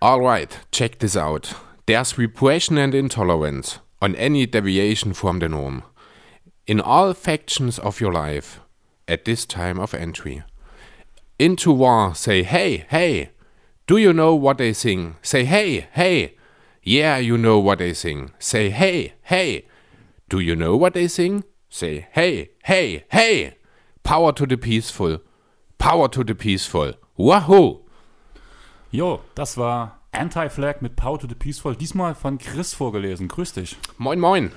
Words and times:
Alright, 0.00 0.60
check 0.72 1.00
this 1.00 1.16
out. 1.16 1.52
There's 1.84 2.16
repression 2.16 2.78
and 2.78 2.94
intolerance 2.94 3.78
on 4.00 4.14
any 4.14 4.46
deviation 4.46 5.12
from 5.12 5.38
the 5.38 5.50
norm. 5.50 5.82
In 6.66 6.80
all 6.80 7.12
factions 7.12 7.78
of 7.78 8.00
your 8.00 8.12
life 8.12 8.60
at 9.06 9.26
this 9.26 9.44
time 9.44 9.78
of 9.78 9.92
entry. 9.92 10.42
Into 11.38 11.72
war, 11.72 12.14
say 12.14 12.42
hey, 12.42 12.86
hey. 12.88 13.32
Do 13.88 13.96
you 13.96 14.12
know 14.12 14.34
what 14.34 14.58
they 14.58 14.74
sing? 14.74 15.16
Say 15.22 15.46
hey, 15.46 15.88
hey. 15.92 16.34
Yeah, 16.82 17.16
you 17.16 17.38
know 17.38 17.58
what 17.58 17.78
they 17.78 17.94
sing. 17.94 18.32
Say 18.38 18.68
hey, 18.68 19.14
hey. 19.22 19.64
Do 20.28 20.40
you 20.40 20.54
know 20.54 20.76
what 20.76 20.92
they 20.92 21.08
sing? 21.08 21.44
Say 21.70 22.06
hey, 22.12 22.50
hey, 22.64 23.06
hey. 23.08 23.56
Power 24.02 24.32
to 24.32 24.44
the 24.46 24.58
peaceful. 24.58 25.20
Power 25.78 26.06
to 26.08 26.22
the 26.22 26.34
peaceful. 26.34 26.92
Wahoo! 27.16 27.80
Jo, 28.90 29.22
das 29.34 29.56
war 29.56 30.02
Anti-Flag 30.12 30.82
mit 30.82 30.94
Power 30.94 31.18
to 31.18 31.26
the 31.26 31.34
Peaceful. 31.34 31.74
Diesmal 31.74 32.14
von 32.14 32.36
Chris 32.36 32.74
vorgelesen. 32.74 33.26
Grüß 33.26 33.54
dich. 33.54 33.78
Moin, 33.96 34.20
moin. 34.20 34.52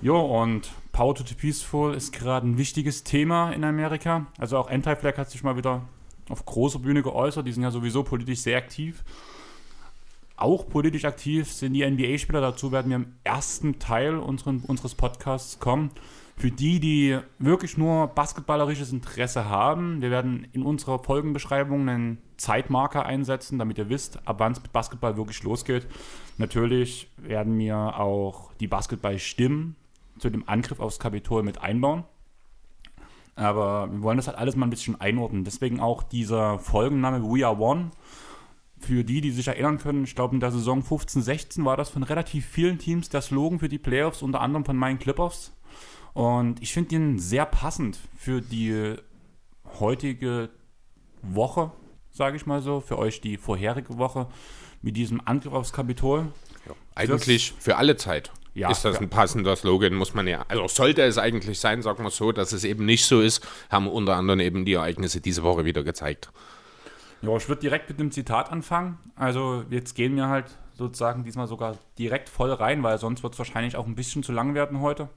Jo, 0.00 0.20
und 0.20 0.70
Power 0.92 1.16
to 1.16 1.24
the 1.26 1.34
Peaceful 1.34 1.92
ist 1.92 2.12
gerade 2.12 2.46
ein 2.46 2.56
wichtiges 2.56 3.02
Thema 3.02 3.50
in 3.50 3.64
Amerika. 3.64 4.26
Also 4.38 4.58
auch 4.58 4.70
Anti-Flag 4.70 5.18
hat 5.18 5.28
sich 5.28 5.42
mal 5.42 5.56
wieder 5.56 5.82
auf 6.30 6.44
großer 6.44 6.78
Bühne 6.78 7.02
geäußert. 7.02 7.46
Die 7.46 7.52
sind 7.52 7.62
ja 7.62 7.70
sowieso 7.70 8.02
politisch 8.02 8.40
sehr 8.40 8.58
aktiv. 8.58 9.04
Auch 10.36 10.68
politisch 10.68 11.04
aktiv 11.04 11.52
sind 11.52 11.74
die 11.74 11.88
NBA-Spieler. 11.88 12.40
Dazu 12.40 12.72
werden 12.72 12.88
wir 12.88 12.96
im 12.96 13.14
ersten 13.24 13.78
Teil 13.78 14.16
unseren, 14.16 14.60
unseres 14.66 14.94
Podcasts 14.94 15.58
kommen. 15.58 15.90
Für 16.36 16.50
die, 16.50 16.80
die 16.80 17.18
wirklich 17.38 17.76
nur 17.76 18.06
basketballerisches 18.08 18.92
Interesse 18.92 19.44
haben, 19.44 20.00
wir 20.00 20.10
werden 20.10 20.46
in 20.52 20.62
unserer 20.62 20.98
Folgenbeschreibung 20.98 21.86
einen 21.86 22.18
Zeitmarker 22.38 23.04
einsetzen, 23.04 23.58
damit 23.58 23.76
ihr 23.76 23.90
wisst, 23.90 24.26
ab 24.26 24.36
wann 24.38 24.52
es 24.52 24.62
mit 24.62 24.72
Basketball 24.72 25.18
wirklich 25.18 25.42
losgeht. 25.42 25.86
Natürlich 26.38 27.10
werden 27.18 27.58
wir 27.58 27.76
auch 27.76 28.54
die 28.54 28.68
Basketballstimmen 28.68 29.76
zu 30.18 30.30
dem 30.30 30.48
Angriff 30.48 30.80
aufs 30.80 30.98
Kapitol 30.98 31.42
mit 31.42 31.60
einbauen. 31.60 32.04
Aber 33.40 33.90
wir 33.90 34.02
wollen 34.02 34.18
das 34.18 34.26
halt 34.26 34.36
alles 34.36 34.54
mal 34.54 34.66
ein 34.66 34.70
bisschen 34.70 35.00
einordnen. 35.00 35.44
Deswegen 35.44 35.80
auch 35.80 36.02
dieser 36.02 36.58
Folgenname 36.58 37.22
We 37.22 37.46
Are 37.46 37.58
One. 37.58 37.90
Für 38.78 39.02
die, 39.02 39.22
die 39.22 39.30
sich 39.30 39.48
erinnern 39.48 39.78
können, 39.78 40.04
ich 40.04 40.14
glaube 40.14 40.34
in 40.34 40.40
der 40.40 40.52
Saison 40.52 40.82
15-16 40.82 41.64
war 41.64 41.76
das 41.76 41.88
von 41.88 42.02
relativ 42.02 42.46
vielen 42.46 42.78
Teams 42.78 43.08
der 43.08 43.22
Slogan 43.22 43.58
für 43.58 43.70
die 43.70 43.78
Playoffs, 43.78 44.20
unter 44.20 44.42
anderem 44.42 44.66
von 44.66 44.76
meinen 44.76 44.98
Clippers. 44.98 45.52
Und 46.12 46.62
ich 46.62 46.74
finde 46.74 46.96
ihn 46.96 47.18
sehr 47.18 47.46
passend 47.46 47.98
für 48.16 48.42
die 48.42 48.96
heutige 49.78 50.50
Woche, 51.22 51.72
sage 52.10 52.36
ich 52.36 52.44
mal 52.44 52.60
so, 52.60 52.80
für 52.80 52.98
euch 52.98 53.22
die 53.22 53.38
vorherige 53.38 53.96
Woche 53.96 54.28
mit 54.82 54.96
diesem 54.96 55.22
Angriff 55.26 55.54
aufs 55.54 55.72
Kapitol. 55.72 56.26
Ja, 56.66 56.74
eigentlich 56.94 57.54
für 57.58 57.76
alle 57.76 57.96
Zeit. 57.96 58.32
Ja, 58.54 58.70
ist 58.70 58.84
das 58.84 58.96
ja. 58.96 59.02
ein 59.02 59.08
passender 59.08 59.54
Slogan, 59.54 59.94
muss 59.94 60.14
man 60.14 60.26
ja, 60.26 60.44
also 60.48 60.66
sollte 60.66 61.02
es 61.02 61.18
eigentlich 61.18 61.60
sein, 61.60 61.82
sagen 61.82 62.02
wir 62.02 62.10
so, 62.10 62.32
dass 62.32 62.52
es 62.52 62.64
eben 62.64 62.84
nicht 62.84 63.04
so 63.04 63.20
ist, 63.20 63.46
haben 63.70 63.86
unter 63.86 64.16
anderem 64.16 64.40
eben 64.40 64.64
die 64.64 64.74
Ereignisse 64.74 65.20
diese 65.20 65.42
Woche 65.42 65.64
wieder 65.64 65.84
gezeigt. 65.84 66.32
Ja, 67.22 67.36
ich 67.36 67.48
würde 67.48 67.60
direkt 67.60 67.88
mit 67.88 68.00
einem 68.00 68.10
Zitat 68.10 68.50
anfangen. 68.50 68.98
Also 69.14 69.64
jetzt 69.70 69.94
gehen 69.94 70.16
wir 70.16 70.28
halt 70.28 70.46
sozusagen 70.72 71.22
diesmal 71.22 71.46
sogar 71.46 71.76
direkt 71.98 72.28
voll 72.28 72.52
rein, 72.52 72.82
weil 72.82 72.98
sonst 72.98 73.22
wird 73.22 73.34
es 73.34 73.38
wahrscheinlich 73.38 73.76
auch 73.76 73.86
ein 73.86 73.94
bisschen 73.94 74.22
zu 74.22 74.32
lang 74.32 74.54
werden 74.54 74.80
heute 74.80 75.10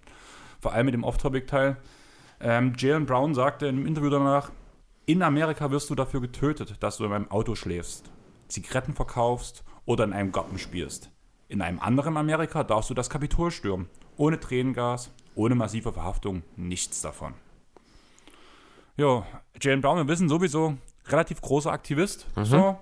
vor 0.64 0.74
allem 0.74 0.86
mit 0.86 0.96
dem 0.96 1.04
Off-Topic-Teil. 1.04 1.78
Ähm, 2.40 2.74
Jalen 2.78 3.06
Brown 3.06 3.36
sagte 3.36 3.68
in 3.68 3.76
einem 3.76 3.86
Interview 3.86 4.10
danach, 4.10 4.50
in 5.06 5.22
Amerika 5.22 5.70
wirst 5.70 5.90
du 5.90 5.96
dafür 5.96 6.22
getötet, 6.22 6.78
dass 6.80 6.98
du 6.98 7.06
in 7.06 7.12
einem 7.12 7.30
Auto 7.30 7.54
schläfst, 7.54 8.10
Zigaretten 8.48 8.96
verkaufst 8.96 9.64
oder 9.86 10.06
in 10.06 10.14
einem 10.14 10.32
Garten 10.32 10.58
spielst. 10.58 11.12
In 11.54 11.62
einem 11.62 11.80
anderen 11.80 12.18
Amerika 12.18 12.64
darfst 12.64 12.90
du 12.90 12.96
das 12.96 13.12
Kapitol 13.12 13.52
stürmen, 13.52 13.88
ohne 14.18 14.40
Tränengas, 14.40 15.12
ohne 15.36 15.54
massive 15.54 15.94
Verhaftung, 15.94 16.42
nichts 16.56 17.02
davon. 17.02 17.36
Ja, 18.98 19.24
Jalen 19.62 19.82
Brown, 19.82 19.98
wir 19.98 20.08
wissen 20.08 20.30
sowieso, 20.30 20.78
relativ 21.06 21.42
großer 21.42 21.72
Aktivist. 21.72 22.26
Mhm. 22.36 22.46
So, 22.46 22.80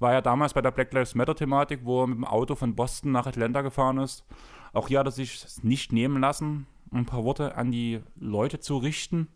war 0.00 0.12
ja 0.12 0.20
damals 0.20 0.54
bei 0.54 0.60
der 0.60 0.72
Black 0.72 0.92
Lives 0.92 1.14
Matter-Thematik, 1.14 1.84
wo 1.84 2.02
er 2.02 2.08
mit 2.08 2.16
dem 2.16 2.24
Auto 2.24 2.56
von 2.56 2.74
Boston 2.74 3.12
nach 3.12 3.28
Atlanta 3.28 3.62
gefahren 3.62 3.98
ist. 3.98 4.24
Auch 4.72 4.88
hier 4.88 4.98
hat 4.98 5.06
er 5.06 5.12
sich 5.12 5.46
nicht 5.62 5.92
nehmen 5.92 6.20
lassen, 6.20 6.66
ein 6.92 7.06
paar 7.06 7.22
Worte 7.22 7.54
an 7.54 7.70
die 7.70 8.00
Leute 8.16 8.58
zu 8.58 8.78
richten. 8.78 9.28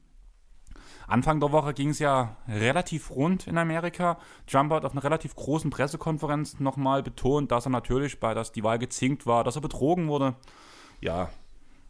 Anfang 1.13 1.41
der 1.41 1.53
Woche 1.53 1.75
ging 1.75 1.91
es 1.91 1.99
ja 1.99 2.37
relativ 2.49 3.11
rund 3.11 3.47
in 3.47 3.59
Amerika. 3.59 4.19
Trump 4.47 4.73
hat 4.73 4.87
auf 4.87 4.93
einer 4.93 5.05
relativ 5.05 5.37
großen 5.37 5.71
Pressekonferenz 5.71 6.59
nochmal 6.59 7.03
betont, 7.03 7.53
dass 7.53 7.67
er 7.67 7.71
natürlich, 7.71 8.19
bei 8.19 8.33
dass 8.33 8.51
die 8.51 8.65
Wahl 8.65 8.79
gezinkt 8.79 9.27
war, 9.27 9.45
dass 9.45 9.57
er 9.57 9.61
betrogen 9.61 10.09
wurde. 10.09 10.35
Ja, 11.03 11.29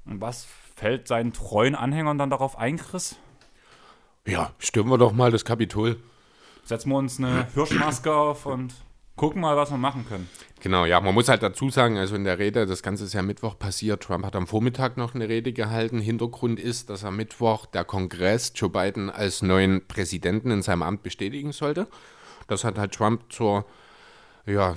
und 0.07 0.21
was 0.21 0.49
fällt 0.75 1.07
seinen 1.07 1.33
treuen 1.33 1.77
Anhängern 1.77 2.19
dann 2.19 2.31
darauf 2.31 2.59
ein, 2.59 2.79
Chris? 2.79 3.17
Ja, 4.27 4.51
stürmen 4.59 4.91
wir 4.91 4.99
doch 4.99 5.13
mal 5.13 5.31
das 5.31 5.45
Kapitol. 5.45 6.03
Setzen 6.65 6.91
wir 6.91 6.97
uns 6.97 7.21
eine 7.21 7.47
Hirschmaske 7.55 8.13
auf 8.13 8.47
und 8.47 8.75
gucken 9.17 9.41
mal, 9.41 9.57
was 9.57 9.71
wir 9.71 9.79
machen 9.79 10.07
können. 10.09 10.29
Genau, 10.61 10.85
ja, 10.85 11.01
man 11.01 11.15
muss 11.15 11.29
halt 11.29 11.43
dazu 11.43 11.71
sagen, 11.71 11.99
also 11.99 12.15
in 12.15 12.25
der 12.25 12.39
Rede, 12.39 12.67
das 12.67 12.83
Ganze 12.83 13.05
ist 13.05 13.15
ja 13.15 13.23
Mittwoch 13.23 13.59
passiert, 13.59 14.03
Trump 14.03 14.25
hat 14.25 14.37
am 14.37 14.47
Vormittag 14.47 14.97
noch 14.97 15.15
eine 15.15 15.29
Rede 15.29 15.53
gehalten. 15.53 16.01
Hintergrund 16.01 16.61
ist, 16.61 16.89
dass 16.89 17.05
am 17.05 17.17
Mittwoch 17.17 17.67
der 17.67 17.85
Kongress 17.85 18.53
Joe 18.55 18.71
Biden 18.71 19.11
als 19.11 19.43
neuen 19.43 19.87
Präsidenten 19.87 20.51
in 20.51 20.63
seinem 20.63 20.83
Amt 20.83 21.03
bestätigen 21.03 21.53
sollte. 21.53 21.89
Das 22.47 22.65
hat 22.65 22.79
halt 22.79 22.95
Trump 22.95 23.33
zur, 23.33 23.67
ja, 24.47 24.77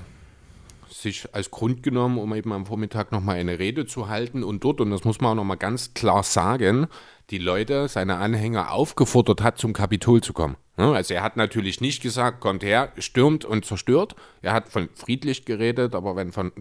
sich 1.01 1.33
als 1.33 1.51
Grund 1.51 1.83
genommen, 1.83 2.17
um 2.17 2.33
eben 2.33 2.53
am 2.53 2.65
Vormittag 2.65 3.11
nochmal 3.11 3.35
eine 3.35 3.59
Rede 3.59 3.85
zu 3.85 4.07
halten 4.07 4.43
und 4.43 4.63
dort, 4.63 4.79
und 4.81 4.91
das 4.91 5.03
muss 5.03 5.19
man 5.19 5.31
auch 5.31 5.35
nochmal 5.35 5.57
ganz 5.57 5.93
klar 5.93 6.23
sagen, 6.23 6.87
die 7.29 7.37
Leute, 7.37 7.87
seine 7.87 8.17
Anhänger 8.17 8.71
aufgefordert 8.71 9.43
hat, 9.43 9.57
zum 9.57 9.73
Kapitol 9.73 10.21
zu 10.21 10.33
kommen. 10.33 10.55
Also 10.77 11.13
er 11.13 11.23
hat 11.23 11.37
natürlich 11.37 11.81
nicht 11.81 12.01
gesagt, 12.01 12.39
kommt 12.41 12.63
her, 12.63 12.91
stürmt 12.97 13.45
und 13.45 13.65
zerstört. 13.65 14.15
Er 14.41 14.53
hat 14.53 14.69
von 14.69 14.89
friedlich 14.93 15.45
geredet, 15.45 15.95
aber 15.95 16.15
wenn 16.15 16.31
von 16.31 16.51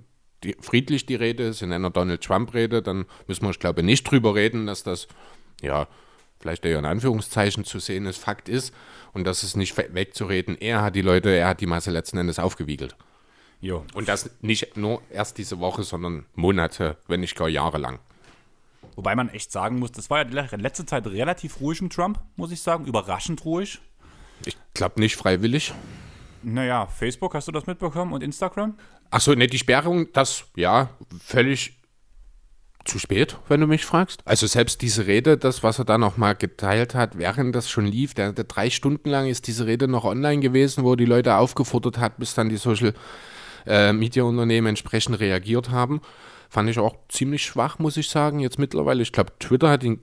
friedlich 0.60 1.06
die 1.06 1.14
Rede 1.14 1.44
ist, 1.44 1.62
in 1.62 1.72
einer 1.72 1.90
Donald 1.90 2.22
Trump-Rede, 2.22 2.82
dann 2.82 3.06
müssen 3.26 3.44
wir, 3.44 3.50
ich 3.50 3.58
glaube, 3.58 3.82
nicht 3.82 4.04
drüber 4.04 4.34
reden, 4.34 4.66
dass 4.66 4.82
das, 4.82 5.08
ja, 5.62 5.88
vielleicht 6.38 6.64
eher 6.64 6.78
in 6.78 6.84
Anführungszeichen 6.84 7.64
zu 7.64 7.78
sehen 7.78 8.06
ist, 8.06 8.18
Fakt 8.18 8.48
ist 8.48 8.74
und 9.12 9.26
das 9.26 9.42
ist 9.42 9.56
nicht 9.56 9.76
wegzureden. 9.76 10.56
Er 10.60 10.82
hat 10.82 10.96
die 10.96 11.02
Leute, 11.02 11.30
er 11.30 11.48
hat 11.48 11.60
die 11.60 11.66
Masse 11.66 11.90
letzten 11.90 12.18
Endes 12.18 12.38
aufgewiegelt. 12.38 12.96
Jo. 13.64 13.82
Und 13.94 14.08
das 14.08 14.28
nicht 14.42 14.76
nur 14.76 15.00
erst 15.08 15.38
diese 15.38 15.58
Woche, 15.58 15.84
sondern 15.84 16.26
Monate, 16.34 16.98
wenn 17.08 17.20
nicht 17.20 17.34
gar 17.34 17.48
Jahre 17.48 17.78
lang. 17.78 17.98
Wobei 18.94 19.16
man 19.16 19.30
echt 19.30 19.50
sagen 19.50 19.78
muss, 19.78 19.90
das 19.90 20.10
war 20.10 20.18
ja 20.18 20.24
die 20.24 20.56
letzte 20.60 20.84
Zeit 20.84 21.06
relativ 21.06 21.62
ruhig 21.62 21.80
im 21.80 21.88
Trump, 21.88 22.20
muss 22.36 22.52
ich 22.52 22.60
sagen. 22.60 22.84
Überraschend 22.84 23.42
ruhig. 23.46 23.80
Ich 24.44 24.54
glaube 24.74 25.00
nicht 25.00 25.16
freiwillig. 25.16 25.72
Naja, 26.42 26.86
Facebook, 26.86 27.32
hast 27.34 27.48
du 27.48 27.52
das 27.52 27.66
mitbekommen 27.66 28.12
und 28.12 28.22
Instagram? 28.22 28.76
Achso, 29.10 29.34
ne, 29.34 29.46
die 29.46 29.56
Sperrung, 29.56 30.12
das, 30.12 30.44
ja, 30.56 30.90
völlig 31.18 31.80
zu 32.84 32.98
spät, 32.98 33.38
wenn 33.48 33.62
du 33.62 33.66
mich 33.66 33.86
fragst. 33.86 34.20
Also 34.26 34.46
selbst 34.46 34.82
diese 34.82 35.06
Rede, 35.06 35.38
das, 35.38 35.62
was 35.62 35.78
er 35.78 35.86
da 35.86 35.96
nochmal 35.96 36.34
geteilt 36.34 36.94
hat, 36.94 37.16
während 37.16 37.56
das 37.56 37.70
schon 37.70 37.86
lief, 37.86 38.12
der, 38.12 38.34
der, 38.34 38.44
drei 38.44 38.68
Stunden 38.68 39.08
lang 39.08 39.26
ist 39.26 39.46
diese 39.46 39.64
Rede 39.64 39.88
noch 39.88 40.04
online 40.04 40.42
gewesen, 40.42 40.84
wo 40.84 40.96
die 40.96 41.06
Leute 41.06 41.36
aufgefordert 41.36 41.96
hat, 41.96 42.18
bis 42.18 42.34
dann 42.34 42.50
die 42.50 42.58
Social 42.58 42.92
äh, 43.66 43.92
Media 43.92 44.22
Unternehmen 44.24 44.68
entsprechend 44.68 45.20
reagiert 45.20 45.70
haben. 45.70 46.00
Fand 46.48 46.70
ich 46.70 46.78
auch 46.78 46.94
ziemlich 47.08 47.44
schwach, 47.44 47.78
muss 47.78 47.96
ich 47.96 48.08
sagen, 48.08 48.38
jetzt 48.40 48.58
mittlerweile. 48.58 49.02
Ich 49.02 49.12
glaube, 49.12 49.32
Twitter 49.38 49.70
hat 49.70 49.82
ihn 49.82 50.00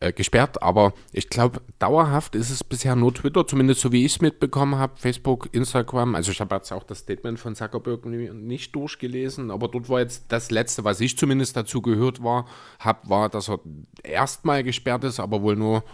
äh, 0.00 0.12
gesperrt, 0.12 0.62
aber 0.62 0.94
ich 1.12 1.28
glaube, 1.28 1.60
dauerhaft 1.78 2.34
ist 2.34 2.50
es 2.50 2.64
bisher 2.64 2.96
nur 2.96 3.14
Twitter, 3.14 3.46
zumindest 3.46 3.82
so 3.82 3.92
wie 3.92 4.04
ich 4.04 4.14
es 4.14 4.20
mitbekommen 4.20 4.76
habe, 4.76 4.96
Facebook, 4.96 5.48
Instagram. 5.52 6.16
Also 6.16 6.32
ich 6.32 6.40
habe 6.40 6.54
jetzt 6.56 6.72
auch 6.72 6.82
das 6.82 6.98
Statement 6.98 7.38
von 7.38 7.54
Zuckerberg 7.54 8.04
nicht 8.04 8.74
durchgelesen, 8.74 9.50
aber 9.50 9.68
dort 9.68 9.88
war 9.88 10.00
jetzt 10.00 10.24
das 10.28 10.50
Letzte, 10.50 10.82
was 10.82 11.00
ich 11.00 11.16
zumindest 11.16 11.56
dazu 11.56 11.80
gehört 11.80 12.22
war, 12.22 12.46
habe, 12.80 13.08
war, 13.08 13.28
dass 13.28 13.48
er 13.48 13.60
erstmal 14.02 14.64
gesperrt 14.64 15.04
ist, 15.04 15.20
aber 15.20 15.42
wohl 15.42 15.54
nur 15.54 15.84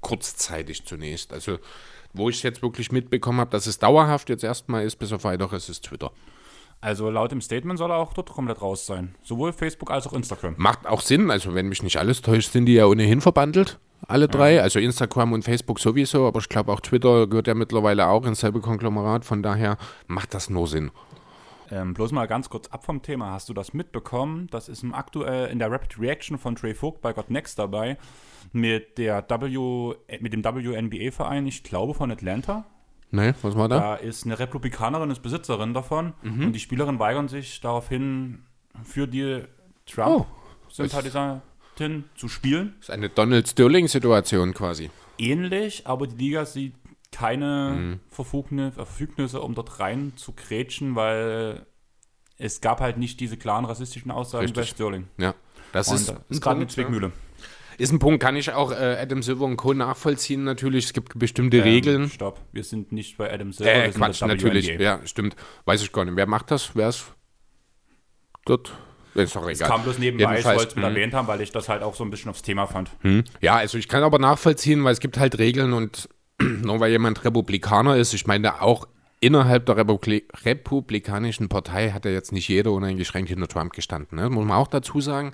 kurzzeitig 0.00 0.84
zunächst. 0.86 1.32
Also 1.32 1.58
wo 2.12 2.30
ich 2.30 2.36
es 2.36 2.42
jetzt 2.42 2.62
wirklich 2.62 2.92
mitbekommen 2.92 3.40
habe, 3.40 3.50
dass 3.50 3.66
es 3.66 3.78
dauerhaft 3.78 4.28
jetzt 4.30 4.44
erstmal 4.44 4.84
ist, 4.84 4.96
bis 4.96 5.12
auf 5.12 5.24
weiteres, 5.24 5.68
ist 5.68 5.84
Twitter. 5.84 6.12
Also 6.80 7.10
laut 7.10 7.32
dem 7.32 7.40
Statement 7.40 7.78
soll 7.78 7.90
er 7.90 7.96
auch 7.96 8.12
dort 8.12 8.30
komplett 8.30 8.62
raus 8.62 8.86
sein. 8.86 9.14
Sowohl 9.22 9.52
Facebook 9.52 9.90
als 9.90 10.06
auch 10.06 10.12
Instagram. 10.12 10.54
Macht 10.58 10.86
auch 10.86 11.00
Sinn. 11.00 11.30
Also 11.30 11.54
wenn 11.54 11.68
mich 11.68 11.82
nicht 11.82 11.96
alles 11.98 12.22
täuscht, 12.22 12.52
sind 12.52 12.66
die 12.66 12.74
ja 12.74 12.86
ohnehin 12.86 13.20
verbandelt. 13.20 13.78
Alle 14.06 14.28
drei. 14.28 14.54
Ja. 14.54 14.62
Also 14.62 14.78
Instagram 14.78 15.32
und 15.32 15.42
Facebook 15.42 15.80
sowieso. 15.80 16.26
Aber 16.26 16.40
ich 16.40 16.48
glaube 16.48 16.72
auch 16.72 16.80
Twitter 16.80 17.26
gehört 17.26 17.48
ja 17.48 17.54
mittlerweile 17.54 18.06
auch 18.08 18.26
ins 18.26 18.40
selbe 18.40 18.60
Konglomerat. 18.60 19.24
Von 19.24 19.42
daher 19.42 19.78
macht 20.06 20.34
das 20.34 20.50
nur 20.50 20.68
Sinn. 20.68 20.90
Ähm, 21.70 21.94
bloß 21.94 22.12
mal 22.12 22.26
ganz 22.26 22.48
kurz 22.48 22.68
ab 22.68 22.84
vom 22.84 23.02
Thema. 23.02 23.32
Hast 23.32 23.48
du 23.48 23.54
das 23.54 23.72
mitbekommen? 23.72 24.46
Das 24.50 24.68
ist 24.68 24.84
im 24.84 24.94
aktuell 24.94 25.48
in 25.48 25.58
der 25.58 25.70
Rapid 25.70 25.98
Reaction 25.98 26.38
von 26.38 26.54
Trey 26.54 26.74
Vogt 26.74 27.00
bei 27.00 27.12
God 27.12 27.30
Next 27.30 27.58
dabei 27.58 27.96
mit 28.52 28.98
der 28.98 29.24
W 29.28 29.94
äh, 30.06 30.18
mit 30.20 30.32
dem 30.32 30.44
WNBA-Verein, 30.44 31.46
ich 31.46 31.62
glaube 31.62 31.94
von 31.94 32.10
Atlanta. 32.10 32.64
Nee, 33.10 33.34
was 33.42 33.56
war 33.56 33.68
da? 33.68 33.78
Da 33.78 33.94
ist 33.96 34.24
eine 34.24 34.38
Republikanerin, 34.38 35.10
ist 35.10 35.22
Besitzerin 35.22 35.74
davon 35.74 36.14
und 36.22 36.52
die 36.52 36.58
Spielerin 36.58 36.98
weigern 36.98 37.28
sich 37.28 37.60
daraufhin 37.60 38.46
für 38.84 39.06
die 39.06 39.42
Trump-Sympathisantin 39.86 42.04
zu 42.16 42.28
spielen. 42.28 42.74
Das 42.78 42.88
ist 42.88 42.94
eine 42.94 43.08
Donald 43.08 43.48
Sterling-Situation 43.48 44.54
quasi. 44.54 44.90
Ähnlich, 45.18 45.86
aber 45.86 46.06
die 46.06 46.16
Liga 46.16 46.44
sieht 46.44 46.74
keine 47.12 47.94
äh, 47.94 48.14
Verfügnisse, 48.14 49.40
um 49.40 49.54
dort 49.54 49.80
rein 49.80 50.12
zu 50.16 50.32
grätschen, 50.32 50.96
weil 50.96 51.64
es 52.36 52.60
gab 52.60 52.80
halt 52.80 52.98
nicht 52.98 53.20
diese 53.20 53.38
klaren 53.38 53.64
rassistischen 53.64 54.10
Aussagen 54.10 54.42
Richtig. 54.42 54.62
bei 54.62 54.66
Sterling. 54.66 55.08
Ja. 55.16 55.34
Das 55.72 55.88
Und 55.88 55.96
ist, 55.96 56.14
ist 56.28 56.42
gerade 56.42 56.56
eine 56.56 56.66
Punkt, 56.66 57.02
ja. 57.02 57.10
Ist 57.78 57.92
ein 57.92 57.98
Punkt, 57.98 58.22
kann 58.22 58.36
ich 58.36 58.52
auch 58.52 58.72
äh, 58.72 58.96
Adam 59.00 59.22
Silver 59.22 59.44
und 59.44 59.56
Co. 59.56 59.74
nachvollziehen 59.74 60.44
natürlich. 60.44 60.86
Es 60.86 60.92
gibt 60.92 61.18
bestimmte 61.18 61.58
Ähm, 61.58 61.62
Regeln. 61.62 62.08
Stopp, 62.10 62.40
wir 62.52 62.64
sind 62.64 62.92
nicht 62.92 63.16
bei 63.18 63.32
Adam 63.32 63.52
Silver, 63.52 63.70
Äh, 63.72 63.84
wir 63.86 63.92
sind 63.92 64.00
Quatsch, 64.02 64.20
natürlich. 64.22 64.68
WNBA. 64.68 64.82
Ja, 64.82 65.00
stimmt. 65.04 65.36
Weiß 65.64 65.82
ich 65.82 65.92
gar 65.92 66.04
nicht. 66.04 66.16
Wer 66.16 66.26
macht 66.26 66.50
das? 66.50 66.70
Wer 66.74 66.88
ist 66.88 67.04
dort? 68.44 68.72
Ist 69.14 69.34
doch 69.34 69.48
Es 69.48 69.58
egal. 69.58 69.70
kam 69.70 69.82
bloß 69.82 69.98
nebenbei, 69.98 70.24
ich 70.24 70.30
Jedenfalls, 70.30 70.58
wollte 70.58 70.68
es 70.70 70.76
mit 70.76 70.84
mh. 70.84 70.90
erwähnt 70.90 71.14
haben, 71.14 71.26
weil 71.28 71.40
ich 71.40 71.50
das 71.50 71.68
halt 71.68 71.82
auch 71.82 71.94
so 71.94 72.04
ein 72.04 72.10
bisschen 72.10 72.30
aufs 72.30 72.42
Thema 72.42 72.66
fand. 72.66 72.90
Hm. 73.00 73.24
Ja, 73.40 73.56
also 73.56 73.78
ich 73.78 73.88
kann 73.88 74.02
aber 74.02 74.18
nachvollziehen, 74.18 74.84
weil 74.84 74.92
es 74.92 75.00
gibt 75.00 75.18
halt 75.18 75.38
Regeln 75.38 75.72
und 75.72 76.08
nur 76.40 76.80
weil 76.80 76.90
jemand 76.90 77.24
Republikaner 77.24 77.96
ist, 77.96 78.12
ich 78.12 78.26
meine 78.26 78.60
auch 78.60 78.86
innerhalb 79.20 79.64
der 79.64 79.78
Republi 79.78 80.24
Republikanischen 80.44 81.48
Partei 81.48 81.90
hat 81.92 82.04
ja 82.04 82.10
jetzt 82.10 82.32
nicht 82.32 82.48
jeder 82.48 82.72
uneingeschränkt 82.72 83.30
hinter 83.30 83.48
Trump 83.48 83.72
gestanden. 83.72 84.18
Ne? 84.18 84.28
Muss 84.28 84.44
man 84.44 84.56
auch 84.58 84.68
dazu 84.68 85.00
sagen. 85.00 85.32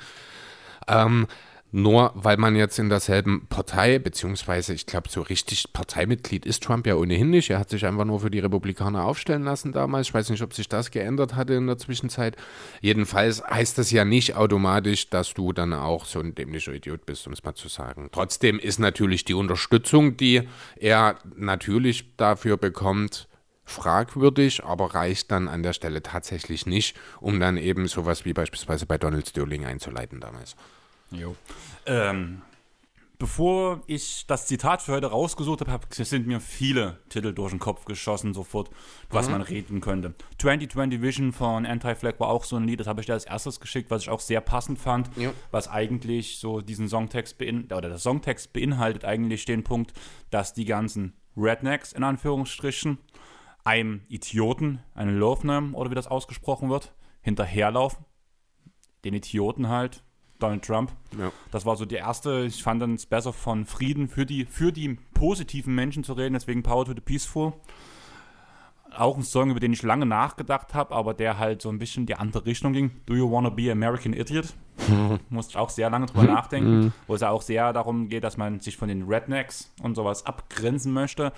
Ähm, 0.86 1.26
nur 1.74 2.12
weil 2.14 2.36
man 2.36 2.54
jetzt 2.54 2.78
in 2.78 2.90
derselben 2.90 3.46
Partei, 3.48 3.98
beziehungsweise 3.98 4.74
ich 4.74 4.84
glaube, 4.84 5.08
so 5.08 5.22
richtig 5.22 5.72
Parteimitglied 5.72 6.44
ist 6.44 6.62
Trump 6.62 6.86
ja 6.86 6.96
ohnehin 6.96 7.30
nicht. 7.30 7.48
Er 7.48 7.58
hat 7.58 7.70
sich 7.70 7.86
einfach 7.86 8.04
nur 8.04 8.20
für 8.20 8.30
die 8.30 8.40
Republikaner 8.40 9.04
aufstellen 9.04 9.42
lassen 9.42 9.72
damals. 9.72 10.08
Ich 10.08 10.14
weiß 10.14 10.28
nicht, 10.28 10.42
ob 10.42 10.52
sich 10.52 10.68
das 10.68 10.90
geändert 10.90 11.34
hatte 11.34 11.54
in 11.54 11.66
der 11.66 11.78
Zwischenzeit. 11.78 12.36
Jedenfalls 12.82 13.42
heißt 13.42 13.78
das 13.78 13.90
ja 13.90 14.04
nicht 14.04 14.36
automatisch, 14.36 15.08
dass 15.08 15.32
du 15.32 15.54
dann 15.54 15.72
auch 15.72 16.04
so 16.04 16.20
ein 16.20 16.34
dämlicher 16.34 16.74
Idiot 16.74 17.06
bist, 17.06 17.26
um 17.26 17.32
es 17.32 17.42
mal 17.42 17.54
zu 17.54 17.68
sagen. 17.68 18.10
Trotzdem 18.12 18.58
ist 18.58 18.78
natürlich 18.78 19.24
die 19.24 19.34
Unterstützung, 19.34 20.18
die 20.18 20.46
er 20.76 21.16
natürlich 21.34 22.16
dafür 22.18 22.58
bekommt, 22.58 23.28
fragwürdig, 23.64 24.62
aber 24.62 24.94
reicht 24.94 25.30
dann 25.30 25.48
an 25.48 25.62
der 25.62 25.72
Stelle 25.72 26.02
tatsächlich 26.02 26.66
nicht, 26.66 26.98
um 27.20 27.40
dann 27.40 27.56
eben 27.56 27.88
sowas 27.88 28.26
wie 28.26 28.34
beispielsweise 28.34 28.84
bei 28.84 28.98
Donald 28.98 29.26
Sterling 29.26 29.64
einzuleiten 29.64 30.20
damals. 30.20 30.54
Jo. 31.12 31.36
Ähm, 31.86 32.42
bevor 33.18 33.82
ich 33.86 34.26
das 34.26 34.46
Zitat 34.46 34.82
für 34.82 34.92
heute 34.92 35.06
rausgesucht 35.06 35.60
habe, 35.60 35.70
hab, 35.70 35.92
sind 35.94 36.26
mir 36.26 36.40
viele 36.40 36.98
Titel 37.08 37.32
durch 37.32 37.50
den 37.50 37.58
Kopf 37.60 37.84
geschossen, 37.84 38.34
sofort, 38.34 38.70
was 39.10 39.28
man 39.28 39.42
reden 39.42 39.80
könnte. 39.80 40.14
2020 40.38 41.00
Vision 41.02 41.32
von 41.32 41.66
Anti-Flag 41.66 42.18
war 42.18 42.28
auch 42.28 42.44
so 42.44 42.56
ein 42.56 42.64
Lied, 42.64 42.80
das 42.80 42.86
habe 42.86 43.00
ich 43.00 43.06
dir 43.06 43.12
als 43.12 43.24
erstes 43.24 43.60
geschickt, 43.60 43.90
was 43.90 44.02
ich 44.02 44.08
auch 44.10 44.20
sehr 44.20 44.40
passend 44.40 44.78
fand, 44.78 45.10
Ja. 45.16 45.32
was 45.50 45.68
eigentlich 45.68 46.38
so 46.38 46.60
diesen 46.60 46.88
Songtext 46.88 47.38
beinhaltet, 47.38 47.72
oder 47.72 47.88
der 47.88 47.98
Songtext 47.98 48.52
beinhaltet 48.52 49.04
eigentlich 49.04 49.44
den 49.44 49.62
Punkt, 49.62 49.92
dass 50.30 50.54
die 50.54 50.64
ganzen 50.64 51.12
Rednecks 51.36 51.92
in 51.92 52.02
Anführungsstrichen 52.04 52.98
einem 53.64 54.02
Idioten, 54.08 54.80
einem 54.94 55.16
Loafname 55.18 55.76
oder 55.76 55.90
wie 55.90 55.94
das 55.94 56.08
ausgesprochen 56.08 56.68
wird, 56.70 56.92
hinterherlaufen. 57.20 58.04
Den 59.04 59.14
Idioten 59.14 59.68
halt, 59.68 60.02
Donald 60.42 60.64
Trump. 60.64 60.92
Ja. 61.18 61.30
Das 61.50 61.64
war 61.66 61.76
so 61.76 61.84
die 61.84 61.94
erste, 61.96 62.44
ich 62.46 62.62
fand 62.62 62.82
dann 62.82 62.94
es 62.94 63.06
besser 63.06 63.32
von 63.32 63.64
Frieden 63.64 64.08
für 64.08 64.26
die, 64.26 64.44
für 64.44 64.72
die 64.72 64.98
positiven 65.14 65.74
Menschen 65.74 66.04
zu 66.04 66.14
reden, 66.14 66.34
deswegen 66.34 66.62
Power 66.62 66.84
to 66.84 66.92
the 66.94 67.00
Peaceful. 67.00 67.52
Auch 68.94 69.16
ein 69.16 69.22
Song, 69.22 69.50
über 69.50 69.60
den 69.60 69.72
ich 69.72 69.82
lange 69.82 70.04
nachgedacht 70.04 70.74
habe, 70.74 70.94
aber 70.94 71.14
der 71.14 71.38
halt 71.38 71.62
so 71.62 71.70
ein 71.70 71.78
bisschen 71.78 72.02
in 72.02 72.06
die 72.06 72.14
andere 72.16 72.44
Richtung 72.44 72.74
ging. 72.74 72.90
Do 73.06 73.14
you 73.14 73.30
wanna 73.30 73.48
be 73.48 73.72
American 73.72 74.12
Idiot? 74.12 74.52
Musste 75.30 75.52
ich 75.52 75.56
auch 75.56 75.70
sehr 75.70 75.88
lange 75.88 76.06
drüber 76.06 76.24
nachdenken, 76.24 76.92
wo 77.06 77.14
es 77.14 77.22
ja 77.22 77.30
auch 77.30 77.42
sehr 77.42 77.72
darum 77.72 78.08
geht, 78.08 78.24
dass 78.24 78.36
man 78.36 78.60
sich 78.60 78.76
von 78.76 78.88
den 78.88 79.04
Rednecks 79.04 79.72
und 79.82 79.94
sowas 79.94 80.26
abgrenzen 80.26 80.92
möchte. 80.92 81.32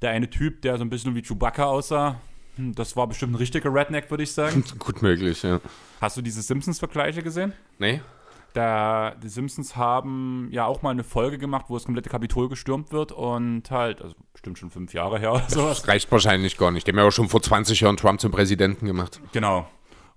Der 0.00 0.10
eine 0.10 0.30
Typ, 0.30 0.62
der 0.62 0.78
so 0.78 0.84
ein 0.84 0.90
bisschen 0.90 1.14
wie 1.14 1.22
Chewbacca 1.22 1.64
aussah, 1.64 2.20
hm, 2.56 2.74
das 2.74 2.96
war 2.96 3.06
bestimmt 3.06 3.32
ein 3.32 3.36
richtiger 3.36 3.72
Redneck, 3.72 4.10
würde 4.10 4.22
ich 4.24 4.32
sagen. 4.32 4.64
Gut 4.78 5.02
möglich, 5.02 5.42
ja. 5.42 5.60
Hast 6.00 6.16
du 6.16 6.22
diese 6.22 6.42
Simpsons-Vergleiche 6.42 7.22
gesehen? 7.22 7.52
Nee? 7.78 8.00
Da, 8.54 9.14
die 9.22 9.28
Simpsons 9.28 9.76
haben 9.76 10.48
ja 10.50 10.66
auch 10.66 10.82
mal 10.82 10.90
eine 10.90 11.04
Folge 11.04 11.38
gemacht, 11.38 11.66
wo 11.68 11.74
das 11.74 11.84
komplette 11.84 12.10
Kapitol 12.10 12.48
gestürmt 12.48 12.92
wird 12.92 13.12
und 13.12 13.70
halt, 13.70 14.02
also 14.02 14.14
bestimmt 14.32 14.58
schon 14.58 14.70
fünf 14.70 14.92
Jahre 14.92 15.18
her 15.18 15.32
oder 15.32 15.48
sowas. 15.48 15.78
Das 15.80 15.88
reicht 15.88 16.12
wahrscheinlich 16.12 16.58
gar 16.58 16.70
nicht. 16.70 16.86
Die 16.86 16.90
haben 16.90 16.98
ja 16.98 17.06
auch 17.06 17.12
schon 17.12 17.28
vor 17.28 17.42
20 17.42 17.80
Jahren 17.80 17.96
Trump 17.96 18.20
zum 18.20 18.30
Präsidenten 18.30 18.86
gemacht. 18.86 19.20
Genau. 19.32 19.66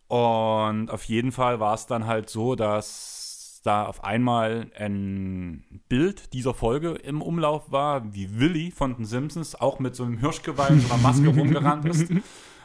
Und 0.08 0.90
auf 0.90 1.06
jeden 1.06 1.32
Fall 1.32 1.60
war 1.60 1.74
es 1.74 1.88
dann 1.88 2.06
halt 2.06 2.30
so, 2.30 2.56
dass 2.56 3.62
da 3.64 3.86
auf 3.86 4.04
einmal 4.04 4.68
ein 4.78 5.82
Bild 5.90 6.34
dieser 6.34 6.54
Folge 6.54 6.92
im 6.92 7.22
Umlauf 7.22 7.72
war, 7.72 8.14
wie 8.14 8.40
Willy 8.40 8.72
von 8.72 8.96
den 8.96 9.06
Simpsons 9.06 9.60
auch 9.60 9.80
mit 9.80 9.96
so 9.96 10.04
einem 10.04 10.20
Hirschgeweih 10.20 10.70
und 10.70 10.82
so 10.82 10.94
einer 10.94 11.02
Maske 11.02 11.28
rumgerannt 11.30 11.86
ist. 11.86 12.12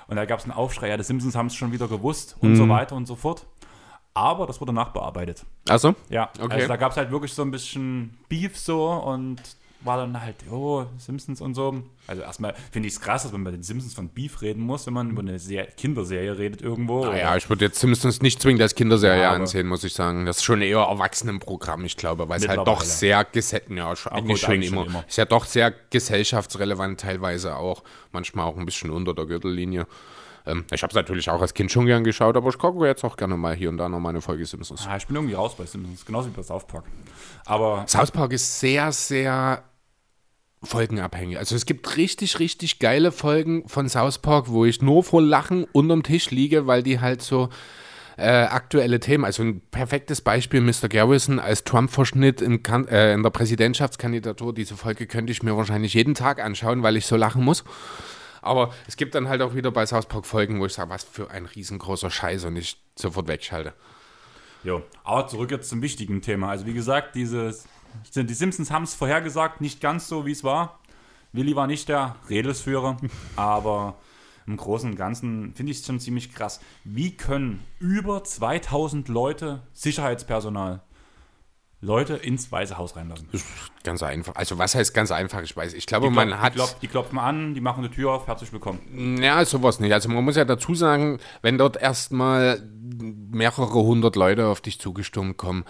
Und 0.09 0.17
da 0.17 0.25
gab 0.25 0.41
es 0.41 0.45
einen 0.45 0.55
Aufschrei, 0.55 0.89
ja, 0.89 0.97
die 0.97 1.05
Simpsons 1.05 1.37
haben 1.37 1.47
es 1.47 1.55
schon 1.55 1.71
wieder 1.71 1.87
gewusst 1.87 2.37
und 2.41 2.57
so 2.57 2.69
weiter 2.69 2.97
und 2.97 3.07
so 3.07 3.15
fort. 3.15 3.47
Aber 4.21 4.47
das 4.47 4.61
wurde 4.61 4.73
nachbearbeitet. 4.75 5.45
Also? 5.69 5.95
Ja, 6.11 6.31
Okay. 6.39 6.53
also 6.57 6.69
da 6.69 6.77
gab 6.77 6.93
es 6.93 6.99
halt 6.99 7.11
wirklich 7.11 7.33
so 7.33 7.41
ein 7.43 7.51
bisschen 7.51 8.19
Beef 8.29 8.59
so 8.59 8.87
und 8.91 9.39
war 9.83 9.97
dann 9.97 10.21
halt, 10.21 10.37
oh, 10.51 10.85
Simpsons 10.99 11.41
und 11.41 11.55
so. 11.55 11.83
Also 12.07 12.21
erstmal 12.21 12.55
finde 12.71 12.89
ich 12.89 12.93
es 12.95 13.01
krass, 13.01 13.23
dass 13.23 13.33
man 13.33 13.45
bei 13.45 13.51
den 13.51 13.63
Simpsons 13.63 13.95
von 13.95 14.11
Beef 14.11 14.43
reden 14.43 14.61
muss, 14.63 14.87
wenn 14.87 14.93
man 14.93 15.09
über 15.09 15.23
eine 15.23 15.39
Ser 15.39 15.65
Kinderserie 15.65 16.37
redet 16.37 16.61
irgendwo. 16.61 17.07
Naja, 17.07 17.35
ich 17.35 17.49
würde 17.49 17.65
jetzt 17.65 17.81
Simpsons 17.81 18.21
nicht 18.21 18.43
zwingend 18.43 18.61
als 18.61 18.75
Kinderserie 18.75 19.23
Ja, 19.23 19.29
aber- 19.31 19.37
ansehen, 19.41 19.67
muss 19.67 19.83
ich 19.83 19.95
sagen. 19.95 20.27
Das 20.27 20.37
ist 20.37 20.43
schon 20.43 20.61
eher 20.61 20.81
Erwachsenenprogramm, 20.81 21.83
ich 21.87 21.97
glaube, 21.97 22.29
weil 22.29 22.39
es 22.41 22.47
halt 22.47 22.59
doch 22.67 22.83
sehr 22.83 23.25
gesetzt, 23.25 23.71
ja, 23.71 23.95
eigentlich 24.11 24.41
schon 24.43 24.61
immer. 24.61 24.85
immer. 24.85 25.03
Ist 25.09 25.17
ja 25.17 25.25
doch 25.25 25.47
sehr 25.47 25.73
gesellschaftsrelevant 25.89 27.01
teilweise 27.01 27.57
auch. 27.57 27.83
Manchmal 28.13 28.45
auch 28.45 28.59
ein 28.59 28.67
bisschen 28.67 28.91
unter 28.91 29.15
der 29.15 29.25
Gürtellinie. 29.25 29.87
Ähm, 30.47 30.65
ich 30.73 30.83
habe 30.83 30.91
es 30.91 30.95
natürlich 30.95 31.31
auch 31.31 31.41
als 31.41 31.55
Kind 31.55 31.71
schon 31.71 31.87
gern 31.87 32.05
geschaut, 32.05 32.37
aber 32.37 32.49
ich 32.49 32.59
gucke 32.59 32.87
jetzt 32.87 33.05
auch 33.05 33.17
gerne 33.17 33.37
mal 33.37 33.55
hier 33.55 33.69
und 33.69 33.79
da 33.79 33.88
noch 33.88 34.00
mal 34.00 34.11
eine 34.11 34.21
Folge 34.21 34.45
Simpsons. 34.47 34.87
Ah, 34.88 34.97
ich 34.97 35.07
bin 35.07 35.17
irgendwie 35.17 35.35
raus 35.35 35.55
bei 35.57 35.67
Simpsons, 35.67 36.05
genauso 36.05 36.29
wie 36.29 36.33
bei 36.33 36.43
South 36.43 36.67
Park. 36.67 36.85
Aber 37.45 37.85
South 37.87 38.11
Park 38.11 38.33
ist 38.33 38.61
sehr, 38.61 38.93
sehr 38.93 39.64
folgenabhängig. 40.62 41.38
Also 41.38 41.57
es 41.57 41.67
gibt 41.67 41.97
richtig, 41.97 42.38
richtig 42.38 42.79
geile 42.79 43.12
Folgen 43.12 43.67
von 43.69 43.88
South 43.88 44.19
Park, 44.19 44.49
wo 44.49 44.64
ich 44.64 44.83
nur 44.83 45.03
vor 45.03 45.23
Lachen 45.23 45.64
unterm 45.73 46.03
Tisch 46.03 46.31
liege, 46.31 46.67
weil 46.67 46.83
die 46.83 47.00
halt 47.00 47.23
so 47.23 47.49
äh, 48.21 48.29
aktuelle 48.29 49.00
Themen, 49.00 49.25
also 49.25 49.43
ein 49.43 49.62
perfektes 49.71 50.21
Beispiel, 50.21 50.61
Mr. 50.61 50.88
Garrison 50.91 51.38
als 51.38 51.64
Trump-Verschnitt 51.64 52.43
in, 52.43 52.62
äh, 52.67 53.14
in 53.14 53.23
der 53.23 53.31
Präsidentschaftskandidatur. 53.31 54.53
Diese 54.53 54.76
Folge 54.76 55.07
könnte 55.07 55.33
ich 55.33 55.43
mir 55.43 55.57
wahrscheinlich 55.57 55.95
jeden 55.95 56.14
Tag 56.14 56.43
anschauen, 56.45 56.83
weil 56.83 56.97
ich 56.97 57.07
so 57.07 57.17
lachen 57.17 57.43
muss. 57.43 57.64
Aber 58.42 58.73
es 58.87 58.97
gibt 58.97 59.14
dann 59.14 59.28
halt 59.28 59.42
auch 59.42 59.54
wieder 59.54 59.70
bei 59.70 59.85
South 59.87 60.06
Park 60.06 60.26
Folgen, 60.26 60.61
wo 60.61 60.66
ich 60.66 60.73
sage, 60.73 60.90
was 60.90 61.04
für 61.04 61.30
ein 61.30 61.47
riesengroßer 61.47 62.11
Scheiß 62.11 62.44
und 62.44 62.56
ich 62.56 62.76
sofort 62.97 63.28
wegschalte. 63.28 63.75
Jo, 64.62 64.82
aber 65.04 65.26
zurück 65.26 65.50
jetzt 65.50 65.68
zum 65.68 65.82
wichtigen 65.82 66.20
Thema. 66.20 66.50
Also 66.50 66.66
wie 66.66 66.75
gesagt, 66.75 67.14
dieses, 67.14 67.66
die 68.14 68.35
Simpsons 68.35 68.70
haben 68.70 68.85
es 68.85 68.94
vorhergesagt, 68.94 69.61
nicht 69.61 69.80
ganz 69.80 70.09
so, 70.09 70.26
wie 70.26 70.32
es 70.32 70.44
war. 70.44 70.80
Willi 71.32 71.56
war 71.56 71.66
nicht 71.66 71.88
der 71.88 72.16
Redelsführer, 72.28 72.97
aber 73.37 73.97
im 74.47 74.56
Großen 74.56 74.90
und 74.90 74.97
Ganzen 74.97 75.54
finde 75.54 75.73
ich 75.73 75.78
es 75.78 75.87
schon 75.87 76.00
ziemlich 76.00 76.35
krass. 76.35 76.61
Wie 76.85 77.16
können 77.16 77.64
über 77.78 78.25
2000 78.25 79.09
Leute, 79.09 79.62
Sicherheitspersonal, 79.73 80.82
Leute 81.83 82.15
ins 82.15 82.53
Weiße 82.53 82.77
Haus 82.77 82.95
reinlassen? 82.97 83.27
Ganz 83.85 84.03
einfach. 84.03 84.35
Also 84.37 84.59
was 84.59 84.75
heißt 84.75 84.93
ganz 84.93 85.11
einfach? 85.11 85.43
Ich 85.43 85.57
weiß, 85.57 85.73
ich 85.73 85.87
glaube, 85.87 86.09
Die, 86.09 86.15
man 86.15 86.29
klop- 86.29 86.41
hat... 86.41 86.55
die, 86.55 86.59
klop- 86.59 86.81
die 86.81 86.89
klopfen 86.89 87.19
an, 87.19 87.55
die 87.55 87.61
machen 87.63 87.83
die 87.83 87.89
Tür 87.89 88.13
auf, 88.13 88.27
herzlich 88.27 88.53
willkommen. 88.53 89.23
Ja, 89.23 89.43
sowas 89.45 89.81
nicht. 89.81 89.93
Also 89.93 90.11
man 90.11 90.23
muss 90.25 90.37
ja 90.37 90.45
dazu 90.45 90.75
sagen, 90.75 91.21
wenn 91.41 91.57
dort 91.57 91.81
erstmal 91.81 92.63
mehrere 93.31 93.73
hundert 93.83 94.15
Leute 94.17 94.47
auf 94.49 94.61
dich 94.61 94.79
zugestürmt 94.79 95.39
kommen, 95.39 95.65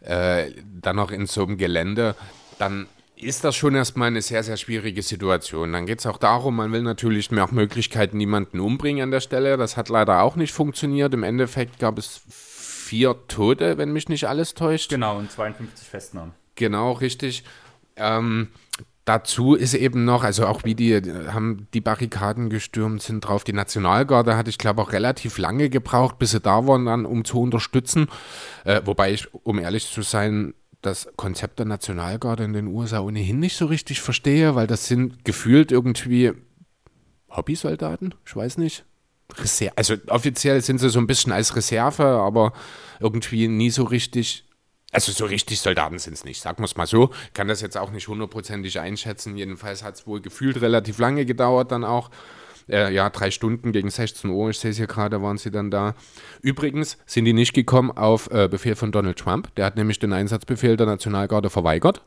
äh, 0.00 0.52
dann 0.80 0.94
noch 0.96 1.10
in 1.10 1.26
so 1.26 1.42
einem 1.44 1.56
Gelände, 1.56 2.14
dann 2.60 2.86
ist 3.16 3.42
das 3.44 3.56
schon 3.56 3.74
erstmal 3.74 4.08
eine 4.08 4.22
sehr, 4.22 4.44
sehr 4.44 4.58
schwierige 4.58 5.02
Situation. 5.02 5.72
Dann 5.72 5.86
geht 5.86 5.98
es 6.00 6.06
auch 6.06 6.18
darum, 6.18 6.54
man 6.56 6.70
will 6.70 6.82
natürlich 6.82 7.30
nach 7.30 7.50
Möglichkeiten 7.50 8.18
niemanden 8.18 8.60
umbringen 8.60 9.02
an 9.04 9.10
der 9.10 9.20
Stelle. 9.20 9.56
Das 9.56 9.76
hat 9.76 9.88
leider 9.88 10.22
auch 10.22 10.36
nicht 10.36 10.52
funktioniert. 10.52 11.12
Im 11.14 11.22
Endeffekt 11.22 11.78
gab 11.78 11.96
es 11.98 12.20
vier 12.86 13.16
Tote, 13.28 13.78
wenn 13.78 13.92
mich 13.92 14.08
nicht 14.08 14.28
alles 14.28 14.54
täuscht. 14.54 14.90
Genau, 14.90 15.18
und 15.18 15.30
52 15.30 15.88
Festnahmen. 15.88 16.32
Genau, 16.54 16.92
richtig. 16.92 17.44
Ähm, 17.96 18.48
dazu 19.04 19.54
ist 19.54 19.74
eben 19.74 20.04
noch, 20.04 20.22
also 20.24 20.46
auch 20.46 20.64
wie 20.64 20.74
die 20.74 20.94
haben 21.28 21.68
die 21.74 21.80
Barrikaden 21.80 22.48
gestürmt, 22.48 23.02
sind 23.02 23.20
drauf. 23.20 23.44
Die 23.44 23.52
Nationalgarde 23.52 24.36
hatte 24.36 24.50
ich 24.50 24.58
glaube 24.58 24.82
auch 24.82 24.92
relativ 24.92 25.38
lange 25.38 25.68
gebraucht, 25.68 26.18
bis 26.18 26.30
sie 26.30 26.40
da 26.40 26.66
waren, 26.66 26.86
dann, 26.86 27.06
um 27.06 27.24
zu 27.24 27.40
unterstützen. 27.40 28.08
Äh, 28.64 28.82
wobei 28.84 29.12
ich, 29.12 29.32
um 29.34 29.58
ehrlich 29.58 29.90
zu 29.90 30.02
sein, 30.02 30.54
das 30.82 31.08
Konzept 31.16 31.58
der 31.58 31.66
Nationalgarde 31.66 32.44
in 32.44 32.52
den 32.52 32.68
USA 32.68 33.00
ohnehin 33.00 33.40
nicht 33.40 33.56
so 33.56 33.66
richtig 33.66 34.00
verstehe, 34.00 34.54
weil 34.54 34.66
das 34.66 34.86
sind 34.86 35.24
gefühlt 35.24 35.72
irgendwie 35.72 36.32
Hobbysoldaten, 37.30 38.14
ich 38.24 38.36
weiß 38.36 38.58
nicht. 38.58 38.84
Reser 39.38 39.72
also 39.76 39.94
offiziell 40.08 40.60
sind 40.62 40.78
sie 40.78 40.90
so 40.90 40.98
ein 40.98 41.06
bisschen 41.06 41.32
als 41.32 41.56
Reserve, 41.56 42.04
aber 42.04 42.52
irgendwie 43.00 43.48
nie 43.48 43.70
so 43.70 43.84
richtig 43.84 44.44
also 44.92 45.12
so 45.12 45.26
richtig 45.26 45.60
Soldaten 45.60 45.98
sind 45.98 46.14
es 46.14 46.24
nicht, 46.24 46.40
sagen 46.40 46.58
wir 46.58 46.64
es 46.64 46.76
mal 46.76 46.86
so. 46.86 47.10
Kann 47.34 47.48
das 47.48 47.60
jetzt 47.60 47.76
auch 47.76 47.90
nicht 47.90 48.08
hundertprozentig 48.08 48.80
einschätzen. 48.80 49.36
Jedenfalls 49.36 49.82
hat 49.82 49.96
es 49.96 50.06
wohl 50.06 50.22
gefühlt 50.22 50.60
relativ 50.62 50.98
lange 50.98 51.26
gedauert 51.26 51.70
dann 51.72 51.84
auch. 51.84 52.10
Äh, 52.68 52.94
ja, 52.94 53.10
drei 53.10 53.30
Stunden 53.30 53.72
gegen 53.72 53.90
16 53.90 54.30
Uhr, 54.30 54.50
ich 54.50 54.58
sehe 54.58 54.70
es 54.70 54.76
hier 54.76 54.86
gerade, 54.86 55.22
waren 55.22 55.38
sie 55.38 55.50
dann 55.50 55.70
da. 55.70 55.94
Übrigens 56.40 56.98
sind 57.06 57.24
die 57.26 57.32
nicht 57.32 57.52
gekommen 57.52 57.90
auf 57.90 58.30
äh, 58.30 58.48
Befehl 58.48 58.74
von 58.74 58.90
Donald 58.90 59.18
Trump. 59.18 59.54
Der 59.56 59.66
hat 59.66 59.76
nämlich 59.76 59.98
den 59.98 60.12
Einsatzbefehl 60.12 60.76
der 60.76 60.86
Nationalgarde 60.86 61.50
verweigert. 61.50 62.02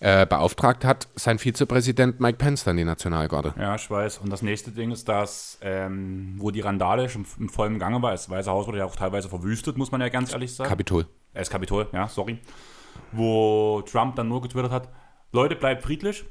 Äh, 0.00 0.26
beauftragt 0.26 0.84
hat 0.84 1.08
sein 1.14 1.38
Vizepräsident 1.38 2.20
Mike 2.20 2.38
Pence 2.38 2.64
dann 2.64 2.76
die 2.76 2.84
Nationalgarde. 2.84 3.54
Ja, 3.58 3.74
ich 3.74 3.90
weiß. 3.90 4.18
Und 4.18 4.30
das 4.30 4.42
nächste 4.42 4.70
Ding 4.70 4.90
ist, 4.90 5.08
dass, 5.08 5.58
ähm, 5.62 6.36
wo 6.38 6.50
die 6.50 6.60
Randale 6.60 7.08
schon 7.08 7.26
im 7.38 7.48
vollen 7.48 7.78
Gange 7.78 8.02
war, 8.02 8.10
das 8.12 8.28
Weiße 8.28 8.50
Haus 8.50 8.66
wurde 8.66 8.78
ja 8.78 8.84
auch 8.84 8.96
teilweise 8.96 9.28
verwüstet, 9.28 9.76
muss 9.76 9.92
man 9.92 10.00
ja 10.00 10.08
ganz 10.08 10.32
ehrlich 10.32 10.54
sagen. 10.54 10.68
Kapitol. 10.68 11.02
Äh, 11.32 11.38
das 11.38 11.50
Kapitol, 11.50 11.88
ja, 11.92 12.08
sorry. 12.08 12.38
Wo 13.12 13.82
Trump 13.82 14.16
dann 14.16 14.28
nur 14.28 14.42
getwittert 14.42 14.72
hat, 14.72 14.88
Leute, 15.32 15.56
bleibt 15.56 15.82
friedlich. 15.82 16.24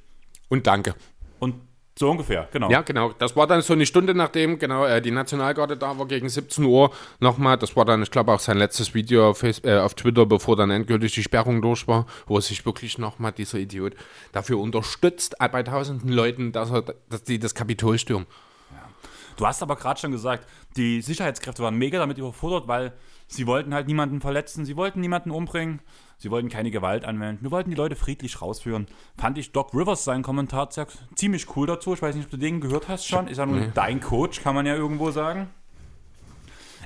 Und 0.50 0.67
danke. 0.67 0.96
Und 1.39 1.55
so 1.97 2.09
ungefähr, 2.09 2.47
genau. 2.51 2.71
Ja, 2.71 2.81
genau. 2.81 3.12
Das 3.12 3.35
war 3.35 3.45
dann 3.45 3.62
so 3.62 3.73
eine 3.73 3.85
Stunde 3.85 4.15
nachdem 4.15 4.57
genau 4.57 4.85
äh, 4.85 5.00
die 5.00 5.12
Nationalgarde 5.12 5.77
da 5.77 5.97
war, 5.97 6.07
gegen 6.07 6.27
17 6.27 6.65
Uhr 6.65 6.91
nochmal. 7.19 7.57
Das 7.57 7.75
war 7.75 7.85
dann, 7.85 8.01
ich 8.01 8.09
glaube, 8.09 8.31
auch 8.31 8.39
sein 8.39 8.57
letztes 8.57 8.95
Video 8.95 9.29
auf, 9.29 9.43
äh, 9.43 9.77
auf, 9.77 9.93
Twitter, 9.93 10.25
bevor 10.25 10.55
dann 10.55 10.71
endgültig 10.71 11.13
die 11.13 11.21
Sperrung 11.21 11.62
durch 11.62 11.88
war, 11.88 12.07
wo 12.25 12.39
sich 12.39 12.65
wirklich 12.65 12.97
nochmal, 12.97 13.31
dieser 13.31 13.59
Idiot, 13.59 13.93
dafür 14.31 14.57
unterstützt, 14.59 15.35
äh, 15.39 15.47
bei 15.47 15.62
tausenden 15.62 16.09
Leuten, 16.09 16.51
dass, 16.51 16.71
er, 16.71 16.81
dass 17.09 17.23
die 17.23 17.38
das 17.38 17.53
Kapitol 17.53 18.00
stürmen. 18.00 18.25
Ja. 18.71 18.89
Du 19.38 19.45
hast 19.45 19.62
aber 19.62 19.75
gerade 19.75 20.00
schon 20.00 20.12
gesagt, 20.12 20.47
die 20.75 21.00
Sicherheitskräfte 21.01 21.62
waren 21.62 21.75
mega 21.75 22.00
damit 22.00 22.17
überfordert, 22.17 22.67
weil 22.67 22.93
sie 23.27 23.45
wollten 23.45 23.71
halt 23.71 23.85
niemanden 23.85 24.19
verletzen, 24.19 24.65
sie 24.65 24.75
wollten 24.75 25.00
niemanden 25.00 25.29
umbringen. 25.29 25.79
Sie 26.23 26.31
wollten 26.31 26.47
keine 26.47 26.71
Gewalt 26.71 27.03
anwenden. 27.03 27.43
Wir 27.43 27.51
wollten 27.51 27.69
die 27.69 27.75
Leute 27.75 27.97
friedlich 27.97 28.41
rausführen. 28.41 28.87
Fand 29.17 29.37
ich 29.37 29.51
Doc 29.51 29.73
Rivers 29.73 30.05
seinen 30.05 30.23
Kommentar 30.23 30.69
ziemlich 30.69 31.53
cool 31.57 31.67
dazu. 31.67 31.93
Ich 31.93 32.01
weiß 32.01 32.15
nicht, 32.15 32.23
ob 32.23 32.31
du 32.31 32.37
den 32.37 32.61
gehört 32.61 32.87
hast 32.87 33.05
schon. 33.05 33.27
Ist 33.27 33.39
ja 33.39 33.45
nur 33.45 33.59
nee. 33.59 33.71
dein 33.73 33.99
Coach, 33.99 34.41
kann 34.41 34.55
man 34.55 34.65
ja 34.65 34.73
irgendwo 34.73 35.11
sagen. 35.11 35.49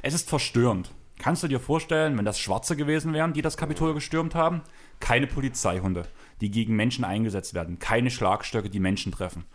Es 0.02 0.16
ist 0.16 0.28
verstörend. 0.28 0.92
Kannst 1.20 1.44
du 1.44 1.48
dir 1.48 1.60
vorstellen, 1.60 2.18
wenn 2.18 2.26
das 2.26 2.40
Schwarze 2.40 2.76
gewesen 2.76 3.14
wären, 3.14 3.34
die 3.34 3.44
das 3.44 3.58
Kapitol 3.58 3.94
gestürmt 3.94 4.34
haben? 4.34 4.64
Keine 5.00 5.28
Polizeihunde, 5.28 6.08
die 6.42 6.50
gegen 6.50 6.76
Menschen 6.76 7.06
eingesetzt 7.06 7.54
werden. 7.54 7.78
Keine 7.78 8.10
Schlagstöcke, 8.10 8.72
die 8.72 8.80
Menschen 8.80 9.12
treffen. 9.12 9.46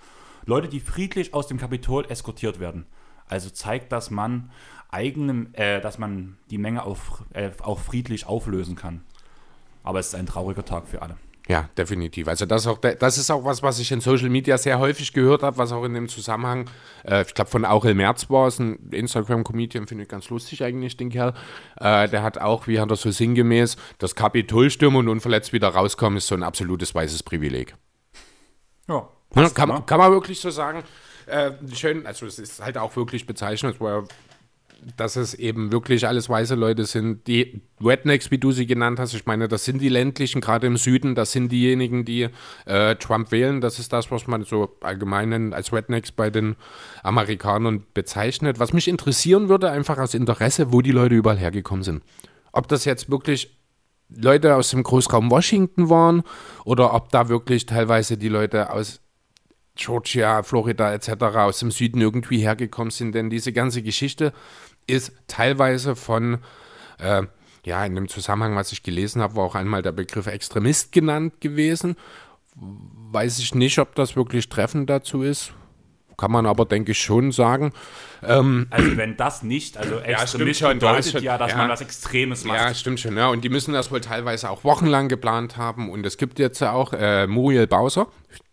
Leute, 0.46 0.68
die 0.68 0.78
friedlich 0.78 1.34
aus 1.34 1.48
dem 1.48 1.58
Kapitol 1.58 2.06
eskortiert 2.08 2.60
werden. 2.60 2.86
Also 3.26 3.50
zeigt, 3.50 3.90
dass 3.90 4.12
man 4.12 4.52
eigenem, 4.92 5.48
äh, 5.54 5.80
dass 5.80 5.98
man 5.98 6.38
die 6.50 6.58
Menge 6.58 6.84
auf, 6.84 7.24
äh, 7.32 7.50
auch 7.62 7.80
friedlich 7.80 8.26
auflösen 8.26 8.76
kann. 8.76 9.02
Aber 9.82 9.98
es 9.98 10.08
ist 10.08 10.14
ein 10.14 10.26
trauriger 10.26 10.64
Tag 10.64 10.86
für 10.86 11.02
alle. 11.02 11.16
Ja, 11.48 11.68
definitiv. 11.76 12.28
Also 12.28 12.46
das, 12.46 12.66
auch, 12.68 12.78
das 12.78 13.18
ist 13.18 13.30
auch 13.30 13.44
was, 13.44 13.62
was 13.62 13.80
ich 13.80 13.90
in 13.90 14.00
Social 14.00 14.28
Media 14.28 14.56
sehr 14.58 14.78
häufig 14.78 15.12
gehört 15.12 15.42
habe, 15.42 15.58
was 15.58 15.72
auch 15.72 15.84
in 15.84 15.92
dem 15.92 16.08
Zusammenhang, 16.08 16.70
äh, 17.04 17.22
ich 17.22 17.34
glaube 17.34 17.50
von 17.50 17.64
Aurel 17.64 17.94
Merz 17.94 18.30
war 18.30 18.46
es, 18.46 18.60
ein 18.60 18.90
Instagram-Comedian, 18.92 19.88
finde 19.88 20.04
ich 20.04 20.08
ganz 20.08 20.30
lustig 20.30 20.62
eigentlich, 20.62 20.96
den 20.96 21.10
Kerl. 21.10 21.34
Äh, 21.80 22.08
der 22.08 22.22
hat 22.22 22.38
auch, 22.38 22.68
wie 22.68 22.78
hat 22.78 22.90
er 22.90 22.96
so 22.96 23.10
sinngemäß, 23.10 23.76
das 23.98 24.14
Kapitol 24.14 24.70
stürmen 24.70 25.00
und 25.00 25.08
unverletzt 25.08 25.52
wieder 25.52 25.68
rauskommen, 25.68 26.16
ist 26.18 26.28
so 26.28 26.36
ein 26.36 26.44
absolutes 26.44 26.94
weißes 26.94 27.24
Privileg. 27.24 27.74
Ja. 28.88 29.08
Passt, 29.30 29.54
kann, 29.54 29.84
kann 29.86 29.98
man 29.98 30.12
wirklich 30.12 30.40
so 30.40 30.50
sagen. 30.50 30.84
Äh, 31.26 31.52
schön, 31.74 32.06
also 32.06 32.26
es 32.26 32.38
ist 32.38 32.62
halt 32.62 32.78
auch 32.78 32.94
wirklich 32.94 33.26
bezeichnend, 33.26 33.80
wo 33.80 33.88
er 33.88 34.04
dass 34.96 35.16
es 35.16 35.34
eben 35.34 35.72
wirklich 35.72 36.06
alles 36.06 36.28
weiße 36.28 36.54
Leute 36.54 36.84
sind. 36.84 37.26
Die 37.26 37.62
Rednecks, 37.82 38.30
wie 38.30 38.38
du 38.38 38.52
sie 38.52 38.66
genannt 38.66 38.98
hast, 38.98 39.14
ich 39.14 39.26
meine, 39.26 39.48
das 39.48 39.64
sind 39.64 39.80
die 39.80 39.88
ländlichen, 39.88 40.40
gerade 40.40 40.66
im 40.66 40.76
Süden, 40.76 41.14
das 41.14 41.32
sind 41.32 41.50
diejenigen, 41.52 42.04
die 42.04 42.28
äh, 42.66 42.96
Trump 42.96 43.30
wählen. 43.30 43.60
Das 43.60 43.78
ist 43.78 43.92
das, 43.92 44.10
was 44.10 44.26
man 44.26 44.44
so 44.44 44.76
allgemein 44.80 45.52
als 45.52 45.72
Rednecks 45.72 46.12
bei 46.12 46.30
den 46.30 46.56
Amerikanern 47.02 47.84
bezeichnet. 47.94 48.58
Was 48.58 48.72
mich 48.72 48.88
interessieren 48.88 49.48
würde, 49.48 49.70
einfach 49.70 49.98
aus 49.98 50.14
Interesse, 50.14 50.72
wo 50.72 50.82
die 50.82 50.92
Leute 50.92 51.14
überall 51.14 51.38
hergekommen 51.38 51.84
sind. 51.84 52.02
Ob 52.52 52.68
das 52.68 52.84
jetzt 52.84 53.10
wirklich 53.10 53.56
Leute 54.08 54.56
aus 54.56 54.70
dem 54.70 54.82
Großraum 54.82 55.30
Washington 55.30 55.88
waren 55.88 56.22
oder 56.64 56.92
ob 56.94 57.10
da 57.10 57.28
wirklich 57.28 57.66
teilweise 57.66 58.16
die 58.18 58.28
Leute 58.28 58.70
aus 58.70 59.00
Georgia, 59.74 60.42
Florida 60.42 60.92
etc. 60.92 61.22
aus 61.36 61.60
dem 61.60 61.70
Süden 61.70 62.00
irgendwie 62.00 62.38
hergekommen 62.38 62.90
sind. 62.90 63.14
Denn 63.14 63.30
diese 63.30 63.52
ganze 63.52 63.82
Geschichte 63.82 64.32
ist 64.86 65.12
teilweise 65.28 65.96
von, 65.96 66.38
äh, 66.98 67.22
ja, 67.64 67.84
in 67.84 67.94
dem 67.94 68.08
Zusammenhang, 68.08 68.56
was 68.56 68.72
ich 68.72 68.82
gelesen 68.82 69.22
habe, 69.22 69.36
war 69.36 69.44
auch 69.44 69.54
einmal 69.54 69.82
der 69.82 69.92
Begriff 69.92 70.26
Extremist 70.26 70.92
genannt 70.92 71.40
gewesen. 71.40 71.96
Weiß 72.54 73.38
ich 73.38 73.54
nicht, 73.54 73.78
ob 73.78 73.94
das 73.94 74.16
wirklich 74.16 74.48
treffend 74.48 74.90
dazu 74.90 75.22
ist. 75.22 75.52
Kann 76.16 76.30
man 76.30 76.46
aber, 76.46 76.66
denke 76.66 76.92
ich, 76.92 77.00
schon 77.00 77.32
sagen. 77.32 77.72
Ähm, 78.22 78.66
also 78.70 78.96
wenn 78.96 79.16
das 79.16 79.42
nicht, 79.42 79.76
also 79.76 79.98
Extremist 79.98 80.60
ja, 80.60 80.72
bedeutet 80.72 81.12
schon, 81.12 81.22
ja, 81.22 81.38
dass 81.38 81.52
ja, 81.52 81.58
man 81.58 81.68
was 81.68 81.80
Extremes 81.80 82.44
macht. 82.44 82.58
Ja, 82.58 82.74
stimmt 82.74 83.00
schon. 83.00 83.16
Ja. 83.16 83.28
Und 83.28 83.42
die 83.42 83.48
müssen 83.48 83.72
das 83.72 83.90
wohl 83.90 84.00
teilweise 84.00 84.50
auch 84.50 84.62
wochenlang 84.64 85.08
geplant 85.08 85.56
haben. 85.56 85.90
Und 85.90 86.04
es 86.04 86.18
gibt 86.18 86.38
jetzt 86.38 86.62
auch 86.62 86.92
äh, 86.92 87.26
Muriel 87.26 87.66
Bowser, 87.66 88.08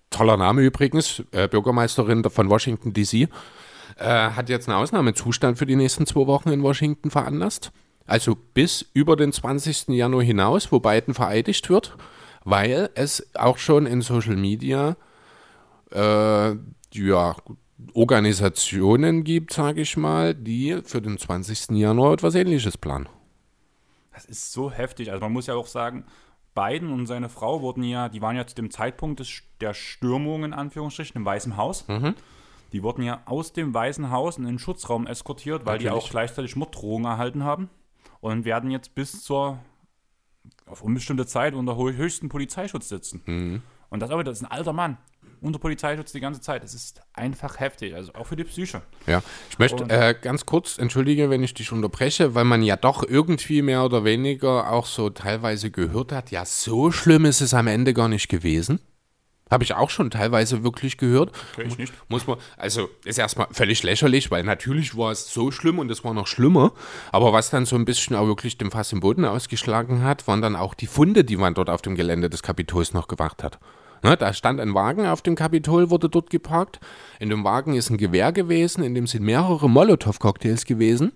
toller 0.09 0.37
Name 0.37 0.61
übrigens, 0.61 1.21
äh, 1.31 1.47
Bürgermeisterin 1.47 2.23
von 2.23 2.49
Washington, 2.49 2.93
D.C., 2.93 3.27
äh, 3.99 4.31
hat 4.31 4.49
jetzt 4.49 4.67
einen 4.67 4.77
Ausnahmezustand 4.77 5.57
für 5.57 5.65
die 5.65 5.75
nächsten 5.75 6.05
zwei 6.05 6.27
Wochen 6.27 6.49
in 6.49 6.63
Washington 6.63 7.11
veranlasst. 7.11 7.71
Also 8.05 8.35
bis 8.35 8.89
über 8.93 9.15
den 9.15 9.31
20. 9.31 9.89
Januar 9.89 10.23
hinaus, 10.23 10.71
wo 10.71 10.79
Biden 10.79 11.13
vereidigt 11.13 11.69
wird, 11.69 11.95
weil 12.43 12.89
es 12.95 13.29
auch 13.35 13.57
schon 13.57 13.85
in 13.85 14.01
Social 14.01 14.35
Media 14.35 14.95
äh, 15.91 16.55
ja, 16.91 17.35
Organisationen 17.93 19.23
gibt, 19.23 19.53
sage 19.53 19.81
ich 19.81 19.95
mal, 19.95 20.33
die 20.33 20.81
für 20.83 21.01
den 21.01 21.17
20. 21.17 21.77
Januar 21.77 22.13
etwas 22.13 22.35
Ähnliches 22.35 22.77
planen. 22.77 23.07
Das 24.13 24.25
ist 24.25 24.51
so 24.51 24.71
heftig. 24.71 25.11
Also 25.11 25.21
man 25.21 25.31
muss 25.31 25.47
ja 25.47 25.55
auch 25.55 25.67
sagen, 25.67 26.05
Biden 26.55 26.91
und 26.91 27.05
seine 27.05 27.29
Frau 27.29 27.61
wurden 27.61 27.83
ja, 27.83 28.09
die 28.09 28.21
waren 28.21 28.35
ja 28.35 28.45
zu 28.45 28.55
dem 28.55 28.71
Zeitpunkt 28.71 29.19
des, 29.19 29.43
der 29.61 29.73
Stürmung 29.73 30.43
in 30.43 30.53
Anführungsstrichen 30.53 31.15
im 31.15 31.25
Weißen 31.25 31.57
Haus. 31.57 31.87
Mhm. 31.87 32.15
Die 32.71 32.83
wurden 32.83 33.03
ja 33.03 33.21
aus 33.25 33.53
dem 33.53 33.73
Weißen 33.73 34.11
Haus 34.11 34.37
in 34.37 34.45
den 34.45 34.59
Schutzraum 34.59 35.07
eskortiert, 35.07 35.65
weil 35.65 35.77
Natürlich. 35.77 35.93
die 35.93 36.07
auch 36.07 36.09
gleichzeitig 36.09 36.55
Morddrohungen 36.55 37.05
erhalten 37.05 37.43
haben 37.43 37.69
und 38.21 38.45
werden 38.45 38.71
jetzt 38.71 38.95
bis 38.95 39.23
zur 39.23 39.59
auf 40.65 40.81
unbestimmte 40.81 41.25
Zeit 41.25 41.53
unter 41.53 41.75
höchsten 41.75 42.29
Polizeischutz 42.29 42.89
sitzen. 42.89 43.21
Mhm. 43.25 43.61
Und 43.89 44.01
das 44.01 44.11
aber, 44.11 44.23
das 44.23 44.37
ist 44.37 44.45
ein 44.45 44.51
alter 44.51 44.73
Mann 44.73 44.97
unter 45.41 45.59
Polizeischutz 45.59 46.11
die 46.11 46.19
ganze 46.19 46.41
Zeit. 46.41 46.63
Es 46.63 46.73
ist 46.73 47.01
einfach 47.13 47.59
heftig, 47.59 47.95
also 47.95 48.13
auch 48.13 48.27
für 48.27 48.35
die 48.35 48.43
Psyche. 48.43 48.81
Ja, 49.07 49.21
ich 49.49 49.59
möchte 49.59 49.89
äh, 49.89 50.15
ganz 50.19 50.45
kurz, 50.45 50.77
entschuldige, 50.77 51.29
wenn 51.29 51.43
ich 51.43 51.53
dich 51.53 51.71
unterbreche, 51.71 52.35
weil 52.35 52.45
man 52.45 52.61
ja 52.61 52.75
doch 52.75 53.03
irgendwie 53.03 53.61
mehr 53.61 53.83
oder 53.83 54.03
weniger 54.03 54.71
auch 54.71 54.85
so 54.85 55.09
teilweise 55.09 55.71
gehört 55.71 56.11
hat, 56.11 56.31
ja, 56.31 56.45
so 56.45 56.91
schlimm 56.91 57.25
ist 57.25 57.41
es 57.41 57.53
am 57.53 57.67
Ende 57.67 57.93
gar 57.93 58.07
nicht 58.07 58.29
gewesen. 58.29 58.79
Habe 59.49 59.63
ich 59.63 59.73
auch 59.73 59.89
schon 59.89 60.11
teilweise 60.11 60.63
wirklich 60.63 60.97
gehört. 60.97 61.31
Okay, 61.53 61.67
ich 61.67 61.77
nicht. 61.77 61.93
Muss 62.07 62.27
man, 62.27 62.37
also 62.57 62.89
ist 63.03 63.17
erstmal 63.17 63.47
völlig 63.51 63.81
lächerlich, 63.83 64.29
weil 64.29 64.43
natürlich 64.43 64.95
war 64.95 65.11
es 65.11 65.33
so 65.33 65.51
schlimm 65.51 65.79
und 65.79 65.89
es 65.89 66.03
war 66.03 66.13
noch 66.13 66.27
schlimmer. 66.27 66.71
Aber 67.11 67.33
was 67.33 67.49
dann 67.49 67.65
so 67.65 67.75
ein 67.75 67.85
bisschen 67.85 68.15
auch 68.15 68.27
wirklich 68.27 68.57
dem 68.57 68.71
Fass 68.71 68.93
im 68.93 68.99
Boden 68.99 69.25
ausgeschlagen 69.25 70.03
hat, 70.03 70.27
waren 70.27 70.41
dann 70.41 70.55
auch 70.55 70.73
die 70.73 70.87
Funde, 70.87 71.23
die 71.23 71.37
man 71.37 71.55
dort 71.55 71.69
auf 71.69 71.81
dem 71.81 71.95
Gelände 71.95 72.29
des 72.29 72.43
Kapitols 72.43 72.93
noch 72.93 73.07
gemacht 73.07 73.43
hat. 73.43 73.59
Ne, 74.03 74.15
da 74.15 74.33
stand 74.33 74.61
ein 74.61 74.73
Wagen 74.73 75.05
auf 75.05 75.21
dem 75.21 75.35
Kapitol, 75.35 75.89
wurde 75.89 76.09
dort 76.09 76.29
geparkt. 76.29 76.79
In 77.19 77.29
dem 77.29 77.43
Wagen 77.43 77.73
ist 77.73 77.89
ein 77.89 77.97
Gewehr 77.97 78.31
gewesen, 78.31 78.83
in 78.83 78.95
dem 78.95 79.07
sind 79.07 79.23
mehrere 79.23 79.69
Molotow-Cocktails 79.69 80.65
gewesen. 80.65 81.11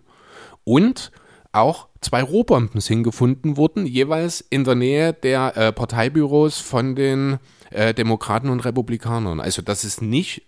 Und 0.66 1.12
auch 1.54 1.88
zwei 2.02 2.24
Rohbomben 2.24 2.82
sind 2.82 3.04
gefunden 3.04 3.58
worden, 3.58 3.86
jeweils 3.86 4.42
in 4.42 4.64
der 4.64 4.76
Nähe 4.76 5.14
der 5.14 5.56
äh, 5.56 5.72
Parteibüros 5.72 6.60
von 6.60 6.96
den 6.96 7.38
äh, 7.74 7.94
Demokraten 7.94 8.50
und 8.50 8.62
Republikanern. 8.62 9.40
Also 9.40 9.62
das 9.62 9.84
ist 9.84 10.02
nicht 10.02 10.44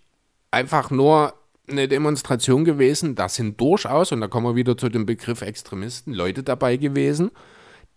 einfach 0.50 0.90
nur 0.90 1.34
eine 1.68 1.88
Demonstration 1.88 2.64
gewesen, 2.64 3.14
da 3.16 3.28
sind 3.28 3.60
durchaus, 3.60 4.12
und 4.12 4.20
da 4.20 4.28
kommen 4.28 4.46
wir 4.46 4.54
wieder 4.54 4.76
zu 4.76 4.88
dem 4.88 5.04
Begriff 5.06 5.42
Extremisten, 5.42 6.12
Leute 6.14 6.42
dabei 6.44 6.76
gewesen, 6.76 7.30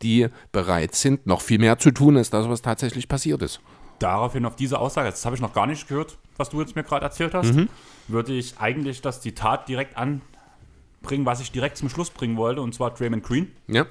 die 0.02 0.28
bereit 0.52 0.96
sind, 0.96 1.28
noch 1.28 1.42
viel 1.42 1.60
mehr 1.60 1.78
zu 1.78 1.92
tun, 1.92 2.18
als 2.18 2.30
das, 2.32 2.50
was 2.50 2.62
tatsächlich 2.62 3.08
passiert 3.08 3.42
ist. 3.42 3.60
daraufhin 4.00 4.46
auf 4.46 4.56
diese 4.56 4.80
Aussage, 4.80 5.10
das 5.10 5.26
habe 5.26 5.36
ich 5.36 5.42
noch 5.42 5.54
gar 5.54 5.68
nicht 5.68 5.88
gehört, 5.90 6.18
was 6.38 6.50
du 6.50 6.62
jetzt 6.62 6.74
mir 6.76 6.84
gerade 6.84 7.04
erzählt 7.06 7.34
hast, 7.34 7.54
Mhm. 7.54 7.68
würde 8.08 8.32
ich 8.32 8.58
eigentlich 8.58 9.02
das 9.02 9.20
Zitat 9.20 9.68
direkt 9.68 9.98
anbringen, 9.98 11.26
was 11.26 11.42
ich 11.42 11.52
direkt 11.52 11.76
zum 11.78 11.90
Schluss 11.90 12.10
bringen 12.10 12.38
wollte, 12.38 12.62
und 12.62 12.74
zwar 12.74 12.92
Draymond 12.94 13.24
Green. 13.24 13.52
Ja, 13.68 13.86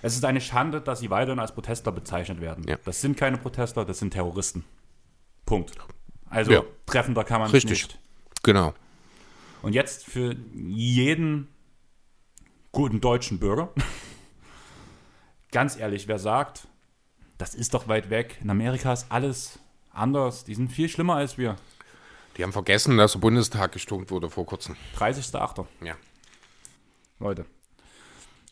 Es 0.00 0.14
ist 0.14 0.24
eine 0.24 0.40
Schande, 0.40 0.80
dass 0.80 1.00
sie 1.00 1.10
weiterhin 1.10 1.40
als 1.40 1.52
Protestler 1.52 1.90
bezeichnet 1.90 2.40
werden. 2.40 2.64
Ja. 2.68 2.76
Das 2.84 3.00
sind 3.00 3.16
keine 3.16 3.36
Protestler, 3.36 3.84
das 3.84 3.98
sind 3.98 4.12
Terroristen. 4.12 4.64
Punkt. 5.48 5.72
Also 6.28 6.52
Ja. 6.52 6.62
treffender 6.84 7.24
kann 7.24 7.40
man 7.40 7.50
Richtig. 7.50 7.70
nicht. 7.88 7.98
genau. 8.42 8.74
Und 9.62 9.72
jetzt 9.72 10.04
für 10.04 10.36
jeden 10.54 11.48
guten 12.70 13.00
deutschen 13.00 13.38
Bürger, 13.40 13.72
ganz 15.50 15.76
ehrlich, 15.76 16.06
wer 16.06 16.18
sagt, 16.18 16.68
das 17.38 17.54
ist 17.54 17.72
doch 17.72 17.88
weit 17.88 18.10
weg, 18.10 18.38
in 18.42 18.50
Amerika 18.50 18.92
ist 18.92 19.06
alles 19.10 19.58
anders, 19.90 20.44
die 20.44 20.54
sind 20.54 20.70
viel 20.70 20.88
schlimmer 20.88 21.16
als 21.16 21.38
wir. 21.38 21.56
Die 22.36 22.42
haben 22.44 22.52
vergessen, 22.52 22.98
dass 22.98 23.12
der 23.12 23.18
Bundestag 23.20 23.72
gestürmt 23.72 24.10
wurde 24.10 24.28
vor 24.30 24.44
kurzem. 24.46 24.76
30.8. 24.96 25.66
Ja. 25.82 25.96
Leute, 27.18 27.46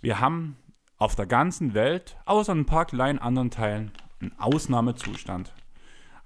wir 0.01 0.19
haben 0.19 0.57
auf 0.97 1.15
der 1.15 1.27
ganzen 1.27 1.75
Welt, 1.75 2.17
außer 2.25 2.53
ein 2.55 2.65
paar 2.67 2.87
kleinen 2.87 3.19
anderen 3.19 3.51
Teilen, 3.51 3.93
einen 4.21 4.33
Ausnahmezustand. 4.39 5.53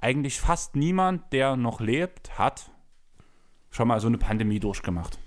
Eigentlich 0.00 0.40
fast 0.40 0.76
niemand, 0.76 1.32
der 1.32 1.56
noch 1.56 1.80
lebt, 1.80 2.38
hat 2.38 2.70
schon 3.70 3.88
mal 3.88 4.00
so 4.00 4.06
eine 4.08 4.18
Pandemie 4.18 4.58
durchgemacht. 4.60 5.18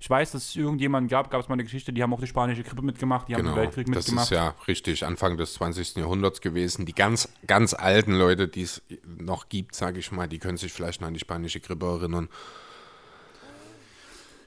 Ich 0.00 0.10
weiß, 0.10 0.32
dass 0.32 0.48
es 0.48 0.56
irgendjemanden 0.56 1.08
gab, 1.08 1.30
gab 1.30 1.40
es 1.40 1.48
mal 1.48 1.52
eine 1.52 1.62
Geschichte, 1.62 1.92
die 1.92 2.02
haben 2.02 2.12
auch 2.12 2.18
die 2.20 2.26
spanische 2.26 2.64
Grippe 2.64 2.82
mitgemacht, 2.82 3.28
die 3.28 3.34
haben 3.34 3.42
Genau. 3.42 3.54
den 3.54 3.60
Weltkrieg 3.62 3.86
das 3.86 4.06
mitgemacht. 4.06 4.24
ist 4.24 4.30
ja 4.36 4.54
richtig 4.66 5.06
Anfang 5.06 5.36
des 5.36 5.54
20. 5.54 5.94
Jahrhunderts 5.96 6.40
gewesen. 6.40 6.86
Die 6.86 6.92
ganz, 6.94 7.28
ganz 7.46 7.72
alten 7.72 8.14
Leute, 8.14 8.48
die 8.48 8.62
es 8.62 8.82
noch 9.04 9.48
gibt, 9.48 9.76
sage 9.76 10.00
ich 10.00 10.10
mal, 10.10 10.26
die 10.26 10.40
können 10.40 10.56
sich 10.56 10.72
vielleicht 10.72 11.00
noch 11.00 11.08
an 11.08 11.14
die 11.14 11.20
spanische 11.20 11.60
Grippe 11.60 11.86
erinnern. 11.86 12.28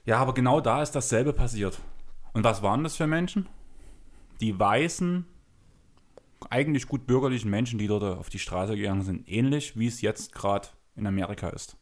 Ja, 0.03 0.17
aber 0.17 0.34
genau 0.34 0.60
da 0.60 0.81
ist 0.81 0.91
dasselbe 0.91 1.31
passiert. 1.31 1.79
Und 2.34 2.43
was 2.43 2.62
waren 2.62 2.84
das 2.84 2.98
für 2.98 3.07
Menschen? 3.07 3.48
Die 4.41 4.60
weißen, 4.60 5.25
eigentlich 6.50 6.88
gut 6.88 7.08
bürgerlichen 7.08 7.50
Menschen, 7.50 7.80
die 7.80 7.88
dort 7.88 8.04
auf 8.04 8.30
die 8.30 8.40
Straße 8.40 8.75
gegangen 8.75 9.02
sind. 9.02 9.28
Ähnlich 9.30 9.78
wie 9.78 9.88
es 9.88 10.02
jetzt 10.02 10.34
gerade 10.34 10.68
in 10.96 11.08
Amerika 11.08 11.50
ist. 11.50 11.78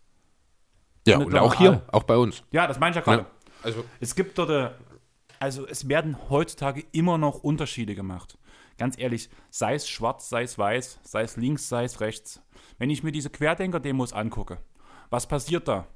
Ja, 1.05 1.17
und 1.17 1.35
auch 1.35 1.55
hier, 1.55 1.83
auch 1.91 2.03
bei 2.03 2.17
uns. 2.17 2.43
Ja, 2.51 2.67
das 2.67 2.79
meine 2.79 2.91
ich 2.91 2.95
ja 2.95 3.01
gerade. 3.01 3.23
Ja. 3.23 3.27
Also, 3.61 3.83
Es 3.99 4.15
gibt 4.15 4.37
dort, 4.37 4.49
äh, 4.49 4.69
also 5.39 5.67
es 5.67 5.87
werden 5.87 6.17
heutzutage 6.29 6.85
immer 6.91 7.17
noch 7.17 7.43
Unterschiede 7.43 7.95
gemacht. 7.95 8.37
Ganz 8.77 8.97
ehrlich, 8.97 9.29
sei 9.49 9.75
es 9.75 9.87
schwarz, 9.87 10.29
sei 10.29 10.43
es 10.43 10.57
weiß, 10.57 10.99
sei 11.03 11.21
es 11.21 11.37
links, 11.37 11.69
sei 11.69 11.83
es 11.83 12.01
rechts. 12.01 12.41
Wenn 12.77 12.89
ich 12.89 13.03
mir 13.03 13.11
diese 13.11 13.29
Querdenker-Demos 13.29 14.13
angucke, 14.13 14.59
was 15.09 15.27
passiert 15.27 15.67
da? 15.67 15.87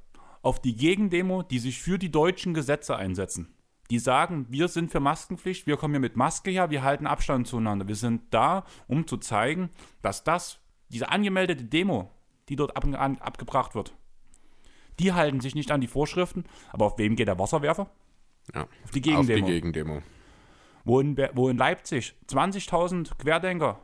Auf 0.42 0.60
die 0.60 0.76
Gegendemo, 0.76 1.42
die 1.42 1.58
sich 1.58 1.80
für 1.80 1.98
die 1.98 2.10
deutschen 2.10 2.54
Gesetze 2.54 2.96
einsetzen. 2.96 3.54
Die 3.90 3.98
sagen, 3.98 4.46
wir 4.50 4.68
sind 4.68 4.90
für 4.90 5.00
Maskenpflicht, 5.00 5.66
wir 5.66 5.76
kommen 5.76 5.94
hier 5.94 6.00
mit 6.00 6.16
Maske 6.16 6.50
her, 6.50 6.70
wir 6.70 6.82
halten 6.82 7.06
Abstand 7.06 7.46
zueinander. 7.46 7.88
Wir 7.88 7.96
sind 7.96 8.22
da, 8.30 8.64
um 8.86 9.06
zu 9.06 9.16
zeigen, 9.16 9.70
dass 10.02 10.24
das, 10.24 10.58
diese 10.90 11.08
angemeldete 11.08 11.64
Demo, 11.64 12.10
die 12.48 12.56
dort 12.56 12.76
ab, 12.76 12.84
an, 12.84 13.18
abgebracht 13.18 13.74
wird, 13.74 13.94
die 14.98 15.12
halten 15.12 15.40
sich 15.40 15.54
nicht 15.54 15.70
an 15.70 15.80
die 15.80 15.86
Vorschriften. 15.86 16.44
Aber 16.70 16.86
auf 16.86 16.98
wem 16.98 17.16
geht 17.16 17.28
der 17.28 17.38
Wasserwerfer? 17.38 17.88
ja, 18.54 18.62
Auf 18.62 18.68
die 18.68 18.84
auf 18.84 18.92
die 18.92 19.00
Gegendemo. 19.02 19.46
Gegendemo. 19.46 20.02
wo, 20.84 21.00
in, 21.00 21.16
wo 21.34 21.48
in 21.48 21.56
Leipzig 21.56 22.14
20.000 22.28 23.16
Querdenker 23.18 23.78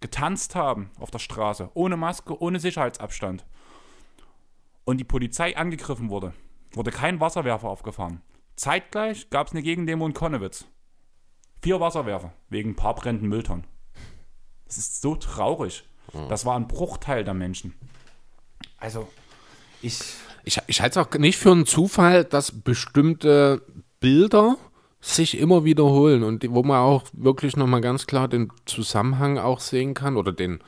getanzt 0.00 0.54
haben 0.54 0.90
auf 0.98 1.10
der 1.10 1.18
Straße, 1.18 1.70
ohne 1.74 1.96
Maske, 1.96 2.40
ohne 2.40 2.60
Sicherheitsabstand. 2.60 3.44
Und 4.84 4.98
die 4.98 5.04
Polizei 5.04 5.56
angegriffen 5.56 6.08
wurde, 6.08 6.32
wurde 6.72 6.90
kein 6.90 7.20
Wasserwerfer 7.20 7.68
aufgefahren. 7.68 8.22
Zeitgleich 8.60 9.30
gab 9.30 9.46
es 9.46 9.54
eine 9.54 9.62
Gegendemo 9.62 10.04
in 10.06 10.12
Konnewitz. 10.12 10.66
Vier 11.62 11.80
Wasserwerfer 11.80 12.34
wegen 12.50 12.72
ein 12.72 12.76
paar 12.76 12.94
brennenden 12.94 13.30
Mülltonnen. 13.30 13.64
Das 14.66 14.76
ist 14.76 15.00
so 15.00 15.16
traurig. 15.16 15.84
Das 16.28 16.44
war 16.44 16.56
ein 16.56 16.68
Bruchteil 16.68 17.24
der 17.24 17.32
Menschen. 17.32 17.72
Also, 18.76 19.08
ich. 19.80 19.98
Ich, 20.44 20.58
ich 20.66 20.82
halte 20.82 21.00
es 21.00 21.06
auch 21.06 21.10
nicht 21.18 21.38
für 21.38 21.52
einen 21.52 21.64
Zufall, 21.64 22.22
dass 22.24 22.52
bestimmte 22.52 23.62
Bilder 23.98 24.58
sich 25.00 25.38
immer 25.38 25.64
wiederholen 25.64 26.22
und 26.22 26.42
die, 26.42 26.50
wo 26.50 26.62
man 26.62 26.80
auch 26.80 27.04
wirklich 27.14 27.56
nochmal 27.56 27.80
ganz 27.80 28.06
klar 28.06 28.28
den 28.28 28.52
Zusammenhang 28.66 29.38
auch 29.38 29.60
sehen 29.60 29.94
kann 29.94 30.18
oder 30.18 30.32
den 30.32 30.60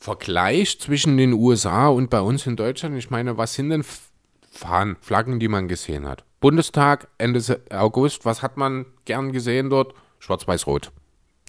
Vergleich 0.00 0.80
zwischen 0.80 1.16
den 1.16 1.32
USA 1.32 1.86
und 1.88 2.10
bei 2.10 2.20
uns 2.20 2.44
in 2.46 2.56
Deutschland. 2.56 2.96
Ich 2.98 3.10
meine, 3.10 3.36
was 3.36 3.54
sind 3.54 3.70
denn 3.70 3.82
F- 3.82 4.10
Fahnen, 4.50 4.96
Flaggen, 5.00 5.38
die 5.38 5.48
man 5.48 5.68
gesehen 5.68 6.08
hat? 6.08 6.24
Bundestag, 6.40 7.08
Ende 7.18 7.60
August, 7.70 8.24
was 8.24 8.42
hat 8.42 8.56
man 8.56 8.86
gern 9.04 9.32
gesehen 9.32 9.70
dort? 9.70 9.94
Schwarz-Weiß-Rot. 10.20 10.92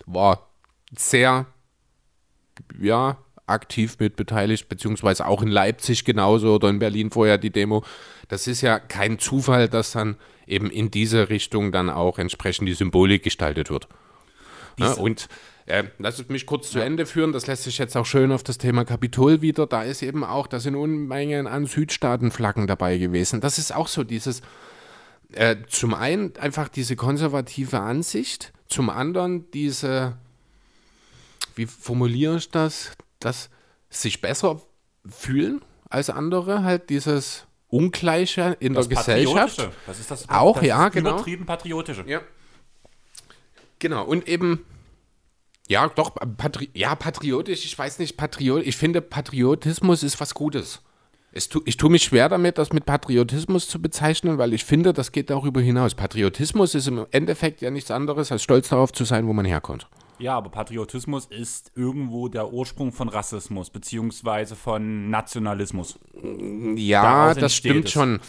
War 0.05 0.49
sehr 0.95 1.45
ja, 2.79 3.17
aktiv 3.45 3.97
mit 3.99 4.15
beteiligt, 4.15 4.69
beziehungsweise 4.69 5.25
auch 5.25 5.41
in 5.41 5.47
Leipzig 5.47 6.05
genauso 6.05 6.55
oder 6.55 6.69
in 6.69 6.79
Berlin 6.79 7.11
vorher 7.11 7.37
die 7.37 7.49
Demo. 7.49 7.83
Das 8.27 8.47
ist 8.47 8.61
ja 8.61 8.79
kein 8.79 9.19
Zufall, 9.19 9.67
dass 9.67 9.91
dann 9.91 10.15
eben 10.47 10.69
in 10.69 10.91
diese 10.91 11.29
Richtung 11.29 11.71
dann 11.71 11.89
auch 11.89 12.19
entsprechend 12.19 12.67
die 12.67 12.73
Symbolik 12.73 13.23
gestaltet 13.23 13.69
wird. 13.69 13.87
Ja, 14.77 14.93
und 14.93 15.27
äh, 15.65 15.83
lass 15.97 16.19
es 16.19 16.29
mich 16.29 16.45
kurz 16.45 16.71
zu 16.71 16.79
Ende 16.79 17.05
führen, 17.05 17.33
das 17.33 17.47
lässt 17.47 17.63
sich 17.63 17.77
jetzt 17.77 17.97
auch 17.97 18.05
schön 18.05 18.31
auf 18.31 18.43
das 18.43 18.57
Thema 18.57 18.85
Kapitol 18.85 19.41
wieder. 19.41 19.67
Da 19.67 19.83
ist 19.83 20.01
eben 20.01 20.23
auch, 20.23 20.47
da 20.47 20.59
sind 20.59 20.75
Unmengen 20.75 21.47
an 21.47 21.65
Südstaatenflaggen 21.65 22.65
dabei 22.65 22.97
gewesen. 22.97 23.41
Das 23.41 23.57
ist 23.57 23.75
auch 23.75 23.87
so 23.87 24.03
dieses, 24.03 24.41
äh, 25.33 25.57
zum 25.67 25.93
einen 25.93 26.35
einfach 26.37 26.69
diese 26.69 26.95
konservative 26.95 27.79
Ansicht, 27.79 28.51
zum 28.67 28.89
anderen 28.89 29.49
diese, 29.51 30.17
wie 31.55 31.65
formuliere 31.65 32.37
ich 32.37 32.49
das, 32.49 32.91
das 33.19 33.49
sich 33.89 34.21
besser 34.21 34.61
fühlen 35.07 35.61
als 35.89 36.09
andere, 36.09 36.63
halt 36.63 36.89
dieses 36.89 37.45
Ungleiche 37.67 38.57
in 38.59 38.73
der 38.73 38.85
Gesellschaft. 38.85 39.69
Das 39.85 39.99
ist 39.99 40.09
das, 40.09 40.29
Auch, 40.29 40.57
das 40.57 40.65
ja, 40.65 40.89
genau. 40.89 41.15
Übertrieben 41.15 41.45
patriotische. 41.45 42.03
Ja. 42.07 42.21
Genau, 43.77 44.03
und 44.03 44.27
eben, 44.27 44.65
ja, 45.67 45.87
doch, 45.87 46.15
Patri 46.37 46.69
ja, 46.73 46.95
patriotisch, 46.95 47.65
ich 47.65 47.77
weiß 47.77 47.99
nicht, 47.99 48.17
Patriot, 48.17 48.63
ich 48.65 48.75
finde, 48.75 49.01
Patriotismus 49.01 50.03
ist 50.03 50.19
was 50.19 50.33
Gutes. 50.33 50.81
Tu, 51.49 51.61
ich 51.65 51.77
tue 51.77 51.89
mich 51.91 52.03
schwer 52.03 52.27
damit, 52.27 52.57
das 52.57 52.73
mit 52.73 52.85
Patriotismus 52.85 53.67
zu 53.67 53.81
bezeichnen, 53.81 54.37
weil 54.37 54.53
ich 54.53 54.65
finde, 54.65 54.93
das 54.93 55.11
geht 55.11 55.29
darüber 55.29 55.61
hinaus. 55.61 55.93
Patriotismus 55.95 56.75
ist 56.75 56.87
im 56.87 57.05
Endeffekt 57.11 57.61
ja 57.61 57.69
nichts 57.69 57.91
anderes, 57.91 58.31
als 58.31 58.43
stolz 58.43 58.69
darauf 58.69 58.91
zu 58.91 59.05
sein, 59.05 59.27
wo 59.27 59.33
man 59.33 59.45
herkommt. 59.45 59.87
Ja, 60.19 60.35
aber 60.35 60.49
Patriotismus 60.49 61.27
ist 61.27 61.71
irgendwo 61.75 62.27
der 62.27 62.51
Ursprung 62.51 62.91
von 62.91 63.07
Rassismus 63.07 63.69
beziehungsweise 63.69 64.55
von 64.55 65.09
Nationalismus. 65.09 65.97
Ja, 66.75 67.03
Daraus 67.03 67.37
das 67.37 67.55
stimmt 67.55 67.85
es. 67.85 67.91
schon. 67.91 68.19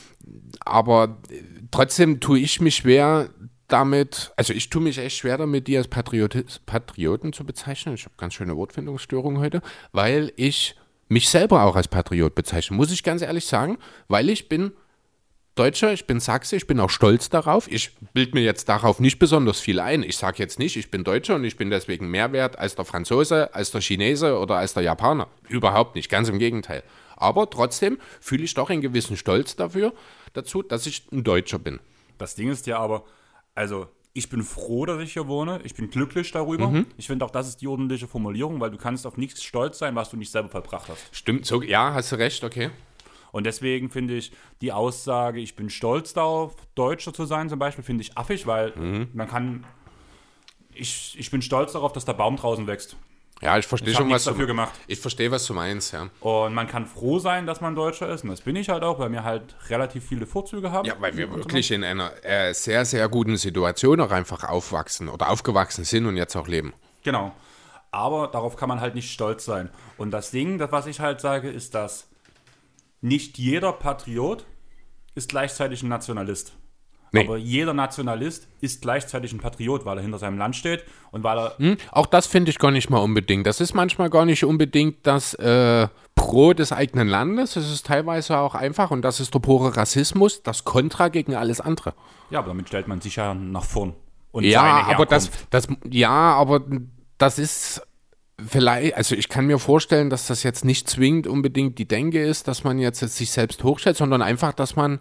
Aber 0.65 1.19
äh, 1.31 1.43
trotzdem 1.73 2.21
tue 2.21 2.39
ich 2.39 2.61
mich 2.61 2.77
schwer 2.77 3.31
damit, 3.67 4.33
also 4.37 4.53
ich 4.53 4.71
tue 4.71 4.83
mich 4.83 4.99
echt 4.99 5.17
schwer 5.17 5.39
damit, 5.39 5.67
die 5.67 5.77
als 5.77 5.89
Patriotis, 5.89 6.61
Patrioten 6.61 7.33
zu 7.33 7.45
bezeichnen. 7.45 7.95
Ich 7.95 8.05
habe 8.05 8.15
ganz 8.17 8.35
schöne 8.35 8.57
Wortfindungsstörungen 8.57 9.41
heute, 9.41 9.61
weil 9.93 10.33
ich 10.37 10.77
mich 11.11 11.29
selber 11.29 11.65
auch 11.65 11.77
als 11.77 11.89
Patriot 11.89 12.35
bezeichne, 12.35 12.77
muss 12.77 12.93
ich 12.93 13.03
ganz 13.03 13.21
ehrlich 13.21 13.45
sagen, 13.45 13.79
weil 14.09 14.31
ich 14.31 14.49
bin 14.49 14.73
Deutscher, 15.57 15.93
ich 15.93 16.07
bin 16.07 16.21
Sachse, 16.21 16.57
ich 16.57 16.69
bin 16.69 16.79
auch 16.79 16.89
stolz 16.89 17.29
darauf. 17.29 17.71
Ich 17.71 17.97
bilde 18.15 18.33
mir 18.35 18.43
jetzt 18.43 18.69
darauf 18.69 19.01
nicht 19.01 19.19
besonders 19.19 19.59
viel 19.59 19.81
ein. 19.81 20.05
Ich 20.05 20.17
sage 20.17 20.39
jetzt 20.39 20.59
nicht, 20.61 20.77
ich 20.77 20.91
bin 20.91 21.03
Deutscher 21.03 21.35
und 21.35 21.45
ich 21.45 21.57
bin 21.57 21.69
deswegen 21.69 22.09
mehr 22.09 22.33
wert 22.33 22.59
als 22.59 22.77
der 22.77 22.85
Franzose, 22.85 23.53
als 23.53 23.73
der 23.73 23.81
Chinese 23.81 24.39
oder 24.39 24.57
als 24.57 24.73
der 24.73 24.85
Japaner. 24.85 25.27
Überhaupt 25.49 25.97
nicht, 25.97 26.09
ganz 26.09 26.29
im 26.29 26.39
Gegenteil. 26.39 26.85
Aber 27.17 27.51
trotzdem 27.51 27.99
fühle 28.21 28.45
ich 28.45 28.55
doch 28.55 28.71
einen 28.71 28.81
gewissen 28.81 29.17
Stolz 29.17 29.57
dafür, 29.57 29.93
dazu, 30.33 30.63
dass 30.63 30.87
ich 30.87 31.09
ein 31.13 31.25
Deutscher 31.25 31.59
bin. 31.59 31.81
Das 32.17 32.37
Ding 32.37 32.51
ist 32.51 32.67
ja 32.69 32.79
aber, 32.79 33.05
also 33.55 33.89
ich 34.13 34.29
bin 34.29 34.43
froh, 34.43 34.87
dass 34.87 35.01
ich 35.01 35.13
hier 35.13 35.29
wohne. 35.29 35.61
Ich 35.65 35.75
bin 35.75 35.89
glücklich 35.91 36.33
darüber. 36.33 36.85
Ich 36.97 37.07
finde 37.07 37.25
auch, 37.25 37.31
das 37.31 37.49
ist 37.49 37.61
die 37.61 37.69
ordentliche 37.69 38.09
Formulierung, 38.09 38.61
weil 38.61 38.71
du 38.71 38.77
kannst 38.77 39.07
auf 39.07 39.17
nichts 39.17 39.43
stolz 39.43 39.79
sein, 39.79 39.95
was 39.95 40.11
du 40.11 40.17
nicht 40.17 40.33
selber 40.33 40.49
verbracht 40.49 40.89
hast. 40.89 41.05
Stimmt, 41.13 41.47
so, 41.47 41.63
ja, 41.63 41.95
hast 41.95 42.11
du 42.13 42.17
recht, 42.17 42.43
okay. 42.43 42.71
Und 43.33 43.45
deswegen 43.45 43.91
finde 43.91 44.17
ich 44.17 44.33
die 44.61 44.73
Aussage, 44.73 45.39
ich 45.39 45.55
bin 45.55 45.71
stolz 45.71 46.13
darauf, 46.13 46.57
Deutscher 46.75 47.13
zu 47.13 47.25
sein 47.27 47.49
zum 47.49 47.61
Beispiel, 47.61 47.85
finde 47.85 48.03
ich 48.03 48.19
affig, 48.19 48.47
weil 48.47 48.73
man 49.13 49.29
kann, 49.29 49.65
ich, 50.75 51.15
ich 51.17 51.31
bin 51.31 51.41
stolz 51.41 51.73
darauf, 51.73 51.93
dass 51.93 52.05
der 52.05 52.15
Baum 52.15 52.37
draußen 52.37 52.67
wächst. 52.67 52.97
Ja, 53.43 53.57
ich 53.57 53.67
verstehe 53.67 53.95
schon, 53.95 54.11
was 54.11 54.25
dafür 54.25 54.43
du 54.43 54.49
gemacht. 54.49 54.73
Ich 54.87 55.01
verstehe, 55.01 55.31
was 55.31 55.47
du 55.47 55.55
meinst, 55.55 55.93
ja. 55.93 56.11
Und 56.21 56.53
man 56.53 56.67
kann 56.67 56.87
froh 56.87 57.19
sein, 57.19 57.47
dass 57.47 57.63
man 57.63 57.75
Deutscher 57.75 58.09
ist. 58.11 58.23
Und 58.23 58.31
das 58.31 58.43
bin 58.43 58.55
ich 58.55 58.69
halt 58.69 58.83
auch, 58.83 58.99
weil 58.99 59.11
wir 59.13 59.25
halt 59.25 59.55
relativ 59.71 60.07
viele 60.07 60.27
Vorzüge 60.27 60.73
haben. 60.73 60.87
Ja, 60.87 60.95
weil 60.99 61.17
wir 61.17 61.33
wirklich 61.35 61.71
in 61.71 61.83
einer 61.83 62.13
äh, 62.23 62.53
sehr, 62.53 62.85
sehr 62.85 63.09
guten 63.09 63.39
Situation 63.39 64.01
auch 64.01 64.11
einfach 64.11 64.45
aufwachsen 64.45 65.09
oder 65.09 65.31
aufgewachsen 65.31 65.85
sind 65.85 66.05
und 66.05 66.19
jetzt 66.19 66.37
auch 66.37 66.49
leben. 66.49 66.75
Genau. 67.03 67.33
Aber 67.91 68.29
darauf 68.29 68.57
kann 68.57 68.69
man 68.69 68.81
halt 68.81 68.95
nicht 68.95 69.11
stolz 69.11 69.47
sein. 69.47 69.71
Und 69.97 70.11
das 70.11 70.31
Ding, 70.31 70.59
das, 70.59 70.71
was 70.71 70.87
ich 70.87 71.01
halt 71.01 71.21
sage, 71.23 71.49
ist, 71.49 71.75
dass 71.75 72.09
nicht 73.01 73.39
jeder 73.39 73.73
Patriot 73.73 74.45
ist 75.15 75.31
gleichzeitig 75.31 75.83
ein 75.83 75.89
Nationalist. 75.89 76.53
Nee. 77.13 77.25
Aber 77.25 77.37
jeder 77.37 77.75
Nationalist 77.75 78.49
ist 78.61 78.83
gleichzeitig 78.83 79.33
ein 79.33 79.39
Patriot, 79.39 79.85
weil 79.85 79.99
er 79.99 80.03
hinter 80.03 80.19
seinem 80.19 80.39
Land 80.39 80.57
steht 80.57 80.85
und 81.11 81.25
weil 81.25 81.39
er 81.39 81.59
Hm? 81.59 81.77
Auch 81.91 82.07
das 82.07 82.27
finde 82.27 82.51
ich 82.51 82.59
gar 82.59 82.71
nicht 82.71 82.91
mal 82.91 82.99
unbedingt. 82.99 83.47
Das 83.47 83.61
ist 83.61 83.75
manchmal 83.75 84.11
gar 84.11 84.25
nicht 84.25 84.45
unbedingt 84.45 85.07
das 85.07 85.35
äh, 85.35 85.89
Pro 86.15 86.53
des 86.53 86.73
eigenen 86.73 87.09
Landes. 87.09 87.57
Es 87.57 87.71
ist 87.71 87.87
teilweise 87.87 88.39
auch 88.39 88.55
einfach, 88.55 88.91
und 88.91 89.03
das 89.03 89.21
ist 89.21 89.35
der 89.35 89.41
pure 89.41 89.77
Rassismus, 89.77 90.43
das 90.43 90.65
Kontra 90.65 91.09
gegen 91.09 91.35
alles 91.35 91.61
andere. 91.61 91.95
Ja, 92.31 92.41
aber 92.41 92.49
damit 92.49 92.69
stellt 92.69 92.87
man 92.87 93.01
sich 93.01 93.17
ja 93.17 93.35
nach 93.35 93.65
vorn. 93.65 93.95
Und 94.33 94.45
Ja, 94.45 94.85
aber 94.87 95.07
das, 95.07 95.31
das, 95.51 95.67
ja, 95.91 96.11
aber 96.11 96.63
das 97.19 97.39
ist 97.39 97.83
vielleicht, 98.47 98.97
also 98.97 99.15
ich 99.15 99.29
kann 99.29 99.47
mir 99.47 99.59
vorstellen, 99.59 100.11
dass 100.11 100.27
das 100.27 100.43
jetzt 100.43 100.65
nicht 100.65 100.89
zwingend 100.89 101.27
unbedingt 101.27 101.79
die 101.79 101.87
Denke 101.87 102.23
ist, 102.23 102.49
dass 102.49 102.65
man 102.65 102.79
jetzt, 102.79 103.01
jetzt 103.01 103.17
sich 103.17 103.31
selbst 103.31 103.65
hochstellt, 103.65 103.97
sondern 103.97 104.23
einfach, 104.23 104.53
dass 104.53 104.77
man, 104.77 105.01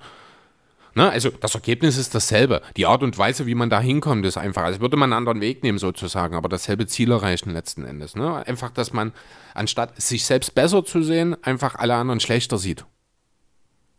ne, 1.00 1.10
also 1.10 1.30
das 1.30 1.56
Ergebnis 1.56 1.98
ist 1.98 2.14
dasselbe. 2.14 2.62
Die 2.78 2.86
Art 2.86 3.04
und 3.04 3.18
Weise, 3.18 3.46
wie 3.46 3.56
man 3.56 3.70
da 3.70 3.80
hinkommt, 3.80 4.26
ist 4.26 4.38
einfach, 4.38 4.64
als 4.64 4.80
würde 4.80 4.98
man 4.98 5.12
einen 5.12 5.18
anderen 5.18 5.42
Weg 5.42 5.64
nehmen 5.64 5.78
sozusagen, 5.78 6.36
aber 6.36 6.50
dasselbe 6.50 6.88
Ziel 6.88 7.12
erreichen 7.12 7.52
letzten 7.52 7.86
Endes. 7.86 8.16
Ne? 8.16 8.46
Einfach, 8.46 8.70
dass 8.70 8.94
man, 8.94 9.14
anstatt 9.54 10.00
sich 10.00 10.26
selbst 10.26 10.54
besser 10.56 10.84
zu 10.84 11.02
sehen, 11.02 11.42
einfach 11.44 11.76
alle 11.76 11.96
anderen 11.96 12.20
schlechter 12.20 12.58
sieht. 12.58 12.86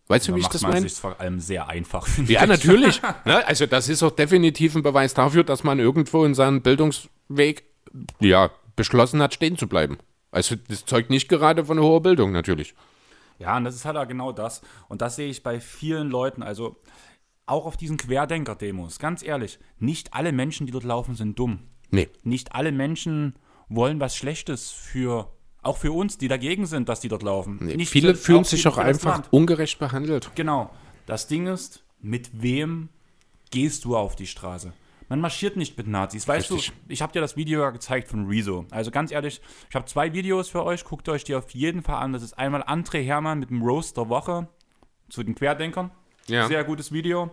Weißt 0.09 0.29
du, 0.29 0.35
wie 0.35 0.41
ich 0.41 0.49
das 0.49 0.63
meine? 0.63 0.81
sich 0.81 0.93
vor 0.93 1.21
allem 1.21 1.39
sehr 1.41 1.69
einfach, 1.69 2.07
Ja, 2.27 2.43
ich. 2.43 2.49
natürlich. 2.49 3.01
ne? 3.25 3.47
Also 3.47 3.67
das 3.67 3.89
ist 3.89 4.03
auch 4.03 4.11
definitiv 4.11 4.75
ein 4.75 4.83
Beweis 4.83 5.15
dafür, 5.15 5.45
dass 5.45 5.65
man 5.65 5.79
irgendwo 5.79 6.25
in 6.25 6.35
seinem 6.35 6.63
Bildungsweg 6.63 7.65
ja, 8.19 8.51
beschlossen 8.77 9.23
hat, 9.23 9.35
stehen 9.35 9.57
zu 9.57 9.69
bleiben. 9.69 9.99
Also 10.33 10.57
das 10.69 10.85
zeugt 10.85 11.11
nicht 11.11 11.29
gerade 11.29 11.65
von 11.65 11.79
hoher 11.79 12.03
Bildung, 12.03 12.33
natürlich. 12.33 12.75
Ja, 13.41 13.57
und 13.57 13.65
das 13.65 13.75
ist 13.75 13.85
halt 13.85 13.97
auch 13.97 14.07
genau 14.07 14.31
das. 14.33 14.61
Und 14.89 15.01
das 15.03 15.17
sehe 15.17 15.29
ich 15.29 15.43
bei 15.43 15.59
vielen 15.61 16.09
Leuten. 16.11 16.43
Also 16.43 16.77
auch 17.47 17.67
auf 17.67 17.77
diesen 17.77 17.97
Querdenker-Demos. 17.97 18.99
Ganz 19.01 19.23
ehrlich, 19.25 19.59
nicht 19.79 20.15
alle 20.15 20.31
Menschen, 20.31 20.67
die 20.67 20.73
dort 20.73 20.85
laufen, 20.85 21.15
sind 21.17 21.39
dumm. 21.39 21.61
Nee. 21.91 22.09
Nicht 22.23 22.55
alle 22.55 22.71
Menschen 22.71 23.35
wollen 23.69 23.99
was 23.99 24.15
Schlechtes 24.17 24.71
für, 24.71 25.33
auch 25.63 25.77
für 25.79 25.91
uns, 25.93 26.19
die 26.19 26.29
dagegen 26.29 26.67
sind, 26.67 26.89
dass 26.89 27.01
die 27.01 27.09
dort 27.09 27.23
laufen. 27.23 27.59
nee. 27.61 27.85
Viele 27.87 28.15
für- 28.15 28.21
fühlen 28.23 28.41
auch 28.41 28.45
sich 28.45 28.69
auch 28.69 28.79
einfach 28.79 29.23
ungerecht 29.33 29.79
behandelt. 29.79 30.31
Genau. 30.37 30.71
Das 31.07 31.27
Ding 31.27 31.47
ist, 31.49 31.83
mit 32.01 32.31
wem 32.43 32.89
gehst 33.51 33.85
du 33.85 33.97
auf 33.97 34.15
die 34.15 34.27
Straße? 34.29 34.73
Man 35.11 35.21
marschiert 35.21 35.57
nicht 35.57 35.77
mit 35.77 35.89
Nazis. 35.89 36.27
Weißt 36.29 36.51
Richtig. 36.53 36.69
du, 36.71 36.93
ich 36.93 37.03
habe 37.03 37.13
dir 37.13 37.21
das 37.21 37.37
Video 37.37 37.61
ja 37.61 37.71
gezeigt 37.71 38.09
von 38.09 38.27
Rezo. 38.29 38.65
Also 38.71 38.91
ganz 38.93 39.11
ehrlich, 39.11 39.41
ich 39.69 39.75
habe 39.75 39.85
zwei 39.85 40.13
Videos 40.13 40.49
für 40.49 40.65
euch. 40.65 40.85
Guckt 40.85 41.09
euch 41.09 41.25
die 41.25 41.35
auf 41.35 41.51
jeden 41.51 41.83
Fall 41.83 41.97
an. 41.97 42.13
Das 42.13 42.23
ist 42.23 42.39
einmal 42.39 42.63
André 42.63 43.03
Hermann 43.05 43.41
mit 43.41 43.51
dem 43.51 43.61
Roast 43.61 43.97
der 43.97 44.09
Woche 44.09 44.49
zu 45.09 45.23
den 45.25 45.35
Querdenkern. 45.35 45.91
Ja. 46.29 46.47
Sehr 46.47 46.63
gutes 46.63 46.93
Video. 46.93 47.31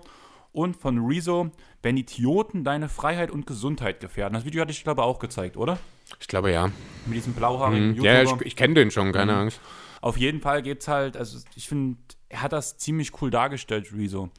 Und 0.53 0.75
von 0.75 1.05
Rezo, 1.05 1.51
wenn 1.83 1.97
Idioten 1.97 2.63
deine 2.63 2.89
Freiheit 2.89 3.29
und 3.29 3.45
Gesundheit 3.45 3.99
gefährden. 3.99 4.33
Das 4.33 4.43
Video 4.45 4.61
hatte 4.61 4.71
ich, 4.71 4.83
glaube 4.83 5.01
ich, 5.01 5.05
auch 5.05 5.19
gezeigt, 5.19 5.55
oder? 5.55 5.77
Ich 6.19 6.27
glaube 6.27 6.51
ja. 6.51 6.71
Mit 7.05 7.15
diesem 7.15 7.33
blauhaarigen 7.33 7.89
Mhm. 7.91 8.01
Ja, 8.01 8.21
YouTuber. 8.23 8.41
ich, 8.41 8.47
ich 8.47 8.55
kenne 8.55 8.73
den 8.73 8.89
schon, 8.89 9.11
keine 9.11 9.33
Mhm. 9.33 9.37
Angst. 9.37 9.61
Auf 10.01 10.17
jeden 10.17 10.41
Fall 10.41 10.63
geht's 10.63 10.87
halt, 10.87 11.15
also 11.15 11.37
ich 11.55 11.67
finde, 11.67 11.99
er 12.29 12.41
hat 12.41 12.53
das 12.53 12.77
ziemlich 12.79 13.21
cool 13.21 13.29
dargestellt, 13.29 13.93
Rezo. 13.95 14.29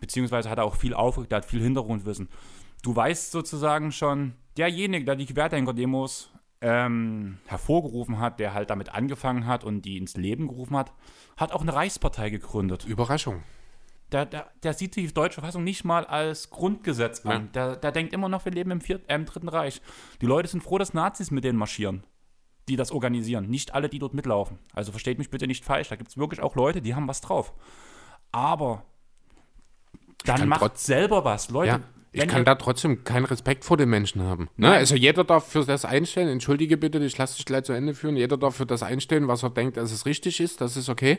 Beziehungsweise 0.00 0.48
hat 0.48 0.56
er 0.58 0.64
auch 0.64 0.76
viel 0.76 0.94
aufgeregt, 0.94 1.32
er 1.32 1.36
hat 1.36 1.44
viel 1.44 1.60
Hintergrundwissen. 1.62 2.28
Du 2.82 2.94
weißt 2.94 3.30
sozusagen 3.30 3.92
schon, 3.92 4.34
derjenige, 4.56 5.04
der 5.04 5.16
die 5.16 5.26
Querdenker-Demos 5.26 6.32
ähm, 6.60 7.38
hervorgerufen 7.46 8.18
hat, 8.18 8.38
der 8.40 8.54
halt 8.54 8.70
damit 8.70 8.94
angefangen 8.94 9.46
hat 9.46 9.64
und 9.64 9.82
die 9.82 9.96
ins 9.96 10.16
Leben 10.16 10.48
gerufen 10.48 10.76
hat, 10.76 10.92
hat 11.36 11.52
auch 11.52 11.62
eine 11.62 11.74
Reichspartei 11.74 12.30
gegründet. 12.30 12.84
Überraschung. 12.84 13.42
Der, 14.12 14.26
der, 14.26 14.50
der 14.62 14.74
sieht 14.74 14.94
die 14.96 15.06
deutsche 15.12 15.40
Verfassung 15.40 15.64
nicht 15.64 15.84
mal 15.84 16.04
als 16.04 16.50
Grundgesetz 16.50 17.24
an. 17.24 17.50
Der, 17.52 17.76
der 17.76 17.92
denkt 17.92 18.12
immer 18.12 18.28
noch, 18.28 18.44
wir 18.44 18.52
leben 18.52 18.70
im, 18.70 18.80
vierten, 18.80 19.08
äh, 19.08 19.14
im 19.14 19.24
Dritten 19.24 19.48
Reich. 19.48 19.80
Die 20.20 20.26
Leute 20.26 20.48
sind 20.48 20.62
froh, 20.62 20.76
dass 20.76 20.92
Nazis 20.92 21.30
mit 21.30 21.44
denen 21.44 21.58
marschieren, 21.58 22.04
die 22.68 22.76
das 22.76 22.92
organisieren. 22.92 23.48
Nicht 23.48 23.74
alle, 23.74 23.88
die 23.88 23.98
dort 23.98 24.12
mitlaufen. 24.12 24.58
Also 24.74 24.92
versteht 24.92 25.18
mich 25.18 25.30
bitte 25.30 25.46
nicht 25.46 25.64
falsch. 25.64 25.88
Da 25.88 25.96
gibt 25.96 26.10
es 26.10 26.18
wirklich 26.18 26.42
auch 26.42 26.56
Leute, 26.56 26.82
die 26.82 26.94
haben 26.94 27.08
was 27.08 27.22
drauf. 27.22 27.54
Aber 28.32 28.84
dann 30.24 30.46
macht 30.46 30.78
selber 30.78 31.24
was. 31.24 31.48
Leute, 31.48 31.68
Ja, 31.68 31.80
ich 32.12 32.28
kann 32.28 32.44
da 32.44 32.54
trotzdem 32.54 33.04
keinen 33.04 33.24
Respekt 33.24 33.64
vor 33.64 33.76
den 33.76 33.88
Menschen 33.88 34.22
haben. 34.22 34.48
Ne? 34.56 34.70
Also 34.70 34.94
jeder 34.94 35.24
darf 35.24 35.48
für 35.48 35.64
das 35.64 35.84
einstellen, 35.84 36.28
entschuldige 36.28 36.76
bitte, 36.76 36.98
ich 36.98 37.16
lasse 37.16 37.36
dich 37.36 37.46
gleich 37.46 37.64
zu 37.64 37.72
Ende 37.72 37.94
führen, 37.94 38.16
jeder 38.16 38.36
darf 38.36 38.56
für 38.56 38.66
das 38.66 38.82
einstellen, 38.82 39.28
was 39.28 39.42
er 39.42 39.50
denkt, 39.50 39.78
dass 39.78 39.92
es 39.92 40.04
richtig 40.04 40.40
ist, 40.40 40.60
das 40.60 40.76
ist 40.76 40.88
okay. 40.88 41.18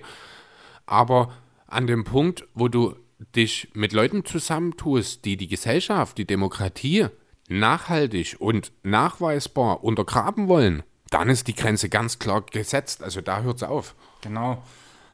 Aber 0.85 1.33
an 1.67 1.87
dem 1.87 2.03
Punkt, 2.03 2.47
wo 2.53 2.67
du 2.67 2.95
dich 3.35 3.69
mit 3.73 3.93
Leuten 3.93 4.25
zusammentust, 4.25 5.25
die 5.25 5.37
die 5.37 5.47
Gesellschaft, 5.47 6.17
die 6.17 6.27
Demokratie 6.27 7.07
nachhaltig 7.49 8.35
und 8.39 8.71
nachweisbar 8.83 9.83
untergraben 9.83 10.47
wollen, 10.47 10.83
dann 11.09 11.29
ist 11.29 11.47
die 11.47 11.55
Grenze 11.55 11.89
ganz 11.89 12.19
klar 12.19 12.41
gesetzt. 12.41 13.03
Also 13.03 13.21
da 13.21 13.41
hört 13.41 13.57
es 13.57 13.63
auf. 13.63 13.95
Genau. 14.21 14.63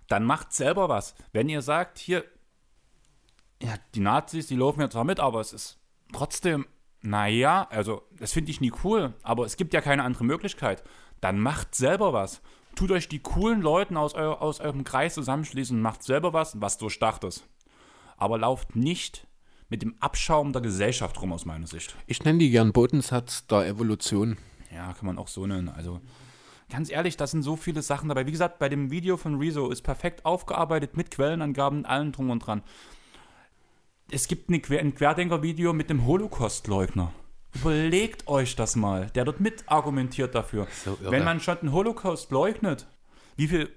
Dann 0.07 0.23
macht 0.23 0.53
selber 0.53 0.89
was. 0.89 1.13
Wenn 1.33 1.49
ihr 1.49 1.61
sagt, 1.61 1.99
hier, 1.99 2.23
ja, 3.62 3.76
die 3.95 4.00
Nazis, 4.00 4.48
die 4.48 4.56
laufen 4.56 4.82
ja 4.82 4.89
zwar 4.89 5.04
mit, 5.04 5.19
aber 5.19 5.41
es 5.41 5.54
ist 5.54 5.78
trotzdem, 6.13 6.65
naja, 7.02 7.67
also 7.69 8.04
das 8.17 8.34
finde 8.34 8.52
ich 8.52 8.62
nie 8.62 8.72
cool, 8.84 9.13
aber 9.24 9.45
es 9.45 9.58
gibt 9.58 9.74
ja 9.74 9.82
keine 9.82 10.04
andere 10.04 10.24
Möglichkeit. 10.24 10.84
Dann 11.22 11.39
macht 11.39 11.76
selber 11.76 12.13
was. 12.13 12.41
Tut 12.76 12.91
euch 12.91 13.10
die 13.10 13.19
coolen 13.19 13.62
Leuten 13.62 13.98
aus, 13.98 14.15
eu 14.15 14.32
aus 14.34 14.60
eurem 14.60 14.84
Kreis 14.84 15.13
zusammenschließen 15.13 15.76
und 15.76 15.82
macht 15.82 16.04
selber 16.04 16.34
was, 16.34 16.62
was 16.62 16.78
durchdacht 16.78 17.24
ist. 17.24 17.48
Aber 18.17 18.38
lauft 18.38 18.76
nicht 18.76 19.28
mit 19.69 19.82
dem 19.82 19.95
Abschaum 20.00 20.54
der 20.54 20.62
Gesellschaft 20.62 21.22
rum, 21.22 21.32
aus 21.32 21.45
meiner 21.45 21.67
Sicht. 21.67 21.95
Ich 22.08 22.24
nenne 22.24 22.39
die 22.39 22.50
gern 22.50 22.74
Bodensatz 22.74 23.45
der 23.48 23.67
Evolution. 23.67 24.38
Ja, 24.74 24.93
kann 24.93 25.06
man 25.06 25.17
auch 25.17 25.28
so 25.28 25.45
nennen. 25.45 25.69
Also, 25.69 26.02
ganz 26.69 26.89
ehrlich, 26.89 27.17
da 27.17 27.28
sind 27.28 27.43
so 27.43 27.56
viele 27.56 27.82
Sachen 27.82 28.10
dabei. 28.10 28.26
Wie 28.26 28.32
gesagt, 28.32 28.60
bei 28.60 28.69
dem 28.69 28.91
Video 28.91 29.17
von 29.17 29.38
Rezo 29.38 29.69
ist 29.69 29.82
perfekt 29.82 30.26
aufgearbeitet 30.26 30.98
mit 30.98 31.12
Quellenangaben, 31.12 31.86
allem 31.86 32.12
drum 32.12 32.30
und 32.30 32.39
dran. 32.39 32.63
Es 34.12 34.28
gibt 34.28 34.50
ein 34.50 34.62
Querdenker-Video 34.62 35.72
mit 35.72 35.89
dem 35.89 36.06
Holocaust-Leugner. 36.06 37.13
Überlegt 37.54 38.28
euch 38.28 38.56
das 38.56 38.76
mal, 38.76 39.08
der 39.12 39.26
dort 39.26 39.39
mit 39.39 39.63
argumentiert 39.67 40.34
dafür. 40.34 40.67
So. 40.84 40.98
Wenn 41.02 41.24
man 41.24 41.39
schon 41.39 41.60
den 41.62 41.72
Holocaust 41.72 42.32
leugnet, 42.32 42.88
wie 43.36 43.48
viel 43.48 43.72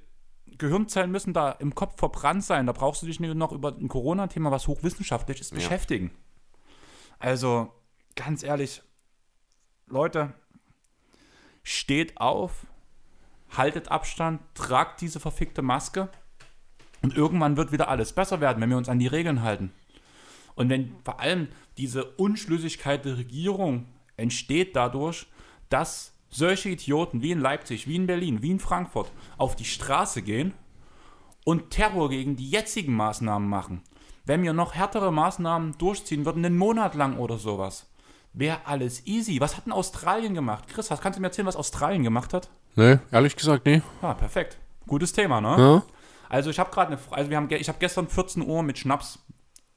Gehirnzellen 0.59 1.11
müssen 1.11 1.35
da 1.35 1.53
im 1.53 1.75
Kopf 1.75 1.99
verbrannt 1.99 2.45
sein? 2.45 2.67
Da 2.67 2.73
brauchst 2.73 3.03
du 3.03 3.07
dich 3.07 3.21
nicht 3.21 3.35
noch 3.35 3.53
über 3.53 3.77
ein 3.77 3.89
Corona-Thema, 3.89 4.51
was 4.51 4.69
hochwissenschaftlich 4.69 5.41
ist, 5.41 5.55
beschäftigen. 5.55 6.11
Also, 7.19 7.73
ganz 8.17 8.43
ehrlich, 8.43 8.83
Leute, 9.87 10.33
steht 11.63 12.19
auf, 12.19 12.67
haltet 13.51 13.89
Abstand, 13.91 14.41
tragt 14.55 15.03
diese 15.03 15.21
verfickte 15.21 15.63
Maske 15.63 16.09
und 17.03 17.17
irgendwann 17.17 17.57
wird 17.57 17.73
wieder 17.73 17.89
alles 17.89 18.13
besser 18.13 18.41
werden, 18.41 18.63
wenn 18.63 18.71
wir 18.71 18.79
uns 18.79 18.89
an 18.89 18.99
die 18.99 19.07
Regeln 19.07 19.43
halten. 19.43 19.73
Und 20.55 20.69
wenn 20.69 20.95
vor 21.05 21.21
allem 21.21 21.49
diese 21.77 22.05
Unschlüssigkeit 22.05 23.05
der 23.05 23.19
Regierung 23.19 23.87
entsteht 24.17 24.77
dadurch, 24.77 25.27
dass 25.69 26.13
solche 26.29 26.71
Idioten 26.71 27.23
wie 27.23 27.31
in 27.31 27.41
Leipzig, 27.41 27.87
wie 27.87 27.97
in 27.97 28.07
Berlin, 28.07 28.43
wie 28.43 28.51
in 28.51 28.61
Frankfurt 28.61 29.11
auf 29.37 29.57
die 29.57 29.65
Straße 29.65 30.23
gehen 30.23 30.55
und 31.45 31.71
Terror 31.71 32.09
gegen 32.09 32.37
die 32.37 32.49
jetzigen 32.49 32.95
Maßnahmen 32.95 33.49
machen. 33.49 33.83
Wenn 34.25 34.43
wir 34.43 34.53
noch 34.53 34.75
härtere 34.75 35.13
Maßnahmen 35.13 35.77
durchziehen 35.79 36.25
würden, 36.25 36.45
einen 36.45 36.57
Monat 36.57 36.95
lang 36.95 37.19
oder 37.19 37.39
sowas, 37.39 37.91
wäre 38.33 38.61
alles 38.65 39.07
easy. 39.07 39.41
Was 39.41 39.57
hat 39.57 39.67
denn 39.67 39.73
Australien 39.73 40.35
gemacht? 40.35 40.69
Chris, 40.69 40.91
was 40.91 41.01
kannst 41.01 41.19
du 41.19 41.21
mir 41.21 41.29
erzählen, 41.29 41.47
was 41.47 41.57
Australien 41.57 42.03
gemacht 42.03 42.33
hat? 42.33 42.49
Ne, 42.77 43.01
ehrlich 43.11 43.37
gesagt, 43.37 43.67
nee. 43.67 43.83
Ah, 44.01 44.15
perfekt. 44.15 44.59
Gutes 44.87 45.13
Thema, 45.13 45.41
ne? 45.41 45.57
Ja? 45.59 45.83
Also 46.29 46.49
ich 46.51 46.59
habe 46.59 46.71
gerade 46.71 46.93
eine, 46.93 47.01
also 47.11 47.31
wir 47.31 47.37
haben, 47.37 47.51
ich 47.51 47.69
habe 47.69 47.79
gestern 47.79 48.09
14 48.09 48.47
Uhr 48.47 48.63
mit 48.63 48.79
Schnaps 48.79 49.19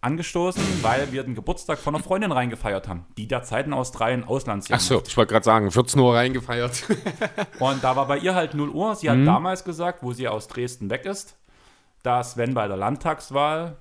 angestoßen, 0.06 0.62
weil 0.82 1.12
wir 1.12 1.24
den 1.24 1.36
Geburtstag 1.36 1.80
von 1.80 1.96
einer 1.96 2.04
Freundin 2.04 2.32
reingefeiert 2.32 2.88
haben, 2.88 3.06
die 3.18 3.28
derzeit 3.28 3.66
in 3.66 3.74
Australien 3.74 4.24
Auslandsjahr 4.24 4.78
Ach 4.80 4.84
so, 4.84 5.02
ich 5.06 5.18
wollte 5.18 5.34
gerade 5.34 5.44
sagen, 5.44 5.72
14 5.72 6.00
Uhr 6.00 6.16
reingefeiert. 6.16 6.84
Und 7.60 7.84
da 7.84 7.96
war 7.96 8.08
bei 8.08 8.18
ihr 8.20 8.36
halt 8.36 8.54
0 8.54 8.70
Uhr. 8.70 8.96
Sie 8.96 9.10
hat 9.10 9.18
Mhm. 9.18 9.26
damals 9.26 9.64
gesagt, 9.64 10.04
wo 10.04 10.14
sie 10.14 10.28
aus 10.28 10.48
Dresden 10.48 10.90
weg 10.90 11.06
ist, 11.06 11.36
dass 12.04 12.38
wenn 12.38 12.54
bei 12.54 12.68
der 12.68 12.78
Landtagswahl 12.78 13.78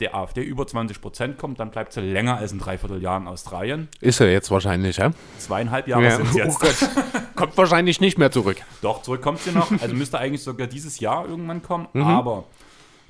der 0.00 0.16
AfD 0.16 0.42
über 0.42 0.66
20 0.66 1.00
Prozent 1.00 1.38
kommt, 1.38 1.60
dann 1.60 1.70
bleibt 1.70 1.92
sie 1.92 2.00
länger 2.00 2.38
als 2.38 2.50
ein 2.50 2.58
Dreivierteljahr 2.58 3.18
in 3.18 3.28
Australien. 3.28 3.86
Ist 4.00 4.18
er 4.18 4.32
jetzt 4.32 4.50
wahrscheinlich, 4.50 4.96
ja? 4.96 5.12
Zweieinhalb 5.38 5.86
Jahre 5.86 6.02
ja. 6.02 6.16
sind 6.16 6.26
es 6.30 6.34
jetzt. 6.34 6.58
Oh 6.62 6.66
Gott. 6.66 7.24
Kommt 7.36 7.56
wahrscheinlich 7.56 8.00
nicht 8.00 8.18
mehr 8.18 8.32
zurück. 8.32 8.56
Doch, 8.82 9.02
zurück 9.02 9.22
kommt 9.22 9.40
sie 9.40 9.50
noch. 9.52 9.70
Also 9.80 9.94
müsste 9.94 10.18
eigentlich 10.18 10.42
sogar 10.42 10.66
dieses 10.66 10.98
Jahr 11.00 11.26
irgendwann 11.28 11.62
kommen. 11.62 11.86
Mhm. 11.92 12.02
Aber 12.02 12.44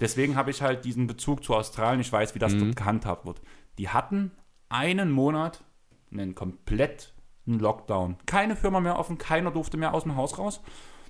deswegen 0.05 0.37
habe 0.37 0.51
ich 0.51 0.62
halt 0.62 0.85
diesen 0.85 1.07
Bezug 1.07 1.43
zu 1.45 1.55
Australien. 1.55 2.01
Ich 2.01 2.12
weiß, 2.12 2.35
wie 2.35 2.38
das 2.38 2.55
Mhm. 2.55 2.61
dort 2.61 2.77
gehandhabt 2.77 3.27
wird. 3.27 3.40
Die 3.79 3.88
hatten 3.88 4.31
einen 4.69 5.11
Monat 5.11 5.64
einen 6.12 6.35
komplett 6.35 7.12
ein 7.47 7.59
Lockdown. 7.59 8.17
Keine 8.27 8.57
Firma 8.57 8.81
mehr 8.81 8.99
offen, 8.99 9.19
keiner 9.19 9.51
durfte 9.51 9.77
mehr 9.77 9.93
aus 9.95 10.05
dem 10.05 10.17
Haus 10.17 10.38
raus. 10.38 10.61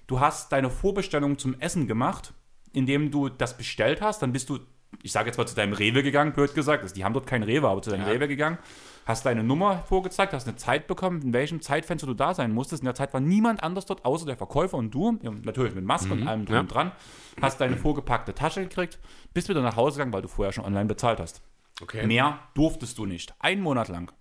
Du 0.07 0.19
hast 0.21 0.51
deine 0.53 0.71
Vorbestellung 0.71 1.39
zum 1.39 1.59
Essen 1.61 1.87
gemacht, 1.87 2.35
indem 2.73 3.11
du 3.11 3.29
das 3.29 3.57
bestellt 3.57 4.01
hast. 4.01 4.21
Dann 4.23 4.33
bist 4.33 4.49
du, 4.49 4.59
ich 5.03 5.13
sage 5.13 5.29
jetzt 5.29 5.37
mal 5.37 5.47
zu 5.47 5.55
deinem 5.55 5.73
Rewe 5.75 6.03
gegangen, 6.03 6.33
blöd 6.33 6.55
gesagt. 6.55 6.83
Also 6.83 6.95
die 6.95 7.05
haben 7.05 7.13
dort 7.15 7.27
kein 7.27 7.43
Rewe, 7.43 7.69
aber 7.69 7.83
zu 7.83 7.91
deinem 7.91 8.07
ja. 8.07 8.13
Rewe 8.13 8.27
gegangen. 8.29 8.59
Hast 9.07 9.27
deine 9.27 9.45
Nummer 9.45 9.83
vorgezeigt, 9.83 10.33
hast 10.33 10.49
eine 10.49 10.57
Zeit 10.57 10.87
bekommen, 10.87 11.21
in 11.21 11.33
welchem 11.35 11.61
Zeitfenster 11.61 12.07
du 12.07 12.15
da 12.15 12.33
sein 12.33 12.53
musstest. 12.53 12.83
In 12.83 12.87
der 12.87 12.95
Zeit 12.95 13.13
war 13.13 13.21
niemand 13.21 13.63
anders 13.63 13.85
dort, 13.85 14.05
außer 14.05 14.25
der 14.25 14.37
Verkäufer 14.37 14.79
und 14.79 14.93
du. 14.93 15.19
Natürlich 15.43 15.75
mit 15.75 15.85
Maske 15.85 16.15
mhm. 16.15 16.23
und 16.23 16.29
allem 16.29 16.45
drum 16.47 16.55
ja. 16.55 16.61
und 16.61 16.73
dran. 16.73 16.93
Hast 17.41 17.61
deine 17.61 17.77
vorgepackte 17.77 18.35
Tasche 18.35 18.63
gekriegt, 18.63 18.99
bist 19.35 19.49
wieder 19.49 19.61
nach 19.61 19.77
Hause 19.77 19.97
gegangen, 19.97 20.13
weil 20.13 20.23
du 20.23 20.29
vorher 20.29 20.53
schon 20.53 20.65
online 20.65 20.87
bezahlt 20.87 21.21
hast. 21.21 21.43
Okay. 21.83 22.07
Mehr 22.07 22.39
durftest 22.55 22.97
du 22.97 23.05
nicht. 23.05 23.35
Einen 23.41 23.61
Monat 23.61 23.89
lang. 23.89 24.13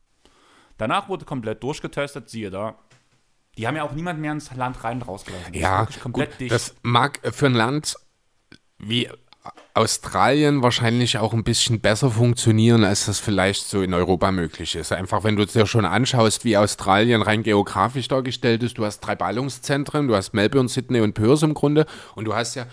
Danach 0.77 1.07
wurde 1.07 1.23
komplett 1.23 1.63
durchgetestet, 1.63 2.29
siehe 2.29 2.49
da. 2.49 2.75
Die 3.57 3.67
haben 3.67 3.75
ja 3.75 3.83
auch 3.83 3.93
niemand 3.93 4.19
mehr 4.19 4.31
ins 4.31 4.53
Land 4.55 4.83
rein 4.83 4.97
und 4.97 5.07
rausgelassen. 5.07 5.53
Ja, 5.53 5.87
gut, 6.11 6.27
das 6.49 6.75
mag 6.81 7.19
für 7.33 7.45
ein 7.45 7.53
Land 7.53 7.95
wie 8.79 9.07
Australien 9.73 10.61
wahrscheinlich 10.61 11.17
auch 11.17 11.33
ein 11.33 11.43
bisschen 11.43 11.81
besser 11.81 12.11
funktionieren, 12.11 12.83
als 12.83 13.07
das 13.07 13.19
vielleicht 13.19 13.67
so 13.67 13.81
in 13.81 13.93
Europa 13.93 14.31
möglich 14.31 14.75
ist. 14.75 14.91
Einfach, 14.91 15.23
wenn 15.23 15.35
du 15.35 15.45
dir 15.45 15.65
schon 15.65 15.85
anschaust, 15.85 16.45
wie 16.45 16.57
Australien 16.57 17.21
rein 17.21 17.43
geografisch 17.43 18.07
dargestellt 18.07 18.63
ist, 18.63 18.77
du 18.77 18.85
hast 18.85 18.99
drei 18.99 19.15
Ballungszentren, 19.15 20.07
du 20.07 20.15
hast 20.15 20.33
Melbourne, 20.33 20.69
Sydney 20.69 21.01
und 21.01 21.13
Perth 21.13 21.43
im 21.43 21.55
Grunde 21.55 21.85
und 22.15 22.25
du 22.25 22.35
hast 22.35 22.55
ja 22.55 22.67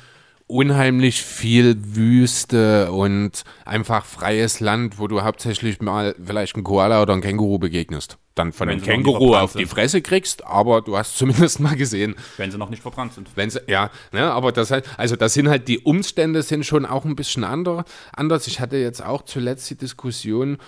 unheimlich 0.50 1.22
viel 1.22 1.76
Wüste 1.94 2.92
und 2.92 3.42
einfach 3.64 4.04
freies 4.04 4.60
Land, 4.60 4.98
wo 4.98 5.06
du 5.06 5.22
hauptsächlich 5.22 5.80
mal 5.80 6.14
vielleicht 6.22 6.56
einen 6.56 6.64
Koala 6.64 7.02
oder 7.02 7.12
einen 7.12 7.22
Känguru 7.22 7.58
begegnest. 7.58 8.18
Dann 8.34 8.52
von 8.52 8.68
einem 8.68 8.82
Känguru 8.82 9.34
auf 9.34 9.52
die 9.52 9.66
Fresse 9.66 10.02
kriegst, 10.02 10.44
aber 10.46 10.82
du 10.82 10.96
hast 10.96 11.16
zumindest 11.16 11.60
mal 11.60 11.76
gesehen. 11.76 12.14
Wenn 12.36 12.50
sie 12.50 12.58
noch 12.58 12.70
nicht 12.70 12.82
verbrannt 12.82 13.12
sind. 13.14 13.28
Wenn 13.34 13.50
sie, 13.50 13.60
ja, 13.66 13.90
ne, 14.12 14.30
aber 14.30 14.52
das 14.52 14.70
halt, 14.70 14.86
also 14.96 15.16
das 15.16 15.34
sind 15.34 15.48
halt 15.48 15.68
die 15.68 15.78
Umstände 15.78 16.42
sind 16.42 16.64
schon 16.64 16.86
auch 16.86 17.04
ein 17.04 17.16
bisschen 17.16 17.44
anders. 17.44 18.46
Ich 18.46 18.60
hatte 18.60 18.76
jetzt 18.76 19.04
auch 19.04 19.22
zuletzt 19.22 19.68
die 19.70 19.76
Diskussion, 19.76 20.58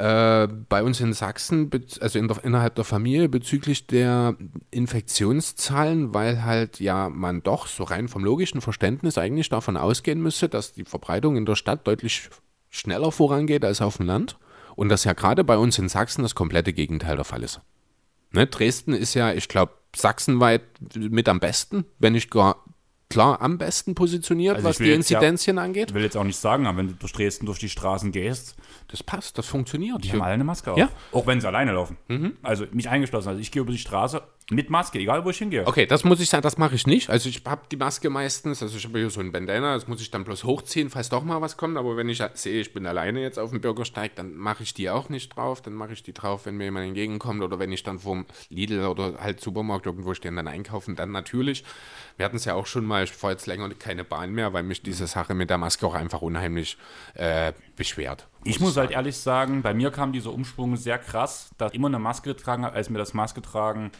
äh, 0.00 0.48
bei 0.68 0.82
uns 0.82 1.00
in 1.00 1.12
Sachsen, 1.12 1.70
also 2.00 2.18
in 2.18 2.26
der, 2.26 2.42
innerhalb 2.42 2.74
der 2.74 2.84
Familie, 2.84 3.28
bezüglich 3.28 3.86
der 3.86 4.34
Infektionszahlen, 4.70 6.14
weil 6.14 6.42
halt 6.42 6.80
ja 6.80 7.10
man 7.10 7.42
doch 7.42 7.66
so 7.66 7.84
rein 7.84 8.08
vom 8.08 8.24
logischen 8.24 8.62
Verständnis 8.62 9.18
eigentlich 9.18 9.50
davon 9.50 9.76
ausgehen 9.76 10.22
müsste, 10.22 10.48
dass 10.48 10.72
die 10.72 10.84
Verbreitung 10.84 11.36
in 11.36 11.44
der 11.44 11.54
Stadt 11.54 11.86
deutlich 11.86 12.30
schneller 12.70 13.12
vorangeht 13.12 13.64
als 13.64 13.82
auf 13.82 13.98
dem 13.98 14.06
Land. 14.06 14.38
Und 14.74 14.88
dass 14.88 15.04
ja 15.04 15.12
gerade 15.12 15.44
bei 15.44 15.58
uns 15.58 15.78
in 15.78 15.90
Sachsen 15.90 16.22
das 16.22 16.34
komplette 16.34 16.72
Gegenteil 16.72 17.16
der 17.16 17.24
Fall 17.24 17.42
ist. 17.42 17.60
Ne, 18.32 18.46
Dresden 18.46 18.94
ist 18.94 19.12
ja, 19.12 19.32
ich 19.32 19.48
glaube, 19.48 19.72
sachsenweit 19.94 20.62
mit 20.94 21.28
am 21.28 21.40
besten, 21.40 21.84
wenn 21.98 22.14
nicht 22.14 22.30
gar 22.30 22.64
klar 23.10 23.42
am 23.42 23.58
besten 23.58 23.94
positioniert, 23.94 24.56
also 24.56 24.68
was 24.68 24.78
die 24.78 24.92
Inzidenzien 24.92 25.58
ja, 25.58 25.62
angeht. 25.64 25.90
Ich 25.90 25.94
will 25.94 26.02
jetzt 26.02 26.16
auch 26.16 26.24
nicht 26.24 26.38
sagen, 26.38 26.66
aber 26.66 26.78
wenn 26.78 26.88
du 26.88 26.94
durch 26.94 27.12
Dresden 27.12 27.44
durch 27.44 27.58
die 27.58 27.68
Straßen 27.68 28.12
gehst, 28.12 28.56
das 28.88 29.02
passt, 29.02 29.36
das 29.36 29.46
funktioniert. 29.46 30.02
Die 30.02 30.12
haben 30.12 30.22
alle 30.22 30.34
eine 30.34 30.44
Maske 30.44 30.72
auf. 30.72 30.78
Ja? 30.78 30.88
Auch 31.12 31.26
wenn 31.26 31.40
sie 31.40 31.46
alleine 31.46 31.72
laufen. 31.72 31.98
Mhm. 32.08 32.36
Also 32.42 32.64
mich 32.72 32.88
eingeschlossen. 32.88 33.28
Also 33.28 33.40
ich 33.40 33.50
gehe 33.50 33.60
über 33.60 33.72
die 33.72 33.78
Straße 33.78 34.22
mit 34.50 34.68
Maske, 34.70 34.98
egal 34.98 35.24
wo 35.24 35.30
ich 35.30 35.38
hingehe. 35.38 35.66
Okay, 35.66 35.86
das 35.86 36.04
muss 36.04 36.20
ich 36.20 36.28
sagen, 36.28 36.42
das 36.42 36.58
mache 36.58 36.74
ich 36.74 36.86
nicht. 36.86 37.08
Also 37.08 37.28
ich 37.28 37.42
habe 37.46 37.62
die 37.70 37.76
Maske 37.76 38.10
meistens, 38.10 38.62
also 38.62 38.76
ich 38.76 38.84
habe 38.84 38.98
hier 38.98 39.10
so 39.10 39.20
ein 39.20 39.32
Bandana, 39.32 39.74
das 39.74 39.88
muss 39.88 40.00
ich 40.00 40.10
dann 40.10 40.24
bloß 40.24 40.44
hochziehen, 40.44 40.90
falls 40.90 41.08
doch 41.08 41.22
mal 41.22 41.40
was 41.40 41.56
kommt. 41.56 41.76
Aber 41.76 41.96
wenn 41.96 42.08
ich 42.08 42.22
sehe, 42.34 42.60
ich 42.60 42.72
bin 42.72 42.86
alleine 42.86 43.20
jetzt 43.20 43.38
auf 43.38 43.50
dem 43.50 43.60
Bürgersteig, 43.60 44.14
dann 44.16 44.34
mache 44.34 44.62
ich 44.62 44.74
die 44.74 44.90
auch 44.90 45.08
nicht 45.08 45.36
drauf. 45.36 45.62
Dann 45.62 45.74
mache 45.74 45.92
ich 45.92 46.02
die 46.02 46.12
drauf, 46.12 46.46
wenn 46.46 46.56
mir 46.56 46.64
jemand 46.64 46.86
entgegenkommt 46.86 47.42
oder 47.42 47.58
wenn 47.58 47.72
ich 47.72 47.82
dann 47.82 48.00
vom 48.00 48.26
Lidl 48.48 48.86
oder 48.86 49.14
halt 49.20 49.40
Supermarkt 49.40 49.86
irgendwo 49.86 50.14
stehe 50.14 50.30
und 50.30 50.36
dann 50.36 50.48
einkaufen, 50.48 50.96
dann 50.96 51.12
natürlich. 51.12 51.64
Wir 52.16 52.26
hatten 52.26 52.36
es 52.36 52.44
ja 52.44 52.54
auch 52.54 52.66
schon 52.66 52.84
mal, 52.84 53.04
ich 53.04 53.12
fahre 53.12 53.32
jetzt 53.32 53.46
länger 53.46 53.68
keine 53.70 54.04
Bahn 54.04 54.32
mehr, 54.32 54.52
weil 54.52 54.62
mich 54.62 54.82
diese 54.82 55.06
Sache 55.06 55.34
mit 55.34 55.48
der 55.50 55.58
Maske 55.58 55.86
auch 55.86 55.94
einfach 55.94 56.22
unheimlich 56.22 56.76
äh, 57.14 57.52
beschwert. 57.76 58.28
Muss 58.40 58.54
ich 58.54 58.60
muss 58.60 58.76
halt 58.76 58.90
ehrlich 58.90 59.16
sagen, 59.16 59.62
bei 59.62 59.74
mir 59.74 59.90
kam 59.90 60.12
dieser 60.12 60.32
Umsprung 60.32 60.76
sehr 60.76 60.98
krass, 60.98 61.50
dass 61.58 61.72
ich 61.72 61.76
immer 61.76 61.88
eine 61.88 61.98
Maske 61.98 62.34
getragen 62.34 62.64
habe, 62.64 62.74
als 62.74 62.90
mir 62.90 62.98
das 62.98 63.14
Maske 63.14 63.42
tragen, 63.42 63.90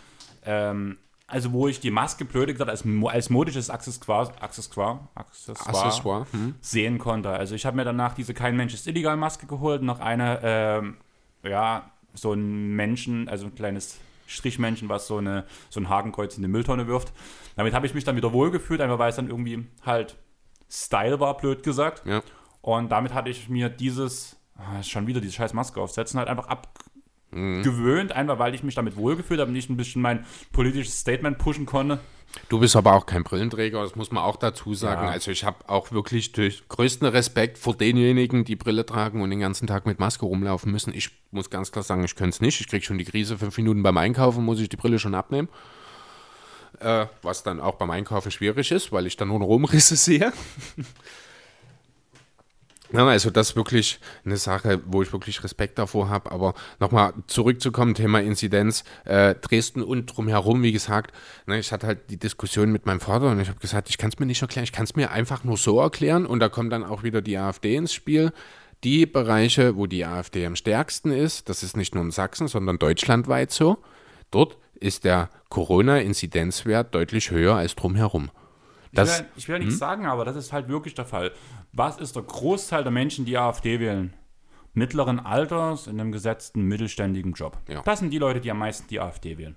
ähm, 0.45 0.99
also 1.27 1.53
wo 1.53 1.69
ich 1.69 1.81
die 1.81 1.91
Maske 1.91 2.25
blöde 2.25 2.53
gesagt 2.53 2.71
als, 2.71 2.85
als 3.07 3.31
modisches 3.31 3.71
Accessoire, 3.71 4.33
Accessoire, 4.41 5.09
Accessoire, 5.15 5.69
Accessoire 5.69 6.27
hm. 6.33 6.57
sehen 6.61 6.99
konnte. 6.99 7.31
Also 7.31 7.55
ich 7.55 7.65
habe 7.67 7.77
mir 7.77 7.85
danach 7.85 8.15
diese 8.15 8.35
Kein 8.35 8.57
Mensch 8.57 8.75
ist 8.75 8.87
illegal 8.89 9.17
Maske 9.17 9.47
geholt, 9.47 9.83
noch 9.83 10.01
eine, 10.01 10.41
ähm, 10.43 10.97
ja, 11.45 11.91
so 12.15 12.33
ein 12.33 12.75
Menschen, 12.75 13.29
also 13.29 13.47
ein 13.47 13.55
kleines 13.55 13.99
Strichmännchen, 14.27 14.89
was 14.89 15.07
so, 15.07 15.19
eine, 15.19 15.45
so 15.71 15.81
ein 15.81 15.89
Hakenkreuz 15.89 16.37
in 16.37 16.43
die 16.43 16.49
Mülltonne 16.49 16.87
wirft. 16.87 17.13
Damit 17.57 17.75
habe 17.75 17.87
ich 17.87 17.95
mich 17.95 18.05
dann 18.05 18.17
wieder 18.17 18.33
wohlgefühlt, 18.33 18.81
einfach 18.81 18.99
weil 18.99 19.11
es 19.11 19.17
dann 19.17 19.29
irgendwie 19.29 19.67
halt 19.85 20.17
Style 20.69 21.21
war, 21.21 21.37
blöd 21.37 21.63
gesagt. 21.63 22.07
Ja. 22.07 22.23
Und 22.61 22.91
damit 22.91 23.15
hatte 23.15 23.31
ich 23.31 23.49
mir 23.49 23.69
dieses, 23.69 24.37
ah, 24.57 24.83
schon 24.83 25.07
wieder 25.07 25.21
diese 25.21 25.35
scheiß 25.35 25.53
Maske 25.53 25.81
aufsetzen, 25.81 26.19
halt 26.19 26.29
einfach 26.29 26.49
abgewöhnt, 26.49 26.90
mhm. 27.31 28.11
einfach 28.13 28.39
weil 28.39 28.55
ich 28.55 28.63
mich 28.63 28.75
damit 28.75 28.97
wohlgefühlt 28.97 29.41
habe 29.41 29.49
und 29.49 29.55
nicht 29.55 29.71
ein 29.71 29.77
bisschen 29.77 30.03
mein 30.03 30.25
politisches 30.53 30.99
Statement 30.99 31.39
pushen 31.39 31.67
konnte. 31.67 32.01
Du 32.49 32.61
bist 32.61 32.77
aber 32.77 32.95
auch 32.95 33.07
kein 33.07 33.25
Brillenträger, 33.25 33.83
das 33.83 33.97
muss 33.97 34.13
man 34.13 34.23
auch 34.23 34.37
dazu 34.37 34.75
sagen. 34.75 35.07
Ja. 35.07 35.11
Also 35.11 35.33
ich 35.33 35.45
habe 35.45 35.69
auch 35.69 35.91
wirklich 35.91 36.31
durch 36.33 36.63
größten 36.69 37.09
Respekt 37.09 37.59
vor 37.59 37.75
denjenigen, 37.75 38.45
die 38.45 38.55
Brille 38.55 38.87
tragen 38.87 39.21
und 39.21 39.31
den 39.31 39.41
ganzen 39.41 39.67
Tag 39.67 39.85
mit 39.85 39.99
Maske 39.99 40.27
rumlaufen 40.27 40.71
müssen. 40.71 40.95
Ich 40.95 41.11
muss 41.33 41.51
ganz 41.51 41.73
klar 41.73 41.83
sagen, 41.83 42.05
ich 42.05 42.15
könnte 42.15 42.35
es 42.35 42.41
nicht. 42.41 42.61
Ich 42.61 42.69
kriege 42.69 42.85
schon 42.85 42.99
die 42.99 43.05
Krise, 43.05 43.37
fünf 43.37 43.57
Minuten 43.57 43.83
beim 43.83 43.97
Einkaufen 43.97 44.45
muss 44.45 44.61
ich 44.61 44.69
die 44.69 44.77
Brille 44.77 45.01
schon 45.01 45.15
abnehmen. 45.15 45.49
Äh, 46.79 47.07
was 47.23 47.43
dann 47.43 47.61
auch 47.61 47.75
beim 47.75 47.91
Einkaufen 47.91 48.31
schwierig 48.31 48.71
ist, 48.71 48.93
weil 48.93 49.07
ich 49.07 49.17
dann 49.17 49.29
nur 49.29 49.41
Rumrisse 49.41 49.97
sehe. 49.97 50.33
Ja, 52.93 53.07
also 53.07 53.31
das 53.31 53.51
ist 53.51 53.57
wirklich 53.57 54.01
eine 54.25 54.37
Sache, 54.37 54.81
wo 54.85 55.03
ich 55.03 55.13
wirklich 55.13 55.45
Respekt 55.45 55.79
davor 55.79 56.09
habe. 56.09 56.33
Aber 56.33 56.55
nochmal 56.81 57.13
zurückzukommen, 57.29 57.95
Thema 57.95 58.21
Inzidenz, 58.21 58.83
äh, 59.05 59.37
Dresden 59.37 59.83
und 59.83 60.07
drumherum, 60.07 60.63
wie 60.63 60.73
gesagt, 60.73 61.15
ne, 61.47 61.59
ich 61.59 61.71
hatte 61.71 61.87
halt 61.87 62.11
die 62.11 62.17
Diskussion 62.17 62.73
mit 62.73 62.87
meinem 62.87 63.01
Vater 63.01 63.31
und 63.31 63.39
ich 63.39 63.49
habe 63.49 63.61
gesagt, 63.61 63.91
ich 63.91 63.99
kann 63.99 64.11
es 64.11 64.19
mir 64.19 64.27
nicht 64.27 64.43
erklären, 64.43 64.65
ich 64.65 64.73
kann 64.73 64.85
es 64.85 64.97
mir 64.97 65.13
einfach 65.13 65.45
nur 65.45 65.57
so 65.57 65.81
erklären 65.81 66.27
und 66.27 66.41
da 66.41 66.49
kommt 66.49 66.73
dann 66.73 66.85
auch 66.85 67.05
wieder 67.05 67.23
die 67.23 67.39
AfD 67.39 67.77
ins 67.77 67.95
Spiel. 67.95 68.33
Die 68.83 69.07
Bereiche, 69.07 69.77
wo 69.77 69.87
die 69.87 70.05
AfD 70.05 70.45
am 70.47 70.57
stärksten 70.57 71.13
ist, 71.13 71.49
das 71.49 71.63
ist 71.63 71.77
nicht 71.77 71.95
nur 71.95 72.03
in 72.03 72.11
Sachsen, 72.11 72.49
sondern 72.49 72.79
deutschlandweit 72.79 73.53
so, 73.53 73.79
dort 74.31 74.57
ist 74.75 75.05
der 75.05 75.29
Corona-Inzidenzwert 75.51 76.95
deutlich 76.95 77.31
höher 77.31 77.55
als 77.55 77.77
drumherum. 77.77 78.31
Das, 78.93 79.11
ich 79.11 79.19
will, 79.19 79.29
ich 79.37 79.49
will 79.49 79.55
ja 79.55 79.59
nichts 79.61 79.75
hm? 79.75 79.79
sagen, 79.79 80.07
aber 80.07 80.25
das 80.25 80.37
ist 80.37 80.53
halt 80.53 80.69
wirklich 80.69 80.95
der 80.95 81.05
Fall. 81.05 81.33
Was 81.73 81.99
ist 81.99 82.17
der 82.17 82.23
Großteil 82.23 82.83
der 82.83 82.93
Menschen, 82.93 83.25
die 83.25 83.39
AfD 83.39 83.79
wählen? 83.79 84.15
Mittleren 84.73 85.21
Alters, 85.21 85.87
in 85.87 86.01
einem 86.01 86.13
gesetzten, 86.13 86.63
mittelständigen 86.63 87.33
Job. 87.33 87.59
Ja. 87.69 87.83
Das 87.83 87.99
sind 87.99 88.11
die 88.11 88.19
Leute, 88.19 88.41
die 88.41 88.51
am 88.51 88.59
meisten 88.59 88.87
die 88.89 89.01
AfD 89.01 89.39
wählen. 89.39 89.57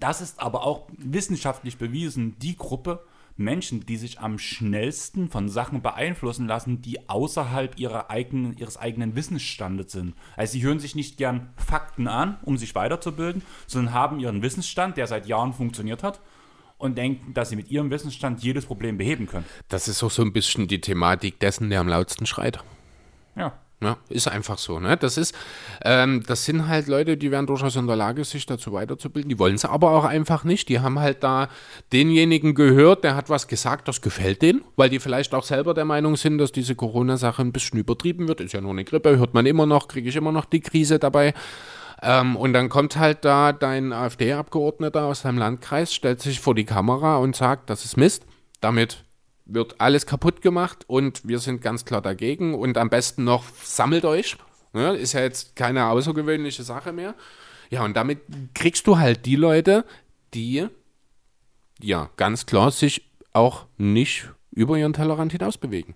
Das 0.00 0.20
ist 0.20 0.40
aber 0.40 0.64
auch 0.64 0.88
wissenschaftlich 0.96 1.76
bewiesen, 1.76 2.38
die 2.38 2.56
Gruppe 2.56 3.04
Menschen, 3.36 3.84
die 3.84 3.96
sich 3.96 4.20
am 4.20 4.38
schnellsten 4.38 5.28
von 5.28 5.48
Sachen 5.48 5.82
beeinflussen 5.82 6.46
lassen, 6.46 6.82
die 6.82 7.08
außerhalb 7.08 7.78
ihrer 7.78 8.10
eigenen, 8.10 8.56
ihres 8.56 8.76
eigenen 8.76 9.16
Wissensstandes 9.16 9.92
sind. 9.92 10.14
Also 10.36 10.52
sie 10.52 10.62
hören 10.62 10.78
sich 10.78 10.94
nicht 10.94 11.16
gern 11.16 11.52
Fakten 11.56 12.06
an, 12.06 12.38
um 12.42 12.56
sich 12.56 12.74
weiterzubilden, 12.74 13.42
sondern 13.66 13.92
haben 13.92 14.20
ihren 14.20 14.42
Wissensstand, 14.42 14.96
der 14.96 15.08
seit 15.08 15.26
Jahren 15.26 15.52
funktioniert 15.52 16.04
hat, 16.04 16.20
und 16.84 16.96
denken, 16.98 17.32
dass 17.32 17.48
sie 17.48 17.56
mit 17.56 17.70
ihrem 17.70 17.90
Wissensstand 17.90 18.42
jedes 18.42 18.66
Problem 18.66 18.98
beheben 18.98 19.26
können. 19.26 19.46
Das 19.68 19.88
ist 19.88 20.02
auch 20.02 20.10
so 20.10 20.22
ein 20.22 20.32
bisschen 20.32 20.68
die 20.68 20.80
Thematik 20.80 21.40
dessen, 21.40 21.70
der 21.70 21.80
am 21.80 21.88
lautsten 21.88 22.26
schreit. 22.26 22.58
Ja. 23.36 23.54
Ja, 23.82 23.98
ist 24.08 24.28
einfach 24.28 24.56
so. 24.56 24.78
Ne? 24.78 24.96
Das, 24.96 25.18
ist, 25.18 25.34
ähm, 25.82 26.22
das 26.26 26.44
sind 26.44 26.68
halt 26.68 26.86
Leute, 26.86 27.16
die 27.18 27.30
wären 27.30 27.46
durchaus 27.46 27.76
in 27.76 27.86
der 27.86 27.96
Lage, 27.96 28.24
sich 28.24 28.46
dazu 28.46 28.72
weiterzubilden. 28.72 29.28
Die 29.28 29.38
wollen 29.38 29.56
es 29.56 29.64
aber 29.64 29.90
auch 29.90 30.04
einfach 30.04 30.44
nicht. 30.44 30.68
Die 30.68 30.80
haben 30.80 31.00
halt 31.00 31.22
da 31.22 31.48
denjenigen 31.92 32.54
gehört, 32.54 33.04
der 33.04 33.14
hat 33.14 33.28
was 33.28 33.46
gesagt, 33.46 33.88
das 33.88 34.00
gefällt 34.00 34.40
denen, 34.40 34.62
weil 34.76 34.88
die 34.88 35.00
vielleicht 35.00 35.34
auch 35.34 35.42
selber 35.42 35.74
der 35.74 35.84
Meinung 35.84 36.16
sind, 36.16 36.38
dass 36.38 36.52
diese 36.52 36.74
Corona-Sache 36.74 37.42
ein 37.42 37.52
bisschen 37.52 37.78
übertrieben 37.78 38.28
wird. 38.28 38.40
Ist 38.40 38.52
ja 38.52 38.60
nur 38.60 38.70
eine 38.70 38.84
Grippe, 38.84 39.18
hört 39.18 39.34
man 39.34 39.44
immer 39.44 39.66
noch, 39.66 39.88
kriege 39.88 40.08
ich 40.08 40.16
immer 40.16 40.32
noch 40.32 40.46
die 40.46 40.60
Krise 40.60 40.98
dabei. 40.98 41.34
Ähm, 42.02 42.36
und 42.36 42.52
dann 42.52 42.68
kommt 42.68 42.96
halt 42.96 43.24
da 43.24 43.52
dein 43.52 43.92
AfD-Abgeordneter 43.92 45.04
aus 45.04 45.22
deinem 45.22 45.38
Landkreis, 45.38 45.94
stellt 45.94 46.20
sich 46.20 46.40
vor 46.40 46.54
die 46.54 46.64
Kamera 46.64 47.16
und 47.16 47.36
sagt, 47.36 47.70
das 47.70 47.84
ist 47.84 47.96
Mist. 47.96 48.24
Damit 48.60 49.04
wird 49.46 49.80
alles 49.80 50.06
kaputt 50.06 50.40
gemacht 50.42 50.84
und 50.86 51.26
wir 51.28 51.38
sind 51.38 51.60
ganz 51.60 51.84
klar 51.84 52.00
dagegen. 52.02 52.54
Und 52.54 52.78
am 52.78 52.90
besten 52.90 53.24
noch 53.24 53.44
sammelt 53.62 54.04
euch. 54.04 54.36
Ja, 54.72 54.92
ist 54.92 55.12
ja 55.12 55.20
jetzt 55.20 55.54
keine 55.54 55.86
außergewöhnliche 55.86 56.62
Sache 56.62 56.92
mehr. 56.92 57.14
Ja, 57.70 57.84
und 57.84 57.96
damit 57.96 58.20
kriegst 58.54 58.86
du 58.86 58.98
halt 58.98 59.24
die 59.26 59.36
Leute, 59.36 59.84
die 60.34 60.66
ja 61.80 62.10
ganz 62.16 62.46
klar 62.46 62.70
sich 62.70 63.10
auch 63.32 63.66
nicht 63.76 64.30
über 64.50 64.76
ihren 64.78 64.92
Tellerrand 64.92 65.32
hinaus 65.32 65.58
bewegen. 65.58 65.94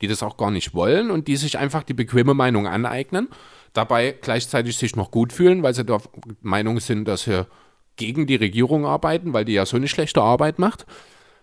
die 0.00 0.08
das 0.08 0.22
auch 0.22 0.36
gar 0.36 0.50
nicht 0.50 0.74
wollen 0.74 1.10
und 1.10 1.28
die 1.28 1.36
sich 1.36 1.58
einfach 1.58 1.82
die 1.82 1.94
bequeme 1.94 2.34
Meinung 2.34 2.66
aneignen, 2.66 3.28
dabei 3.76 4.14
gleichzeitig 4.20 4.76
sich 4.76 4.96
noch 4.96 5.10
gut 5.10 5.32
fühlen, 5.32 5.62
weil 5.62 5.74
sie 5.74 5.84
der 5.84 6.00
Meinung 6.40 6.80
sind, 6.80 7.06
dass 7.06 7.22
sie 7.22 7.46
gegen 7.96 8.26
die 8.26 8.36
Regierung 8.36 8.86
arbeiten, 8.86 9.32
weil 9.32 9.44
die 9.44 9.54
ja 9.54 9.66
so 9.66 9.76
eine 9.76 9.88
schlechte 9.88 10.22
Arbeit 10.22 10.58
macht. 10.58 10.86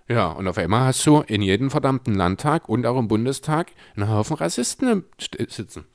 Ja, 0.07 0.31
und 0.31 0.47
auf 0.47 0.57
einmal 0.57 0.87
hast 0.87 1.05
du 1.05 1.21
in 1.21 1.41
jedem 1.41 1.71
verdammten 1.71 2.13
Landtag 2.13 2.67
und 2.67 2.85
auch 2.85 2.97
im 2.97 3.07
Bundestag 3.07 3.71
einen 3.95 4.09
Haufen 4.09 4.35
Rassisten 4.35 5.05
sitzen. 5.47 5.85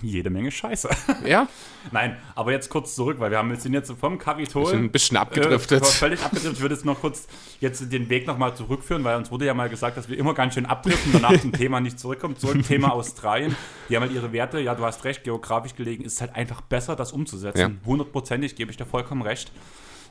Jede 0.00 0.30
Menge 0.30 0.50
Scheiße. 0.50 0.88
Ja. 1.24 1.46
Nein, 1.92 2.16
aber 2.34 2.52
jetzt 2.52 2.68
kurz 2.68 2.94
zurück, 2.94 3.20
weil 3.20 3.30
wir 3.30 3.38
haben 3.38 3.50
jetzt 3.50 3.62
sind 3.62 3.74
jetzt 3.74 3.92
vom 3.92 4.18
Kapitol. 4.18 4.66
Sind 4.66 4.84
ein 4.84 4.90
bisschen 4.90 5.16
abgedriftet. 5.16 5.82
Äh, 5.82 5.86
völlig 5.86 6.20
abgedriftet. 6.22 6.54
Ich 6.54 6.60
würde 6.60 6.74
jetzt 6.74 6.84
noch 6.84 7.00
kurz 7.00 7.28
jetzt 7.60 7.92
den 7.92 8.08
Weg 8.08 8.26
nochmal 8.26 8.54
zurückführen, 8.54 9.04
weil 9.04 9.16
uns 9.16 9.30
wurde 9.30 9.46
ja 9.46 9.54
mal 9.54 9.68
gesagt, 9.68 9.96
dass 9.96 10.08
wir 10.08 10.18
immer 10.18 10.34
ganz 10.34 10.54
schön 10.54 10.66
abdriften 10.66 11.14
und 11.14 11.22
danach 11.22 11.40
zum 11.40 11.52
Thema 11.52 11.80
nicht 11.80 11.98
zurückkommen. 11.98 12.36
Zurück 12.36 12.62
Thema 12.66 12.92
Australien. 12.92 13.54
Die 13.88 13.96
haben 13.96 14.02
halt 14.02 14.12
ihre 14.12 14.32
Werte, 14.32 14.58
ja, 14.60 14.74
du 14.74 14.84
hast 14.84 15.04
recht, 15.04 15.24
geografisch 15.24 15.74
gelegen, 15.74 16.04
ist 16.04 16.20
halt 16.20 16.34
einfach 16.34 16.60
besser, 16.60 16.96
das 16.96 17.12
umzusetzen. 17.12 17.80
Hundertprozentig, 17.84 18.52
ja. 18.52 18.56
gebe 18.56 18.70
ich 18.70 18.76
dir 18.76 18.86
vollkommen 18.86 19.22
recht 19.22 19.52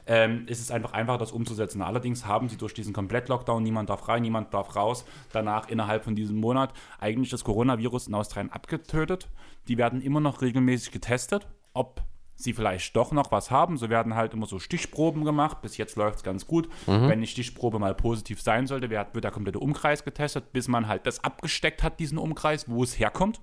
ähm, 0.07 0.45
ist 0.47 0.59
es 0.59 0.71
einfach 0.71 0.93
einfacher, 0.93 1.17
das 1.17 1.31
umzusetzen. 1.31 1.81
Allerdings 1.81 2.25
haben 2.25 2.49
sie 2.49 2.57
durch 2.57 2.73
diesen 2.73 2.93
Komplett-Lockdown, 2.93 3.63
niemand 3.63 3.89
darf 3.89 4.07
rein, 4.07 4.21
niemand 4.21 4.53
darf 4.53 4.75
raus, 4.75 5.05
danach 5.31 5.69
innerhalb 5.69 6.03
von 6.03 6.15
diesem 6.15 6.37
Monat 6.37 6.73
eigentlich 6.99 7.29
das 7.29 7.43
Coronavirus 7.43 8.07
in 8.07 8.15
Australien 8.15 8.51
abgetötet. 8.51 9.29
Die 9.67 9.77
werden 9.77 10.01
immer 10.01 10.19
noch 10.19 10.41
regelmäßig 10.41 10.91
getestet, 10.91 11.47
ob 11.73 12.03
sie 12.35 12.53
vielleicht 12.53 12.95
doch 12.95 13.11
noch 13.11 13.31
was 13.31 13.51
haben. 13.51 13.77
So 13.77 13.89
werden 13.89 14.15
halt 14.15 14.33
immer 14.33 14.47
so 14.47 14.59
Stichproben 14.59 15.23
gemacht. 15.23 15.61
Bis 15.61 15.77
jetzt 15.77 15.95
läuft 15.95 16.17
es 16.17 16.23
ganz 16.23 16.47
gut. 16.47 16.67
Mhm. 16.87 17.07
Wenn 17.07 17.21
die 17.21 17.27
Stichprobe 17.27 17.79
mal 17.79 17.93
positiv 17.93 18.41
sein 18.41 18.67
sollte, 18.67 18.89
wird 18.89 19.23
der 19.23 19.31
komplette 19.31 19.59
Umkreis 19.59 20.03
getestet, 20.03 20.51
bis 20.51 20.67
man 20.67 20.87
halt 20.87 21.05
das 21.05 21.23
abgesteckt 21.23 21.83
hat, 21.83 21.99
diesen 21.99 22.17
Umkreis, 22.17 22.67
wo 22.67 22.83
es 22.83 22.97
herkommt. 22.99 23.41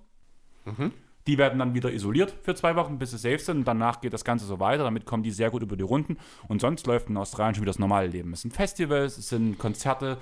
Mhm. 0.64 0.92
Die 1.28 1.36
werden 1.36 1.58
dann 1.58 1.74
wieder 1.74 1.92
isoliert 1.92 2.34
für 2.42 2.54
zwei 2.54 2.74
Wochen, 2.74 2.98
bis 2.98 3.10
sie 3.10 3.18
safe 3.18 3.38
sind. 3.38 3.58
Und 3.58 3.64
danach 3.68 4.00
geht 4.00 4.14
das 4.14 4.24
Ganze 4.24 4.46
so 4.46 4.58
weiter. 4.60 4.84
Damit 4.84 5.04
kommen 5.04 5.22
die 5.22 5.30
sehr 5.30 5.50
gut 5.50 5.62
über 5.62 5.76
die 5.76 5.82
Runden. 5.82 6.16
Und 6.48 6.62
sonst 6.62 6.86
läuft 6.86 7.10
in 7.10 7.18
Australien 7.18 7.54
schon 7.54 7.62
wieder 7.62 7.70
das 7.70 7.78
normale 7.78 8.08
Leben. 8.08 8.32
Es 8.32 8.40
sind 8.40 8.54
Festivals, 8.54 9.18
es 9.18 9.28
sind 9.28 9.58
Konzerte. 9.58 10.16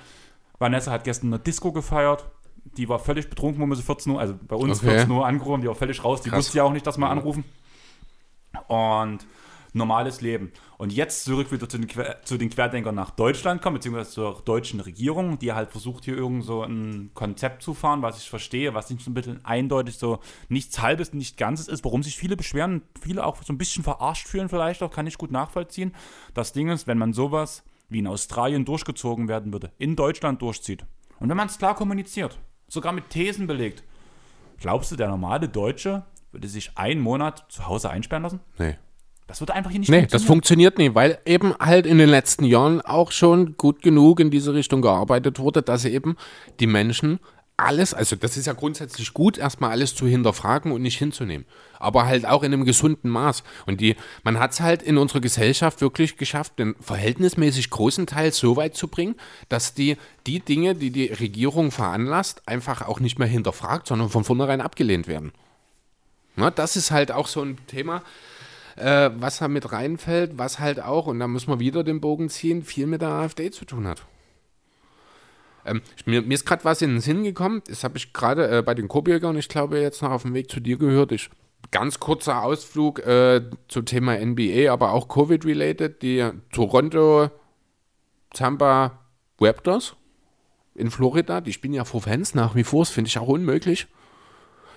Vanessa 0.59 0.91
hat 0.91 1.05
gestern 1.05 1.29
eine 1.29 1.39
Disco 1.39 1.71
gefeiert. 1.71 2.27
Die 2.77 2.89
war 2.89 2.99
völlig 2.99 3.31
betrunken, 3.31 3.63
wo 3.63 3.67
wir 3.67 3.77
sie 3.77 3.85
14 3.85 4.13
Uhr, 4.13 4.21
also 4.21 4.35
bei 4.49 4.57
uns 4.57 4.79
okay. 4.79 4.97
14 4.97 5.11
Uhr 5.13 5.25
angerufen. 5.25 5.61
Die 5.63 5.69
war 5.69 5.77
völlig 5.77 6.03
raus. 6.03 6.23
Die 6.23 6.31
Krass. 6.31 6.39
wusste 6.39 6.59
ja 6.59 6.65
auch 6.65 6.73
nicht, 6.73 6.87
dass 6.89 6.99
wir 6.99 7.09
anrufen. 7.09 7.45
Und 8.67 9.25
normales 9.77 10.21
Leben. 10.21 10.53
Und 10.79 10.93
jetzt 10.93 11.25
zurück 11.25 11.53
wieder 11.53 11.69
zu 11.69 11.79
den, 11.79 11.89
zu 12.25 12.37
den 12.37 12.51
Querdenkern 12.51 12.95
nach 12.95 13.11
Deutschland 13.11 13.63
kommen, 13.63 13.75
beziehungsweise 13.75 14.11
zur 14.11 14.43
deutschen 14.45 14.81
Regierung, 14.81 15.39
die 15.39 15.53
halt 15.53 15.71
versucht, 15.71 16.05
hier 16.05 16.17
irgend 16.17 16.45
so 16.45 16.63
ein 16.63 17.11
Konzept 17.15 17.63
zu 17.63 17.75
fahren, 17.75 18.03
was 18.03 18.19
ich 18.19 18.29
verstehe, 18.29 18.75
was 18.75 18.91
nicht 18.91 19.03
so 19.03 19.11
ein 19.11 19.15
bisschen 19.15 19.45
eindeutig 19.45 19.99
so 19.99 20.21
nichts 20.49 20.81
Halbes, 20.81 21.13
nicht 21.13 21.37
Ganzes 21.37 21.69
ist, 21.69 21.85
warum 21.85 22.03
sich 22.03 22.17
viele 22.17 22.37
beschweren, 22.37 22.83
viele 23.01 23.25
auch 23.25 23.43
so 23.43 23.53
ein 23.53 23.59
bisschen 23.59 23.85
verarscht 23.85 24.27
fühlen 24.27 24.49
vielleicht 24.49 24.83
auch, 24.83 24.91
kann 24.91 25.07
ich 25.07 25.19
gut 25.19 25.31
nachvollziehen. 25.31 25.95
Das 26.35 26.53
Ding 26.53 26.69
ist, 26.69 26.87
wenn 26.87 26.99
man 26.99 27.13
sowas 27.13 27.63
wie 27.89 28.01
in 28.01 28.07
Australien 28.07 28.65
durchgezogen 28.65 29.29
werden 29.29 29.53
würde, 29.53 29.73
in 29.79 29.97
Deutschland 29.97 30.43
durchzieht, 30.43 30.85
und 31.19 31.31
wenn 31.31 31.37
man 31.37 31.49
es 31.49 31.59
klar 31.59 31.75
kommuniziert, 31.75 32.39
sogar 32.69 32.93
mit 32.93 33.11
Thesen 33.11 33.47
belegt, 33.47 33.85
glaubst 34.59 34.93
du, 34.93 34.97
der 34.97 35.09
normale 35.09 35.49
Deutsche 35.49 36.05
würde 36.33 36.49
sich 36.49 36.77
einen 36.77 37.01
Monat 37.01 37.47
zu 37.49 37.67
Hause 37.67 37.91
einsperren 37.91 38.23
lassen? 38.23 38.41
Nee. 38.59 38.77
Das 39.27 39.41
wird 39.41 39.51
einfach 39.51 39.71
hier 39.71 39.81
nicht 39.81 39.89
nee, 39.89 39.99
funktionieren. 39.99 40.21
das 40.21 40.27
funktioniert 40.27 40.79
nicht, 40.79 40.95
weil 40.95 41.19
eben 41.27 41.55
halt 41.59 41.87
in 41.87 41.99
den 41.99 42.09
letzten 42.09 42.45
Jahren 42.45 42.81
auch 42.81 43.11
schon 43.11 43.57
gut 43.57 43.83
genug 43.83 44.21
in 44.21 44.31
diese 44.31 44.55
Richtung 44.55 44.83
gearbeitet 44.83 45.39
wurde, 45.41 45.63
dass 45.63 45.85
eben 45.85 46.17
die 46.61 46.69
Menschen 46.69 47.19
alles, 47.57 47.95
also 47.95 48.17
das 48.17 48.37
ist 48.37 48.47
ja 48.47 48.53
grundsätzlich 48.53 49.15
gut, 49.15 49.39
erstmal 49.39 49.71
alles 49.71 49.95
zu 49.95 50.07
hinterfragen 50.07 50.73
und 50.73 50.83
nicht 50.83 50.99
hinzunehmen. 50.99 51.47
Aber 51.79 52.05
halt 52.05 52.27
auch 52.27 52.43
in 52.43 52.53
einem 52.53 52.65
gesunden 52.65 53.11
Maß. 53.11 53.43
Und 53.65 53.81
die, 53.81 53.97
man 54.25 54.39
hat 54.39 54.53
es 54.53 54.61
halt 54.61 54.83
in 54.83 54.99
unserer 54.99 55.21
Gesellschaft 55.21 55.81
wirklich 55.81 56.19
geschafft, 56.19 56.59
den 56.59 56.75
verhältnismäßig 56.81 57.71
großen 57.71 58.07
Teil 58.07 58.33
so 58.33 58.57
weit 58.57 58.77
zu 58.77 58.89
bringen, 58.89 59.15
dass 59.49 59.73
die, 59.73 59.97
die 60.27 60.41
Dinge, 60.41 60.75
die 60.75 60.91
die 60.91 61.07
Regierung 61.07 61.71
veranlasst, 61.71 62.47
einfach 62.47 62.83
auch 62.87 63.01
nicht 63.01 63.19
mehr 63.19 63.29
hinterfragt, 63.29 63.87
sondern 63.87 64.11
von 64.11 64.25
vornherein 64.25 64.61
abgelehnt 64.61 65.09
werden. 65.09 65.33
Na, 66.37 66.51
das 66.51 66.77
ist 66.77 66.91
halt 66.91 67.11
auch 67.11 67.27
so 67.27 67.41
ein 67.41 67.57
Thema, 67.67 68.03
äh, 68.77 69.11
was 69.15 69.39
da 69.39 69.49
mit 69.49 69.73
reinfällt, 69.73 70.39
was 70.39 70.59
halt 70.59 70.81
auch, 70.81 71.07
und 71.07 71.19
da 71.19 71.29
muss 71.29 71.47
man 71.47 71.61
wieder 71.61 71.85
den 71.85 72.01
Bogen 72.01 72.29
ziehen, 72.29 72.63
viel 72.63 72.87
mit 72.87 73.03
der 73.03 73.11
AfD 73.11 73.51
zu 73.51 73.65
tun 73.65 73.87
hat. 73.87 74.07
Ähm, 75.65 75.83
mir, 76.05 76.23
mir, 76.23 76.35
ist 76.35 76.47
gerade 76.47 76.65
was 76.65 76.83
in 76.83 76.91
den 76.91 77.01
Sinn 77.01 77.25
gekommen, 77.25 77.63
das 77.67 77.83
habe 77.83 77.99
ich 77.99 78.13
gerade 78.13 78.59
äh, 78.59 78.63
bei 78.63 78.75
den 78.75 78.89
Kobiergern, 78.89 79.37
ich 79.37 79.49
glaube, 79.49 79.81
jetzt 79.81 80.03
noch 80.03 80.11
auf 80.11 80.23
dem 80.23 80.35
Weg 80.35 80.51
zu 80.51 80.61
dir 80.61 80.79
gehört. 80.79 81.11
Ich, 81.13 81.31
ganz 81.71 81.99
kurzer 82.01 82.43
Ausflug 82.43 83.01
äh, 83.01 83.43
zum 83.69 83.85
Thema 83.85 84.17
NBA, 84.17 84.71
aber 84.73 84.93
auch 84.93 85.09
Covid-related. 85.09 86.03
Die 86.03 86.31
Toronto 86.53 87.31
Tampa 88.33 88.99
Raptors 89.41 89.97
in 90.75 90.91
Florida, 90.91 91.41
die 91.41 91.53
spielen 91.53 91.75
ja 91.75 91.85
vor 91.85 92.03
Fans 92.03 92.35
nach 92.35 92.55
wie 92.55 92.65
vor, 92.65 92.83
das 92.83 92.91
finde 92.91 93.09
ich 93.09 93.19
auch 93.19 93.29
unmöglich. 93.29 93.87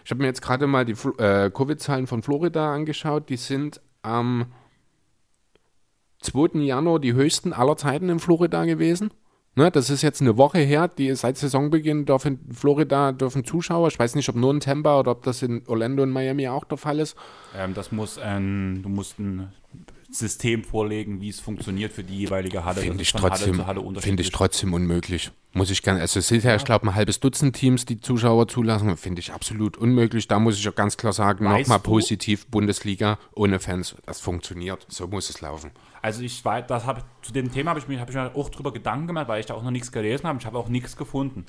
Ich 0.06 0.12
habe 0.12 0.22
mir 0.22 0.28
jetzt 0.28 0.42
gerade 0.42 0.66
mal 0.66 0.86
die 0.86 0.96
äh, 1.22 1.52
Covid-Zahlen 1.52 2.08
von 2.08 2.24
Florida 2.24 2.74
angeschaut, 2.74 3.30
die 3.30 3.38
sind 3.38 3.82
am 4.02 4.48
2. 6.22 6.60
Januar 6.60 7.00
die 7.00 7.14
höchsten 7.14 7.54
aller 7.54 7.78
Zeiten 7.78 8.10
in 8.10 8.20
Florida 8.20 8.66
gewesen. 8.66 9.12
Ne, 9.56 9.72
das 9.72 9.90
ist 9.90 10.04
jetzt 10.04 10.22
eine 10.22 10.38
Woche 10.38 10.60
her, 10.60 10.88
die 10.88 11.14
seit 11.16 11.38
Saisonbeginn 11.38 12.06
dürfen 12.06 12.40
Florida 12.54 13.12
dürfen 13.12 13.44
Zuschauer, 13.44 13.88
ich 13.88 14.00
weiß 14.00 14.16
nicht, 14.16 14.30
ob 14.30 14.36
nur 14.36 14.54
in 14.54 14.60
Tampa 14.60 15.00
oder 15.00 15.12
ob 15.12 15.24
das 15.24 15.42
in 15.42 15.68
Orlando 15.68 16.04
und 16.04 16.12
Miami 16.12 16.48
auch 16.48 16.64
der 16.64 16.78
Fall 16.78 17.00
ist. 17.00 17.18
Ähm, 17.58 17.74
das 17.74 17.92
muss 17.92 18.18
ein, 18.18 18.82
du 18.84 18.90
musst 18.90 19.20
ein 19.20 19.52
System 20.12 20.64
vorlegen, 20.64 21.22
wie 21.22 21.30
es 21.30 21.40
funktioniert 21.40 21.94
für 21.94 22.04
die 22.04 22.18
jeweilige 22.18 22.66
Halle. 22.66 22.82
Finde 22.82 23.04
ich, 23.04 23.14
trotzdem, 23.14 23.64
find 24.00 24.20
ich 24.20 24.32
trotzdem 24.32 24.74
unmöglich. 24.74 25.32
Muss 25.54 25.70
ich 25.70 25.82
gerne, 25.84 26.00
also 26.02 26.20
es 26.20 26.28
sind 26.28 26.44
ja, 26.44 26.56
ich 26.56 26.64
glaube, 26.64 26.88
ein 26.88 26.96
halbes 26.96 27.20
Dutzend 27.20 27.56
Teams, 27.56 27.86
die 27.86 28.00
Zuschauer 28.00 28.48
zulassen, 28.48 28.98
finde 28.98 29.20
ich 29.20 29.32
absolut 29.32 29.78
unmöglich. 29.78 30.28
Da 30.28 30.40
muss 30.40 30.58
ich 30.58 30.68
auch 30.68 30.76
ganz 30.76 30.98
klar 30.98 31.14
sagen, 31.14 31.46
nochmal 31.46 31.80
positiv, 31.80 32.48
Bundesliga 32.48 33.20
ohne 33.36 33.60
Fans, 33.60 33.96
das 34.06 34.20
funktioniert. 34.20 34.86
So 34.90 35.08
muss 35.08 35.30
es 35.30 35.42
laufen. 35.42 35.72
Also 36.02 36.22
ich 36.22 36.44
weiß, 36.44 36.66
das 36.68 36.86
hab, 36.86 37.06
zu 37.24 37.32
dem 37.32 37.52
Thema 37.52 37.72
habe 37.72 37.80
ich, 37.80 38.00
hab 38.00 38.10
ich 38.10 38.16
mir 38.16 38.36
auch 38.36 38.50
drüber 38.50 38.74
Gedanken 38.74 39.08
gemacht, 39.08 39.28
weil 39.28 39.40
ich 39.40 39.46
da 39.46 39.54
auch 39.54 39.64
noch 39.64 39.72
nichts 39.72 39.92
gelesen 39.92 40.28
habe. 40.28 40.40
Ich 40.40 40.46
habe 40.46 40.58
auch 40.58 40.70
nichts 40.70 40.98
gefunden. 40.98 41.46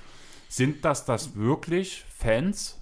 Sind 0.48 0.84
das 0.84 1.04
das 1.04 1.34
wirklich 1.36 2.04
Fans? 2.14 2.78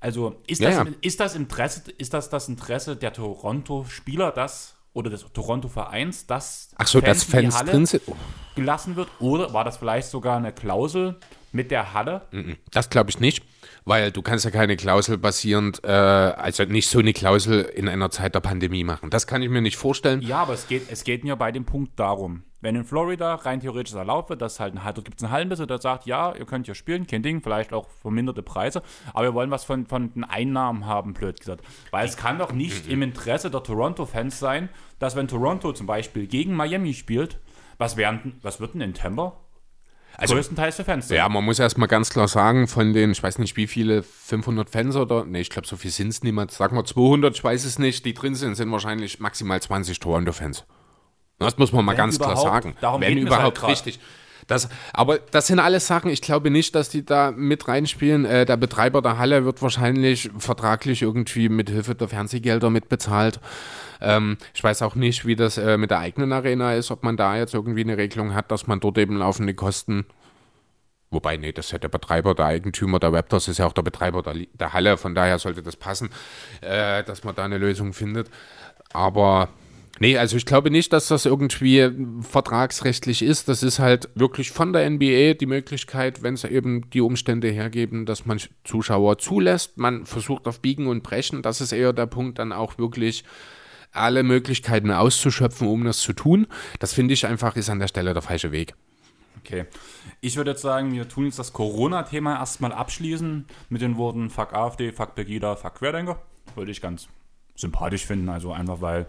Also 0.00 0.36
ist, 0.46 0.60
ja, 0.60 0.70
das, 0.70 0.88
ja. 0.88 0.94
ist 1.00 1.20
das 1.20 1.34
Interesse, 1.34 1.90
ist 1.98 2.14
das 2.14 2.30
das 2.30 2.48
Interesse 2.48 2.96
der 2.96 3.12
Toronto-Spieler, 3.12 4.30
das 4.30 4.77
oder 4.98 5.10
des 5.10 5.24
Toronto-Vereins, 5.32 6.26
dass 6.26 6.70
Ach 6.76 6.86
so, 6.88 7.00
Fans, 7.00 7.20
dass 7.20 7.30
Fans 7.30 7.56
drin 7.64 7.86
sind? 7.86 8.02
Oh. 8.06 8.16
gelassen 8.56 8.96
wird? 8.96 9.08
Oder 9.20 9.52
war 9.54 9.64
das 9.64 9.76
vielleicht 9.76 10.08
sogar 10.08 10.36
eine 10.36 10.52
Klausel 10.52 11.14
mit 11.52 11.70
der 11.70 11.94
Halle? 11.94 12.22
Das 12.72 12.90
glaube 12.90 13.10
ich 13.10 13.20
nicht, 13.20 13.44
weil 13.88 14.12
du 14.12 14.22
kannst 14.22 14.44
ja 14.44 14.50
keine 14.50 14.76
Klausel 14.76 15.18
basierend, 15.18 15.82
äh, 15.82 15.88
also 15.88 16.64
nicht 16.64 16.88
so 16.88 16.98
eine 16.98 17.12
Klausel 17.12 17.62
in 17.62 17.88
einer 17.88 18.10
Zeit 18.10 18.34
der 18.34 18.40
Pandemie 18.40 18.84
machen. 18.84 19.10
Das 19.10 19.26
kann 19.26 19.42
ich 19.42 19.48
mir 19.48 19.62
nicht 19.62 19.76
vorstellen. 19.76 20.20
Ja, 20.20 20.42
aber 20.42 20.52
es 20.52 20.68
geht, 20.68 20.90
es 20.90 21.04
geht 21.04 21.24
mir 21.24 21.36
bei 21.36 21.52
dem 21.52 21.64
Punkt 21.64 21.98
darum, 21.98 22.42
wenn 22.60 22.76
in 22.76 22.84
Florida 22.84 23.34
rein 23.36 23.60
theoretisch 23.60 23.94
erlaubt 23.94 24.30
wird, 24.30 24.42
dass 24.42 24.60
halt 24.60 24.74
ein, 24.74 24.80
dort 24.84 25.04
gibt 25.04 25.18
es 25.18 25.24
einen 25.24 25.32
Hallenbesitzer, 25.32 25.66
der 25.66 25.80
sagt, 25.80 26.06
ja, 26.06 26.34
ihr 26.34 26.44
könnt 26.44 26.66
hier 26.66 26.74
spielen, 26.74 27.06
kein 27.06 27.22
Ding, 27.22 27.40
vielleicht 27.42 27.72
auch 27.72 27.88
verminderte 27.88 28.42
Preise, 28.42 28.82
aber 29.14 29.28
wir 29.28 29.34
wollen 29.34 29.50
was 29.50 29.64
von, 29.64 29.86
von 29.86 30.12
den 30.12 30.24
Einnahmen 30.24 30.86
haben, 30.86 31.14
blöd 31.14 31.40
gesagt. 31.40 31.64
Weil 31.90 32.06
es 32.06 32.16
kann 32.16 32.38
doch 32.38 32.52
nicht 32.52 32.88
im 32.88 33.02
Interesse 33.02 33.50
der 33.50 33.62
Toronto-Fans 33.62 34.38
sein, 34.38 34.68
dass 34.98 35.16
wenn 35.16 35.28
Toronto 35.28 35.72
zum 35.72 35.86
Beispiel 35.86 36.26
gegen 36.26 36.54
Miami 36.54 36.92
spielt, 36.92 37.38
was, 37.78 37.96
wären, 37.96 38.38
was 38.42 38.60
wird 38.60 38.74
denn 38.74 38.80
in 38.80 38.92
Tampa? 38.92 39.36
Also, 40.18 40.34
größtenteils 40.34 40.74
für 40.74 40.84
Fans. 40.84 41.08
Ja, 41.10 41.28
man 41.28 41.44
muss 41.44 41.60
erstmal 41.60 41.86
ganz 41.86 42.10
klar 42.10 42.26
sagen, 42.26 42.66
von 42.66 42.92
den, 42.92 43.12
ich 43.12 43.22
weiß 43.22 43.38
nicht 43.38 43.56
wie 43.56 43.68
viele, 43.68 44.02
500 44.02 44.68
Fans 44.68 44.96
oder, 44.96 45.24
ne, 45.24 45.40
ich 45.40 45.48
glaube, 45.48 45.68
so 45.68 45.76
viel 45.76 45.92
sind 45.92 46.08
es 46.08 46.24
niemand, 46.24 46.50
sagen 46.50 46.76
wir 46.76 46.84
200, 46.84 47.36
ich 47.36 47.44
weiß 47.44 47.64
es 47.64 47.78
nicht, 47.78 48.04
die 48.04 48.14
drin 48.14 48.34
sind, 48.34 48.56
sind 48.56 48.70
wahrscheinlich 48.72 49.20
maximal 49.20 49.62
20 49.62 50.00
Toronto-Fans. 50.00 50.64
Das 51.38 51.56
muss 51.56 51.72
man 51.72 51.84
mal 51.84 51.92
Wenn 51.92 51.98
ganz 51.98 52.18
klar 52.18 52.36
sagen. 52.36 52.74
Darum 52.80 53.00
Wenn 53.00 53.14
halt 53.14 53.26
überhaupt 53.26 53.62
halt 53.62 53.72
richtig. 53.72 54.00
Das, 54.48 54.70
aber 54.94 55.18
das 55.18 55.46
sind 55.46 55.60
alles 55.60 55.86
Sachen, 55.86 56.10
ich 56.10 56.22
glaube 56.22 56.50
nicht, 56.50 56.74
dass 56.74 56.88
die 56.88 57.04
da 57.04 57.30
mit 57.30 57.68
reinspielen. 57.68 58.24
Äh, 58.24 58.46
der 58.46 58.56
Betreiber 58.56 59.02
der 59.02 59.18
Halle 59.18 59.44
wird 59.44 59.60
wahrscheinlich 59.60 60.30
vertraglich 60.38 61.02
irgendwie 61.02 61.50
mit 61.50 61.68
Hilfe 61.68 61.94
der 61.94 62.08
Fernsehgelder 62.08 62.70
mitbezahlt. 62.70 63.40
Ähm, 64.00 64.38
ich 64.54 64.64
weiß 64.64 64.80
auch 64.82 64.94
nicht, 64.94 65.26
wie 65.26 65.36
das 65.36 65.58
äh, 65.58 65.76
mit 65.76 65.90
der 65.90 65.98
eigenen 65.98 66.32
Arena 66.32 66.74
ist, 66.74 66.90
ob 66.90 67.02
man 67.02 67.18
da 67.18 67.36
jetzt 67.36 67.52
irgendwie 67.52 67.82
eine 67.82 67.98
Regelung 67.98 68.34
hat, 68.34 68.50
dass 68.50 68.66
man 68.66 68.80
dort 68.80 68.96
eben 68.96 69.18
laufende 69.18 69.52
Kosten 69.52 70.06
Wobei, 71.10 71.36
nee, 71.36 71.52
das 71.52 71.66
ist 71.66 71.72
ja 71.72 71.78
der 71.78 71.88
Betreiber, 71.88 72.34
der 72.34 72.46
Eigentümer 72.46 72.98
der 72.98 73.12
Raptors 73.12 73.48
ist 73.48 73.58
ja 73.58 73.66
auch 73.66 73.72
der 73.72 73.82
Betreiber 73.82 74.22
der, 74.22 74.34
der 74.52 74.72
Halle, 74.72 74.98
von 74.98 75.14
daher 75.14 75.38
sollte 75.38 75.62
das 75.62 75.76
passen, 75.76 76.10
äh, 76.60 77.02
dass 77.04 77.24
man 77.24 77.34
da 77.34 77.44
eine 77.44 77.58
Lösung 77.58 77.92
findet. 77.92 78.28
Aber 78.92 79.48
Nee, 80.00 80.16
also 80.16 80.36
ich 80.36 80.46
glaube 80.46 80.70
nicht, 80.70 80.92
dass 80.92 81.08
das 81.08 81.26
irgendwie 81.26 81.90
vertragsrechtlich 82.20 83.22
ist. 83.22 83.48
Das 83.48 83.64
ist 83.64 83.80
halt 83.80 84.08
wirklich 84.14 84.52
von 84.52 84.72
der 84.72 84.88
NBA 84.88 85.34
die 85.34 85.46
Möglichkeit, 85.46 86.22
wenn 86.22 86.34
es 86.34 86.44
eben 86.44 86.88
die 86.90 87.00
Umstände 87.00 87.48
hergeben, 87.48 88.06
dass 88.06 88.24
man 88.24 88.38
Zuschauer 88.62 89.18
zulässt. 89.18 89.76
Man 89.76 90.06
versucht 90.06 90.46
auf 90.46 90.60
Biegen 90.60 90.86
und 90.86 91.02
Brechen. 91.02 91.42
Das 91.42 91.60
ist 91.60 91.72
eher 91.72 91.92
der 91.92 92.06
Punkt, 92.06 92.38
dann 92.38 92.52
auch 92.52 92.78
wirklich 92.78 93.24
alle 93.90 94.22
Möglichkeiten 94.22 94.92
auszuschöpfen, 94.92 95.66
um 95.66 95.84
das 95.84 95.98
zu 95.98 96.12
tun. 96.12 96.46
Das 96.78 96.92
finde 96.92 97.14
ich 97.14 97.26
einfach 97.26 97.56
ist 97.56 97.68
an 97.68 97.80
der 97.80 97.88
Stelle 97.88 98.12
der 98.12 98.22
falsche 98.22 98.52
Weg. 98.52 98.74
Okay. 99.48 99.64
Ich 100.20 100.36
würde 100.36 100.50
jetzt 100.50 100.60
sagen, 100.60 100.92
wir 100.92 101.08
tun 101.08 101.24
jetzt 101.24 101.38
das 101.38 101.54
Corona-Thema 101.54 102.38
erstmal 102.38 102.70
abschließen 102.70 103.46
mit 103.70 103.80
den 103.80 103.96
Worten 103.96 104.28
Fuck 104.28 104.52
AfD, 104.52 104.92
Fuck 104.92 105.14
Pegida, 105.14 105.56
Fuck 105.56 105.76
Querdenker. 105.76 106.20
Würde 106.54 106.70
ich 106.70 106.82
ganz 106.82 107.08
sympathisch 107.56 108.04
finden. 108.04 108.28
Also 108.28 108.52
einfach, 108.52 108.82
weil 108.82 109.06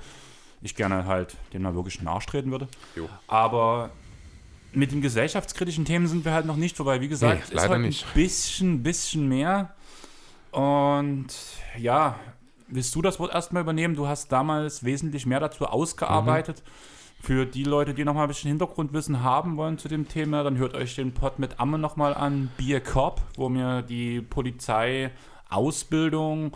ich 0.61 0.75
gerne 0.75 1.05
halt 1.05 1.35
dem 1.51 1.63
da 1.63 1.75
wirklich 1.75 2.01
nachtreten 2.01 2.51
würde. 2.51 2.69
Jo. 2.95 3.09
Aber 3.27 3.89
mit 4.71 4.93
den 4.93 5.01
gesellschaftskritischen 5.01 5.83
Themen 5.83 6.07
sind 6.07 6.23
wir 6.23 6.31
halt 6.31 6.45
noch 6.45 6.55
nicht 6.55 6.77
vorbei. 6.77 7.01
Wie 7.01 7.09
gesagt, 7.09 7.51
nee, 7.51 7.57
ist 7.57 7.77
nicht. 7.77 8.05
ein 8.05 8.13
bisschen, 8.13 8.83
bisschen 8.83 9.27
mehr. 9.27 9.75
Und 10.51 11.27
ja, 11.77 12.17
willst 12.69 12.95
du 12.95 13.01
das 13.01 13.19
Wort 13.19 13.33
erstmal 13.33 13.63
übernehmen? 13.63 13.95
Du 13.95 14.07
hast 14.07 14.31
damals 14.31 14.85
wesentlich 14.85 15.25
mehr 15.25 15.41
dazu 15.41 15.65
ausgearbeitet. 15.65 16.63
Mhm. 16.65 16.98
Für 17.21 17.45
die 17.45 17.65
Leute, 17.65 17.93
die 17.93 18.05
nochmal 18.05 18.23
ein 18.25 18.29
bisschen 18.29 18.47
Hintergrundwissen 18.49 19.23
haben 19.23 19.57
wollen 19.57 19.77
zu 19.77 19.89
dem 19.89 20.07
Thema, 20.07 20.41
dann 20.43 20.57
hört 20.57 20.73
euch 20.73 20.95
den 20.95 21.13
Pod 21.13 21.37
mit 21.37 21.59
Amme 21.59 21.77
nochmal 21.77 22.13
an, 22.13 22.49
Bier 22.57 22.79
Cop, 22.79 23.21
wo 23.35 23.49
mir 23.49 23.81
die 23.81 24.21
Polizeiausbildung 24.21 26.55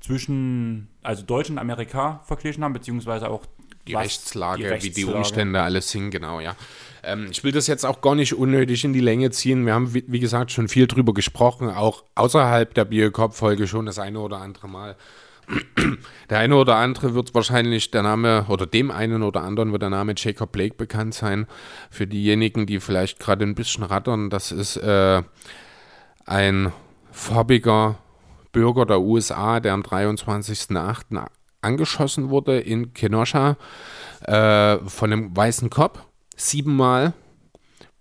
zwischen 0.00 0.88
also 1.02 1.24
Deutschland 1.24 1.58
und 1.58 1.62
Amerika 1.62 2.22
verglichen 2.24 2.64
haben, 2.64 2.72
beziehungsweise 2.72 3.28
auch 3.28 3.42
die 3.86 3.94
Rechtslage, 3.94 4.62
die 4.62 4.68
Rechtslage, 4.68 4.96
wie 4.96 5.00
die 5.00 5.04
Umstände 5.04 5.60
alles 5.60 5.90
sind, 5.90 6.10
genau, 6.10 6.40
ja. 6.40 6.56
Ähm, 7.02 7.28
ich 7.30 7.44
will 7.44 7.52
das 7.52 7.66
jetzt 7.66 7.84
auch 7.84 8.00
gar 8.00 8.14
nicht 8.14 8.34
unnötig 8.34 8.84
in 8.84 8.92
die 8.92 9.00
Länge 9.00 9.30
ziehen. 9.30 9.66
Wir 9.66 9.74
haben, 9.74 9.94
wie, 9.94 10.04
wie 10.06 10.20
gesagt, 10.20 10.52
schon 10.52 10.68
viel 10.68 10.86
drüber 10.86 11.14
gesprochen, 11.14 11.70
auch 11.70 12.04
außerhalb 12.14 12.74
der 12.74 12.84
Biokop-Folge 12.84 13.66
schon 13.66 13.86
das 13.86 13.98
eine 13.98 14.20
oder 14.20 14.38
andere 14.38 14.68
Mal. 14.68 14.96
Der 16.30 16.38
eine 16.38 16.56
oder 16.56 16.76
andere 16.76 17.14
wird 17.14 17.34
wahrscheinlich 17.34 17.90
der 17.90 18.02
Name 18.02 18.46
oder 18.48 18.66
dem 18.66 18.90
einen 18.90 19.22
oder 19.22 19.42
anderen 19.42 19.72
wird 19.72 19.82
der 19.82 19.90
Name 19.90 20.12
Jacob 20.16 20.52
Blake 20.52 20.74
bekannt 20.76 21.14
sein. 21.14 21.46
Für 21.90 22.06
diejenigen, 22.06 22.66
die 22.66 22.80
vielleicht 22.80 23.18
gerade 23.18 23.44
ein 23.44 23.54
bisschen 23.54 23.84
rattern, 23.84 24.28
das 24.28 24.52
ist 24.52 24.76
äh, 24.76 25.22
ein 26.26 26.72
farbiger 27.10 27.98
Bürger 28.52 28.86
der 28.86 29.00
USA, 29.00 29.60
der 29.60 29.72
am 29.72 29.82
23.08. 29.82 31.26
angeschossen 31.62 32.28
wurde 32.28 32.60
in 32.60 32.92
Kenosha 32.92 33.56
äh, 34.22 34.78
von 34.78 35.12
einem 35.12 35.36
weißen 35.36 35.70
Kopf, 35.70 36.00
siebenmal, 36.36 37.14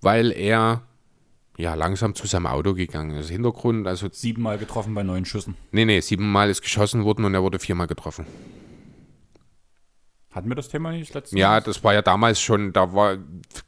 weil 0.02 0.32
er 0.32 0.82
ja, 1.58 1.74
langsam 1.74 2.14
zu 2.14 2.28
seinem 2.28 2.46
Auto 2.46 2.76
gegangen 2.76 3.18
ist. 3.18 3.30
Hintergrund, 3.30 3.88
also. 3.88 4.08
Siebenmal 4.12 4.60
getroffen 4.60 4.94
bei 4.94 5.04
neun 5.04 5.26
Schüssen. 5.26 5.56
Nee, 5.72 5.86
nee, 5.86 6.00
siebenmal 6.00 6.50
ist 6.50 6.62
geschossen 6.62 7.04
worden 7.04 7.26
und 7.26 7.34
er 7.34 7.42
wurde 7.42 7.58
viermal 7.60 7.88
getroffen. 7.88 8.26
Hatten 10.32 10.50
wir 10.50 10.56
das 10.56 10.70
Thema 10.70 10.92
nicht 10.92 11.16
letztes 11.16 11.34
Mal? 11.34 11.40
Ja, 11.40 11.60
das 11.60 11.84
war 11.84 11.96
ja 11.96 12.04
damals 12.04 12.40
schon, 12.40 12.72
da 12.72 13.18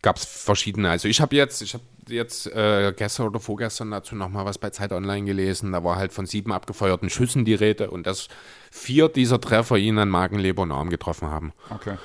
gab 0.03 0.17
es 0.17 0.25
verschiedene. 0.25 0.91
Also 0.91 1.07
ich 1.07 1.19
habe 1.19 1.35
jetzt, 1.35 1.63
ich 1.63 1.73
habe 1.73 1.83
jetzt 2.07 2.45
äh, 2.45 2.93
gestern 2.95 3.25
oder 3.25 3.39
vorgestern 3.39 3.89
dazu 3.89 4.15
nochmal 4.15 4.45
was 4.45 4.59
bei 4.59 4.69
Zeit 4.69 4.91
Online 4.91 5.25
gelesen. 5.25 5.71
Da 5.71 5.83
war 5.83 5.95
halt 5.95 6.13
von 6.13 6.27
sieben 6.27 6.51
abgefeuerten 6.51 7.09
Schüssen 7.09 7.43
die 7.43 7.55
Rede 7.55 7.89
und 7.89 8.05
dass 8.05 8.27
vier 8.69 9.09
dieser 9.09 9.41
Treffer 9.41 9.77
ihn 9.77 9.97
an 9.97 10.09
Magen, 10.09 10.37
Leber 10.37 10.61
und 10.61 10.71
Arm 10.71 10.91
getroffen 10.91 11.29
haben. 11.29 11.53
Okay. 11.71 11.97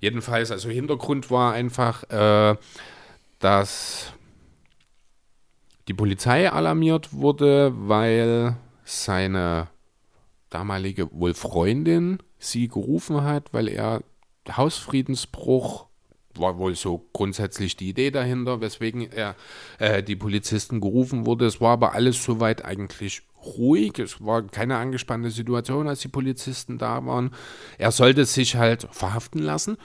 Jedenfalls, 0.00 0.50
also 0.50 0.68
Hintergrund 0.68 1.30
war 1.30 1.52
einfach, 1.52 2.02
äh, 2.10 2.56
dass 3.38 4.12
die 5.88 5.94
Polizei 5.94 6.50
alarmiert 6.50 7.12
wurde, 7.12 7.72
weil 7.74 8.56
seine 8.84 9.68
damalige 10.50 11.10
wohl 11.12 11.34
Freundin 11.34 12.18
sie 12.38 12.68
gerufen 12.68 13.22
hat, 13.22 13.52
weil 13.52 13.68
er 13.68 14.02
Hausfriedensbruch 14.48 15.86
war 16.34 16.58
wohl 16.58 16.74
so 16.74 17.08
grundsätzlich 17.12 17.76
die 17.76 17.88
Idee 17.88 18.10
dahinter, 18.10 18.60
weswegen 18.60 19.10
er 19.10 19.34
äh, 19.78 20.02
die 20.02 20.14
Polizisten 20.14 20.80
gerufen 20.80 21.26
wurde. 21.26 21.46
Es 21.46 21.60
war 21.60 21.72
aber 21.72 21.94
alles 21.94 22.22
soweit 22.22 22.64
eigentlich 22.64 23.22
ruhig. 23.44 23.98
Es 23.98 24.24
war 24.24 24.42
keine 24.42 24.76
angespannte 24.76 25.30
Situation, 25.30 25.88
als 25.88 26.00
die 26.00 26.08
Polizisten 26.08 26.78
da 26.78 27.04
waren. 27.04 27.30
Er 27.76 27.90
sollte 27.92 28.24
sich 28.24 28.56
halt 28.56 28.88
verhaften 28.90 29.40
lassen. 29.40 29.78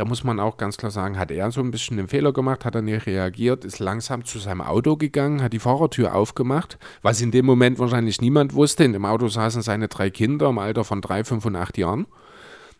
Da 0.00 0.06
muss 0.06 0.24
man 0.24 0.40
auch 0.40 0.56
ganz 0.56 0.78
klar 0.78 0.90
sagen, 0.90 1.18
hat 1.18 1.30
er 1.30 1.50
so 1.50 1.60
ein 1.60 1.70
bisschen 1.70 1.98
den 1.98 2.08
Fehler 2.08 2.32
gemacht, 2.32 2.64
hat 2.64 2.74
er 2.74 2.80
nicht 2.80 3.04
reagiert, 3.04 3.66
ist 3.66 3.80
langsam 3.80 4.24
zu 4.24 4.38
seinem 4.38 4.62
Auto 4.62 4.96
gegangen, 4.96 5.42
hat 5.42 5.52
die 5.52 5.58
Fahrertür 5.58 6.14
aufgemacht, 6.14 6.78
was 7.02 7.20
in 7.20 7.32
dem 7.32 7.44
Moment 7.44 7.78
wahrscheinlich 7.78 8.18
niemand 8.22 8.54
wusste. 8.54 8.82
In 8.82 8.94
dem 8.94 9.04
Auto 9.04 9.28
saßen 9.28 9.60
seine 9.60 9.88
drei 9.88 10.08
Kinder 10.08 10.48
im 10.48 10.56
Alter 10.56 10.84
von 10.84 11.02
drei, 11.02 11.22
fünf 11.22 11.44
und 11.44 11.54
acht 11.54 11.76
Jahren. 11.76 12.06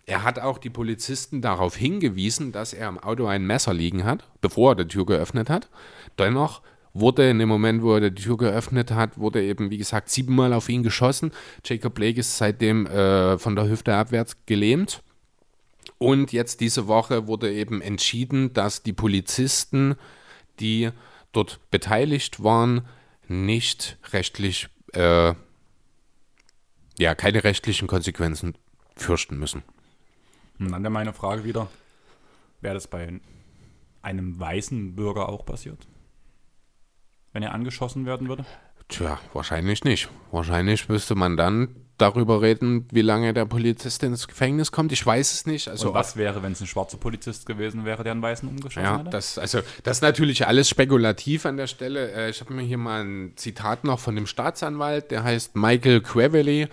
Er 0.06 0.24
hat 0.24 0.38
auch 0.38 0.56
die 0.56 0.70
Polizisten 0.70 1.42
darauf 1.42 1.76
hingewiesen, 1.76 2.52
dass 2.52 2.72
er 2.72 2.88
im 2.88 2.96
Auto 2.96 3.26
ein 3.26 3.46
Messer 3.46 3.74
liegen 3.74 4.04
hat, 4.04 4.26
bevor 4.40 4.72
er 4.72 4.76
die 4.76 4.88
Tür 4.88 5.04
geöffnet 5.04 5.50
hat. 5.50 5.68
Dennoch 6.18 6.62
wurde 6.94 7.28
in 7.28 7.38
dem 7.38 7.50
Moment, 7.50 7.82
wo 7.82 7.96
er 7.96 8.08
die 8.08 8.22
Tür 8.22 8.38
geöffnet 8.38 8.92
hat, 8.92 9.18
wurde 9.18 9.42
eben, 9.42 9.70
wie 9.70 9.76
gesagt, 9.76 10.08
siebenmal 10.08 10.54
auf 10.54 10.70
ihn 10.70 10.82
geschossen. 10.82 11.32
Jacob 11.66 11.92
Blake 11.92 12.18
ist 12.18 12.38
seitdem 12.38 12.86
äh, 12.86 13.36
von 13.36 13.56
der 13.56 13.68
Hüfte 13.68 13.94
abwärts 13.94 14.38
gelähmt. 14.46 15.02
Und 16.02 16.32
jetzt 16.32 16.62
diese 16.62 16.86
Woche 16.86 17.26
wurde 17.26 17.52
eben 17.52 17.82
entschieden, 17.82 18.54
dass 18.54 18.82
die 18.82 18.94
Polizisten, 18.94 19.96
die 20.58 20.88
dort 21.32 21.60
beteiligt 21.70 22.42
waren, 22.42 22.88
nicht 23.28 23.98
rechtlich, 24.10 24.70
äh, 24.94 25.34
ja, 26.98 27.14
keine 27.14 27.44
rechtlichen 27.44 27.86
Konsequenzen 27.86 28.56
fürchten 28.96 29.38
müssen. 29.38 29.62
Und 30.58 30.72
dann 30.72 30.90
meine 30.90 31.12
Frage 31.12 31.44
wieder, 31.44 31.68
wäre 32.62 32.74
das 32.74 32.88
bei 32.88 33.20
einem 34.00 34.40
weißen 34.40 34.96
Bürger 34.96 35.28
auch 35.28 35.44
passiert? 35.44 35.86
Wenn 37.34 37.42
er 37.42 37.52
angeschossen 37.52 38.06
werden 38.06 38.26
würde? 38.26 38.46
Tja, 38.88 39.20
wahrscheinlich 39.34 39.84
nicht. 39.84 40.08
Wahrscheinlich 40.30 40.88
müsste 40.88 41.14
man 41.14 41.36
dann 41.36 41.76
darüber 42.00 42.42
reden, 42.42 42.86
wie 42.90 43.02
lange 43.02 43.32
der 43.32 43.44
Polizist 43.44 44.02
ins 44.02 44.28
Gefängnis 44.28 44.72
kommt. 44.72 44.92
Ich 44.92 45.04
weiß 45.04 45.32
es 45.32 45.46
nicht. 45.46 45.68
Also 45.68 45.88
Und 45.88 45.94
was 45.94 46.16
wäre, 46.16 46.42
wenn 46.42 46.52
es 46.52 46.60
ein 46.60 46.66
schwarzer 46.66 46.96
Polizist 46.96 47.46
gewesen 47.46 47.84
wäre, 47.84 48.02
der 48.02 48.12
einen 48.12 48.22
Weißen 48.22 48.48
umgeschossen 48.48 48.84
ja, 48.84 48.98
hätte? 48.98 49.10
Das, 49.10 49.38
also, 49.38 49.60
das 49.82 49.98
ist 49.98 50.02
natürlich 50.02 50.46
alles 50.46 50.68
spekulativ 50.68 51.46
an 51.46 51.56
der 51.56 51.66
Stelle. 51.66 52.12
Äh, 52.12 52.30
ich 52.30 52.40
habe 52.40 52.52
mir 52.54 52.62
hier 52.62 52.78
mal 52.78 53.04
ein 53.04 53.32
Zitat 53.36 53.84
noch 53.84 53.98
von 53.98 54.14
dem 54.14 54.26
Staatsanwalt, 54.26 55.10
der 55.10 55.24
heißt 55.24 55.56
Michael 55.56 56.00
Quevelly 56.00 56.68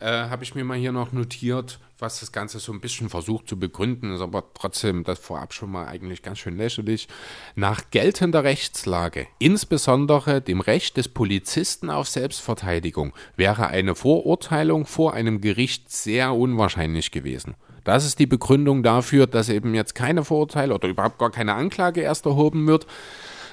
äh, 0.00 0.28
habe 0.28 0.44
ich 0.44 0.54
mir 0.54 0.64
mal 0.64 0.78
hier 0.78 0.92
noch 0.92 1.12
notiert, 1.12 1.78
was 1.98 2.20
das 2.20 2.32
Ganze 2.32 2.58
so 2.58 2.72
ein 2.72 2.80
bisschen 2.80 3.08
versucht 3.08 3.48
zu 3.48 3.58
begründen, 3.58 4.14
ist 4.14 4.20
aber 4.20 4.44
trotzdem 4.54 5.04
das 5.04 5.18
vorab 5.18 5.52
schon 5.52 5.70
mal 5.70 5.86
eigentlich 5.86 6.22
ganz 6.22 6.38
schön 6.38 6.56
lächerlich. 6.56 7.08
Nach 7.54 7.82
geltender 7.90 8.44
Rechtslage, 8.44 9.26
insbesondere 9.38 10.40
dem 10.40 10.60
Recht 10.60 10.96
des 10.96 11.08
Polizisten 11.08 11.90
auf 11.90 12.08
Selbstverteidigung, 12.08 13.12
wäre 13.36 13.68
eine 13.68 13.94
Vorurteilung 13.94 14.86
vor 14.86 15.14
einem 15.14 15.40
Gericht 15.40 15.90
sehr 15.92 16.34
unwahrscheinlich 16.34 17.10
gewesen. 17.10 17.54
Das 17.84 18.04
ist 18.04 18.18
die 18.18 18.26
Begründung 18.26 18.82
dafür, 18.82 19.26
dass 19.26 19.48
eben 19.48 19.74
jetzt 19.74 19.94
keine 19.94 20.24
Vorurteile 20.24 20.74
oder 20.74 20.88
überhaupt 20.88 21.18
gar 21.18 21.30
keine 21.30 21.54
Anklage 21.54 22.00
erst 22.00 22.26
erhoben 22.26 22.66
wird. 22.66 22.86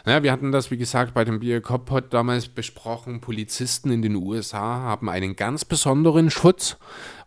Ja, 0.08 0.24
wir 0.24 0.32
hatten 0.32 0.54
das, 0.54 0.72
wie 0.72 0.78
gesagt, 0.78 1.14
bei 1.14 1.26
dem 1.26 1.42
Biocop-Pod 1.42 2.14
damals 2.14 2.48
besprochen. 2.48 3.20
Polizisten 3.20 3.92
in 3.92 4.02
den 4.02 4.16
USA 4.16 4.80
haben 4.80 5.10
einen 5.10 5.36
ganz 5.36 5.66
besonderen 5.66 6.32
Schutz, 6.32 6.78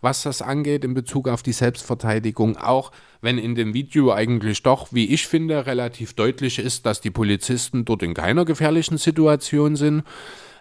was 0.00 0.22
das 0.22 0.40
angeht, 0.40 0.82
in 0.82 0.94
Bezug 0.94 1.28
auf 1.28 1.42
die 1.42 1.52
Selbstverteidigung. 1.52 2.56
Auch 2.56 2.90
wenn 3.20 3.36
in 3.36 3.54
dem 3.54 3.74
Video 3.74 4.14
eigentlich 4.14 4.62
doch, 4.62 4.94
wie 4.94 5.12
ich 5.12 5.26
finde, 5.26 5.66
relativ 5.66 6.14
deutlich 6.14 6.58
ist, 6.58 6.86
dass 6.86 7.02
die 7.02 7.10
Polizisten 7.10 7.84
dort 7.84 8.02
in 8.02 8.14
keiner 8.14 8.46
gefährlichen 8.46 8.96
Situation 8.96 9.76
sind. 9.76 10.04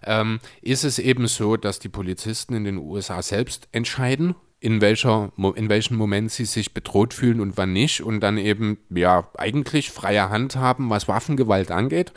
Ähm, 0.03 0.41
ist 0.61 0.83
es 0.83 0.99
eben 0.99 1.25
so, 1.27 1.55
dass 1.55 1.79
die 1.79 1.87
Polizisten 1.87 2.53
in 2.53 2.65
den 2.65 2.79
USA 2.79 3.21
selbst 3.21 3.69
entscheiden, 3.71 4.35
in, 4.59 4.81
welcher, 4.81 5.31
in 5.55 5.69
welchem 5.69 5.97
Moment 5.97 6.31
sie 6.31 6.45
sich 6.45 6.73
bedroht 6.73 7.13
fühlen 7.13 7.39
und 7.39 7.57
wann 7.57 7.71
nicht 7.73 8.01
und 8.01 8.19
dann 8.19 8.37
eben 8.37 8.77
ja 8.89 9.29
eigentlich 9.37 9.91
freie 9.91 10.29
Hand 10.29 10.57
haben, 10.57 10.89
was 10.89 11.07
Waffengewalt 11.07 11.71
angeht. 11.71 12.11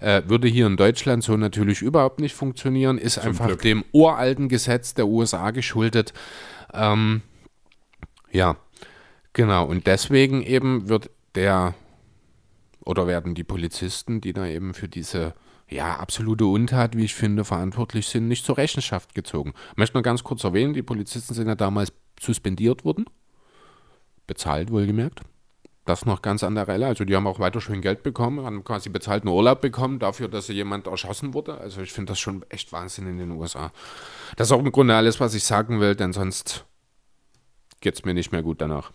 Äh, 0.00 0.22
würde 0.26 0.48
hier 0.48 0.66
in 0.66 0.76
Deutschland 0.76 1.22
so 1.24 1.36
natürlich 1.36 1.82
überhaupt 1.82 2.20
nicht 2.20 2.34
funktionieren, 2.34 2.96
ist 2.96 3.14
Zum 3.14 3.24
einfach 3.24 3.48
Glück. 3.48 3.62
dem 3.62 3.84
uralten 3.92 4.48
Gesetz 4.48 4.94
der 4.94 5.08
USA 5.08 5.50
geschuldet. 5.50 6.14
Ähm, 6.72 7.22
ja, 8.30 8.56
genau. 9.32 9.66
Und 9.66 9.86
deswegen 9.86 10.42
eben 10.42 10.88
wird 10.88 11.10
der 11.34 11.74
oder 12.84 13.06
werden 13.06 13.34
die 13.34 13.44
Polizisten, 13.44 14.20
die 14.20 14.32
da 14.32 14.46
eben 14.46 14.74
für 14.74 14.88
diese 14.88 15.34
ja, 15.70 15.96
absolute 15.96 16.44
Untat, 16.46 16.96
wie 16.96 17.04
ich 17.04 17.14
finde, 17.14 17.44
verantwortlich 17.44 18.08
sind, 18.08 18.28
nicht 18.28 18.44
zur 18.44 18.58
Rechenschaft 18.58 19.14
gezogen. 19.14 19.54
Ich 19.72 19.76
möchte 19.76 19.96
noch 19.96 20.02
ganz 20.02 20.24
kurz 20.24 20.44
erwähnen, 20.44 20.74
die 20.74 20.82
Polizisten 20.82 21.34
sind 21.34 21.46
ja 21.46 21.54
damals 21.54 21.92
suspendiert 22.20 22.84
worden. 22.84 23.06
bezahlt 24.26 24.70
wohlgemerkt. 24.70 25.22
Das 25.86 26.06
noch 26.06 26.22
ganz 26.22 26.44
an 26.44 26.54
der 26.54 26.68
Relle. 26.68 26.86
Also 26.86 27.04
die 27.04 27.16
haben 27.16 27.26
auch 27.26 27.40
weiter 27.40 27.60
schön 27.60 27.80
Geld 27.80 28.04
bekommen, 28.04 28.44
haben 28.44 28.62
quasi 28.62 28.90
bezahlten 28.90 29.28
Urlaub 29.28 29.60
bekommen 29.60 29.98
dafür, 29.98 30.28
dass 30.28 30.46
jemand 30.46 30.86
erschossen 30.86 31.34
wurde. 31.34 31.58
Also 31.58 31.80
ich 31.80 31.92
finde 31.92 32.12
das 32.12 32.20
schon 32.20 32.44
echt 32.48 32.70
Wahnsinn 32.72 33.08
in 33.08 33.18
den 33.18 33.32
USA. 33.32 33.72
Das 34.36 34.48
ist 34.48 34.52
auch 34.52 34.60
im 34.60 34.70
Grunde 34.70 34.94
alles, 34.94 35.18
was 35.18 35.34
ich 35.34 35.42
sagen 35.42 35.80
will, 35.80 35.96
denn 35.96 36.12
sonst 36.12 36.64
geht 37.80 37.94
es 37.94 38.04
mir 38.04 38.14
nicht 38.14 38.30
mehr 38.30 38.42
gut 38.42 38.60
danach. 38.60 38.92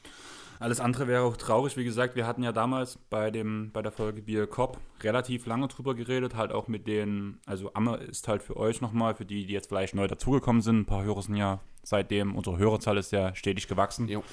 Alles 0.59 0.79
andere 0.79 1.07
wäre 1.07 1.23
auch 1.23 1.37
traurig. 1.37 1.77
Wie 1.77 1.83
gesagt, 1.83 2.15
wir 2.15 2.25
hatten 2.25 2.43
ja 2.43 2.51
damals 2.51 2.97
bei, 3.09 3.31
dem, 3.31 3.71
bei 3.71 3.81
der 3.81 3.91
Folge 3.91 4.21
Bier 4.21 4.47
Cop 4.47 4.79
relativ 5.01 5.45
lange 5.45 5.67
drüber 5.67 5.95
geredet, 5.95 6.35
halt 6.35 6.51
auch 6.51 6.67
mit 6.67 6.87
den, 6.87 7.39
also 7.45 7.73
Amme 7.73 7.97
ist 7.97 8.27
halt 8.27 8.43
für 8.43 8.57
euch 8.57 8.81
nochmal, 8.81 9.15
für 9.15 9.25
die, 9.25 9.45
die 9.45 9.53
jetzt 9.53 9.67
vielleicht 9.67 9.95
neu 9.95 10.07
dazugekommen 10.07 10.61
sind, 10.61 10.79
ein 10.81 10.85
paar 10.85 11.03
Hörer 11.03 11.21
sind 11.21 11.35
ja 11.35 11.59
seitdem, 11.83 12.35
unsere 12.35 12.57
Hörerzahl 12.57 12.97
ist 12.97 13.11
ja 13.11 13.35
stetig 13.35 13.67
gewachsen. 13.67 14.07
Jo. 14.07 14.23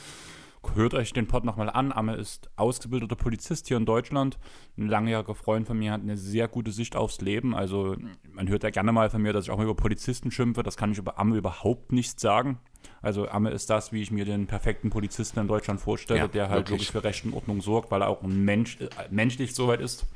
Hört 0.75 0.95
euch 0.95 1.13
den 1.13 1.27
Pod 1.27 1.45
nochmal 1.45 1.69
an. 1.69 1.93
Amme 1.93 2.15
ist 2.15 2.49
ausgebildeter 2.57 3.17
Polizist 3.17 3.69
hier 3.69 3.77
in 3.77 3.85
Deutschland. 3.85 4.39
Ein 4.79 4.89
langjähriger 4.89 5.35
Freund 5.35 5.67
von 5.67 5.79
mir 5.79 5.93
hat 5.93 6.01
eine 6.01 6.17
sehr 6.17 6.49
gute 6.49 6.71
Sicht 6.71 6.97
aufs 6.97 7.21
Leben. 7.21 7.55
Also 7.55 7.97
man 8.33 8.49
hört 8.49 8.63
ja 8.63 8.71
gerne 8.71 8.93
mal 8.93 9.11
von 9.11 9.21
mir, 9.21 9.33
dass 9.33 9.45
ich 9.45 9.51
auch 9.51 9.59
mal 9.59 9.65
über 9.65 9.75
Polizisten 9.75 10.31
schimpfe. 10.31 10.63
Das 10.63 10.77
kann 10.77 10.93
ich 10.93 10.99
über 10.99 11.19
Amme 11.19 11.37
überhaupt 11.37 11.93
nicht 11.93 12.21
sagen. 12.21 12.59
Also 13.03 13.29
Amme 13.29 13.51
ist 13.51 13.71
das, 13.71 13.93
wie 13.93 14.03
ich 14.03 14.11
mir 14.11 14.25
den 14.25 14.47
perfekten 14.47 14.91
Polizisten 14.91 15.41
in 15.41 15.49
Deutschland 15.49 15.81
vorstelle, 15.81 16.21
ja, 16.21 16.29
der 16.29 16.49
halt 16.49 16.71
wirklich. 16.71 16.71
wirklich 16.71 16.91
für 16.93 17.05
Recht 17.05 17.25
und 17.25 17.35
Ordnung 17.35 17.61
sorgt, 17.61 17.91
weil 17.91 18.03
er 18.03 18.09
auch 18.09 18.23
ein 18.23 18.45
Mensch, 18.45 18.79
äh, 18.81 18.89
menschlich 19.11 19.55
soweit 19.55 19.81
ist. 19.81 20.07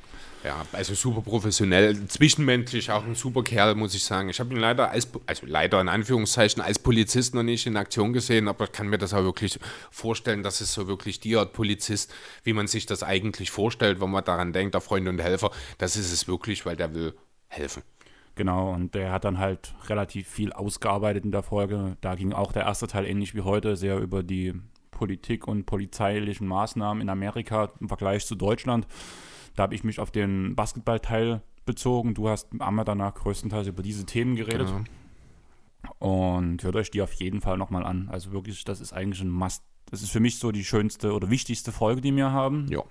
Ja, 0.46 0.64
also 0.70 0.94
super 0.94 1.22
professionell, 1.22 2.06
zwischenmenschlich 2.06 2.92
auch 2.92 3.04
ein 3.04 3.16
super 3.16 3.42
Kerl, 3.42 3.74
muss 3.74 3.96
ich 3.96 4.04
sagen. 4.04 4.28
Ich 4.28 4.38
habe 4.38 4.54
ihn 4.54 4.60
leider 4.60 4.92
als, 4.92 5.08
also 5.26 5.44
leider 5.44 5.80
in 5.80 5.88
Anführungszeichen, 5.88 6.62
als 6.62 6.78
Polizist 6.78 7.34
noch 7.34 7.42
nicht 7.42 7.66
in 7.66 7.76
Aktion 7.76 8.12
gesehen, 8.12 8.46
aber 8.46 8.66
ich 8.66 8.70
kann 8.70 8.86
mir 8.86 8.96
das 8.96 9.12
auch 9.12 9.24
wirklich 9.24 9.58
vorstellen, 9.90 10.44
dass 10.44 10.60
es 10.60 10.72
so 10.72 10.86
wirklich 10.86 11.18
die 11.18 11.36
Art 11.36 11.52
Polizist, 11.52 12.14
wie 12.44 12.52
man 12.52 12.68
sich 12.68 12.86
das 12.86 13.02
eigentlich 13.02 13.50
vorstellt, 13.50 14.00
wenn 14.00 14.08
man 14.08 14.22
daran 14.22 14.52
denkt, 14.52 14.74
der 14.74 14.80
Freund 14.80 15.08
und 15.08 15.20
Helfer, 15.20 15.50
das 15.78 15.96
ist 15.96 16.12
es 16.12 16.28
wirklich, 16.28 16.64
weil 16.64 16.76
der 16.76 16.94
will 16.94 17.14
helfen. 17.48 17.82
Genau, 18.36 18.72
und 18.72 18.94
der 18.94 19.10
hat 19.10 19.24
dann 19.24 19.38
halt 19.38 19.74
relativ 19.88 20.28
viel 20.28 20.52
ausgearbeitet 20.52 21.24
in 21.24 21.32
der 21.32 21.42
Folge. 21.42 21.96
Da 22.02 22.14
ging 22.14 22.32
auch 22.32 22.52
der 22.52 22.62
erste 22.62 22.86
Teil 22.86 23.04
ähnlich 23.04 23.34
wie 23.34 23.40
heute 23.40 23.74
sehr 23.74 23.98
über 23.98 24.22
die 24.22 24.54
Politik 24.92 25.48
und 25.48 25.66
polizeilichen 25.66 26.46
Maßnahmen 26.46 27.00
in 27.02 27.08
Amerika 27.08 27.72
im 27.80 27.88
Vergleich 27.88 28.24
zu 28.24 28.36
Deutschland. 28.36 28.86
Da 29.56 29.64
habe 29.64 29.74
ich 29.74 29.84
mich 29.84 29.98
auf 30.00 30.10
den 30.10 30.54
Basketballteil 30.54 31.42
bezogen. 31.64 32.14
Du 32.14 32.28
hast 32.28 32.48
einmal 32.60 32.84
danach 32.84 33.14
größtenteils 33.14 33.66
über 33.66 33.82
diese 33.82 34.06
Themen 34.06 34.36
geredet. 34.36 34.68
Genau. 34.68 34.84
Und 35.98 36.62
hört 36.62 36.76
euch 36.76 36.90
die 36.90 37.02
auf 37.02 37.12
jeden 37.14 37.40
Fall 37.40 37.56
nochmal 37.58 37.84
an. 37.84 38.08
Also 38.10 38.32
wirklich, 38.32 38.64
das 38.64 38.80
ist 38.80 38.92
eigentlich 38.92 39.22
ein 39.22 39.30
Must. 39.30 39.62
Das 39.90 40.02
ist 40.02 40.10
für 40.10 40.20
mich 40.20 40.38
so 40.38 40.52
die 40.52 40.64
schönste 40.64 41.12
oder 41.12 41.30
wichtigste 41.30 41.72
Folge, 41.72 42.00
die 42.00 42.14
wir 42.14 42.32
haben. 42.32 42.66
Ja. 42.68 42.82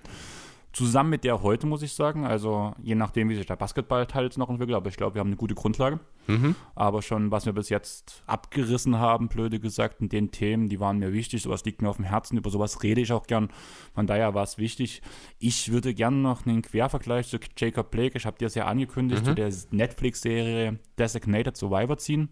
Zusammen 0.75 1.09
mit 1.09 1.23
der 1.23 1.41
heute, 1.41 1.67
muss 1.67 1.81
ich 1.83 1.93
sagen. 1.93 2.25
Also 2.25 2.73
je 2.83 2.95
nachdem, 2.95 3.29
wie 3.29 3.35
sich 3.35 3.45
der 3.45 3.55
Basketballteil 3.55 4.25
jetzt 4.25 4.37
noch 4.37 4.49
entwickelt. 4.49 4.75
Aber 4.75 4.89
ich 4.89 4.97
glaube, 4.97 5.15
wir 5.15 5.21
haben 5.21 5.29
eine 5.29 5.37
gute 5.37 5.55
Grundlage. 5.55 6.01
Mhm. 6.27 6.53
Aber 6.75 7.01
schon, 7.01 7.31
was 7.31 7.45
wir 7.45 7.53
bis 7.53 7.69
jetzt 7.69 8.23
abgerissen 8.27 8.99
haben, 8.99 9.29
blöde 9.29 9.61
gesagt, 9.61 10.01
in 10.01 10.09
den 10.09 10.31
Themen, 10.31 10.67
die 10.67 10.81
waren 10.81 10.99
mir 10.99 11.13
wichtig. 11.13 11.43
Sowas 11.43 11.63
liegt 11.63 11.81
mir 11.81 11.87
auf 11.87 11.95
dem 11.95 12.03
Herzen. 12.03 12.37
Über 12.37 12.49
sowas 12.49 12.83
rede 12.83 12.99
ich 12.99 13.13
auch 13.13 13.25
gern. 13.25 13.47
Von 13.93 14.05
daher 14.05 14.33
war 14.33 14.43
es 14.43 14.57
wichtig. 14.57 15.01
Ich 15.39 15.71
würde 15.71 15.93
gerne 15.93 16.17
noch 16.17 16.45
einen 16.45 16.61
Quervergleich 16.61 17.29
zu 17.29 17.37
Jacob 17.55 17.89
Blake, 17.89 18.17
ich 18.17 18.25
habe 18.25 18.37
dir 18.37 18.47
das 18.47 18.55
ja 18.55 18.65
angekündigt, 18.65 19.21
mhm. 19.21 19.25
zu 19.25 19.35
der 19.35 19.53
Netflix-Serie 19.71 20.77
Designated 20.99 21.55
Survivor 21.55 21.97
ziehen 21.97 22.29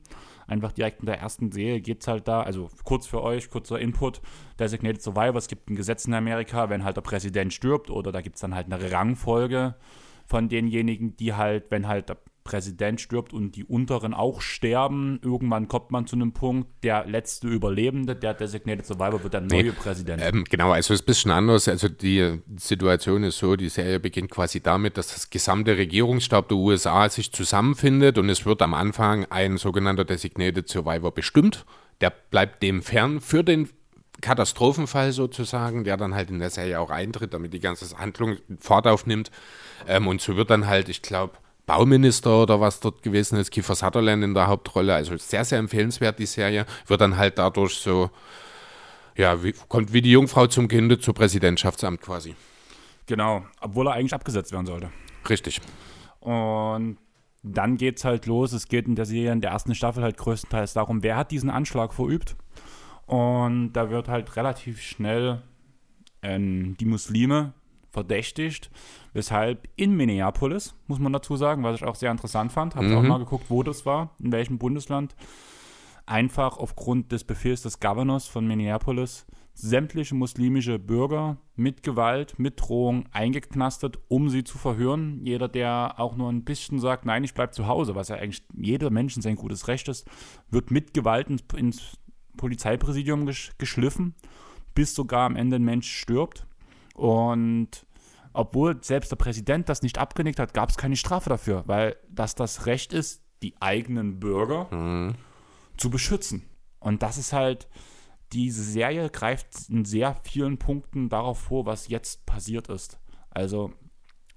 einfach 0.48 0.72
direkt 0.72 1.02
in 1.02 1.06
der 1.06 1.20
ersten 1.20 1.52
Serie 1.52 1.82
geht 1.82 2.02
es 2.02 2.08
halt 2.08 2.28
da, 2.28 2.42
also 2.42 2.70
kurz 2.84 3.08
für 3.08 3.22
euch, 3.22 3.50
kurzer 3.50 3.80
Input, 3.80 4.22
Designated 4.60 5.02
Survivor, 5.02 5.36
es 5.36 5.48
gibt 5.48 5.70
ein 5.70 5.76
Gesetz 5.76 6.06
in 6.06 6.14
Amerika, 6.14 6.70
wenn 6.70 6.84
halt 6.84 6.98
der 6.98 7.02
Präsident 7.02 7.54
stirbt 7.54 7.90
oder 7.90 8.12
da 8.12 8.22
gibt 8.22 8.36
es 8.36 8.42
dann 8.42 8.56
halt 8.56 8.72
eine 8.72 8.92
Rangfolge 8.92 9.76
von 10.26 10.50
denjenigen, 10.50 11.16
die 11.18 11.34
halt, 11.34 11.70
wenn 11.70 11.88
halt 11.88 12.10
Präsident 12.44 13.00
stirbt 13.00 13.34
und 13.34 13.56
die 13.56 13.64
unteren 13.64 14.14
auch 14.14 14.42
sterben, 14.42 15.20
irgendwann 15.24 15.68
kommt 15.68 15.92
man 15.92 16.08
zu 16.08 16.16
einem 16.16 16.34
Punkt, 16.34 16.68
der 16.84 17.06
letzte 17.06 17.48
Überlebende, 17.48 18.16
der 18.16 18.34
Designated 18.34 18.86
Survivor, 18.86 19.24
wird 19.24 19.34
der 19.34 19.42
neue 19.42 19.64
nee, 19.64 19.72
Präsident. 19.72 20.22
Ähm, 20.24 20.44
genau, 20.50 20.72
also 20.72 20.94
es 20.94 21.00
ist 21.00 21.04
ein 21.04 21.06
bisschen 21.06 21.32
anders. 21.32 21.68
Also 21.68 21.88
die 21.88 22.42
Situation 22.58 23.24
ist 23.24 23.38
so, 23.38 23.56
die 23.56 23.70
Serie 23.70 24.00
beginnt 24.00 24.30
quasi 24.30 24.62
damit, 24.62 24.98
dass 24.98 25.14
das 25.14 25.30
gesamte 25.30 25.78
Regierungsstab 25.78 26.50
der 26.50 26.58
USA 26.58 27.08
sich 27.10 27.32
zusammenfindet 27.32 28.18
und 28.18 28.30
es 28.30 28.46
wird 28.46 28.62
am 28.62 28.74
Anfang 28.74 29.26
ein 29.30 29.58
sogenannter 29.58 30.04
Designated 30.04 30.68
Survivor 30.68 31.14
bestimmt. 31.14 31.66
Der 32.02 32.10
bleibt 32.10 32.62
dem 32.62 32.82
fern 32.82 33.22
für 33.22 33.44
den 33.44 33.70
Katastrophenfall 34.22 35.12
sozusagen, 35.12 35.84
der 35.84 35.98
dann 35.98 36.16
halt 36.16 36.30
in 36.30 36.40
der 36.40 36.50
Serie 36.50 36.80
auch 36.80 36.90
eintritt, 36.90 37.34
damit 37.34 37.54
die 37.54 37.60
ganze 37.60 37.98
Handlung 37.98 38.38
Fahrt 38.60 38.88
aufnimmt. 38.88 39.32
Ähm, 39.88 40.08
und 40.08 40.22
so 40.22 40.36
wird 40.36 40.50
dann 40.50 40.68
halt, 40.68 40.90
ich 40.90 41.02
glaube, 41.02 41.38
Bauminister 41.66 42.42
oder 42.42 42.60
was 42.60 42.80
dort 42.80 43.02
gewesen 43.04 43.38
ist, 43.38 43.52
Kiefer 43.52 43.76
Sutherland 43.76 44.24
in 44.24 44.34
der 44.34 44.48
Hauptrolle. 44.48 44.94
Also 44.94 45.16
sehr, 45.18 45.46
sehr 45.46 45.60
empfehlenswert, 45.60 46.20
die 46.20 46.26
Serie. 46.26 46.66
Wird 46.88 47.02
dann 47.02 47.18
halt 47.18 47.38
dadurch 47.38 47.76
so, 47.76 48.10
ja, 49.16 49.44
wie, 49.44 49.54
kommt 49.70 49.94
wie 49.94 50.02
die 50.02 50.12
Jungfrau 50.12 50.48
zum 50.48 50.68
Kinde 50.68 51.00
zu 51.00 51.14
Präsidentschaftsamt 51.14 52.02
quasi. 52.02 52.36
Genau, 53.06 53.46
obwohl 53.62 53.88
er 53.88 53.94
eigentlich 53.94 54.14
abgesetzt 54.14 54.52
werden 54.52 54.66
sollte. 54.66 54.90
Richtig. 55.30 55.62
Und 56.20 56.98
dann 57.44 57.78
geht 57.78 57.98
es 57.98 58.06
halt 58.06 58.26
los. 58.26 58.54
Es 58.54 58.68
geht 58.68 58.88
in 58.88 58.96
der 58.96 59.06
Serie 59.06 59.32
in 59.32 59.42
der 59.42 59.52
ersten 59.52 59.76
Staffel 59.76 60.04
halt 60.04 60.18
größtenteils 60.18 60.74
darum, 60.74 61.04
wer 61.04 61.18
hat 61.18 61.32
diesen 61.32 61.50
Anschlag 61.50 61.94
verübt. 61.94 62.36
Und 63.06 63.74
da 63.74 63.90
wird 63.90 64.08
halt 64.08 64.36
relativ 64.36 64.82
schnell 64.82 65.42
ähm, 66.22 66.78
die 66.80 66.86
Muslime 66.86 67.54
verdächtigt, 67.94 68.72
weshalb 69.14 69.70
in 69.76 69.96
Minneapolis, 69.96 70.76
muss 70.88 71.00
man 71.00 71.14
dazu 71.14 71.38
sagen, 71.38 71.64
was 71.64 71.78
ich 71.78 71.86
auch 71.86 71.96
sehr 71.96 72.12
interessant 72.12 72.52
fand, 72.52 72.76
habe 72.76 72.88
mhm. 72.88 72.98
auch 72.98 73.04
mal 73.04 73.20
geguckt, 73.20 73.46
wo 73.50 73.64
das 73.64 73.86
war, 73.86 74.16
in 74.20 74.32
welchem 74.32 74.58
Bundesland, 74.58 75.16
einfach 76.06 76.58
aufgrund 76.58 77.12
des 77.12 77.24
Befehls 77.24 77.62
des 77.62 77.80
Governors 77.80 78.28
von 78.28 78.46
Minneapolis 78.46 79.26
sämtliche 79.56 80.16
muslimische 80.16 80.80
Bürger 80.80 81.38
mit 81.56 81.84
Gewalt, 81.84 82.40
mit 82.40 82.60
Drohung 82.60 83.06
eingeknastet, 83.12 84.00
um 84.08 84.30
sie 84.30 84.44
zu 84.44 84.58
verhören. 84.58 85.22
Jeder, 85.24 85.48
der 85.48 86.00
auch 86.00 86.16
nur 86.16 86.32
ein 86.32 86.44
bisschen 86.44 86.80
sagt, 86.80 87.06
nein, 87.06 87.24
ich 87.24 87.36
bleibe 87.36 87.52
zu 87.52 87.68
Hause, 87.68 87.94
was 87.94 88.08
ja 88.08 88.16
eigentlich 88.16 88.44
jeder 88.56 88.90
Mensch 88.90 89.14
sein 89.14 89.36
gutes 89.36 89.68
Recht 89.68 89.88
ist, 89.88 90.10
wird 90.50 90.72
mit 90.72 90.94
Gewalt 90.96 91.30
ins, 91.30 91.44
ins 91.56 92.00
Polizeipräsidium 92.36 93.28
geschliffen, 93.60 94.16
bis 94.74 94.96
sogar 94.96 95.28
am 95.28 95.36
Ende 95.36 95.58
ein 95.58 95.64
Mensch 95.64 95.92
stirbt. 95.92 96.48
Und 96.94 97.86
obwohl 98.34 98.84
selbst 98.84 99.12
der 99.12 99.16
Präsident 99.16 99.70
das 99.70 99.82
nicht 99.82 99.98
abgenickt 99.98 100.40
hat, 100.40 100.54
gab 100.54 100.70
es 100.70 100.78
keine 100.78 100.96
Strafe 100.96 101.30
dafür, 101.30 101.64
weil 101.68 101.96
das 102.10 102.36
das 102.36 102.66
Recht 102.66 102.94
ist, 102.94 103.24
die 103.44 103.56
eigenen 103.60 104.20
Bürger 104.20 104.74
mhm. 104.74 105.16
zu 105.78 105.90
beschützen. 105.90 106.50
Und 106.80 107.04
das 107.04 107.18
ist 107.18 107.34
halt, 107.34 107.68
diese 108.32 108.64
Serie 108.64 109.10
greift 109.10 109.70
in 109.70 109.86
sehr 109.86 110.16
vielen 110.24 110.58
Punkten 110.58 111.10
darauf 111.10 111.40
vor, 111.40 111.66
was 111.66 111.88
jetzt 111.88 112.26
passiert 112.26 112.70
ist. 112.70 113.00
Also, 113.30 113.72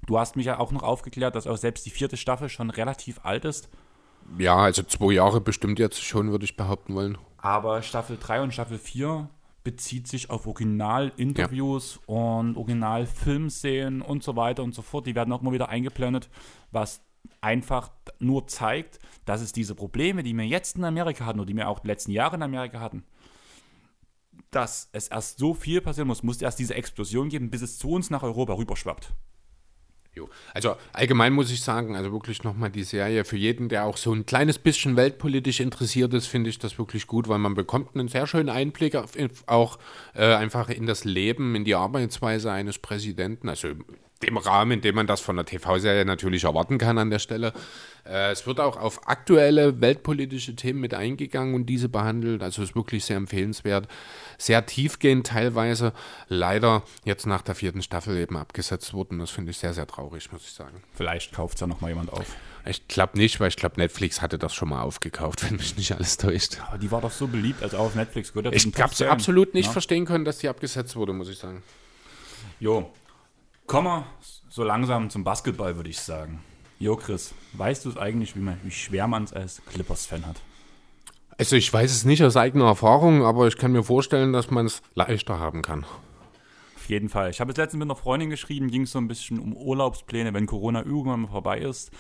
du 0.06 0.18
hast 0.18 0.36
mich 0.36 0.46
ja 0.46 0.58
auch 0.58 0.72
noch 0.72 0.82
aufgeklärt, 0.82 1.34
dass 1.34 1.46
auch 1.46 1.56
selbst 1.56 1.86
die 1.86 1.90
vierte 1.90 2.16
Staffel 2.16 2.48
schon 2.48 2.70
relativ 2.70 3.20
alt 3.24 3.44
ist. 3.44 3.68
Ja, 4.38 4.56
also 4.56 4.82
zwei 4.82 5.12
Jahre 5.12 5.40
bestimmt 5.40 5.78
jetzt 5.78 6.02
schon, 6.02 6.30
würde 6.30 6.44
ich 6.44 6.56
behaupten 6.56 6.94
wollen. 6.94 7.16
Aber 7.38 7.82
Staffel 7.82 8.18
3 8.20 8.42
und 8.42 8.52
Staffel 8.52 8.78
4 8.78 9.28
bezieht 9.66 10.06
sich 10.06 10.30
auf 10.30 10.46
Originalinterviews 10.46 11.98
ja. 12.06 12.14
und 12.14 12.56
Originalfilmszenen 12.56 14.00
und 14.00 14.22
so 14.22 14.36
weiter 14.36 14.62
und 14.62 14.76
so 14.76 14.80
fort. 14.80 15.08
Die 15.08 15.16
werden 15.16 15.32
auch 15.32 15.42
immer 15.42 15.50
wieder 15.50 15.70
eingeblendet, 15.70 16.30
was 16.70 17.02
einfach 17.40 17.90
nur 18.20 18.46
zeigt, 18.46 19.00
dass 19.24 19.40
es 19.40 19.52
diese 19.52 19.74
Probleme, 19.74 20.22
die 20.22 20.34
wir 20.34 20.46
jetzt 20.46 20.76
in 20.76 20.84
Amerika 20.84 21.26
hatten 21.26 21.40
oder 21.40 21.48
die 21.48 21.56
wir 21.56 21.68
auch 21.68 21.80
die 21.80 21.88
letzten 21.88 22.12
Jahre 22.12 22.36
in 22.36 22.44
Amerika 22.44 22.78
hatten, 22.78 23.02
dass 24.52 24.88
es 24.92 25.08
erst 25.08 25.38
so 25.38 25.52
viel 25.52 25.80
passieren 25.80 26.06
muss, 26.06 26.22
muss 26.22 26.40
erst 26.40 26.60
diese 26.60 26.76
Explosion 26.76 27.28
geben, 27.28 27.50
bis 27.50 27.62
es 27.62 27.76
zu 27.76 27.90
uns 27.90 28.08
nach 28.08 28.22
Europa 28.22 28.52
rüberschwappt. 28.52 29.14
Also 30.54 30.76
allgemein 30.92 31.32
muss 31.32 31.50
ich 31.50 31.60
sagen, 31.60 31.96
also 31.96 32.12
wirklich 32.12 32.42
nochmal 32.44 32.70
die 32.70 32.84
Serie 32.84 33.24
für 33.24 33.36
jeden, 33.36 33.68
der 33.68 33.84
auch 33.84 33.96
so 33.96 34.12
ein 34.12 34.26
kleines 34.26 34.58
bisschen 34.58 34.96
weltpolitisch 34.96 35.60
interessiert 35.60 36.14
ist, 36.14 36.26
finde 36.26 36.50
ich 36.50 36.58
das 36.58 36.78
wirklich 36.78 37.06
gut, 37.06 37.28
weil 37.28 37.38
man 37.38 37.54
bekommt 37.54 37.94
einen 37.94 38.08
sehr 38.08 38.26
schönen 38.26 38.48
Einblick 38.48 38.96
auf, 38.96 39.12
auch 39.46 39.78
äh, 40.14 40.34
einfach 40.34 40.68
in 40.68 40.86
das 40.86 41.04
Leben, 41.04 41.54
in 41.54 41.64
die 41.64 41.74
Arbeitsweise 41.74 42.50
eines 42.50 42.78
Präsidenten. 42.78 43.48
Also 43.48 43.68
dem 44.22 44.36
Rahmen, 44.38 44.72
in 44.72 44.80
dem 44.80 44.94
man 44.94 45.06
das 45.06 45.20
von 45.20 45.36
der 45.36 45.44
TV-Serie 45.44 46.04
natürlich 46.04 46.44
erwarten 46.44 46.78
kann 46.78 46.98
an 46.98 47.10
der 47.10 47.18
Stelle. 47.18 47.52
Äh, 48.06 48.30
es 48.30 48.46
wird 48.46 48.60
auch 48.60 48.76
auf 48.76 49.08
aktuelle 49.08 49.80
weltpolitische 49.80 50.56
Themen 50.56 50.80
mit 50.80 50.94
eingegangen 50.94 51.54
und 51.54 51.66
diese 51.66 51.88
behandelt. 51.88 52.42
Also 52.42 52.62
ist 52.62 52.74
wirklich 52.74 53.04
sehr 53.04 53.16
empfehlenswert. 53.16 53.88
Sehr 54.38 54.64
tiefgehend 54.64 55.26
teilweise. 55.26 55.92
Leider 56.28 56.82
jetzt 57.04 57.26
nach 57.26 57.42
der 57.42 57.54
vierten 57.54 57.82
Staffel 57.82 58.16
eben 58.16 58.36
abgesetzt 58.36 58.94
worden. 58.94 59.18
Das 59.18 59.30
finde 59.30 59.50
ich 59.50 59.58
sehr, 59.58 59.74
sehr 59.74 59.86
traurig, 59.86 60.32
muss 60.32 60.42
ich 60.42 60.52
sagen. 60.52 60.82
Vielleicht 60.94 61.32
kauft 61.32 61.56
es 61.56 61.60
ja 61.60 61.66
nochmal 61.66 61.90
jemand 61.90 62.12
auf. 62.12 62.26
Ich 62.64 62.88
glaube 62.88 63.18
nicht, 63.18 63.38
weil 63.38 63.48
ich 63.48 63.56
glaube, 63.56 63.76
Netflix 63.76 64.22
hatte 64.22 64.38
das 64.38 64.54
schon 64.54 64.70
mal 64.70 64.82
aufgekauft, 64.82 65.44
wenn 65.48 65.56
mich 65.56 65.76
nicht 65.76 65.92
alles 65.92 66.16
täuscht. 66.16 66.58
Aber 66.66 66.78
die 66.78 66.90
war 66.90 67.02
doch 67.02 67.12
so 67.12 67.26
beliebt, 67.26 67.62
also 67.62 67.76
auch 67.76 67.86
auf 67.86 67.94
Netflix. 67.94 68.32
Gehört 68.32 68.54
ich 68.54 68.66
habe 68.80 68.92
es 68.92 69.02
absolut 69.02 69.52
nicht 69.52 69.66
ja? 69.66 69.72
verstehen 69.72 70.06
können, 70.06 70.24
dass 70.24 70.38
die 70.38 70.48
abgesetzt 70.48 70.96
wurde, 70.96 71.12
muss 71.12 71.28
ich 71.28 71.38
sagen. 71.38 71.62
Jo, 72.58 72.90
kommen 73.66 73.86
wir 73.86 74.06
so 74.48 74.64
langsam 74.64 75.10
zum 75.10 75.24
Basketball, 75.24 75.76
würde 75.76 75.90
ich 75.90 76.00
sagen. 76.00 76.40
Jo, 76.78 76.96
Chris, 76.96 77.34
weißt 77.54 77.84
du 77.84 77.90
es 77.90 77.96
eigentlich, 77.96 78.36
wie, 78.36 78.40
man, 78.40 78.60
wie 78.62 78.70
schwer 78.70 79.06
man 79.08 79.24
es 79.24 79.32
als 79.32 79.62
Clippers-Fan 79.66 80.26
hat? 80.26 80.40
Also 81.38 81.56
ich 81.56 81.72
weiß 81.72 81.90
es 81.90 82.04
nicht 82.04 82.22
aus 82.22 82.36
eigener 82.36 82.66
Erfahrung, 82.66 83.22
aber 83.24 83.46
ich 83.46 83.58
kann 83.58 83.72
mir 83.72 83.82
vorstellen, 83.82 84.32
dass 84.32 84.50
man 84.50 84.66
es 84.66 84.82
leichter 84.94 85.38
haben 85.38 85.62
kann. 85.62 85.84
Auf 86.76 86.88
jeden 86.88 87.08
Fall. 87.08 87.30
Ich 87.30 87.40
habe 87.40 87.50
es 87.50 87.58
letztens 87.58 87.80
mit 87.80 87.86
einer 87.86 87.96
Freundin 87.96 88.30
geschrieben, 88.30 88.70
ging 88.70 88.82
es 88.82 88.92
so 88.92 88.98
ein 88.98 89.08
bisschen 89.08 89.38
um 89.38 89.54
Urlaubspläne, 89.54 90.32
wenn 90.32 90.46
Corona 90.46 90.84
irgendwann 90.84 91.22
mal 91.22 91.28
vorbei 91.28 91.58
ist. 91.58 91.90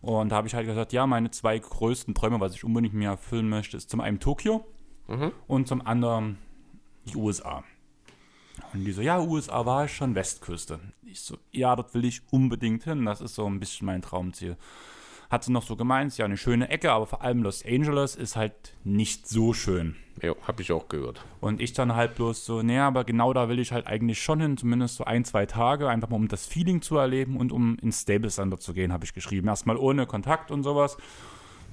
Und 0.00 0.30
da 0.30 0.36
habe 0.36 0.48
ich 0.48 0.54
halt 0.54 0.66
gesagt, 0.66 0.92
ja, 0.92 1.06
meine 1.06 1.30
zwei 1.30 1.58
größten 1.58 2.14
Träume, 2.14 2.40
was 2.40 2.54
ich 2.54 2.64
unbedingt 2.64 2.94
mir 2.94 3.10
erfüllen 3.10 3.48
möchte, 3.48 3.76
ist 3.76 3.90
zum 3.90 4.00
einen 4.00 4.18
Tokio 4.18 4.64
mhm. 5.08 5.32
und 5.46 5.68
zum 5.68 5.86
anderen 5.86 6.38
die 7.06 7.16
USA. 7.16 7.64
Und 8.72 8.84
die 8.84 8.92
so, 8.92 9.02
ja, 9.02 9.20
USA 9.20 9.66
war 9.66 9.84
ich 9.84 9.94
schon, 9.94 10.14
Westküste. 10.14 10.80
Ich 11.02 11.20
so, 11.20 11.36
ja, 11.52 11.74
dort 11.76 11.94
will 11.94 12.04
ich 12.04 12.22
unbedingt 12.30 12.84
hin. 12.84 13.04
Das 13.04 13.20
ist 13.20 13.34
so 13.34 13.46
ein 13.46 13.60
bisschen 13.60 13.86
mein 13.86 14.02
Traumziel. 14.02 14.56
Hat 15.30 15.44
sie 15.44 15.52
noch 15.52 15.62
so 15.62 15.76
gemeint, 15.76 16.16
ja, 16.18 16.24
eine 16.24 16.36
schöne 16.36 16.68
Ecke, 16.70 16.90
aber 16.90 17.06
vor 17.06 17.22
allem 17.22 17.42
Los 17.42 17.64
Angeles 17.64 18.16
ist 18.16 18.34
halt 18.34 18.74
nicht 18.82 19.28
so 19.28 19.52
schön. 19.52 19.94
Ja, 20.22 20.34
habe 20.46 20.60
ich 20.60 20.72
auch 20.72 20.88
gehört. 20.88 21.24
Und 21.40 21.60
ich 21.60 21.72
dann 21.72 21.94
halt 21.94 22.16
bloß 22.16 22.44
so, 22.44 22.62
naja, 22.62 22.88
aber 22.88 23.04
genau 23.04 23.32
da 23.32 23.48
will 23.48 23.60
ich 23.60 23.72
halt 23.72 23.86
eigentlich 23.86 24.20
schon 24.20 24.40
hin, 24.40 24.56
zumindest 24.56 24.96
so 24.96 25.04
ein, 25.04 25.24
zwei 25.24 25.46
Tage, 25.46 25.88
einfach 25.88 26.08
mal 26.08 26.16
um 26.16 26.28
das 26.28 26.46
Feeling 26.46 26.82
zu 26.82 26.96
erleben 26.96 27.36
und 27.36 27.52
um 27.52 27.78
ins 27.78 28.02
Stable 28.02 28.28
Center 28.28 28.58
zu 28.58 28.74
gehen, 28.74 28.92
habe 28.92 29.04
ich 29.04 29.14
geschrieben. 29.14 29.48
Erstmal 29.48 29.76
ohne 29.76 30.06
Kontakt 30.06 30.50
und 30.50 30.62
sowas. 30.64 30.96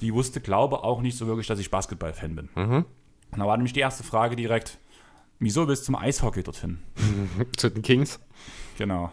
Die 0.02 0.14
wusste, 0.14 0.40
glaube 0.40 0.84
auch 0.84 1.02
nicht 1.02 1.18
so 1.18 1.26
wirklich, 1.26 1.48
dass 1.48 1.60
ich 1.60 1.72
Basketball-Fan 1.72 2.36
bin. 2.36 2.50
Mhm. 2.56 2.86
Und 3.32 3.40
da 3.40 3.48
war 3.48 3.58
nämlich 3.58 3.74
die 3.74 3.80
erste 3.80 4.04
Frage 4.04 4.36
direkt, 4.36 4.80
wieso 5.40 5.68
willst 5.68 5.84
du 5.84 5.86
zum 5.88 5.96
Eishockey 5.96 6.44
dorthin? 6.44 6.80
zu 7.58 7.70
den 7.70 7.82
Kings? 7.82 8.20
Genau. 8.78 9.12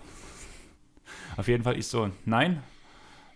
Auf 1.36 1.48
jeden 1.48 1.64
Fall 1.64 1.78
ich 1.78 1.86
so, 1.86 2.10
nein, 2.24 2.62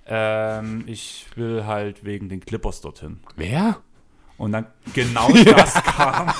ähm, 0.06 0.84
ich 0.86 1.26
will 1.34 1.66
halt 1.66 2.04
wegen 2.04 2.28
den 2.28 2.40
Clippers 2.40 2.80
dorthin. 2.80 3.20
Wer? 3.36 3.82
Und 4.38 4.52
dann 4.52 4.66
genau 4.94 5.30
das 5.32 5.74
kam. 5.74 6.32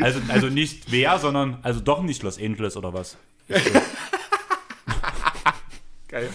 Also, 0.00 0.20
also 0.28 0.46
nicht 0.48 0.90
wer, 0.90 1.18
sondern 1.18 1.58
also 1.62 1.80
doch 1.80 2.02
nicht 2.02 2.22
Los 2.22 2.38
Angeles 2.38 2.76
oder 2.76 2.94
was. 2.94 3.16
Ich 3.48 3.64
so, 3.64 3.70
Geil. 6.08 6.30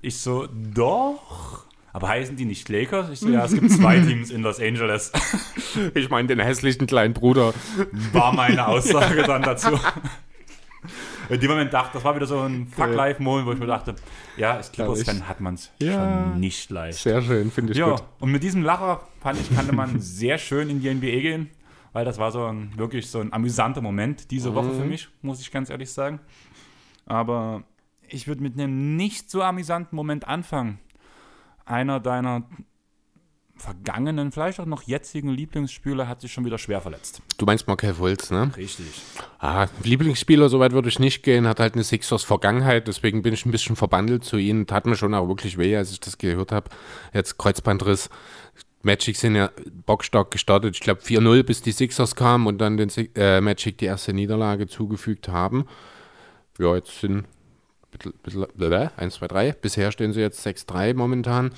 Ich 0.00 0.18
so, 0.18 0.46
doch. 0.46 1.64
Aber 1.98 2.10
heißen 2.10 2.36
die 2.36 2.44
nicht 2.44 2.68
Lakers? 2.68 3.10
Ich 3.10 3.18
so, 3.18 3.28
ja, 3.28 3.44
es 3.44 3.52
gibt 3.52 3.72
zwei 3.72 3.98
Teams 4.06 4.30
in 4.30 4.42
Los 4.42 4.60
Angeles. 4.60 5.12
Ich 5.94 6.08
meine 6.08 6.26
den 6.26 6.40
hässlichen 6.40 6.86
kleinen 6.86 7.12
Bruder. 7.12 7.52
War 8.12 8.32
meine 8.32 8.66
Aussage 8.66 9.22
dann 9.22 9.42
dazu 9.42 9.78
in 11.28 11.40
dem 11.40 11.50
Moment 11.50 11.72
dachte, 11.72 11.94
das 11.94 12.04
war 12.04 12.16
wieder 12.16 12.26
so 12.26 12.40
ein 12.40 12.66
Fuck-Life-Moment, 12.68 13.46
wo 13.46 13.52
ich 13.52 13.58
mir 13.58 13.66
dachte, 13.66 13.94
ja, 14.36 14.54
als 14.54 14.72
Clippers-Fan 14.72 15.28
hat 15.28 15.40
man 15.40 15.54
es 15.54 15.70
ja, 15.80 15.92
schon 15.92 16.40
nicht 16.40 16.70
leicht. 16.70 16.98
Sehr 16.98 17.20
schön, 17.20 17.50
finde 17.50 17.72
ich 17.72 17.78
ja, 17.78 17.90
gut. 17.90 18.02
Und 18.18 18.32
mit 18.32 18.42
diesem 18.42 18.62
Lacher, 18.62 19.02
fand 19.20 19.38
ich, 19.40 19.54
kannte 19.54 19.74
man 19.74 20.00
sehr 20.00 20.38
schön 20.38 20.70
in 20.70 20.80
die 20.80 20.92
NBA 20.92 21.20
gehen, 21.20 21.50
weil 21.92 22.04
das 22.04 22.18
war 22.18 22.32
so 22.32 22.46
ein, 22.46 22.72
wirklich 22.76 23.10
so 23.10 23.20
ein 23.20 23.32
amüsanter 23.32 23.82
Moment 23.82 24.30
diese 24.30 24.54
Woche 24.54 24.70
für 24.70 24.84
mhm. 24.84 24.88
mich, 24.88 25.08
muss 25.20 25.40
ich 25.40 25.50
ganz 25.50 25.68
ehrlich 25.68 25.92
sagen. 25.92 26.20
Aber 27.04 27.62
ich 28.08 28.26
würde 28.26 28.42
mit 28.42 28.54
einem 28.54 28.96
nicht 28.96 29.30
so 29.30 29.42
amüsanten 29.42 29.94
Moment 29.94 30.26
anfangen. 30.26 30.78
Einer 31.68 32.00
deiner 32.00 32.44
vergangenen, 33.60 34.32
vielleicht 34.32 34.60
auch 34.60 34.66
noch 34.66 34.82
jetzigen 34.82 35.30
Lieblingsspieler 35.30 36.08
hat 36.08 36.20
sich 36.20 36.32
schon 36.32 36.44
wieder 36.44 36.58
schwer 36.58 36.80
verletzt. 36.80 37.20
Du 37.36 37.44
meinst 37.44 37.66
Markel 37.66 37.98
Wulz, 37.98 38.30
ne? 38.30 38.50
Richtig. 38.56 38.86
Ah, 39.38 39.66
Lieblingsspieler, 39.82 40.48
soweit 40.48 40.72
würde 40.72 40.88
ich 40.88 40.98
nicht 40.98 41.22
gehen, 41.22 41.46
hat 41.46 41.60
halt 41.60 41.74
eine 41.74 41.84
Sixers 41.84 42.24
Vergangenheit, 42.24 42.88
deswegen 42.88 43.22
bin 43.22 43.34
ich 43.34 43.44
ein 43.44 43.50
bisschen 43.50 43.76
verbandelt 43.76 44.24
zu 44.24 44.36
ihnen. 44.36 44.66
Tat 44.66 44.86
mir 44.86 44.96
schon 44.96 45.14
auch 45.14 45.28
wirklich 45.28 45.58
weh, 45.58 45.76
als 45.76 45.90
ich 45.90 46.00
das 46.00 46.18
gehört 46.18 46.52
habe. 46.52 46.70
Jetzt 47.12 47.38
Kreuzbandriss. 47.38 48.08
Magic 48.82 49.16
sind 49.16 49.34
ja 49.34 49.50
bockstark 49.86 50.30
gestartet. 50.30 50.76
Ich 50.76 50.80
glaube 50.80 51.00
4-0, 51.00 51.42
bis 51.42 51.62
die 51.62 51.72
Sixers 51.72 52.14
kamen 52.14 52.46
und 52.46 52.58
dann 52.58 52.76
den 52.76 52.90
äh, 53.16 53.40
Magic 53.40 53.78
die 53.78 53.86
erste 53.86 54.12
Niederlage 54.12 54.68
zugefügt 54.68 55.28
haben. 55.28 55.66
Ja, 56.58 56.76
jetzt 56.76 57.00
sind 57.00 57.24
1, 58.96 59.14
2, 59.14 59.28
3. 59.28 59.52
Bisher 59.52 59.92
stehen 59.92 60.12
sie 60.12 60.20
jetzt 60.20 60.46
6-3 60.46 60.94
momentan. 60.94 61.52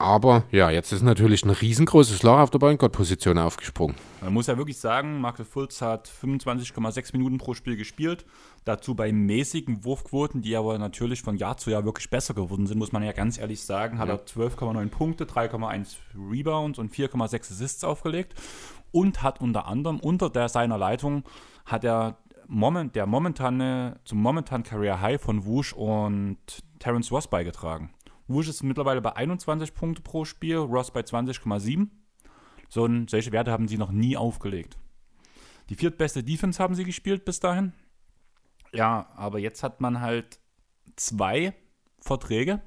Aber 0.00 0.44
ja, 0.50 0.70
jetzt 0.70 0.92
ist 0.92 1.02
natürlich 1.02 1.44
ein 1.44 1.50
riesengroßes 1.50 2.22
Loch 2.22 2.38
auf 2.38 2.48
der 2.48 2.58
Point-Guard-Position 2.58 3.36
aufgesprungen. 3.36 3.96
Man 4.22 4.32
muss 4.32 4.46
ja 4.46 4.56
wirklich 4.56 4.78
sagen, 4.78 5.20
Marcel 5.20 5.44
Fultz 5.44 5.82
hat 5.82 6.08
25,6 6.08 7.12
Minuten 7.12 7.36
pro 7.36 7.52
Spiel 7.52 7.76
gespielt. 7.76 8.24
Dazu 8.64 8.94
bei 8.94 9.12
mäßigen 9.12 9.84
Wurfquoten, 9.84 10.40
die 10.40 10.56
aber 10.56 10.78
natürlich 10.78 11.20
von 11.20 11.36
Jahr 11.36 11.58
zu 11.58 11.68
Jahr 11.68 11.84
wirklich 11.84 12.08
besser 12.08 12.32
geworden 12.32 12.66
sind, 12.66 12.78
muss 12.78 12.92
man 12.92 13.02
ja 13.02 13.12
ganz 13.12 13.36
ehrlich 13.36 13.62
sagen. 13.62 13.98
Hat 13.98 14.08
ja. 14.08 14.14
er 14.14 14.24
12,9 14.24 14.88
Punkte, 14.88 15.26
3,1 15.26 15.96
Rebounds 16.30 16.78
und 16.78 16.94
4,6 16.94 17.52
Assists 17.52 17.84
aufgelegt. 17.84 18.32
Und 18.92 19.22
hat 19.22 19.42
unter 19.42 19.66
anderem 19.66 20.00
unter 20.00 20.30
der, 20.30 20.48
seiner 20.48 20.78
Leitung 20.78 21.24
hat 21.66 21.84
er 21.84 22.16
moment, 22.50 22.96
der 22.96 23.06
momentane, 23.06 24.00
zum 24.04 24.20
momentanen 24.20 24.64
Career 24.64 25.00
High 25.00 25.20
von 25.20 25.44
Wush 25.46 25.72
und 25.72 26.38
Terence 26.78 27.10
Ross 27.12 27.28
beigetragen. 27.28 27.90
Wush 28.28 28.48
ist 28.48 28.62
mittlerweile 28.62 29.00
bei 29.00 29.14
21 29.14 29.74
Punkte 29.74 30.02
pro 30.02 30.24
Spiel, 30.24 30.56
Ross 30.56 30.90
bei 30.90 31.00
20,7. 31.00 31.88
So, 32.68 32.88
solche 33.08 33.32
Werte 33.32 33.52
haben 33.52 33.68
sie 33.68 33.78
noch 33.78 33.90
nie 33.90 34.16
aufgelegt. 34.16 34.76
Die 35.68 35.74
viertbeste 35.76 36.22
Defense 36.22 36.62
haben 36.62 36.74
sie 36.74 36.84
gespielt 36.84 37.24
bis 37.24 37.40
dahin. 37.40 37.72
Ja, 38.72 39.08
aber 39.16 39.38
jetzt 39.38 39.62
hat 39.62 39.80
man 39.80 40.00
halt 40.00 40.38
zwei 40.96 41.54
Verträge 42.00 42.60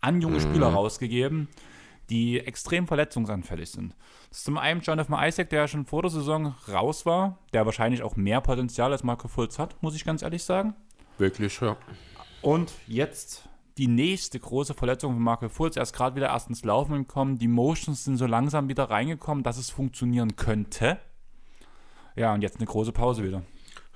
an 0.00 0.20
junge 0.20 0.36
mhm. 0.38 0.42
Spieler 0.42 0.68
rausgegeben, 0.68 1.48
die 2.10 2.40
extrem 2.40 2.86
verletzungsanfällig 2.86 3.70
sind. 3.70 3.94
Das 4.28 4.38
ist 4.38 4.44
zum 4.44 4.58
einen 4.58 4.80
Jonathan 4.80 5.26
Isaac, 5.26 5.50
der 5.50 5.60
ja 5.60 5.68
schon 5.68 5.86
vor 5.86 6.02
der 6.02 6.10
Saison 6.10 6.54
raus 6.70 7.06
war, 7.06 7.38
der 7.52 7.66
wahrscheinlich 7.66 8.02
auch 8.02 8.16
mehr 8.16 8.40
Potenzial 8.40 8.92
als 8.92 9.02
Marco 9.02 9.28
Fultz 9.28 9.58
hat, 9.58 9.82
muss 9.82 9.94
ich 9.94 10.04
ganz 10.04 10.22
ehrlich 10.22 10.44
sagen. 10.44 10.74
Wirklich, 11.18 11.60
ja. 11.60 11.76
Und 12.42 12.72
jetzt 12.86 13.48
die 13.78 13.88
nächste 13.88 14.40
große 14.40 14.74
Verletzung 14.74 15.14
von 15.14 15.22
Marco 15.22 15.48
Fultz. 15.48 15.76
Er 15.76 15.82
ist 15.82 15.92
gerade 15.92 16.16
wieder 16.16 16.28
erst 16.28 16.48
ins 16.48 16.64
Laufen 16.64 16.94
gekommen. 16.94 17.38
Die 17.38 17.48
Motions 17.48 18.04
sind 18.04 18.16
so 18.16 18.26
langsam 18.26 18.68
wieder 18.68 18.84
reingekommen, 18.84 19.44
dass 19.44 19.58
es 19.58 19.70
funktionieren 19.70 20.36
könnte. 20.36 20.98
Ja, 22.14 22.32
und 22.32 22.40
jetzt 22.40 22.56
eine 22.56 22.66
große 22.66 22.92
Pause 22.92 23.24
wieder. 23.24 23.42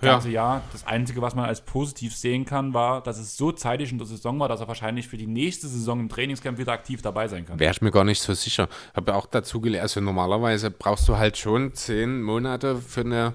Ja. 0.03 0.13
ganze 0.13 0.31
Jahr. 0.31 0.63
Das 0.73 0.87
Einzige, 0.87 1.23
was 1.23 1.35
man 1.35 1.45
als 1.45 1.61
positiv 1.61 2.17
sehen 2.17 2.45
kann, 2.45 2.75
war, 2.75 3.03
dass 3.03 3.19
es 3.19 3.37
so 3.37 3.53
zeitig 3.53 3.93
in 3.93 3.99
der 3.99 4.07
Saison 4.07 4.39
war, 4.41 4.49
dass 4.49 4.61
er 4.61 4.69
wahrscheinlich 4.69 5.09
für 5.09 5.17
die 5.17 5.27
nächste 5.27 5.69
Saison 5.69 6.01
im 6.01 6.09
Trainingscamp 6.09 6.59
wieder 6.59 6.73
aktiv 6.73 7.03
dabei 7.03 7.29
sein 7.29 7.47
kann. 7.47 7.59
Wäre 7.59 7.73
ich 7.73 7.83
mir 7.83 7.91
gar 7.91 8.05
nicht 8.05 8.21
so 8.21 8.35
sicher. 8.35 8.69
Habe 8.95 9.15
auch 9.15 9.27
dazu 9.27 9.61
gelernt, 9.61 9.83
also 9.83 10.01
normalerweise 10.01 10.71
brauchst 10.71 11.09
du 11.09 11.17
halt 11.17 11.37
schon 11.37 11.75
zehn 11.75 12.23
Monate 12.23 12.77
für 12.77 13.01
eine 13.01 13.35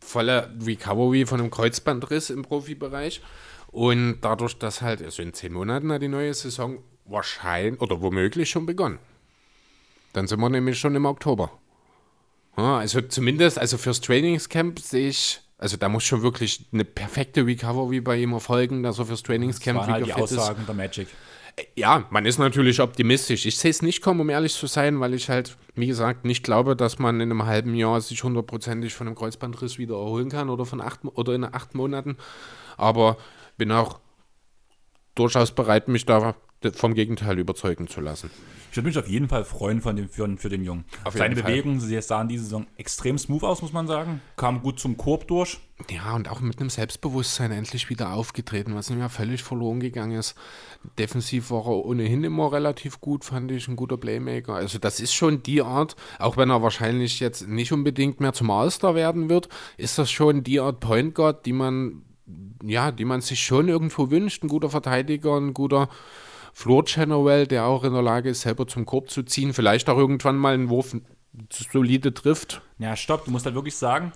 volle 0.00 0.54
Recovery 0.64 1.26
von 1.26 1.40
einem 1.40 1.50
Kreuzbandriss 1.50 2.30
im 2.30 2.42
Profibereich. 2.42 3.22
Und 3.68 4.20
dadurch, 4.20 4.56
dass 4.58 4.82
halt, 4.82 5.02
also 5.02 5.22
in 5.22 5.32
zehn 5.32 5.52
Monaten 5.52 5.90
hat 5.90 6.02
die 6.02 6.08
neue 6.08 6.32
Saison 6.32 6.78
wahrscheinlich 7.06 7.80
oder 7.80 8.00
womöglich 8.00 8.50
schon 8.50 8.66
begonnen. 8.66 8.98
Dann 10.12 10.28
sind 10.28 10.40
wir 10.40 10.48
nämlich 10.48 10.78
schon 10.78 10.94
im 10.94 11.06
Oktober. 11.06 11.50
Ja, 12.56 12.78
also 12.78 13.00
zumindest, 13.00 13.58
also 13.58 13.78
fürs 13.78 14.00
Trainingscamp 14.00 14.78
sehe 14.78 15.08
ich, 15.08 15.40
also 15.58 15.76
da 15.76 15.88
muss 15.88 16.04
schon 16.04 16.22
wirklich 16.22 16.66
eine 16.72 16.84
perfekte 16.84 17.46
Recovery 17.46 18.00
bei 18.00 18.16
ihm 18.16 18.32
erfolgen, 18.32 18.82
dass 18.82 18.98
er 18.98 19.06
fürs 19.06 19.22
Trainingscamp 19.22 19.78
das 19.78 19.86
waren 19.86 19.94
halt 19.94 20.06
die 20.06 20.12
Aussagen 20.12 20.60
ist. 20.60 20.68
der 20.68 20.74
Magic. 20.74 21.08
Äh, 21.56 21.64
ja, 21.76 22.06
man 22.10 22.26
ist 22.26 22.38
natürlich 22.38 22.80
optimistisch. 22.80 23.46
Ich 23.46 23.58
sehe 23.58 23.70
es 23.70 23.82
nicht 23.82 24.02
kommen, 24.02 24.20
um 24.20 24.30
ehrlich 24.30 24.54
zu 24.54 24.66
sein, 24.66 25.00
weil 25.00 25.14
ich 25.14 25.28
halt, 25.30 25.56
wie 25.74 25.86
gesagt, 25.86 26.24
nicht 26.24 26.42
glaube, 26.42 26.76
dass 26.76 26.98
man 26.98 27.20
in 27.20 27.30
einem 27.30 27.46
halben 27.46 27.74
Jahr 27.74 28.00
sich 28.00 28.22
hundertprozentig 28.24 28.94
von 28.94 29.06
einem 29.06 29.16
Kreuzbandriss 29.16 29.78
wieder 29.78 29.94
erholen 29.94 30.28
kann 30.28 30.50
oder 30.50 30.66
von 30.66 30.80
acht 30.80 31.00
oder 31.04 31.34
in 31.34 31.44
acht 31.44 31.74
Monaten. 31.74 32.16
Aber 32.76 33.16
bin 33.56 33.70
auch 33.70 34.00
durchaus 35.14 35.52
bereit, 35.52 35.86
mich 35.86 36.06
da 36.06 36.34
vom 36.72 36.94
Gegenteil 36.94 37.38
überzeugen 37.38 37.88
zu 37.88 38.00
lassen. 38.00 38.30
Ich 38.70 38.76
würde 38.76 38.88
mich 38.88 38.98
auf 38.98 39.08
jeden 39.08 39.28
Fall 39.28 39.44
freuen 39.44 39.80
von 39.80 39.94
dem, 39.94 40.08
für, 40.08 40.36
für 40.36 40.48
den 40.48 40.64
Jungen. 40.64 40.84
Auf 41.04 41.14
Seine 41.14 41.36
Bewegungen 41.36 41.78
sahen 41.78 42.26
diese 42.28 42.44
Saison 42.44 42.66
extrem 42.76 43.18
smooth 43.18 43.44
aus, 43.44 43.62
muss 43.62 43.72
man 43.72 43.86
sagen. 43.86 44.20
Kam 44.36 44.62
gut 44.62 44.80
zum 44.80 44.96
Korb 44.96 45.28
durch. 45.28 45.60
Ja, 45.90 46.14
und 46.14 46.28
auch 46.28 46.40
mit 46.40 46.60
einem 46.60 46.70
Selbstbewusstsein 46.70 47.50
endlich 47.50 47.88
wieder 47.88 48.12
aufgetreten, 48.12 48.74
was 48.74 48.90
ihm 48.90 49.00
ja 49.00 49.08
völlig 49.08 49.42
verloren 49.42 49.80
gegangen 49.80 50.18
ist. 50.18 50.34
Defensiv 50.98 51.50
war 51.50 51.66
er 51.66 51.84
ohnehin 51.84 52.24
immer 52.24 52.52
relativ 52.52 53.00
gut, 53.00 53.24
fand 53.24 53.50
ich, 53.50 53.68
ein 53.68 53.76
guter 53.76 53.96
Playmaker. 53.96 54.54
Also 54.54 54.78
das 54.78 55.00
ist 55.00 55.14
schon 55.14 55.42
die 55.42 55.62
Art, 55.62 55.96
auch 56.18 56.36
wenn 56.36 56.50
er 56.50 56.62
wahrscheinlich 56.62 57.20
jetzt 57.20 57.48
nicht 57.48 57.72
unbedingt 57.72 58.20
mehr 58.20 58.32
zum 58.32 58.50
All-Star 58.50 58.94
werden 58.94 59.28
wird, 59.28 59.48
ist 59.76 59.98
das 59.98 60.10
schon 60.10 60.44
die 60.44 60.60
Art 60.60 60.80
Point 60.80 61.14
Guard, 61.14 61.44
die 61.44 61.52
man, 61.52 62.02
ja, 62.62 62.92
die 62.92 63.04
man 63.04 63.20
sich 63.20 63.40
schon 63.40 63.68
irgendwo 63.68 64.10
wünscht. 64.10 64.42
Ein 64.42 64.48
guter 64.48 64.70
Verteidiger, 64.70 65.36
ein 65.36 65.54
guter 65.54 65.88
Floor 66.54 66.84
General, 66.84 67.46
der 67.46 67.66
auch 67.66 67.82
in 67.82 67.92
der 67.92 68.02
Lage 68.02 68.30
ist, 68.30 68.42
selber 68.42 68.66
zum 68.66 68.86
Korb 68.86 69.10
zu 69.10 69.24
ziehen, 69.24 69.52
vielleicht 69.52 69.90
auch 69.90 69.98
irgendwann 69.98 70.36
mal 70.36 70.54
einen 70.54 70.68
Wurf 70.68 70.96
solide 71.50 72.14
trifft. 72.14 72.62
Ja, 72.78 72.96
stopp, 72.96 73.24
du 73.24 73.32
musst 73.32 73.44
halt 73.44 73.56
wirklich 73.56 73.74
sagen, 73.74 74.12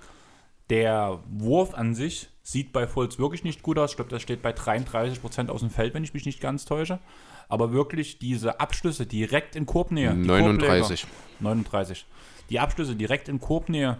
der 0.70 1.18
Wurf 1.28 1.74
an 1.74 1.96
sich 1.96 2.28
sieht 2.42 2.72
bei 2.72 2.86
Fultz 2.86 3.18
wirklich 3.18 3.42
nicht 3.42 3.62
gut 3.62 3.76
aus. 3.76 3.90
Ich 3.90 3.96
glaube, 3.96 4.10
das 4.10 4.22
steht 4.22 4.40
bei 4.40 4.52
33% 4.52 5.48
aus 5.48 5.60
dem 5.60 5.70
Feld, 5.70 5.94
wenn 5.94 6.04
ich 6.04 6.14
mich 6.14 6.26
nicht 6.26 6.40
ganz 6.40 6.64
täusche. 6.64 7.00
Aber 7.48 7.72
wirklich 7.72 8.20
diese 8.20 8.60
Abschlüsse 8.60 9.04
direkt 9.04 9.56
in 9.56 9.66
Korbnähe. 9.66 10.14
39. 10.14 11.06
39. 11.40 12.06
Die 12.50 12.60
Abschlüsse 12.60 12.94
direkt 12.94 13.28
in 13.28 13.40
Korbnähe 13.40 13.98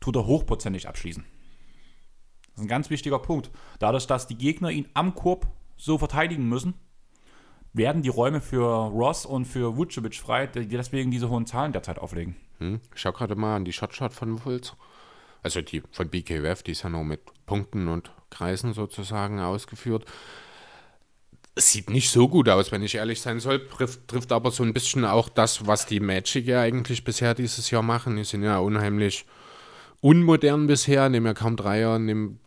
tut 0.00 0.16
er 0.16 0.26
hochprozentig 0.26 0.88
abschließen. 0.88 1.24
Das 2.42 2.56
ist 2.56 2.62
ein 2.62 2.68
ganz 2.68 2.90
wichtiger 2.90 3.20
Punkt. 3.20 3.50
Dadurch, 3.78 4.06
dass 4.06 4.26
die 4.26 4.36
Gegner 4.36 4.70
ihn 4.70 4.88
am 4.94 5.14
Korb 5.14 5.46
so 5.76 5.96
verteidigen 5.96 6.48
müssen, 6.48 6.74
werden 7.72 8.02
die 8.02 8.08
Räume 8.08 8.40
für 8.40 8.64
Ross 8.64 9.26
und 9.26 9.44
für 9.44 9.76
Vucevic 9.76 10.16
frei, 10.16 10.46
die 10.46 10.68
deswegen 10.68 11.10
diese 11.10 11.28
hohen 11.28 11.46
Zahlen 11.46 11.72
derzeit 11.72 11.98
auflegen. 11.98 12.36
Hm. 12.58 12.80
Ich 12.94 13.00
schau 13.00 13.12
gerade 13.12 13.36
mal 13.36 13.56
an 13.56 13.64
die 13.64 13.72
Shotshot 13.72 14.12
von 14.12 14.38
Fultz. 14.38 14.74
Also 15.42 15.62
die 15.62 15.82
von 15.92 16.08
BKUF, 16.08 16.62
die 16.62 16.72
ist 16.72 16.82
ja 16.82 16.90
noch 16.90 17.04
mit 17.04 17.20
Punkten 17.46 17.88
und 17.88 18.10
Kreisen 18.30 18.72
sozusagen 18.72 19.40
ausgeführt. 19.40 20.04
Sieht 21.56 21.90
nicht 21.90 22.10
so 22.10 22.28
gut 22.28 22.48
aus, 22.48 22.70
wenn 22.70 22.82
ich 22.82 22.96
ehrlich 22.96 23.20
sein 23.20 23.40
soll. 23.40 23.66
Trifft, 23.68 24.06
trifft 24.08 24.32
aber 24.32 24.50
so 24.50 24.62
ein 24.62 24.72
bisschen 24.72 25.04
auch 25.04 25.28
das, 25.28 25.66
was 25.66 25.86
die 25.86 26.00
Magic 26.00 26.46
ja 26.46 26.60
eigentlich 26.60 27.04
bisher 27.04 27.34
dieses 27.34 27.70
Jahr 27.70 27.82
machen. 27.82 28.16
Die 28.16 28.24
sind 28.24 28.42
ja 28.42 28.58
unheimlich 28.58 29.26
unmodern 30.00 30.66
bisher, 30.66 31.08
nehmen 31.08 31.26
ja 31.26 31.34
kaum 31.34 31.56
Dreier, 31.56 31.98
nehmen, 31.98 32.40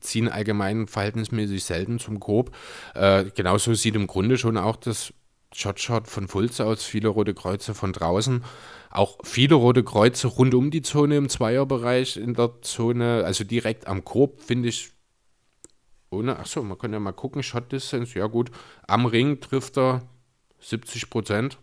ziehen 0.00 0.28
allgemein 0.28 0.86
verhältnismäßig 0.86 1.64
selten 1.64 1.98
zum 1.98 2.20
Korb. 2.20 2.54
Äh, 2.94 3.26
genauso 3.34 3.74
sieht 3.74 3.96
im 3.96 4.06
Grunde 4.06 4.38
schon 4.38 4.56
auch 4.56 4.76
das 4.76 5.12
Shotshot 5.54 6.08
von 6.08 6.28
Fulz 6.28 6.60
aus, 6.60 6.84
viele 6.84 7.08
rote 7.08 7.34
Kreuze 7.34 7.74
von 7.74 7.92
draußen. 7.92 8.44
Auch 8.90 9.18
viele 9.24 9.54
rote 9.56 9.84
Kreuze 9.84 10.28
rund 10.28 10.54
um 10.54 10.70
die 10.70 10.82
Zone 10.82 11.16
im 11.16 11.28
Zweierbereich 11.28 12.16
in 12.16 12.34
der 12.34 12.62
Zone, 12.62 13.24
also 13.24 13.44
direkt 13.44 13.86
am 13.86 14.04
Korb, 14.04 14.40
finde 14.40 14.68
ich. 14.68 14.92
Ohne, 16.10 16.38
achso, 16.38 16.62
man 16.62 16.78
kann 16.78 16.92
ja 16.92 17.00
mal 17.00 17.12
gucken, 17.12 17.42
Shot 17.42 17.72
Distance, 17.72 18.16
ja 18.16 18.26
gut. 18.26 18.50
Am 18.86 19.04
Ring 19.04 19.40
trifft 19.40 19.76
er 19.78 20.02
70 20.60 21.10
Prozent. 21.10 21.58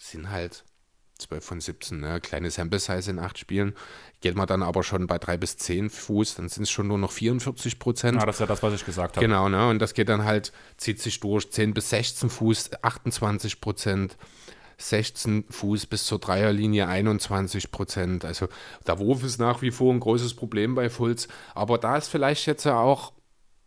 Sind 0.00 0.30
halt 0.30 0.64
12 1.20 1.44
von 1.44 1.60
17, 1.60 2.00
ne? 2.00 2.20
kleine 2.20 2.50
Sample 2.50 2.78
Size 2.78 3.10
in 3.10 3.18
acht 3.18 3.38
Spielen. 3.38 3.74
Geht 4.20 4.34
man 4.34 4.46
dann 4.46 4.62
aber 4.62 4.82
schon 4.82 5.06
bei 5.06 5.18
3 5.18 5.36
bis 5.36 5.56
10 5.56 5.90
Fuß, 5.90 6.34
dann 6.34 6.48
sind 6.48 6.64
es 6.64 6.70
schon 6.70 6.88
nur 6.88 6.98
noch 6.98 7.12
44 7.12 7.78
Prozent. 7.78 8.18
Ja, 8.18 8.26
das 8.26 8.36
ist 8.36 8.40
ja 8.40 8.46
das, 8.46 8.62
was 8.62 8.74
ich 8.74 8.84
gesagt 8.84 9.16
habe. 9.16 9.26
Genau, 9.26 9.48
ne? 9.48 9.68
und 9.68 9.78
das 9.78 9.94
geht 9.94 10.08
dann 10.08 10.24
halt, 10.24 10.52
zieht 10.76 11.00
sich 11.00 11.20
durch 11.20 11.50
10 11.50 11.74
bis 11.74 11.90
16 11.90 12.30
Fuß, 12.30 12.70
28 12.82 13.60
Prozent. 13.60 14.16
16 14.82 15.44
Fuß 15.50 15.86
bis 15.86 16.04
zur 16.04 16.18
Dreierlinie 16.18 16.88
21 16.88 17.70
Prozent. 17.70 18.24
Also 18.24 18.48
der 18.86 18.98
Wurf 18.98 19.22
ist 19.24 19.38
nach 19.38 19.62
wie 19.62 19.70
vor 19.70 19.92
ein 19.92 20.00
großes 20.00 20.34
Problem 20.34 20.74
bei 20.74 20.88
Fulz. 20.88 21.28
Aber 21.54 21.76
da 21.76 21.98
ist 21.98 22.08
vielleicht 22.08 22.46
jetzt 22.46 22.64
ja 22.64 22.78
auch 22.78 23.12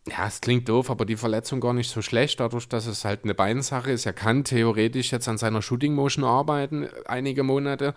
ja, 0.07 0.27
es 0.27 0.41
klingt 0.41 0.67
doof, 0.67 0.89
aber 0.89 1.05
die 1.05 1.15
Verletzung 1.15 1.61
gar 1.61 1.73
nicht 1.73 1.89
so 1.89 2.01
schlecht, 2.01 2.39
dadurch, 2.39 2.67
dass 2.67 2.87
es 2.87 3.05
halt 3.05 3.23
eine 3.23 3.33
Beinsache 3.33 3.91
ist. 3.91 4.05
Er 4.05 4.13
kann 4.13 4.43
theoretisch 4.43 5.11
jetzt 5.11 5.29
an 5.29 5.37
seiner 5.37 5.61
Shooting 5.61 5.93
Motion 5.93 6.25
arbeiten, 6.25 6.89
einige 7.05 7.43
Monate. 7.43 7.95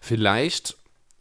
Vielleicht 0.00 0.76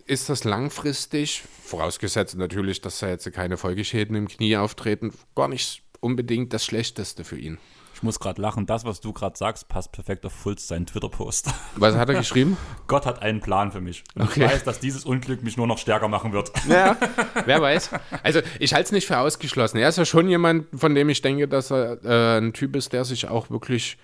ist 0.06 0.30
das 0.30 0.44
langfristig, 0.44 1.44
vorausgesetzt 1.64 2.38
natürlich, 2.38 2.82
dass 2.82 3.00
da 3.00 3.10
jetzt 3.10 3.32
keine 3.34 3.58
Folgeschäden 3.58 4.16
im 4.16 4.28
Knie 4.28 4.56
auftreten, 4.58 5.14
gar 5.36 5.48
nicht 5.48 5.84
unbedingt 6.00 6.54
das 6.54 6.66
Schlechteste 6.66 7.24
für 7.24 7.38
ihn. 7.38 7.58
Ich 8.02 8.04
muss 8.04 8.20
gerade 8.20 8.42
lachen. 8.42 8.66
Das, 8.66 8.84
was 8.84 9.00
du 9.00 9.14
gerade 9.14 9.38
sagst, 9.38 9.68
passt 9.68 9.92
perfekt 9.92 10.26
auf 10.26 10.34
Fulz 10.34 10.68
seinen 10.68 10.88
Twitter-Post. 10.88 11.52
Was 11.76 11.96
hat 11.96 12.10
er 12.10 12.16
geschrieben? 12.18 12.58
Gott 12.88 13.06
hat 13.06 13.22
einen 13.22 13.42
Plan 13.42 13.72
für 13.72 13.80
mich. 13.80 14.04
Und 14.16 14.24
okay. 14.24 14.44
ich 14.44 14.52
weiß, 14.52 14.64
dass 14.64 14.80
dieses 14.80 15.06
Unglück 15.06 15.44
mich 15.44 15.56
nur 15.56 15.68
noch 15.68 15.78
stärker 15.78 16.08
machen 16.08 16.34
wird. 16.34 16.52
Ja, 16.68 16.98
wer 17.46 17.62
weiß. 17.62 17.92
Also, 18.24 18.40
ich 18.58 18.74
halte 18.74 18.86
es 18.86 18.92
nicht 18.92 19.06
für 19.06 19.20
ausgeschlossen. 19.20 19.78
Er 19.78 19.88
ist 19.88 20.00
ja 20.00 20.06
schon 20.06 20.28
jemand, 20.28 20.66
von 20.74 20.96
dem 20.96 21.10
ich 21.10 21.22
denke, 21.22 21.48
dass 21.48 21.72
er 21.72 22.04
äh, 22.04 22.40
ein 22.40 22.54
Typ 22.54 22.76
ist, 22.76 22.92
der 22.92 23.06
sich 23.06 23.28
auch 23.28 23.52
wirklich 23.52 24.00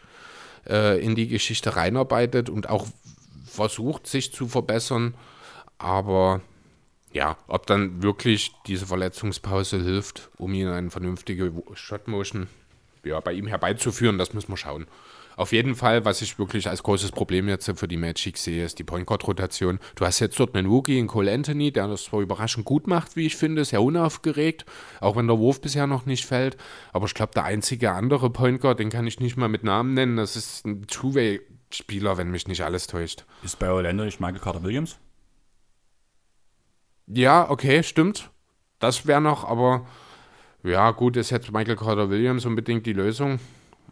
äh, 0.70 1.04
in 1.04 1.16
die 1.16 1.28
Geschichte 1.28 1.76
reinarbeitet 1.76 2.52
und 2.52 2.70
auch 2.70 2.86
versucht, 3.48 4.06
sich 4.06 4.32
zu 4.32 4.48
verbessern. 4.48 5.16
Aber 5.80 6.42
ja, 7.12 7.36
ob 7.48 7.66
dann 7.66 8.04
wirklich 8.04 8.52
diese 8.68 8.86
Verletzungspause 8.86 9.82
hilft, 9.82 10.30
um 10.38 10.54
ihn 10.54 10.68
eine 10.68 10.92
vernünftige 10.92 11.52
Shot-Motion 11.74 12.48
ja, 13.08 13.20
bei 13.20 13.34
ihm 13.34 13.48
herbeizuführen, 13.48 14.18
das 14.18 14.34
müssen 14.34 14.50
wir 14.50 14.58
schauen. 14.58 14.88
Auf 15.38 15.52
jeden 15.52 15.76
Fall, 15.76 16.04
was 16.04 16.24
ich 16.24 16.40
wirklich 16.40 16.68
als 16.68 16.82
großes 16.82 17.12
Problem 17.12 17.48
jetzt 17.48 17.72
für 17.76 17.88
die 17.88 17.96
Magic 17.96 18.38
sehe, 18.38 18.66
ist 18.66 18.80
die 18.80 18.84
Point 18.84 19.06
Guard 19.06 19.28
Rotation. 19.28 19.80
Du 19.94 20.04
hast 20.04 20.20
jetzt 20.20 20.40
dort 20.40 20.56
einen 20.56 20.68
Rookie 20.68 20.98
in 20.98 21.06
Cole 21.06 21.32
Anthony, 21.32 21.72
der 21.72 21.88
das 21.88 22.06
zwar 22.06 22.22
überraschend 22.22 22.66
gut 22.66 22.88
macht, 22.88 23.16
wie 23.16 23.28
ich 23.28 23.36
finde, 23.36 23.64
sehr 23.64 23.84
unaufgeregt, 23.84 24.66
auch 25.00 25.16
wenn 25.16 25.28
der 25.28 25.38
Wurf 25.38 25.62
bisher 25.62 25.86
noch 25.86 26.08
nicht 26.08 26.26
fällt. 26.26 26.58
Aber 26.92 27.06
ich 27.06 27.14
glaube, 27.14 27.34
der 27.36 27.44
einzige 27.44 27.92
andere 27.92 28.32
Point 28.32 28.62
Guard, 28.62 28.80
den 28.80 28.90
kann 28.90 29.06
ich 29.06 29.20
nicht 29.20 29.38
mal 29.38 29.48
mit 29.48 29.64
Namen 29.64 29.94
nennen, 29.94 30.18
das 30.18 30.36
ist 30.36 30.66
ein 30.66 30.88
Two-Way-Spieler, 30.88 32.18
wenn 32.18 32.32
mich 32.32 32.48
nicht 32.48 32.64
alles 32.64 32.88
täuscht. 32.88 33.26
Ist 33.44 33.60
bei 33.60 33.70
Orlando 33.70 34.06
nicht 34.06 34.20
Michael 34.20 34.42
Carter 34.42 34.64
Williams? 34.64 34.98
Ja, 37.06 37.48
okay, 37.48 37.84
stimmt. 37.84 38.32
Das 38.80 39.06
wäre 39.06 39.22
noch, 39.22 39.44
aber 39.44 39.86
ja, 40.68 40.92
gut, 40.92 41.18
ist 41.18 41.30
jetzt 41.30 41.52
Michael 41.52 41.76
Carter 41.76 42.10
Williams 42.10 42.46
unbedingt 42.46 42.86
die 42.86 42.94
Lösung. 42.94 43.40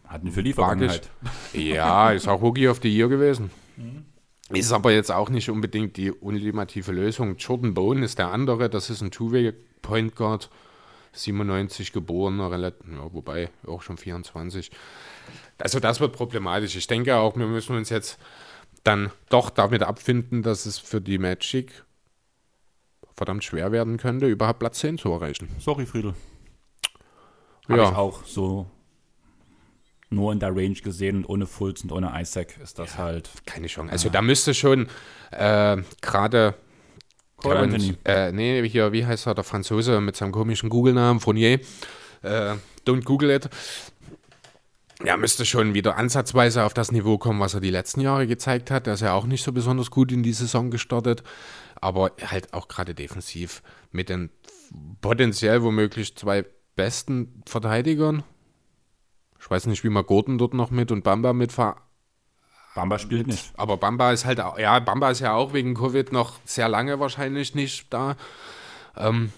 Hat 0.06 0.22
eine 0.22 0.32
Vergangenheit. 0.32 1.10
Ja, 1.54 2.12
ist 2.12 2.28
auch 2.28 2.42
Rookie 2.42 2.68
of 2.68 2.80
the 2.82 2.90
Year 2.90 3.08
gewesen. 3.08 3.50
Mhm. 3.78 4.06
Ist 4.50 4.72
aber 4.72 4.92
jetzt 4.92 5.12
auch 5.12 5.30
nicht 5.30 5.50
unbedingt 5.50 5.98
die 5.98 6.12
ultimative 6.12 6.92
Lösung. 6.92 7.36
Jordan 7.38 7.74
Bone 7.74 8.06
ist 8.06 8.20
der 8.20 8.32
andere, 8.32 8.70
das 8.70 8.92
ist 8.92 9.02
ein 9.02 9.10
Two-Way-Point 9.10 10.16
Guard, 10.16 10.52
97 11.14 11.92
geborener, 11.92 12.56
ja, 12.60 12.72
wobei 13.12 13.50
auch 13.66 13.82
schon 13.82 13.98
24. 13.98 14.70
Also 15.58 15.80
das 15.80 16.00
wird 16.00 16.14
problematisch. 16.14 16.76
Ich 16.76 16.86
denke 16.86 17.16
auch, 17.16 17.36
wir 17.36 17.48
müssen 17.48 17.76
uns 17.76 17.90
jetzt 17.90 18.20
dann 18.84 19.12
doch 19.30 19.50
damit 19.50 19.82
abfinden, 19.82 20.44
dass 20.44 20.68
es 20.68 20.78
für 20.78 21.02
die 21.02 21.18
Magic 21.18 21.84
verdammt 23.16 23.44
schwer 23.44 23.72
werden 23.72 23.98
könnte, 23.98 24.28
überhaupt 24.28 24.60
Platz 24.60 24.80
10 24.80 24.98
zu 24.98 25.12
erreichen. 25.12 25.50
Sorry, 25.60 25.86
Friedel. 25.86 26.14
Habe 27.68 27.82
ja. 27.82 27.90
ich 27.90 27.96
auch 27.96 28.26
so 28.26 28.68
nur 30.10 30.32
in 30.32 30.40
der 30.40 30.56
Range 30.56 30.76
gesehen 30.76 31.18
und 31.18 31.26
ohne 31.26 31.46
Fulz 31.46 31.84
und 31.84 31.92
ohne 31.92 32.12
Isaac 32.16 32.58
ist 32.62 32.80
das 32.80 32.94
ja, 32.94 33.00
halt. 33.00 33.30
Keine 33.46 33.68
Chance. 33.68 33.92
Also 33.92 34.08
ja. 34.08 34.14
da 34.14 34.22
müsste 34.22 34.54
schon 34.54 34.88
äh, 35.32 35.78
gerade. 36.02 36.56
Äh, 37.44 38.32
nee, 38.32 38.68
hier, 38.68 38.92
wie 38.92 39.06
heißt 39.06 39.28
er, 39.28 39.36
der 39.36 39.44
Franzose 39.44 40.00
mit 40.02 40.16
seinem 40.16 40.32
komischen 40.32 40.70
Google-Namen, 40.70 41.20
Fournier. 41.20 41.60
Äh, 42.24 42.56
don't 42.88 43.04
Google 43.04 43.30
it. 43.30 43.50
Er 45.04 45.18
müsste 45.18 45.46
schon 45.46 45.74
wieder 45.74 45.98
ansatzweise 45.98 46.64
auf 46.64 46.74
das 46.74 46.92
Niveau 46.92 47.18
kommen, 47.18 47.40
was 47.40 47.54
er 47.54 47.60
die 47.60 47.70
letzten 47.70 48.00
Jahre 48.00 48.26
gezeigt 48.26 48.72
hat. 48.72 48.88
Er 48.88 48.94
ist 48.94 49.02
ja 49.02 49.14
auch 49.14 49.26
nicht 49.26 49.44
so 49.44 49.52
besonders 49.52 49.92
gut 49.92 50.12
in 50.12 50.24
die 50.24 50.32
Saison 50.32 50.72
gestartet, 50.72 51.22
aber 51.76 52.14
halt 52.26 52.54
auch 52.54 52.68
gerade 52.68 52.96
defensiv 52.96 53.62
mit 53.92 54.10
den 54.10 54.30
potenziell 55.02 55.62
womöglich 55.62 56.16
zwei 56.16 56.46
besten 56.76 57.44
Verteidigern. 57.46 58.24
Ich 59.40 59.50
weiß 59.50 59.68
nicht, 59.68 59.84
wie 59.84 59.90
man 59.90 60.06
Gordon 60.06 60.38
dort 60.38 60.54
noch 60.54 60.72
mit 60.72 60.92
und 60.92 61.04
Bamba 61.04 61.34
mitfahren. 61.34 61.80
Bamba 62.76 63.00
spielt 63.00 63.28
nicht. 63.28 63.54
Aber 63.56 63.78
Bamba 63.78 64.12
ist 64.12 64.26
halt, 64.26 64.40
ja, 64.40 64.80
Bamba 64.80 65.10
ist 65.10 65.22
ja 65.22 65.34
auch 65.34 65.54
wegen 65.54 65.76
Covid 65.76 66.12
noch 66.12 66.40
sehr 66.44 66.68
lange 66.68 67.00
wahrscheinlich 67.00 67.56
nicht 67.56 67.92
da. 67.94 68.18
Ähm, 68.98 69.32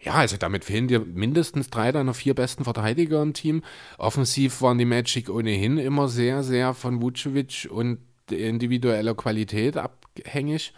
ja, 0.00 0.14
also 0.14 0.36
damit 0.36 0.64
fehlen 0.64 0.88
dir 0.88 1.00
mindestens 1.00 1.70
drei 1.70 1.92
deiner 1.92 2.14
vier 2.14 2.34
besten 2.34 2.64
Verteidiger 2.64 3.22
im 3.22 3.34
Team. 3.34 3.62
Offensiv 3.98 4.62
waren 4.62 4.78
die 4.78 4.84
Magic 4.84 5.28
ohnehin 5.28 5.78
immer 5.78 6.08
sehr, 6.08 6.42
sehr 6.42 6.74
von 6.74 7.02
Vucevic 7.02 7.68
und 7.70 7.98
individueller 8.30 9.14
Qualität 9.14 9.76
abhängig. 9.76 10.72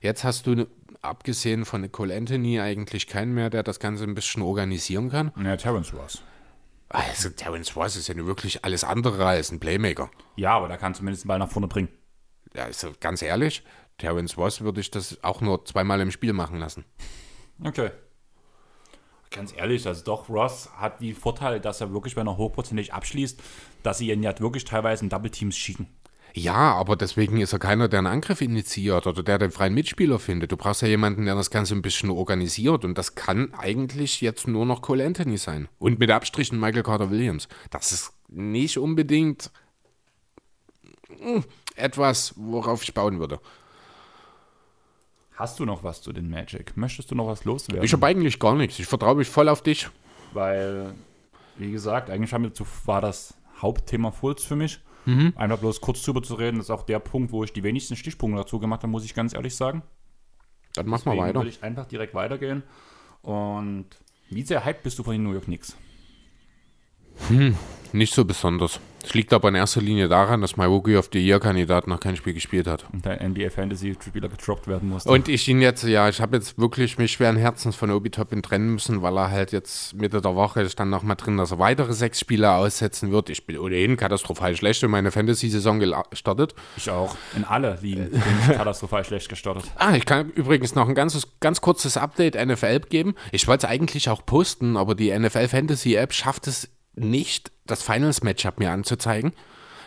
Jetzt 0.00 0.24
hast 0.24 0.46
du 0.46 0.66
abgesehen 1.04 1.64
von 1.64 1.80
Nicole 1.80 2.16
Anthony 2.16 2.60
eigentlich 2.60 3.06
keinen 3.06 3.34
mehr, 3.34 3.50
der 3.50 3.62
das 3.62 3.78
Ganze 3.78 4.04
ein 4.04 4.14
bisschen 4.14 4.42
organisieren 4.42 5.10
kann. 5.10 5.32
Ja, 5.42 5.56
Terrence 5.56 5.92
Ross. 5.94 6.22
Also 6.88 7.30
Terence 7.30 7.76
Ross 7.76 7.96
ist 7.96 8.08
ja 8.08 8.14
nur 8.14 8.26
wirklich 8.26 8.64
alles 8.64 8.84
andere 8.84 9.26
als 9.26 9.50
ein 9.50 9.60
Playmaker. 9.60 10.10
Ja, 10.36 10.56
aber 10.56 10.68
der 10.68 10.76
kann 10.76 10.94
zumindest 10.94 11.24
den 11.24 11.28
Ball 11.28 11.38
nach 11.38 11.50
vorne 11.50 11.66
bringen. 11.66 11.88
Ja, 12.54 12.64
also 12.64 12.92
ganz 13.00 13.22
ehrlich, 13.22 13.64
Terence 13.98 14.36
Ross 14.36 14.60
würde 14.60 14.80
ich 14.80 14.90
das 14.90 15.22
auch 15.24 15.40
nur 15.40 15.64
zweimal 15.64 16.00
im 16.00 16.10
Spiel 16.10 16.32
machen 16.32 16.58
lassen. 16.58 16.84
Okay. 17.62 17.90
Ganz 19.30 19.52
ehrlich, 19.56 19.86
also 19.86 20.04
doch, 20.04 20.28
Ross 20.28 20.70
hat 20.76 21.00
die 21.00 21.12
Vorteile, 21.12 21.60
dass 21.60 21.80
er 21.80 21.92
wirklich, 21.92 22.14
wenn 22.14 22.28
er 22.28 22.36
hochprozentig 22.36 22.94
abschließt, 22.94 23.42
dass 23.82 23.98
sie 23.98 24.12
ihn 24.12 24.22
ja 24.22 24.38
wirklich 24.38 24.64
teilweise 24.64 25.02
in 25.02 25.10
Double 25.10 25.30
Teams 25.30 25.56
schicken. 25.56 25.88
Ja, 26.36 26.74
aber 26.74 26.96
deswegen 26.96 27.40
ist 27.40 27.52
er 27.52 27.60
keiner, 27.60 27.86
der 27.86 28.00
einen 28.00 28.08
Angriff 28.08 28.40
initiiert 28.40 29.06
oder 29.06 29.22
der 29.22 29.38
den 29.38 29.52
freien 29.52 29.72
Mitspieler 29.72 30.18
findet. 30.18 30.50
Du 30.50 30.56
brauchst 30.56 30.82
ja 30.82 30.88
jemanden, 30.88 31.26
der 31.26 31.36
das 31.36 31.50
Ganze 31.50 31.76
ein 31.76 31.82
bisschen 31.82 32.10
organisiert 32.10 32.84
und 32.84 32.98
das 32.98 33.14
kann 33.14 33.54
eigentlich 33.54 34.20
jetzt 34.20 34.48
nur 34.48 34.66
noch 34.66 34.82
Cole 34.82 35.06
Anthony 35.06 35.38
sein. 35.38 35.68
Und 35.78 36.00
mit 36.00 36.10
Abstrichen 36.10 36.58
Michael 36.58 36.82
Carter 36.82 37.12
Williams. 37.12 37.46
Das 37.70 37.92
ist 37.92 38.12
nicht 38.26 38.78
unbedingt 38.78 39.52
hm, 41.20 41.44
etwas, 41.76 42.34
worauf 42.36 42.82
ich 42.82 42.92
bauen 42.94 43.20
würde. 43.20 43.38
Hast 45.36 45.60
du 45.60 45.64
noch 45.64 45.84
was 45.84 46.02
zu 46.02 46.12
den 46.12 46.28
Magic? 46.28 46.76
Möchtest 46.76 47.12
du 47.12 47.14
noch 47.14 47.28
was 47.28 47.44
loswerden? 47.44 47.84
Ich 47.84 47.92
habe 47.92 48.06
eigentlich 48.06 48.40
gar 48.40 48.56
nichts. 48.56 48.80
Ich 48.80 48.86
vertraue 48.86 49.14
mich 49.14 49.28
voll 49.28 49.48
auf 49.48 49.62
dich. 49.62 49.88
Weil, 50.32 50.94
wie 51.58 51.70
gesagt, 51.70 52.10
eigentlich 52.10 52.32
war 52.86 53.00
das 53.00 53.34
Hauptthema 53.60 54.10
Fulz 54.10 54.42
für 54.42 54.56
mich. 54.56 54.80
Mhm. 55.06 55.32
Einfach 55.36 55.58
bloß 55.58 55.80
kurz 55.80 56.02
drüber 56.02 56.22
zu 56.22 56.34
reden, 56.34 56.56
das 56.58 56.66
ist 56.66 56.70
auch 56.70 56.82
der 56.84 56.98
Punkt, 56.98 57.32
wo 57.32 57.44
ich 57.44 57.52
die 57.52 57.62
wenigsten 57.62 57.96
Stichpunkte 57.96 58.40
dazu 58.40 58.58
gemacht 58.58 58.82
habe, 58.82 58.90
muss 58.90 59.04
ich 59.04 59.14
ganz 59.14 59.34
ehrlich 59.34 59.54
sagen. 59.54 59.82
Dann 60.74 60.86
machen 60.86 61.04
wir 61.06 61.12
Deswegen 61.12 61.26
weiter. 61.26 61.34
würde 61.40 61.50
ich 61.50 61.62
einfach 61.62 61.86
direkt 61.86 62.14
weitergehen. 62.14 62.62
Und 63.22 63.86
wie 64.30 64.42
sehr 64.42 64.64
hyped 64.64 64.82
bist 64.82 64.98
du 64.98 65.02
von 65.02 65.12
den 65.12 65.22
New 65.22 65.32
York 65.32 65.44
Knicks? 65.44 65.76
Nicht 67.94 68.12
so 68.12 68.24
besonders. 68.24 68.80
Es 69.04 69.14
liegt 69.14 69.32
aber 69.32 69.50
in 69.50 69.54
erster 69.54 69.80
Linie 69.80 70.08
daran, 70.08 70.40
dass 70.40 70.56
mein 70.56 70.68
Rookie 70.68 70.96
of 70.96 71.10
the 71.12 71.24
Year-Kandidat 71.24 71.86
noch 71.86 72.00
kein 72.00 72.16
Spiel 72.16 72.34
gespielt 72.34 72.66
hat. 72.66 72.86
Und 72.92 73.06
dein 73.06 73.30
NBA 73.30 73.50
Fantasy-Spieler 73.50 74.28
gedroppt 74.28 74.66
werden 74.66 74.88
musste. 74.88 75.08
Und 75.08 75.28
ich 75.28 75.46
ihn 75.46 75.60
jetzt, 75.60 75.84
ja, 75.84 76.08
ich 76.08 76.20
habe 76.20 76.36
jetzt 76.36 76.58
wirklich 76.58 76.98
mich 76.98 77.12
schweren 77.12 77.36
Herzens 77.36 77.76
von 77.76 77.92
Obi 77.92 78.10
Toppin 78.10 78.42
trennen 78.42 78.72
müssen, 78.72 79.00
weil 79.02 79.16
er 79.16 79.30
halt 79.30 79.52
jetzt 79.52 79.94
Mitte 79.94 80.20
der 80.20 80.34
Woche 80.34 80.68
stand 80.68 80.90
noch 80.90 81.04
mal 81.04 81.14
drin, 81.14 81.36
dass 81.36 81.52
er 81.52 81.60
weitere 81.60 81.92
sechs 81.92 82.18
Spiele 82.18 82.50
aussetzen 82.50 83.12
wird. 83.12 83.30
Ich 83.30 83.46
bin 83.46 83.58
ohnehin 83.58 83.96
katastrophal 83.96 84.56
schlecht 84.56 84.82
in 84.82 84.90
meine 84.90 85.12
Fantasy-Saison 85.12 85.78
gestartet. 86.10 86.56
ich 86.76 86.90
auch. 86.90 87.16
In 87.36 87.44
alle 87.44 87.78
Ligen 87.80 88.10
bin 88.10 88.22
ich 88.40 88.56
katastrophal 88.56 89.04
schlecht 89.04 89.28
gestartet. 89.28 89.70
Ah, 89.76 89.94
ich 89.94 90.04
kann 90.04 90.30
übrigens 90.30 90.74
noch 90.74 90.88
ein 90.88 90.96
ganzes, 90.96 91.28
ganz 91.38 91.60
kurzes 91.60 91.96
Update 91.96 92.34
NFL 92.34 92.80
geben. 92.90 93.14
Ich 93.30 93.46
wollte 93.46 93.68
es 93.68 93.70
eigentlich 93.70 94.08
auch 94.08 94.26
posten, 94.26 94.76
aber 94.76 94.96
die 94.96 95.16
NFL 95.16 95.46
Fantasy 95.46 95.94
App 95.94 96.12
schafft 96.12 96.48
es 96.48 96.70
nicht, 96.96 97.52
das 97.66 97.82
Finals 97.82 98.22
Matchup 98.22 98.58
mir 98.58 98.70
anzuzeigen. 98.70 99.32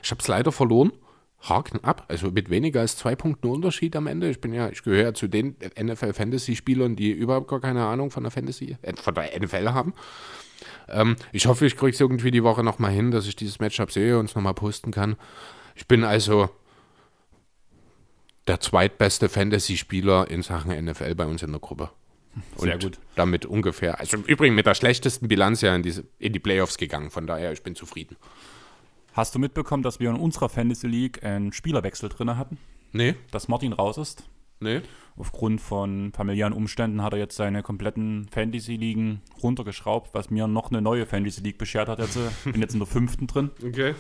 Ich 0.04 0.12
habe 0.12 0.22
es 0.22 0.28
leider 0.28 0.52
verloren. 0.52 0.92
Haken 1.42 1.84
ab, 1.84 2.06
also 2.08 2.32
mit 2.32 2.50
weniger 2.50 2.82
als 2.82 2.98
zwei 2.98 3.16
Punkten 3.16 3.48
Unterschied 3.48 3.96
am 3.96 4.08
Ende. 4.08 4.30
Ich 4.30 4.42
bin 4.42 4.54
ja, 4.54 4.70
ich 4.70 4.84
gehöre 4.84 5.04
ja 5.04 5.14
zu 5.14 5.28
den 5.28 5.56
NFL 5.80 6.14
Fantasy 6.14 6.56
Spielern, 6.56 6.96
die 6.96 7.12
überhaupt 7.12 7.48
gar 7.48 7.62
keine 7.62 7.86
Ahnung 7.86 8.10
von 8.10 8.24
der 8.24 8.32
Fantasy, 8.32 8.76
äh, 8.82 8.94
von 8.96 9.14
der 9.14 9.40
NFL 9.40 9.70
haben. 9.70 9.94
Ähm, 10.90 11.16
ich 11.32 11.46
hoffe, 11.46 11.66
ich 11.66 11.78
kriege 11.78 11.92
es 11.92 12.00
irgendwie 12.00 12.32
die 12.32 12.44
Woche 12.44 12.64
nochmal 12.64 12.92
hin, 12.92 13.12
dass 13.12 13.28
ich 13.28 13.36
dieses 13.36 13.60
Matchup 13.60 13.92
sehe 13.92 14.18
und 14.18 14.26
es 14.26 14.36
nochmal 14.36 14.56
posten 14.56 14.92
kann. 14.92 15.16
Ich 15.76 15.88
bin 15.88 16.04
also 16.04 16.50
der 18.48 18.60
zweitbeste 18.60 19.30
Fantasy-Spieler 19.30 20.30
in 20.32 20.42
Sachen 20.42 20.72
NFL 20.72 21.16
bei 21.16 21.26
uns 21.26 21.44
in 21.44 21.52
der 21.52 21.60
Gruppe. 21.60 21.92
Sehr 22.58 22.76
und 22.76 22.84
gut. 22.84 23.00
damit 23.16 23.46
ungefähr, 23.46 24.00
also 24.00 24.18
im 24.18 24.24
Übrigen 24.24 24.54
mit 24.56 24.66
der 24.66 24.76
schlechtesten 24.76 25.28
Bilanz 25.28 25.62
ja 25.62 25.76
in, 25.76 25.82
diese, 25.84 26.06
in 26.20 26.34
die 26.34 26.40
Playoffs 26.40 26.78
gegangen. 26.78 27.10
Von 27.10 27.26
daher, 27.28 27.52
ich 27.52 27.64
bin 27.64 27.76
zufrieden. 27.76 28.16
Hast 29.14 29.34
du 29.34 29.40
mitbekommen, 29.40 29.82
dass 29.84 30.00
wir 30.00 30.10
in 30.12 30.16
unserer 30.16 30.48
Fantasy 30.50 30.88
League 30.88 31.24
einen 31.24 31.52
Spielerwechsel 31.52 32.10
drin 32.10 32.38
hatten? 32.38 32.58
Nee, 32.92 33.16
Dass 33.32 33.48
Martin 33.48 33.74
raus 33.74 33.98
ist? 33.98 34.24
nee. 34.60 34.82
Aufgrund 35.20 35.62
von 35.62 36.12
familiären 36.14 36.54
Umständen 36.54 37.02
hat 37.02 37.12
er 37.14 37.18
jetzt 37.18 37.36
seine 37.36 37.64
kompletten 37.64 38.28
Fantasy-Ligen 38.30 39.22
runtergeschraubt, 39.42 40.14
was 40.14 40.30
mir 40.30 40.46
noch 40.46 40.70
eine 40.70 40.80
neue 40.80 41.08
Fantasy-League 41.08 41.58
beschert 41.58 41.90
hat. 41.90 41.98
Jetzt 41.98 42.18
äh, 42.18 42.30
bin 42.52 42.62
jetzt 42.62 42.74
in 42.74 42.80
der 42.80 42.86
fünften 42.88 43.26
drin. 43.26 43.50
Okay. 43.66 43.96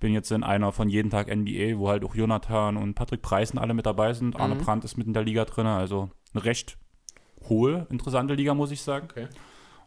Bin 0.00 0.12
jetzt 0.12 0.32
in 0.32 0.42
einer 0.42 0.72
von 0.72 0.88
jeden 0.88 1.08
Tag 1.08 1.28
NBA, 1.28 1.78
wo 1.78 1.88
halt 1.88 2.04
auch 2.04 2.16
Jonathan 2.16 2.76
und 2.76 2.94
Patrick 2.94 3.22
Preisen 3.22 3.58
alle 3.60 3.74
mit 3.74 3.86
dabei 3.86 4.12
sind. 4.12 4.34
Arne 4.34 4.56
Brandt 4.56 4.84
ist 4.84 4.96
mit 4.98 5.06
in 5.06 5.12
der 5.12 5.22
Liga 5.22 5.44
drin. 5.44 5.66
Also 5.66 6.10
eine 6.34 6.44
recht 6.44 6.78
hohe, 7.48 7.86
interessante 7.90 8.34
Liga, 8.34 8.54
muss 8.54 8.70
ich 8.70 8.82
sagen. 8.82 9.08
Okay. 9.10 9.28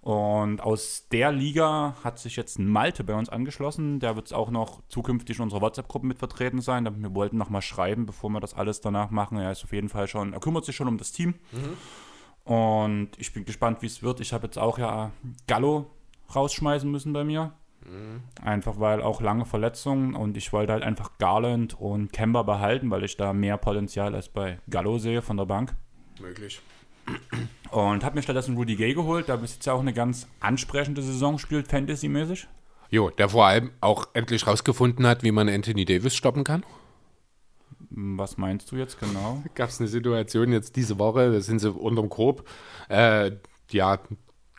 Und 0.01 0.61
aus 0.61 1.07
der 1.11 1.31
Liga 1.31 1.95
hat 2.03 2.19
sich 2.19 2.37
jetzt 2.37 2.57
ein 2.57 2.67
Malte 2.67 3.03
bei 3.03 3.13
uns 3.13 3.27
angeschlossen. 3.27 3.99
Der 3.99 4.15
wird 4.15 4.33
auch 4.33 4.49
noch 4.49 4.81
zukünftig 4.87 5.37
in 5.37 5.43
unserer 5.43 5.61
WhatsApp-Gruppe 5.61 6.07
mit 6.07 6.19
vertreten 6.19 6.61
sein. 6.61 6.85
Wir 7.01 7.13
wollten 7.13 7.37
noch 7.37 7.49
mal 7.49 7.61
schreiben, 7.61 8.05
bevor 8.05 8.29
wir 8.29 8.39
das 8.39 8.53
alles 8.53 8.79
danach 8.79 9.09
machen. 9.09 9.37
Er 9.37 9.51
ist 9.51 9.63
auf 9.63 9.73
jeden 9.73 9.89
Fall 9.89 10.07
schon, 10.07 10.31
er 10.31 10.39
kümmert 10.39 10.63
sich 10.63 10.75
schon 10.75 10.87
um 10.87 10.97
das 10.97 11.11
Team. 11.11 11.35
Und 12.45 13.09
ich 13.17 13.33
bin 13.33 13.43
gespannt, 13.43 13.81
wie 13.81 13.87
es 13.87 14.01
wird. 14.01 14.21
Ich 14.21 14.31
habe 14.31 14.45
jetzt 14.45 14.57
auch 14.57 14.77
ja 14.77 15.11
Gallo 15.47 15.87
rausschmeißen 16.33 16.89
müssen 16.89 17.11
bei 17.11 17.25
mir. 17.25 17.51
Einfach 18.41 18.79
weil 18.79 19.01
auch 19.01 19.21
lange 19.21 19.45
Verletzungen 19.45 20.13
und 20.13 20.37
ich 20.37 20.53
wollte 20.53 20.73
halt 20.73 20.83
einfach 20.83 21.17
Garland 21.17 21.79
und 21.79 22.11
Kemba 22.13 22.43
behalten, 22.43 22.91
weil 22.91 23.03
ich 23.03 23.17
da 23.17 23.33
mehr 23.33 23.57
Potenzial 23.57 24.15
als 24.15 24.29
bei 24.29 24.59
Gallo 24.69 24.97
sehe 24.97 25.21
von 25.21 25.37
der 25.37 25.45
Bank. 25.45 25.75
Möglich. 26.21 26.61
Und 27.71 28.03
habe 28.03 28.15
mir 28.15 28.21
stattdessen 28.23 28.55
Rudy 28.55 28.75
Gay 28.75 28.93
geholt, 28.93 29.27
der 29.27 29.37
bis 29.37 29.53
jetzt 29.53 29.65
ja 29.65 29.73
auch 29.73 29.79
eine 29.79 29.93
ganz 29.93 30.27
ansprechende 30.39 31.01
Saison 31.01 31.37
spielt, 31.37 31.67
Fantasy-mäßig. 31.67 32.47
Jo, 32.89 33.11
der 33.11 33.29
vor 33.29 33.45
allem 33.45 33.71
auch 33.81 34.07
endlich 34.13 34.47
rausgefunden 34.47 35.05
hat, 35.05 35.21
wie 35.21 35.31
man 35.31 35.47
Anthony 35.47 35.85
Davis 35.85 36.15
stoppen 36.15 36.43
kann. 36.43 36.63
Was 37.91 38.37
meinst 38.37 38.71
du 38.71 38.75
jetzt 38.75 38.99
genau? 38.99 39.43
Gab 39.55 39.69
es 39.69 39.79
eine 39.79 39.87
Situation 39.87 40.51
jetzt 40.51 40.75
diese 40.75 40.97
Woche, 40.97 41.31
da 41.31 41.41
sind 41.41 41.59
sie 41.59 41.71
unterm 41.71 42.09
Korb, 42.09 42.47
äh, 42.87 43.31
ja, 43.71 43.99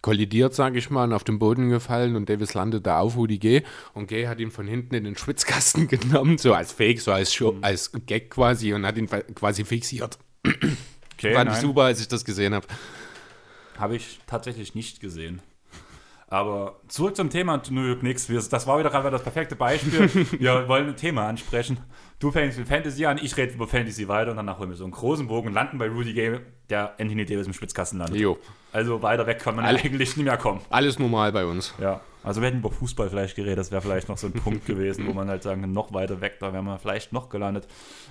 kollidiert, 0.02 0.54
sage 0.54 0.78
ich 0.78 0.90
mal, 0.90 1.04
und 1.04 1.12
auf 1.12 1.24
den 1.24 1.38
Boden 1.38 1.68
gefallen 1.68 2.16
und 2.16 2.28
Davis 2.28 2.54
landet 2.54 2.86
da 2.86 3.00
auf 3.00 3.16
Rudy 3.16 3.38
G. 3.38 3.62
Und 3.92 4.06
G 4.06 4.28
hat 4.28 4.40
ihn 4.40 4.50
von 4.50 4.66
hinten 4.66 4.94
in 4.94 5.04
den 5.04 5.16
Schwitzkasten 5.16 5.88
genommen, 5.88 6.38
so 6.38 6.54
als 6.54 6.72
Fake, 6.72 7.00
so 7.00 7.12
als, 7.12 7.34
Show, 7.34 7.56
als 7.60 7.92
Gag 8.06 8.30
quasi 8.30 8.72
und 8.72 8.86
hat 8.86 8.96
ihn 8.96 9.08
quasi 9.08 9.64
fixiert. 9.64 10.18
Okay, 11.20 11.34
Fand 11.34 11.50
ich 11.50 11.56
super, 11.58 11.82
als 11.82 12.00
ich 12.00 12.08
das 12.08 12.24
gesehen 12.24 12.54
habe. 12.54 12.66
Habe 13.78 13.96
ich 13.96 14.20
tatsächlich 14.26 14.74
nicht 14.74 15.00
gesehen. 15.00 15.40
Aber 16.32 16.76
zurück 16.86 17.16
zum 17.16 17.28
Thema 17.28 17.60
New 17.70 17.84
York 17.84 18.00
Knicks. 18.00 18.28
Das 18.48 18.66
war 18.68 18.78
wieder 18.78 18.88
gerade 18.90 19.10
das 19.10 19.22
perfekte 19.22 19.56
Beispiel. 19.56 20.08
Wir 20.38 20.68
wollen 20.68 20.86
ein 20.88 20.96
Thema 20.96 21.26
ansprechen. 21.26 21.78
Du 22.20 22.30
fängst 22.30 22.56
mit 22.58 22.68
Fantasy 22.68 23.04
an, 23.06 23.18
ich 23.20 23.36
rede 23.36 23.52
über 23.54 23.66
Fantasy 23.66 24.06
weiter 24.06 24.30
und 24.30 24.36
danach 24.36 24.58
holen 24.58 24.68
wir 24.70 24.76
so 24.76 24.84
einen 24.84 24.92
großen 24.92 25.26
Bogen 25.26 25.48
und 25.48 25.54
landen 25.54 25.78
bei 25.78 25.88
Rudy 25.88 26.12
Gay, 26.12 26.38
der 26.68 26.92
Anthony 27.00 27.24
Davis 27.24 27.46
im 27.46 27.52
Spitzkasten 27.54 27.98
landet. 27.98 28.20
Jo, 28.20 28.38
Also 28.72 29.00
weiter 29.02 29.26
weg 29.26 29.38
kann 29.40 29.56
man 29.56 29.64
Alle- 29.64 29.78
eigentlich 29.80 30.16
nicht 30.16 30.24
mehr 30.24 30.36
kommen. 30.36 30.60
alles 30.68 30.98
normal 30.98 31.32
bei 31.32 31.46
uns. 31.46 31.74
Ja, 31.80 32.00
also 32.22 32.42
wir 32.42 32.48
hätten 32.48 32.58
über 32.58 32.70
Fußball 32.70 33.08
vielleicht 33.08 33.36
geredet, 33.36 33.58
das 33.58 33.70
wäre 33.72 33.80
vielleicht 33.80 34.08
noch 34.10 34.18
so 34.18 34.26
ein 34.26 34.34
Punkt 34.34 34.66
gewesen, 34.66 35.06
wo 35.08 35.14
man 35.14 35.28
halt 35.30 35.42
sagen 35.42 35.62
kann, 35.62 35.72
noch 35.72 35.94
weiter 35.94 36.20
weg, 36.20 36.36
da 36.40 36.52
wären 36.52 36.66
wir 36.66 36.78
vielleicht 36.78 37.12
noch 37.14 37.30
gelandet. 37.30 37.66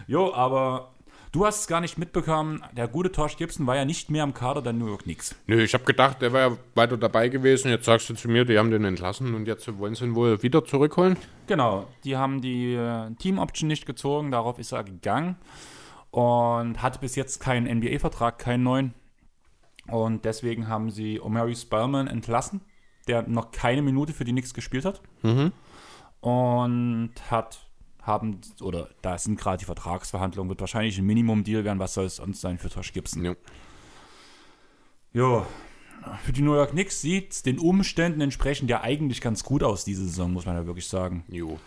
Jo, 0.07 0.33
aber 0.33 0.91
du 1.31 1.45
hast 1.45 1.61
es 1.61 1.67
gar 1.67 1.81
nicht 1.81 1.97
mitbekommen, 1.97 2.63
der 2.75 2.87
gute 2.87 3.11
Tosh 3.11 3.37
Gibson 3.37 3.67
war 3.67 3.75
ja 3.75 3.85
nicht 3.85 4.09
mehr 4.09 4.23
am 4.23 4.33
Kader 4.33 4.61
der 4.61 4.73
New 4.73 4.87
York 4.87 5.03
Knicks. 5.03 5.35
Nö, 5.47 5.61
ich 5.61 5.73
habe 5.73 5.83
gedacht, 5.83 6.21
der 6.21 6.33
wäre 6.33 6.57
weiter 6.75 6.97
dabei 6.97 7.29
gewesen. 7.29 7.69
Jetzt 7.69 7.85
sagst 7.85 8.09
du 8.09 8.15
zu 8.15 8.29
mir, 8.29 8.45
die 8.45 8.57
haben 8.57 8.71
den 8.71 8.85
entlassen 8.85 9.33
und 9.35 9.47
jetzt 9.47 9.77
wollen 9.77 9.95
sie 9.95 10.05
ihn 10.05 10.15
wohl 10.15 10.41
wieder 10.43 10.63
zurückholen. 10.65 11.17
Genau, 11.47 11.87
die 12.03 12.17
haben 12.17 12.41
die 12.41 12.73
äh, 12.73 13.13
Team-Option 13.15 13.67
nicht 13.67 13.85
gezogen, 13.85 14.31
darauf 14.31 14.59
ist 14.59 14.71
er 14.71 14.83
gegangen 14.83 15.35
und 16.11 16.81
hatte 16.81 16.99
bis 16.99 17.15
jetzt 17.15 17.39
keinen 17.39 17.65
NBA-Vertrag, 17.77 18.39
keinen 18.39 18.63
neuen. 18.63 18.93
Und 19.87 20.25
deswegen 20.25 20.67
haben 20.67 20.89
sie 20.91 21.19
Omari 21.19 21.55
Spellman 21.55 22.07
entlassen, 22.07 22.61
der 23.07 23.27
noch 23.27 23.51
keine 23.51 23.81
Minute 23.81 24.13
für 24.13 24.23
die 24.23 24.31
Knicks 24.31 24.53
gespielt 24.53 24.85
hat. 24.85 25.01
Und 26.21 27.11
hat, 27.31 27.68
haben, 28.09 28.41
oder 28.61 28.89
da 29.01 29.17
sind 29.17 29.39
gerade 29.39 29.59
die 29.59 29.65
Vertragsverhandlungen, 29.65 30.49
wird 30.49 30.59
wahrscheinlich 30.59 30.97
ein 30.97 31.05
Minimum-Deal 31.05 31.63
werden, 31.63 31.79
was 31.79 31.93
soll 31.93 32.05
es 32.05 32.17
sonst 32.17 32.41
sein 32.41 32.57
für 32.57 32.69
Tosh 32.69 32.91
Gibson. 32.91 33.23
Jo. 33.23 33.35
Jo, 35.13 35.45
für 36.23 36.31
die 36.31 36.41
New 36.41 36.55
York 36.55 36.71
Knicks 36.71 37.01
sieht 37.01 37.31
es 37.31 37.43
den 37.43 37.59
Umständen 37.59 38.21
entsprechend 38.21 38.69
ja 38.69 38.81
eigentlich 38.81 39.21
ganz 39.21 39.43
gut 39.43 39.63
aus 39.63 39.85
diese 39.85 40.03
Saison, 40.03 40.31
muss 40.31 40.45
man 40.45 40.55
ja 40.55 40.65
wirklich 40.65 40.87
sagen. 40.87 41.23
Jo. 41.27 41.59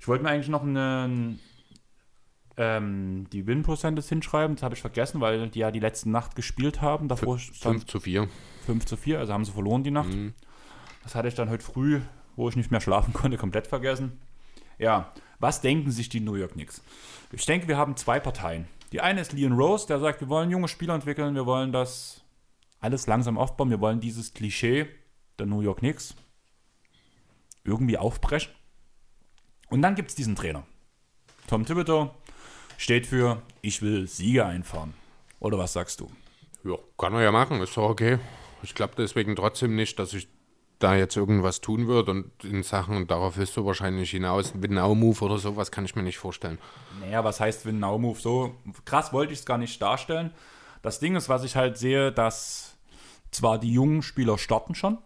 Ich 0.00 0.08
wollte 0.08 0.24
mir 0.24 0.30
eigentlich 0.30 0.48
noch 0.48 0.62
einen, 0.62 1.40
ähm, 2.56 3.26
die 3.32 3.46
Win-Percentage 3.46 4.08
hinschreiben. 4.08 4.56
Das 4.56 4.62
habe 4.62 4.74
ich 4.74 4.80
vergessen, 4.80 5.20
weil 5.20 5.48
die 5.48 5.60
ja 5.60 5.70
die 5.70 5.80
letzte 5.80 6.10
Nacht 6.10 6.36
gespielt 6.36 6.82
haben. 6.82 7.08
Davor 7.08 7.38
stand 7.38 7.80
5 7.80 7.86
zu 7.86 8.00
4. 8.00 8.28
5 8.66 8.84
zu 8.84 8.96
4, 8.96 9.18
also 9.18 9.32
haben 9.32 9.44
sie 9.44 9.52
verloren 9.52 9.82
die 9.82 9.90
Nacht. 9.90 10.12
Mhm. 10.12 10.34
Das 11.02 11.14
hatte 11.14 11.28
ich 11.28 11.34
dann 11.34 11.50
heute 11.50 11.64
früh, 11.64 12.00
wo 12.36 12.48
ich 12.48 12.56
nicht 12.56 12.70
mehr 12.70 12.80
schlafen 12.80 13.12
konnte, 13.12 13.38
komplett 13.38 13.66
vergessen. 13.66 14.20
Ja, 14.78 15.12
was 15.44 15.60
denken 15.60 15.90
sich 15.90 16.08
die 16.08 16.20
New 16.20 16.36
York 16.36 16.52
Knicks? 16.52 16.80
Ich 17.30 17.44
denke, 17.44 17.68
wir 17.68 17.76
haben 17.76 17.98
zwei 17.98 18.18
Parteien. 18.18 18.66
Die 18.92 19.02
eine 19.02 19.20
ist 19.20 19.34
Leon 19.34 19.52
Rose, 19.52 19.86
der 19.86 20.00
sagt, 20.00 20.22
wir 20.22 20.30
wollen 20.30 20.50
junge 20.50 20.68
Spieler 20.68 20.94
entwickeln, 20.94 21.34
wir 21.34 21.44
wollen 21.44 21.70
das 21.70 22.22
alles 22.80 23.06
langsam 23.06 23.36
aufbauen, 23.36 23.68
wir 23.68 23.82
wollen 23.82 24.00
dieses 24.00 24.32
Klischee 24.32 24.86
der 25.38 25.44
New 25.44 25.60
York 25.60 25.80
Knicks 25.80 26.14
irgendwie 27.62 27.98
aufbrechen. 27.98 28.54
Und 29.68 29.82
dann 29.82 29.96
gibt 29.96 30.08
es 30.08 30.14
diesen 30.14 30.34
Trainer. 30.34 30.64
Tom 31.46 31.66
Thibodeau 31.66 32.14
steht 32.78 33.06
für, 33.06 33.42
ich 33.60 33.82
will 33.82 34.08
Siege 34.08 34.46
einfahren. 34.46 34.94
Oder 35.40 35.58
was 35.58 35.74
sagst 35.74 36.00
du? 36.00 36.10
Ja, 36.64 36.78
kann 36.96 37.12
er 37.12 37.20
ja 37.20 37.32
machen, 37.32 37.60
ist 37.60 37.76
doch 37.76 37.90
okay. 37.90 38.18
Ich 38.62 38.74
glaube 38.74 38.94
deswegen 38.96 39.36
trotzdem 39.36 39.76
nicht, 39.76 39.98
dass 39.98 40.14
ich 40.14 40.26
da 40.78 40.96
jetzt 40.96 41.16
irgendwas 41.16 41.60
tun 41.60 41.86
wird 41.86 42.08
und 42.08 42.30
in 42.44 42.62
Sachen, 42.62 43.06
darauf 43.06 43.36
willst 43.36 43.56
du 43.56 43.64
wahrscheinlich 43.64 44.10
hinaus, 44.10 44.52
Win-Now-Move 44.54 45.24
oder 45.24 45.38
sowas 45.38 45.70
kann 45.70 45.84
ich 45.84 45.94
mir 45.94 46.02
nicht 46.02 46.18
vorstellen. 46.18 46.58
Naja, 47.00 47.24
was 47.24 47.40
heißt 47.40 47.64
Win-Now-Move? 47.64 48.18
So 48.18 48.54
krass 48.84 49.12
wollte 49.12 49.32
ich 49.32 49.40
es 49.40 49.46
gar 49.46 49.58
nicht 49.58 49.80
darstellen. 49.80 50.32
Das 50.82 51.00
Ding 51.00 51.16
ist, 51.16 51.28
was 51.28 51.44
ich 51.44 51.56
halt 51.56 51.78
sehe, 51.78 52.12
dass 52.12 52.76
zwar 53.30 53.58
die 53.58 53.72
jungen 53.72 54.02
Spieler 54.02 54.36
starten 54.36 54.74
schon, 54.74 54.98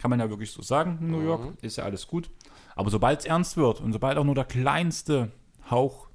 kann 0.00 0.10
man 0.10 0.20
ja 0.20 0.30
wirklich 0.30 0.52
so 0.52 0.62
sagen 0.62 0.98
in 1.00 1.10
New 1.10 1.22
York, 1.22 1.44
mhm. 1.44 1.56
ist 1.62 1.76
ja 1.76 1.84
alles 1.84 2.06
gut, 2.06 2.30
aber 2.76 2.90
sobald 2.90 3.20
es 3.20 3.26
ernst 3.26 3.56
wird 3.56 3.80
und 3.80 3.92
sobald 3.92 4.16
auch 4.16 4.24
nur 4.24 4.34
der 4.34 4.44
kleinste 4.44 5.32
Hauch 5.70 6.08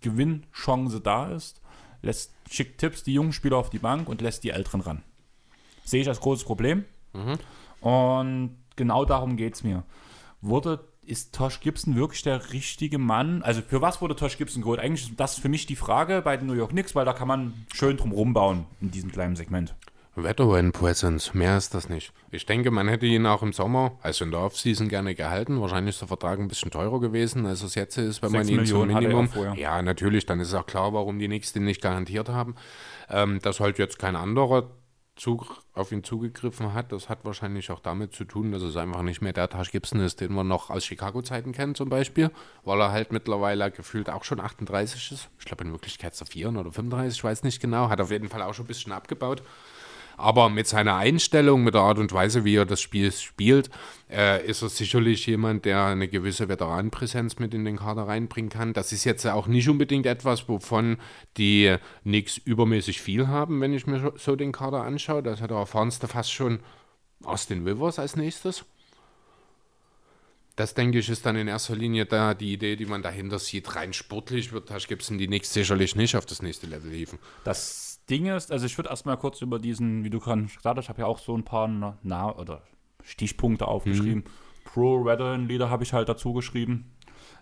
Gewinnchance 0.00 1.00
da 1.00 1.28
ist, 1.32 1.62
lässt, 2.02 2.32
schickt 2.50 2.78
Tipps 2.78 3.02
die 3.02 3.14
jungen 3.14 3.32
Spieler 3.32 3.56
auf 3.56 3.70
die 3.70 3.78
Bank 3.78 4.08
und 4.08 4.20
lässt 4.20 4.44
die 4.44 4.50
Älteren 4.50 4.80
ran. 4.80 5.02
Sehe 5.84 6.02
ich 6.02 6.08
als 6.08 6.20
großes 6.20 6.44
Problem. 6.44 6.84
Mhm. 7.12 7.38
Und 7.82 8.56
genau 8.76 9.04
darum 9.04 9.36
geht 9.36 9.54
es 9.54 9.62
mir. 9.62 9.82
Wurde, 10.40 10.80
ist 11.04 11.34
Tosh 11.34 11.60
Gibson 11.60 11.96
wirklich 11.96 12.22
der 12.22 12.52
richtige 12.52 12.98
Mann? 12.98 13.42
Also 13.42 13.60
für 13.60 13.82
was 13.82 14.00
wurde 14.00 14.16
Tosh 14.16 14.38
Gibson 14.38 14.62
geholt? 14.62 14.80
Eigentlich 14.80 15.10
ist 15.10 15.20
das 15.20 15.38
für 15.38 15.48
mich 15.48 15.66
die 15.66 15.76
Frage 15.76 16.22
bei 16.22 16.36
den 16.36 16.46
New 16.46 16.54
York 16.54 16.70
Knicks, 16.70 16.94
weil 16.94 17.04
da 17.04 17.12
kann 17.12 17.28
man 17.28 17.52
schön 17.74 17.96
drum 17.96 18.12
rumbauen 18.12 18.66
in 18.80 18.90
diesem 18.90 19.12
kleinen 19.12 19.36
Segment. 19.36 19.74
Veteran 20.14 20.72
Presence, 20.72 21.32
mehr 21.32 21.56
ist 21.56 21.72
das 21.72 21.88
nicht. 21.88 22.12
Ich 22.30 22.44
denke, 22.44 22.70
man 22.70 22.86
hätte 22.86 23.06
ihn 23.06 23.24
auch 23.24 23.42
im 23.42 23.54
Sommer, 23.54 23.98
also 24.02 24.26
in 24.26 24.30
der 24.30 24.40
Offseason, 24.40 24.88
gerne 24.88 25.14
gehalten. 25.14 25.58
Wahrscheinlich 25.60 25.94
ist 25.94 26.02
der 26.02 26.08
Vertrag 26.08 26.38
ein 26.38 26.48
bisschen 26.48 26.70
teurer 26.70 27.00
gewesen, 27.00 27.46
als 27.46 27.62
es 27.62 27.74
jetzt 27.74 27.96
ist, 27.96 28.20
wenn 28.22 28.30
man 28.30 28.46
ihn 28.46 28.56
Millionen 28.56 28.90
zum 28.90 29.00
Minimum. 29.00 29.28
Ja, 29.56 29.80
natürlich, 29.80 30.26
dann 30.26 30.38
ist 30.40 30.52
auch 30.52 30.66
klar, 30.66 30.92
warum 30.92 31.18
die 31.18 31.28
Knicks 31.28 31.54
den 31.54 31.64
nicht 31.64 31.80
garantiert 31.80 32.28
haben. 32.28 32.56
Ähm, 33.08 33.38
dass 33.40 33.58
halt 33.58 33.78
jetzt 33.78 33.98
kein 33.98 34.14
anderer 34.14 34.70
Zug 35.22 35.62
auf 35.72 35.92
ihn 35.92 36.02
zugegriffen 36.02 36.74
hat. 36.74 36.90
Das 36.90 37.08
hat 37.08 37.24
wahrscheinlich 37.24 37.70
auch 37.70 37.78
damit 37.78 38.12
zu 38.12 38.24
tun, 38.24 38.50
dass 38.50 38.62
es 38.62 38.76
einfach 38.76 39.02
nicht 39.02 39.22
mehr 39.22 39.32
der 39.32 39.48
Taj 39.48 39.70
Gibson 39.70 40.00
ist, 40.00 40.20
den 40.20 40.32
man 40.32 40.48
noch 40.48 40.68
aus 40.68 40.84
Chicago-Zeiten 40.84 41.52
kennt 41.52 41.76
zum 41.76 41.88
Beispiel, 41.88 42.32
weil 42.64 42.80
er 42.80 42.90
halt 42.90 43.12
mittlerweile 43.12 43.70
gefühlt 43.70 44.10
auch 44.10 44.24
schon 44.24 44.40
38 44.40 45.12
ist. 45.12 45.28
Ich 45.38 45.44
glaube 45.44 45.62
in 45.62 45.70
Wirklichkeit 45.70 46.16
so 46.16 46.24
4 46.24 46.48
oder 46.48 46.72
35, 46.72 47.16
ich 47.16 47.22
weiß 47.22 47.44
nicht 47.44 47.60
genau. 47.60 47.88
Hat 47.88 48.00
auf 48.00 48.10
jeden 48.10 48.28
Fall 48.28 48.42
auch 48.42 48.52
schon 48.52 48.64
ein 48.64 48.68
bisschen 48.68 48.90
abgebaut. 48.90 49.44
Aber 50.16 50.48
mit 50.48 50.66
seiner 50.66 50.96
Einstellung, 50.96 51.64
mit 51.64 51.74
der 51.74 51.82
Art 51.82 51.98
und 51.98 52.12
Weise, 52.12 52.44
wie 52.44 52.56
er 52.56 52.66
das 52.66 52.80
Spiel 52.80 53.12
spielt, 53.12 53.70
äh, 54.10 54.44
ist 54.46 54.62
er 54.62 54.68
sicherlich 54.68 55.26
jemand, 55.26 55.64
der 55.64 55.84
eine 55.84 56.08
gewisse 56.08 56.48
Veteranenpräsenz 56.48 57.38
mit 57.38 57.54
in 57.54 57.64
den 57.64 57.78
Kader 57.78 58.08
reinbringen 58.08 58.50
kann. 58.50 58.72
Das 58.72 58.92
ist 58.92 59.04
jetzt 59.04 59.26
auch 59.26 59.46
nicht 59.46 59.68
unbedingt 59.68 60.06
etwas, 60.06 60.48
wovon 60.48 60.98
die 61.36 61.76
Knicks 62.02 62.38
übermäßig 62.38 63.00
viel 63.00 63.28
haben, 63.28 63.60
wenn 63.60 63.72
ich 63.72 63.86
mir 63.86 64.12
so 64.16 64.36
den 64.36 64.52
Kader 64.52 64.82
anschaue. 64.82 65.22
Das 65.22 65.40
hat 65.40 65.50
der 65.50 65.58
erfahrenste 65.58 66.08
fast 66.08 66.32
schon 66.32 66.60
Austin 67.24 67.66
Rivers 67.66 67.98
als 67.98 68.16
nächstes. 68.16 68.64
Das 70.56 70.74
denke 70.74 70.98
ich 70.98 71.08
ist 71.08 71.24
dann 71.24 71.36
in 71.36 71.48
erster 71.48 71.74
Linie 71.74 72.04
da 72.04 72.34
die 72.34 72.52
Idee, 72.52 72.76
die 72.76 72.84
man 72.84 73.02
dahinter 73.02 73.38
sieht. 73.38 73.74
Rein 73.74 73.92
sportlich 73.92 74.52
wird 74.52 74.68
Tasch 74.68 74.86
Gibson 74.86 75.16
die 75.16 75.26
Knicks 75.26 75.52
sicherlich 75.52 75.96
nicht 75.96 76.14
auf 76.14 76.26
das 76.26 76.42
nächste 76.42 76.66
Level 76.66 76.92
hieven. 76.92 77.18
Das 77.44 77.91
Ding 78.10 78.26
ist, 78.26 78.50
also 78.50 78.66
ich 78.66 78.76
würde 78.76 78.90
erstmal 78.90 79.16
kurz 79.16 79.40
über 79.40 79.58
diesen, 79.58 80.04
wie 80.04 80.10
du 80.10 80.18
gerade 80.18 80.42
gesagt 80.42 80.76
hast, 80.76 80.84
ich 80.84 80.88
habe 80.88 81.02
ja 81.02 81.06
auch 81.06 81.18
so 81.18 81.36
ein 81.36 81.44
paar 81.44 81.68
Na 82.02 82.36
oder 82.36 82.62
Stichpunkte 83.02 83.66
aufgeschrieben. 83.66 84.24
Mhm. 84.24 84.64
Pro 84.64 85.04
Veteran 85.04 85.48
Leader 85.48 85.70
habe 85.70 85.82
ich 85.82 85.92
halt 85.92 86.08
dazu 86.08 86.32
geschrieben. 86.32 86.92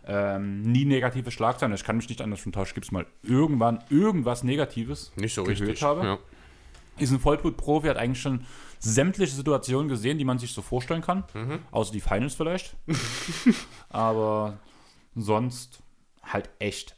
Ähm, 0.07 0.63
nie 0.63 0.85
negative 0.85 1.31
Schlagzeilen. 1.31 1.75
Ich 1.75 1.85
kann 1.85 1.97
mich 1.97 2.09
nicht 2.09 2.21
anders 2.23 2.41
von 2.41 2.53
Tausch. 2.53 2.75
Gibt 2.75 2.87
es 2.87 2.93
mal 2.93 3.07
irgendwann 3.23 3.85
irgendwas 3.91 4.43
Negatives 4.43 5.13
nicht 5.17 5.35
so 5.35 5.45
gehört 5.45 5.61
richtig, 5.61 5.83
habe? 5.83 6.05
Ja. 6.05 6.19
Ist 6.99 7.13
ein 7.13 7.21
Vollblut-Profi, 7.21 7.89
hat 7.89 7.97
eigentlich 7.97 8.21
schon 8.21 8.45
sämtliche 8.79 9.35
Situationen 9.35 9.89
gesehen, 9.89 10.19
die 10.19 10.25
man 10.25 10.39
sich 10.39 10.53
so 10.53 10.63
vorstellen 10.63 11.03
kann. 11.03 11.25
Mhm. 11.35 11.61
Außer 11.71 11.93
die 11.93 12.01
Finals 12.01 12.35
vielleicht. 12.35 12.77
Aber 13.89 14.59
sonst 15.15 15.83
halt 16.23 16.51
echt 16.59 16.97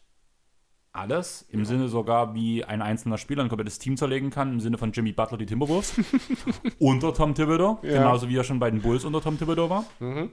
alles, 0.92 1.46
im 1.48 1.60
ja. 1.60 1.64
Sinne 1.64 1.88
sogar, 1.88 2.34
wie 2.34 2.64
ein 2.64 2.82
einzelner 2.82 3.16
Spieler 3.18 3.42
ein 3.42 3.48
komplettes 3.48 3.78
Team 3.78 3.96
zerlegen 3.96 4.30
kann, 4.30 4.52
im 4.52 4.60
Sinne 4.60 4.76
von 4.78 4.92
Jimmy 4.92 5.12
Butler 5.12 5.38
die 5.38 5.46
Timberwolves, 5.46 5.94
unter 6.78 7.14
Tom 7.14 7.34
Thibodeau, 7.34 7.78
ja. 7.82 7.92
genauso 7.92 8.28
wie 8.28 8.36
er 8.36 8.44
schon 8.44 8.58
bei 8.58 8.70
den 8.70 8.82
Bulls 8.82 9.04
unter 9.04 9.20
Tom 9.20 9.38
Thibodeau 9.38 9.70
war. 9.70 9.84
Mhm. 10.00 10.30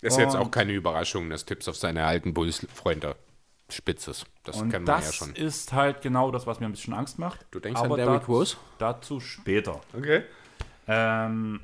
Ist 0.00 0.18
jetzt 0.18 0.36
auch 0.36 0.50
keine 0.50 0.72
Überraschung, 0.72 1.30
dass 1.30 1.46
Tipps 1.46 1.66
auf 1.66 1.76
seine 1.76 2.04
alten 2.04 2.34
Bulls-Freunde 2.34 3.16
spitz 3.70 4.06
ist. 4.08 4.26
Das 4.42 4.60
und 4.60 4.68
kennen 4.68 4.86
wir 4.86 4.94
ja 4.94 5.12
schon. 5.12 5.30
Das 5.30 5.38
ist 5.38 5.72
halt 5.72 6.02
genau 6.02 6.30
das, 6.30 6.46
was 6.46 6.60
mir 6.60 6.66
ein 6.66 6.72
bisschen 6.72 6.92
Angst 6.92 7.18
macht. 7.18 7.46
Du 7.50 7.60
denkst 7.60 7.80
Aber 7.80 7.94
an 7.94 8.00
Derrick 8.00 8.28
Rose? 8.28 8.56
Dazu 8.78 9.20
später. 9.20 9.80
Okay. 9.96 10.24
Ähm, 10.86 11.60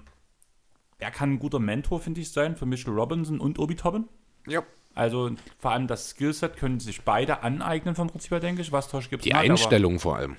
er 0.98 1.10
kann 1.10 1.32
ein 1.32 1.38
guter 1.38 1.58
Mentor, 1.58 2.00
finde 2.00 2.20
ich, 2.20 2.32
sein 2.32 2.56
für 2.56 2.64
Mitchell 2.64 2.94
Robinson 2.94 3.40
und 3.40 3.58
Obi 3.58 3.76
Toppin. 3.76 4.08
Ja. 4.46 4.62
Also 4.94 5.30
vor 5.58 5.72
allem 5.72 5.86
das 5.86 6.10
Skillset 6.10 6.56
können 6.56 6.80
sich 6.80 7.02
beide 7.02 7.42
aneignen 7.42 7.94
vom 7.94 8.08
Prinzip 8.08 8.32
her, 8.32 8.40
denke 8.40 8.62
ich, 8.62 8.72
was 8.72 8.88
Tosh 8.88 9.08
gibt. 9.08 9.24
Die 9.24 9.34
hat, 9.34 9.42
Einstellung 9.42 9.98
vor 9.98 10.16
allem. 10.16 10.36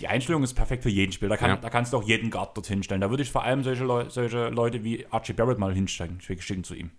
Die 0.00 0.08
Einstellung 0.08 0.42
ist 0.42 0.54
perfekt 0.54 0.82
für 0.82 0.90
jeden 0.90 1.12
Spiel. 1.12 1.28
Da, 1.28 1.36
kann, 1.36 1.50
ja. 1.50 1.56
da 1.56 1.70
kannst 1.70 1.92
du 1.92 1.96
auch 1.96 2.02
jeden 2.02 2.30
Guard 2.30 2.56
dorthin 2.56 2.82
stellen. 2.82 3.00
Da 3.00 3.08
würde 3.08 3.22
ich 3.22 3.30
vor 3.30 3.44
allem 3.44 3.64
solche, 3.64 3.84
Leu 3.84 4.08
solche 4.10 4.48
Leute 4.48 4.84
wie 4.84 5.06
Archie 5.10 5.32
Barrett 5.32 5.58
mal 5.58 5.72
hinstellen, 5.72 6.20
schicken 6.20 6.64
zu 6.64 6.74
ihm. 6.74 6.90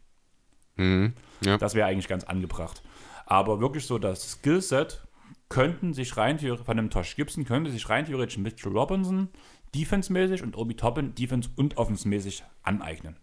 Mhm. 0.75 1.13
Ja. 1.45 1.57
Das 1.57 1.75
wäre 1.75 1.87
eigentlich 1.87 2.07
ganz 2.07 2.23
angebracht. 2.23 2.81
Aber 3.25 3.59
wirklich 3.59 3.85
so 3.85 3.99
das 3.99 4.31
Skillset 4.31 5.03
könnten 5.49 5.93
sich 5.93 6.17
rein 6.17 6.39
von 6.39 6.59
einem 6.67 6.89
Tosh 6.89 7.15
Gibson 7.15 7.45
könnte 7.45 7.71
sich 7.71 7.87
rein 7.89 8.05
theoretisch 8.05 8.37
Mitchell 8.37 8.71
Robinson 8.71 9.29
defensemäßig 9.73 10.43
und 10.43 10.57
Obi 10.57 10.75
Toppin 10.75 11.13
defense- 11.15 11.49
und 11.55 11.77
offensmäßig 11.77 12.43
aneignen 12.63 13.17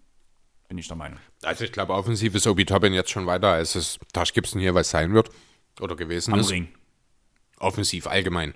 bin 0.74 0.80
ich 0.80 0.88
der 0.88 0.96
Meinung. 0.96 1.20
Also 1.44 1.64
ich 1.64 1.70
glaube, 1.70 1.92
offensiv 1.92 2.34
ist 2.34 2.48
Obi 2.48 2.64
Toppin 2.64 2.92
jetzt 2.92 3.10
schon 3.10 3.26
weiter, 3.26 3.52
als 3.52 3.76
es 3.76 4.00
Tasch 4.12 4.32
Gibson 4.32 4.60
hier 4.60 4.74
was 4.74 4.90
sein 4.90 5.14
wird 5.14 5.30
oder 5.80 5.94
gewesen 5.94 6.34
Am 6.34 6.40
ist. 6.40 6.50
Ring. 6.50 6.68
Offensiv 7.60 8.08
allgemein. 8.08 8.54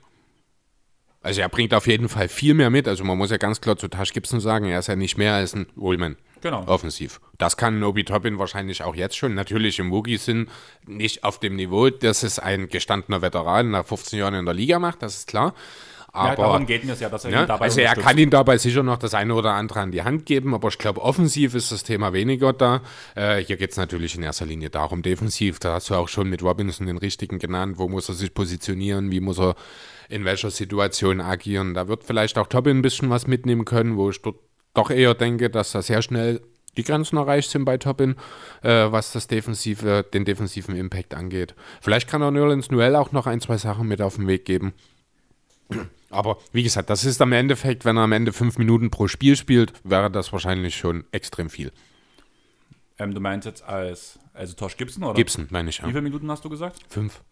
Also 1.21 1.41
er 1.41 1.49
bringt 1.49 1.75
auf 1.75 1.87
jeden 1.87 2.09
Fall 2.09 2.29
viel 2.29 2.55
mehr 2.55 2.71
mit. 2.71 2.89
Also 2.89 3.05
man 3.05 3.16
muss 3.16 3.31
ja 3.31 3.37
ganz 3.37 3.61
klar 3.61 3.77
zu 3.77 3.87
Tasch 3.87 4.12
Gibson 4.12 4.41
sagen, 4.41 4.64
er 4.66 4.81
ist 4.81 4.89
ja 4.89 4.97
nicht 4.97 5.16
mehr 5.16 5.35
als 5.35 5.55
ein 5.55 5.69
Wohlman. 5.77 6.16
Genau. 6.41 6.66
Offensiv. 6.66 7.21
Das 7.39 7.57
kann 7.57 7.85
Obi 7.85 8.03
Toppin 8.03 8.41
wahrscheinlich 8.41 8.83
auch 8.83 8.97
jetzt 8.97 9.16
schon. 9.16 9.35
Natürlich 9.35 9.79
im 9.79 9.93
Woogie-Sinn 9.93 10.49
nicht 10.87 11.23
auf 11.23 11.39
dem 11.39 11.55
Niveau, 11.55 11.89
dass 11.89 12.25
es 12.25 12.41
ein 12.41 12.69
gestandener 12.69 13.23
Veteran 13.23 13.71
nach 13.71 13.87
15 13.87 14.19
Jahren 14.19 14.35
in 14.35 14.45
der 14.45 14.55
Liga 14.55 14.81
macht, 14.81 15.03
das 15.03 15.19
ist 15.19 15.29
klar. 15.29 15.55
Aber, 16.19 16.31
ja, 16.31 16.37
darum 16.37 16.66
geht 16.66 16.85
es 16.85 17.01
ja, 17.01 17.09
dass 17.09 17.25
er 17.25 17.31
ja, 17.31 17.43
ihn 17.43 17.49
dabei 17.49 17.64
Also 17.66 17.81
er 17.81 17.95
kann 17.95 18.19
ihm 18.19 18.31
dabei 18.31 18.59
sicher 18.59 18.83
noch 18.83 18.99
das 18.99 19.14
eine 19.14 19.35
oder 19.35 19.53
andere 19.53 19.81
an 19.81 19.93
die 19.93 20.03
Hand 20.03 20.27
geben, 20.27 20.55
aber 20.55 20.69
ich 20.69 20.79
glaube, 20.79 21.01
offensiv 21.03 21.55
ist 21.55 21.71
das 21.71 21.85
Thema 21.85 22.12
weniger 22.12 22.53
da. 22.53 22.83
Äh, 23.14 23.39
hier 23.39 23.57
geht 23.57 23.71
es 23.71 23.77
natürlich 23.77 24.16
in 24.16 24.23
erster 24.23 24.47
Linie 24.47 24.71
darum, 24.71 25.03
defensiv. 25.03 25.59
Da 25.59 25.75
hast 25.75 25.91
du 25.91 25.95
auch 25.95 26.09
schon 26.09 26.29
mit 26.29 26.43
Robinson 26.43 26.87
den 26.87 26.99
richtigen 26.99 27.39
genannt. 27.39 27.79
Wo 27.79 27.89
muss 27.89 28.09
er 28.09 28.14
sich 28.14 28.35
positionieren? 28.35 29.11
Wie 29.11 29.21
muss 29.21 29.39
er 29.39 29.55
in 30.09 30.25
welcher 30.25 30.51
Situation 30.51 31.21
agieren? 31.21 31.75
Da 31.75 31.89
wird 31.89 32.05
vielleicht 32.05 32.39
auch 32.39 32.47
Tobin 32.47 32.79
ein 32.79 32.83
bisschen 32.83 33.11
was 33.11 33.27
mitnehmen 33.27 33.64
können, 33.64 33.97
wo 33.97 34.11
ich 34.11 34.21
dort 34.21 34.37
doch 34.75 34.91
eher 34.91 35.14
denke, 35.14 35.51
dass 35.51 35.73
da 35.73 35.83
sehr 35.83 36.03
schnell 36.03 36.41
die 36.77 36.85
Grenzen 36.85 37.16
erreicht 37.16 37.51
sind 37.51 37.64
bei 37.64 37.77
Topin, 37.77 38.14
äh, 38.62 38.91
was 38.91 39.12
das 39.12 39.27
defensive, 39.27 40.05
den 40.14 40.25
defensiven 40.25 40.77
Impact 40.77 41.14
angeht. 41.14 41.55
Vielleicht 41.81 42.09
kann 42.09 42.23
er 42.23 42.31
Nerlens 42.31 42.71
Noel 42.71 42.97
auch 42.97 43.12
noch 43.12 43.27
ein, 43.27 43.41
zwei 43.41 43.59
Sachen 43.59 43.89
mit 43.89 44.01
auf 44.01 44.16
den 44.16 44.27
Weg 44.27 44.45
geben. 44.45 44.73
Aber 46.11 46.39
wie 46.53 46.62
gesagt, 46.62 46.91
das 46.91 47.05
ist 47.05 47.21
am 47.21 47.33
Endeffekt, 47.33 47.85
wenn 47.85 47.97
er 47.97 48.05
am 48.05 48.12
Ende 48.12 48.33
fünf 48.33 48.59
Minuten 48.59 48.91
pro 48.91 49.09
Spiel 49.09 49.37
spielt, 49.37 49.73
wäre 49.85 50.11
das 50.11 50.33
wahrscheinlich 50.33 50.77
schon 50.77 51.05
extrem 51.12 51.51
viel. 51.51 51.73
Ähm, 52.99 53.14
du 53.14 53.21
meinst 53.21 53.47
jetzt 53.47 53.62
als 53.62 54.19
also 54.33 54.55
Tosh 54.55 54.77
Gibson, 54.77 55.05
oder? 55.05 55.14
Gibson, 55.14 55.47
meine 55.51 55.71
ich, 55.71 55.79
ja. 55.79 55.85
Wie 55.85 55.91
viele 55.91 56.03
Minuten 56.03 56.31
hast 56.31 56.45
du 56.45 56.49
gesagt? 56.49 56.81
Fünf. 56.89 57.23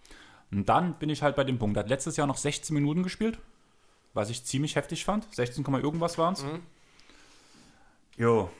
Und 0.50 0.68
dann 0.68 0.94
bin 0.98 1.08
ich 1.08 1.22
halt 1.22 1.36
bei 1.36 1.44
dem 1.44 1.58
Punkt. 1.58 1.76
Er 1.76 1.80
hat 1.80 1.88
letztes 1.88 2.16
Jahr 2.16 2.26
noch 2.26 2.36
16 2.36 2.74
Minuten 2.74 3.02
gespielt, 3.02 3.38
was 4.14 4.30
ich 4.30 4.44
ziemlich 4.44 4.76
heftig 4.76 5.04
fand. 5.04 5.26
16, 5.34 5.64
irgendwas 5.64 6.18
waren 6.18 6.34
es. 6.34 6.44
Mhm. 6.44 6.60
Jo, 8.16 8.50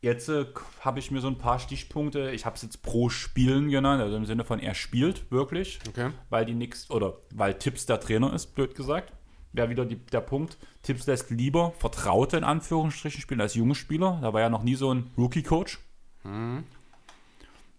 jetzt 0.00 0.28
äh, 0.28 0.46
habe 0.80 0.98
ich 0.98 1.10
mir 1.10 1.20
so 1.20 1.28
ein 1.28 1.38
paar 1.38 1.58
Stichpunkte. 1.58 2.30
Ich 2.30 2.44
habe 2.46 2.56
es 2.56 2.62
jetzt 2.62 2.82
pro 2.82 3.08
Spielen 3.08 3.68
genannt, 3.68 4.02
also 4.02 4.16
im 4.16 4.24
Sinne 4.24 4.44
von 4.44 4.58
er 4.58 4.74
spielt 4.74 5.30
wirklich, 5.30 5.78
okay. 5.88 6.10
weil 6.30 6.44
die 6.44 6.54
nix 6.54 6.90
oder 6.90 7.18
weil 7.32 7.54
Tipps 7.54 7.86
der 7.86 8.00
Trainer 8.00 8.32
ist, 8.32 8.54
blöd 8.54 8.74
gesagt 8.74 9.12
wäre 9.52 9.70
wieder 9.70 9.84
die, 9.84 9.96
der 9.96 10.20
Punkt. 10.20 10.58
Tipps 10.82 11.06
lässt 11.06 11.30
lieber 11.30 11.72
Vertraute 11.78 12.36
in 12.36 12.44
Anführungsstrichen 12.44 13.20
spielen 13.20 13.40
als 13.40 13.54
junge 13.54 13.74
Spieler. 13.74 14.18
Da 14.22 14.32
war 14.32 14.40
ja 14.40 14.50
noch 14.50 14.62
nie 14.62 14.74
so 14.74 14.92
ein 14.92 15.10
Rookie-Coach. 15.16 15.78
Mhm. 16.24 16.64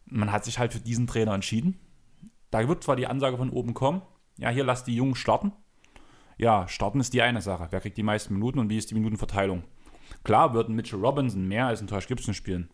Man 0.05 0.32
hat 0.32 0.45
sich 0.45 0.59
halt 0.59 0.74
für 0.74 0.80
diesen 0.80 1.07
Trainer 1.07 1.34
entschieden. 1.34 1.80
Da 2.51 2.67
wird 2.67 2.84
zwar 2.84 2.95
die 2.95 3.07
Ansage 3.07 3.38
von 3.38 3.51
oben 3.51 3.74
kommen, 3.74 4.01
ja, 4.38 4.49
hier 4.49 4.63
lass 4.63 4.84
die 4.84 4.95
Jungen 4.95 5.15
starten. 5.15 5.51
Ja, 6.38 6.67
starten 6.67 6.99
ist 6.99 7.13
die 7.13 7.22
eine 7.22 7.41
Sache. 7.41 7.67
Wer 7.70 7.82
kriegt 7.82 7.97
die 7.97 8.03
meisten 8.03 8.34
Minuten 8.34 8.59
und 8.59 8.70
wie 8.70 8.78
ist 8.78 8.89
die 8.89 8.95
Minutenverteilung? 8.95 9.63
Klar 10.24 10.53
würden 10.53 10.76
Mitchell 10.76 10.99
Robinson 10.99 11.47
mehr 11.47 11.67
als 11.67 11.82
ein 11.82 11.88
Tosh 11.88 12.07
Gibson 12.07 12.34
spielen. 12.34 12.70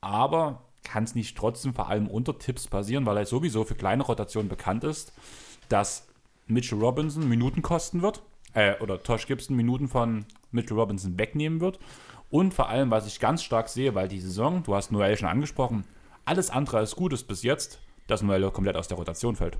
aber 0.00 0.64
kann 0.82 1.04
es 1.04 1.14
nicht 1.14 1.36
trotzdem 1.36 1.74
vor 1.74 1.88
allem 1.88 2.06
unter 2.08 2.38
Tipps 2.38 2.68
passieren, 2.68 3.06
weil 3.06 3.16
er 3.16 3.26
sowieso 3.26 3.64
für 3.64 3.74
kleine 3.74 4.02
Rotationen 4.02 4.48
bekannt 4.48 4.84
ist, 4.84 5.12
dass 5.68 6.06
Mitchell 6.46 6.78
Robinson 6.78 7.28
Minuten 7.28 7.62
kosten 7.62 8.02
wird, 8.02 8.22
äh, 8.54 8.78
oder 8.80 9.02
Tosh 9.02 9.26
Gibson 9.26 9.56
Minuten 9.56 9.88
von 9.88 10.26
Mitchell 10.50 10.78
Robinson 10.78 11.18
wegnehmen 11.18 11.60
wird. 11.60 11.78
Und 12.30 12.54
vor 12.54 12.68
allem, 12.68 12.90
was 12.90 13.06
ich 13.06 13.20
ganz 13.20 13.42
stark 13.42 13.68
sehe, 13.68 13.94
weil 13.94 14.08
die 14.08 14.20
Saison, 14.20 14.62
du 14.62 14.74
hast 14.74 14.92
Noel 14.92 15.16
schon 15.16 15.28
angesprochen, 15.28 15.84
alles 16.24 16.50
andere 16.50 16.78
als 16.78 16.96
gut 16.96 17.12
ist 17.12 17.24
bis 17.24 17.42
jetzt, 17.42 17.80
dass 18.06 18.22
Noel 18.22 18.50
komplett 18.50 18.76
aus 18.76 18.88
der 18.88 18.96
Rotation 18.96 19.36
fällt. 19.36 19.58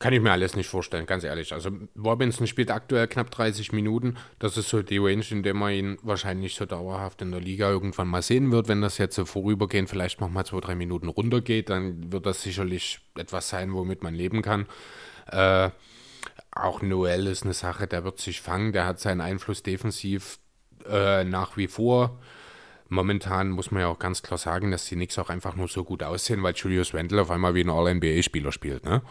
Kann 0.00 0.14
ich 0.14 0.22
mir 0.22 0.32
alles 0.32 0.56
nicht 0.56 0.66
vorstellen, 0.66 1.04
ganz 1.04 1.24
ehrlich. 1.24 1.52
Also 1.52 1.70
Robinson 2.02 2.46
spielt 2.46 2.70
aktuell 2.70 3.06
knapp 3.06 3.30
30 3.30 3.72
Minuten. 3.72 4.16
Das 4.38 4.56
ist 4.56 4.70
so 4.70 4.82
die 4.82 4.96
Range, 4.96 5.24
in 5.28 5.42
der 5.42 5.52
man 5.52 5.74
ihn 5.74 5.98
wahrscheinlich 6.02 6.54
so 6.54 6.64
dauerhaft 6.64 7.20
in 7.20 7.30
der 7.30 7.40
Liga 7.42 7.68
irgendwann 7.68 8.08
mal 8.08 8.22
sehen 8.22 8.50
wird. 8.50 8.66
Wenn 8.66 8.80
das 8.80 8.96
jetzt 8.96 9.14
so 9.14 9.26
vorübergehend 9.26 9.90
vielleicht 9.90 10.22
noch 10.22 10.30
mal 10.30 10.46
zwei, 10.46 10.60
drei 10.60 10.74
Minuten 10.74 11.08
runtergeht, 11.08 11.68
dann 11.68 12.10
wird 12.10 12.24
das 12.24 12.40
sicherlich 12.40 13.00
etwas 13.14 13.50
sein, 13.50 13.74
womit 13.74 14.02
man 14.02 14.14
leben 14.14 14.40
kann. 14.40 14.64
Äh, 15.26 15.68
auch 16.50 16.80
Noel 16.80 17.26
ist 17.26 17.44
eine 17.44 17.52
Sache, 17.52 17.86
der 17.86 18.02
wird 18.02 18.18
sich 18.20 18.40
fangen. 18.40 18.72
Der 18.72 18.86
hat 18.86 19.00
seinen 19.00 19.20
Einfluss 19.20 19.62
defensiv 19.62 20.38
äh, 20.88 21.24
nach 21.24 21.58
wie 21.58 21.68
vor. 21.68 22.18
Momentan 22.88 23.50
muss 23.50 23.70
man 23.70 23.82
ja 23.82 23.88
auch 23.88 23.98
ganz 23.98 24.22
klar 24.22 24.38
sagen, 24.38 24.70
dass 24.70 24.86
die 24.86 24.94
Knicks 24.94 25.18
auch 25.18 25.28
einfach 25.28 25.56
nur 25.56 25.68
so 25.68 25.84
gut 25.84 26.02
aussehen, 26.02 26.42
weil 26.42 26.54
Julius 26.54 26.94
Wendel 26.94 27.18
auf 27.18 27.30
einmal 27.30 27.54
wie 27.54 27.64
ein 27.64 27.68
All-NBA-Spieler 27.68 28.50
spielt. 28.50 28.86
Ne? 28.86 29.02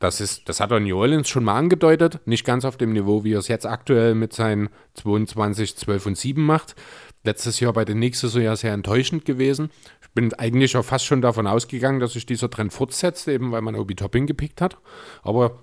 Das, 0.00 0.20
ist, 0.20 0.48
das 0.48 0.60
hat 0.60 0.70
er 0.70 0.80
New 0.80 0.96
Orleans 0.96 1.28
schon 1.28 1.44
mal 1.44 1.56
angedeutet. 1.56 2.20
Nicht 2.24 2.46
ganz 2.46 2.64
auf 2.64 2.78
dem 2.78 2.94
Niveau, 2.94 3.22
wie 3.22 3.34
er 3.34 3.38
es 3.38 3.48
jetzt 3.48 3.66
aktuell 3.66 4.14
mit 4.14 4.32
seinen 4.32 4.70
22, 4.94 5.76
12 5.76 6.06
und 6.06 6.18
7 6.18 6.44
macht. 6.44 6.74
Letztes 7.22 7.60
Jahr 7.60 7.74
bei 7.74 7.84
den 7.84 7.98
Knicks 7.98 8.24
ist 8.24 8.34
er 8.34 8.42
ja 8.42 8.56
sehr 8.56 8.72
enttäuschend 8.72 9.26
gewesen. 9.26 9.70
Ich 10.00 10.08
bin 10.14 10.32
eigentlich 10.34 10.74
auch 10.76 10.84
fast 10.84 11.04
schon 11.04 11.20
davon 11.20 11.46
ausgegangen, 11.46 12.00
dass 12.00 12.14
sich 12.14 12.24
dieser 12.24 12.48
Trend 12.48 12.72
fortsetzt, 12.72 13.28
eben 13.28 13.52
weil 13.52 13.60
man 13.60 13.76
Obi 13.76 13.94
Topping 13.94 14.26
gepickt 14.26 14.62
hat. 14.62 14.78
Aber 15.22 15.58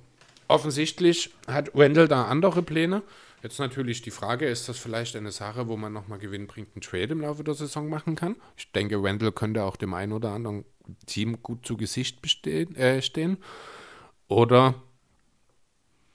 offensichtlich 0.48 1.32
hat 1.48 1.76
Wendell 1.76 2.08
da 2.08 2.26
andere 2.26 2.62
Pläne. 2.62 3.02
Jetzt 3.42 3.60
natürlich 3.60 4.04
die 4.04 4.12
Frage, 4.12 4.46
ist 4.46 4.70
das 4.70 4.78
vielleicht 4.78 5.16
eine 5.16 5.32
Sache, 5.32 5.68
wo 5.68 5.78
man 5.78 5.94
nochmal 5.94 6.20
gewinnbringenden 6.20 6.82
Trade 6.82 7.14
im 7.14 7.22
Laufe 7.22 7.44
der 7.44 7.56
Saison 7.56 7.90
machen 7.90 8.16
kann? 8.16 8.36
Ich 8.56 8.72
denke, 8.72 9.02
Wendell 9.02 9.32
könnte 9.32 9.64
auch 9.64 9.78
dem 9.78 9.96
einen 9.96 10.12
oder 10.12 10.32
anderen 10.32 10.64
Team 11.08 11.42
gut 11.42 11.66
zu 11.66 11.76
Gesicht 11.76 12.22
bestehen, 12.22 12.76
äh, 12.76 13.02
stehen. 13.02 13.38
Oder 14.28 14.76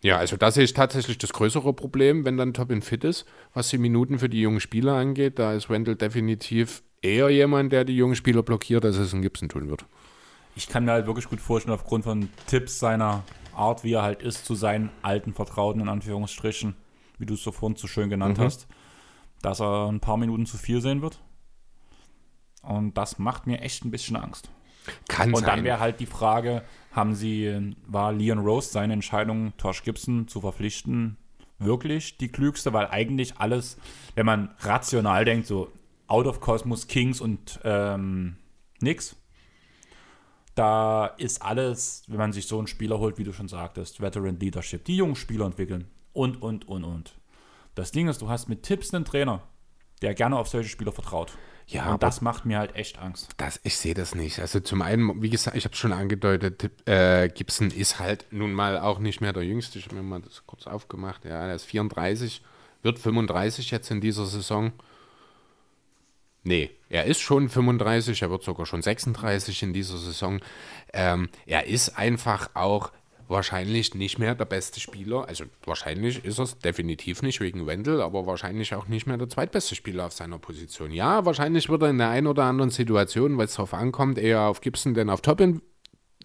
ja, 0.03 0.19
also 0.19 0.37
das 0.37 0.57
ist 0.57 0.77
tatsächlich 0.77 1.17
das 1.19 1.33
größere 1.33 1.73
Problem, 1.73 2.25
wenn 2.25 2.37
dann 2.37 2.53
Topin 2.53 2.83
fit 2.83 3.05
ist, 3.05 3.25
was 3.55 3.69
die 3.69 3.79
Minuten 3.79 4.19
für 4.19 4.29
die 4.29 4.41
jungen 4.41 4.59
Spieler 4.59 4.95
angeht. 4.95 5.39
Da 5.39 5.53
ist 5.53 5.71
Wendell 5.71 5.95
definitiv 5.95 6.83
eher 7.03 7.31
jemand, 7.31 7.73
der 7.73 7.85
die 7.85 7.97
jungen 7.97 8.17
Spieler 8.17 8.43
blockiert, 8.43 8.85
als 8.85 8.97
es 8.97 9.13
ein 9.13 9.23
Gibson 9.23 9.49
tun 9.49 9.71
wird. 9.71 9.87
Ich 10.57 10.69
kann 10.69 10.85
mir 10.85 10.93
halt 10.93 11.07
wirklich 11.07 11.29
gut 11.29 11.41
vorstellen, 11.41 11.75
aufgrund 11.75 12.05
von 12.05 12.29
Tipps 12.49 12.81
seiner 12.81 13.23
Art, 13.55 13.85
wie 13.85 13.93
er 13.93 14.03
halt 14.03 14.23
ist, 14.23 14.45
zu 14.45 14.57
seinen 14.57 14.91
alten 15.03 15.35
Vertrauten, 15.35 15.81
in 15.81 15.89
Anführungsstrichen, 15.89 16.75
wie 17.19 17.27
du 17.27 17.35
es 17.35 17.43
so 17.43 17.53
vorhin 17.53 17.77
so 17.77 17.87
schön 17.87 18.11
genannt 18.11 18.39
mhm. 18.39 18.43
hast, 18.43 18.67
dass 19.41 19.61
er 19.61 19.89
ein 19.89 20.01
paar 20.01 20.17
Minuten 20.17 20.47
zu 20.47 20.59
viel 20.59 20.81
sehen 20.81 21.01
wird. 21.01 21.21
Und 22.63 22.99
das 22.99 23.21
macht 23.21 23.47
mir 23.47 23.61
echt 23.61 23.85
ein 23.85 23.91
bisschen 23.93 24.17
Angst. 24.17 24.51
Kann 25.09 25.33
Und 25.33 25.41
sein. 25.41 25.47
dann 25.47 25.65
wäre 25.65 25.79
halt 25.79 26.01
die 26.01 26.07
Frage, 26.07 26.63
haben 26.93 27.14
sie, 27.14 27.74
war 27.86 28.12
Leon 28.12 28.38
Rose 28.38 28.70
seine 28.70 28.93
Entscheidung, 28.93 29.53
Tosh 29.57 29.82
Gibson 29.82 30.28
zu 30.28 30.40
verpflichten, 30.40 31.16
wirklich 31.59 32.18
die 32.18 32.28
klügste? 32.28 32.72
Weil 32.72 32.86
eigentlich 32.88 33.38
alles, 33.38 33.78
wenn 34.14 34.26
man 34.26 34.55
rational 34.61 35.24
denkt, 35.24 35.47
so 35.47 35.72
out 36.07 36.26
of 36.26 36.40
Cosmos, 36.40 36.86
Kings 36.86 37.20
und 37.20 37.61
ähm, 37.64 38.36
nix, 38.80 39.16
da 40.55 41.07
ist 41.07 41.40
alles, 41.40 42.03
wenn 42.09 42.18
man 42.18 42.32
sich 42.32 42.47
so 42.47 42.59
einen 42.59 42.66
Spieler 42.66 42.99
holt, 42.99 43.18
wie 43.18 43.24
du 43.24 43.32
schon 43.32 43.49
sagtest, 43.49 44.01
Veteran 44.01 44.38
Leadership, 44.38 44.84
die 44.84 44.97
jungen 44.97 45.16
Spieler 45.16 45.47
entwickeln 45.47 45.86
und, 46.12 46.43
und, 46.43 46.68
und, 46.68 46.84
und. 46.84 47.14
Das 47.74 47.90
Ding 47.90 48.09
ist, 48.09 48.20
du 48.20 48.28
hast 48.28 48.49
mit 48.49 48.62
Tipps 48.62 48.93
einen 48.93 49.07
Trainer, 49.07 49.43
der 50.03 50.12
gerne 50.14 50.36
auf 50.36 50.49
solche 50.49 50.68
Spieler 50.68 50.93
vertraut. 50.93 51.32
Ja, 51.67 51.93
und 51.93 52.03
das 52.03 52.21
macht 52.21 52.45
mir 52.45 52.59
halt 52.59 52.75
echt 52.77 52.99
Angst. 52.99 53.31
Das, 53.37 53.61
ich 53.63 53.77
sehe 53.77 53.95
das 53.95 54.15
nicht. 54.15 54.39
Also 54.41 54.61
zum 54.61 54.83
einen, 54.83 55.23
wie 55.23 55.31
gesagt, 55.31 55.57
ich 55.57 55.65
habe 55.65 55.73
es 55.73 55.79
schon 55.79 55.93
angedeutet, 55.93 56.71
äh, 56.87 57.29
Gibson 57.29 57.71
ist 57.71 57.99
halt 57.99 58.27
nun 58.31 58.53
mal 58.53 58.79
auch 58.79 58.99
nicht 58.99 59.21
mehr 59.21 59.33
der 59.33 59.45
Jüngste. 59.45 59.79
Ich 59.79 59.87
habe 59.87 59.97
mir 59.97 60.03
mal 60.03 60.21
das 60.21 60.43
kurz 60.47 60.67
aufgemacht. 60.67 61.25
Ja, 61.25 61.47
er 61.47 61.55
ist 61.55 61.65
34, 61.65 62.43
wird 62.83 62.99
35 62.99 63.71
jetzt 63.71 63.91
in 63.91 64.01
dieser 64.01 64.27
Saison. 64.27 64.73
Nee, 66.45 66.71
er 66.89 67.05
ist 67.05 67.21
schon 67.21 67.49
35, 67.49 68.21
er 68.23 68.31
wird 68.31 68.43
sogar 68.43 68.67
schon 68.67 68.83
36 68.83 69.63
in 69.63 69.73
dieser 69.73 69.97
Saison. 69.97 70.41
Ähm, 70.93 71.29
er 71.47 71.67
ist 71.69 71.97
einfach 71.97 72.51
auch 72.55 72.91
wahrscheinlich 73.29 73.95
nicht 73.95 74.18
mehr 74.18 74.35
der 74.35 74.45
beste 74.45 74.81
Spieler. 74.81 75.27
Also 75.27 75.45
wahrscheinlich 75.64 76.25
ist 76.25 76.39
es 76.39 76.59
definitiv 76.59 77.23
nicht 77.23 77.41
wegen 77.41 77.66
Wendell, 77.66 78.01
aber 78.01 78.27
wahrscheinlich 78.27 78.75
auch 78.75 78.89
nicht 78.89 79.07
mehr 79.07 79.16
der 79.16 79.29
zweitbeste 79.29 79.75
Spieler 79.75 80.07
auf 80.07 80.12
seiner 80.12 80.39
Position. 80.39 80.91
Ja, 80.91 81.25
wahrscheinlich 81.25 81.68
wird 81.68 81.83
er 81.83 81.91
in 81.91 81.99
der 81.99 82.11
einen 82.11 82.27
oder 82.27 82.45
anderen 82.45 82.70
Situation, 82.70 83.39
weil 83.39 83.47
es 83.47 83.55
darauf 83.55 83.75
ankommt, 83.75 84.18
eher 84.18 84.43
auf 84.43 84.61
Gibson 84.61 84.95
denn 84.95 85.11
auf 85.11 85.20
Toppin 85.20 85.62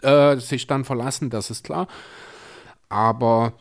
äh, 0.02 0.38
sich 0.38 0.68
dann 0.68 0.86
verlassen, 0.86 1.30
das 1.30 1.50
ist 1.50 1.64
klar. 1.64 1.88
Aber 2.90 3.54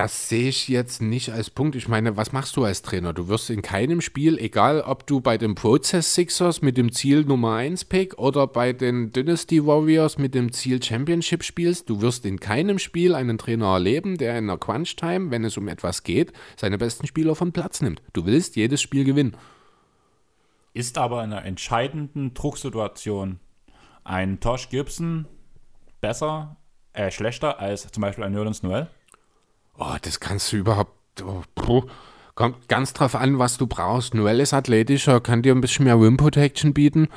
das 0.00 0.30
sehe 0.30 0.48
ich 0.48 0.66
jetzt 0.68 1.02
nicht 1.02 1.30
als 1.30 1.50
Punkt. 1.50 1.76
Ich 1.76 1.86
meine, 1.86 2.16
was 2.16 2.32
machst 2.32 2.56
du 2.56 2.64
als 2.64 2.80
Trainer? 2.80 3.12
Du 3.12 3.28
wirst 3.28 3.50
in 3.50 3.60
keinem 3.60 4.00
Spiel, 4.00 4.38
egal 4.38 4.80
ob 4.80 5.06
du 5.06 5.20
bei 5.20 5.36
den 5.36 5.54
Process 5.54 6.14
Sixers 6.14 6.62
mit 6.62 6.78
dem 6.78 6.90
Ziel 6.90 7.24
Nummer 7.24 7.56
1 7.56 7.84
Pick 7.84 8.18
oder 8.18 8.46
bei 8.46 8.72
den 8.72 9.12
Dynasty 9.12 9.66
Warriors 9.66 10.16
mit 10.16 10.34
dem 10.34 10.52
Ziel 10.52 10.82
Championship 10.82 11.44
spielst, 11.44 11.90
du 11.90 12.00
wirst 12.00 12.24
in 12.24 12.40
keinem 12.40 12.78
Spiel 12.78 13.14
einen 13.14 13.36
Trainer 13.36 13.74
erleben, 13.74 14.16
der 14.16 14.38
in 14.38 14.46
der 14.46 14.56
Crunch 14.56 14.96
Time, 14.96 15.30
wenn 15.30 15.44
es 15.44 15.58
um 15.58 15.68
etwas 15.68 16.02
geht, 16.02 16.32
seine 16.56 16.78
besten 16.78 17.06
Spieler 17.06 17.34
von 17.34 17.52
Platz 17.52 17.82
nimmt. 17.82 18.00
Du 18.14 18.24
willst 18.24 18.56
jedes 18.56 18.80
Spiel 18.80 19.04
gewinnen. 19.04 19.36
Ist 20.72 20.96
aber 20.96 21.22
in 21.24 21.34
einer 21.34 21.44
entscheidenden 21.44 22.32
Drucksituation 22.32 23.38
ein 24.04 24.40
Tosh 24.40 24.70
Gibson 24.70 25.26
besser, 26.00 26.56
äh, 26.94 27.10
schlechter 27.10 27.60
als 27.60 27.86
zum 27.92 28.00
Beispiel 28.00 28.24
ein 28.24 28.32
Nerlens 28.32 28.62
Noel? 28.62 28.88
Oh, 29.78 29.96
das 30.02 30.20
kannst 30.20 30.52
du 30.52 30.56
überhaupt. 30.56 30.92
Oh. 31.22 31.84
Kommt 32.34 32.68
ganz 32.68 32.92
drauf 32.92 33.14
an, 33.14 33.38
was 33.38 33.58
du 33.58 33.66
brauchst. 33.66 34.14
Noel 34.14 34.40
ist 34.40 34.54
athletischer, 34.54 35.20
kann 35.20 35.42
dir 35.42 35.54
ein 35.54 35.60
bisschen 35.60 35.84
mehr 35.84 36.00
Rim 36.00 36.16
Protection 36.16 36.72
bieten. 36.72 37.08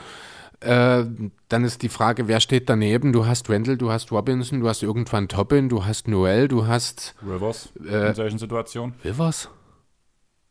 Äh, 0.60 1.06
dann 1.50 1.64
ist 1.66 1.82
die 1.82 1.90
Frage, 1.90 2.28
wer 2.28 2.40
steht 2.40 2.70
daneben? 2.70 3.14
Du 3.14 3.26
hast 3.26 3.50
Wendell, 3.50 3.78
du 3.78 3.92
hast 3.92 4.12
Robinson, 4.12 4.62
du 4.62 4.70
hast 4.70 4.82
irgendwann 4.82 5.28
Toppin, 5.28 5.70
du 5.70 5.86
hast 5.86 6.08
Noel, 6.08 6.48
du 6.48 6.68
hast. 6.68 7.16
Rivers 7.26 7.74
äh, 7.86 8.10
in 8.10 8.16
solchen 8.16 8.38
Situationen. 8.38 8.96
Rivers? 9.04 9.50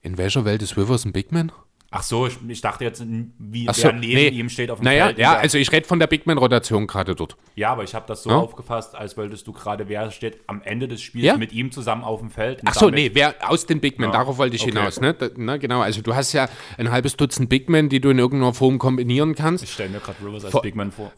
In 0.01 0.19
welcher 0.19 0.45
Welt 0.45 0.63
ist 0.63 0.77
Rivers 0.77 1.05
ein 1.05 1.13
Big 1.13 1.33
Man? 1.33 1.51
Ach 1.95 2.03
so, 2.03 2.26
ich, 2.26 2.38
ich 2.49 2.61
dachte 2.62 2.84
jetzt, 2.84 3.05
wie 3.38 3.68
Ach 3.68 3.74
so, 3.74 3.84
wer 3.84 3.93
neben 3.93 4.14
nee. 4.14 4.28
ihm 4.28 4.49
steht 4.49 4.70
auf 4.70 4.80
dem 4.80 4.84
Naja, 4.84 5.07
Feld. 5.07 5.18
ja, 5.18 5.34
also 5.34 5.59
ich 5.59 5.70
rede 5.70 5.86
von 5.86 5.99
der 5.99 6.07
Big 6.07 6.26
Man-Rotation 6.26 6.86
gerade 6.86 7.14
dort. 7.14 7.36
Ja, 7.55 7.70
aber 7.70 7.84
ich 7.84 7.95
habe 7.95 8.07
das 8.09 8.22
so 8.22 8.30
Ja? 8.30 8.36
aufgefasst, 8.38 8.95
als 8.95 9.16
wolltest 9.18 9.47
du 9.47 9.53
gerade, 9.53 9.88
wer 9.88 10.11
steht 10.11 10.38
am 10.47 10.62
Ende 10.62 10.88
des 10.88 11.03
Spiels 11.03 11.26
Ja? 11.26 11.36
mit 11.36 11.53
ihm 11.53 11.70
zusammen 11.70 12.03
auf 12.03 12.20
dem 12.20 12.30
Feld. 12.30 12.62
Ach 12.64 12.74
so, 12.74 12.88
nee, 12.88 13.11
wer 13.12 13.34
aus 13.49 13.66
den 13.66 13.80
Big 13.80 13.99
Men, 13.99 14.11
Ja, 14.11 14.16
darauf 14.18 14.38
wollte 14.38 14.57
ich 14.57 14.62
okay. 14.62 14.72
hinaus. 14.72 15.01
Ne? 15.01 15.12
Da, 15.14 15.28
na, 15.36 15.59
genau, 15.59 15.80
also 15.82 16.01
du 16.01 16.14
hast 16.14 16.32
ja 16.32 16.49
ein 16.78 16.90
halbes 16.90 17.16
Dutzend 17.16 17.49
Big 17.51 17.68
Men, 17.68 17.90
die 17.90 18.01
du 18.01 18.09
in 18.09 18.18
irgendeiner 18.18 18.55
Form 18.55 18.78
kombinieren 18.78 19.34
kannst. 19.34 19.62
Ich 19.62 19.72
stelle 19.72 19.90
mir 19.90 20.01
gerade 20.01 20.16
Rivers 20.24 20.45
als 20.47 20.53
Vor- 20.53 20.62
Big 20.62 20.74
Man 20.74 20.90
vor. 20.93 21.12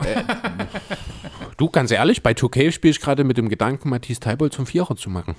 Du, 1.56 1.70
ganz 1.70 1.92
ehrlich, 1.92 2.22
bei 2.22 2.32
2K 2.32 2.72
spiele 2.72 2.90
ich 2.90 3.00
gerade 3.00 3.22
mit 3.22 3.36
dem 3.38 3.48
Gedanken, 3.48 3.90
Matthias 3.90 4.18
Teibold 4.18 4.52
zum 4.52 4.66
Vierer 4.66 4.96
zu 4.96 5.08
machen. 5.08 5.36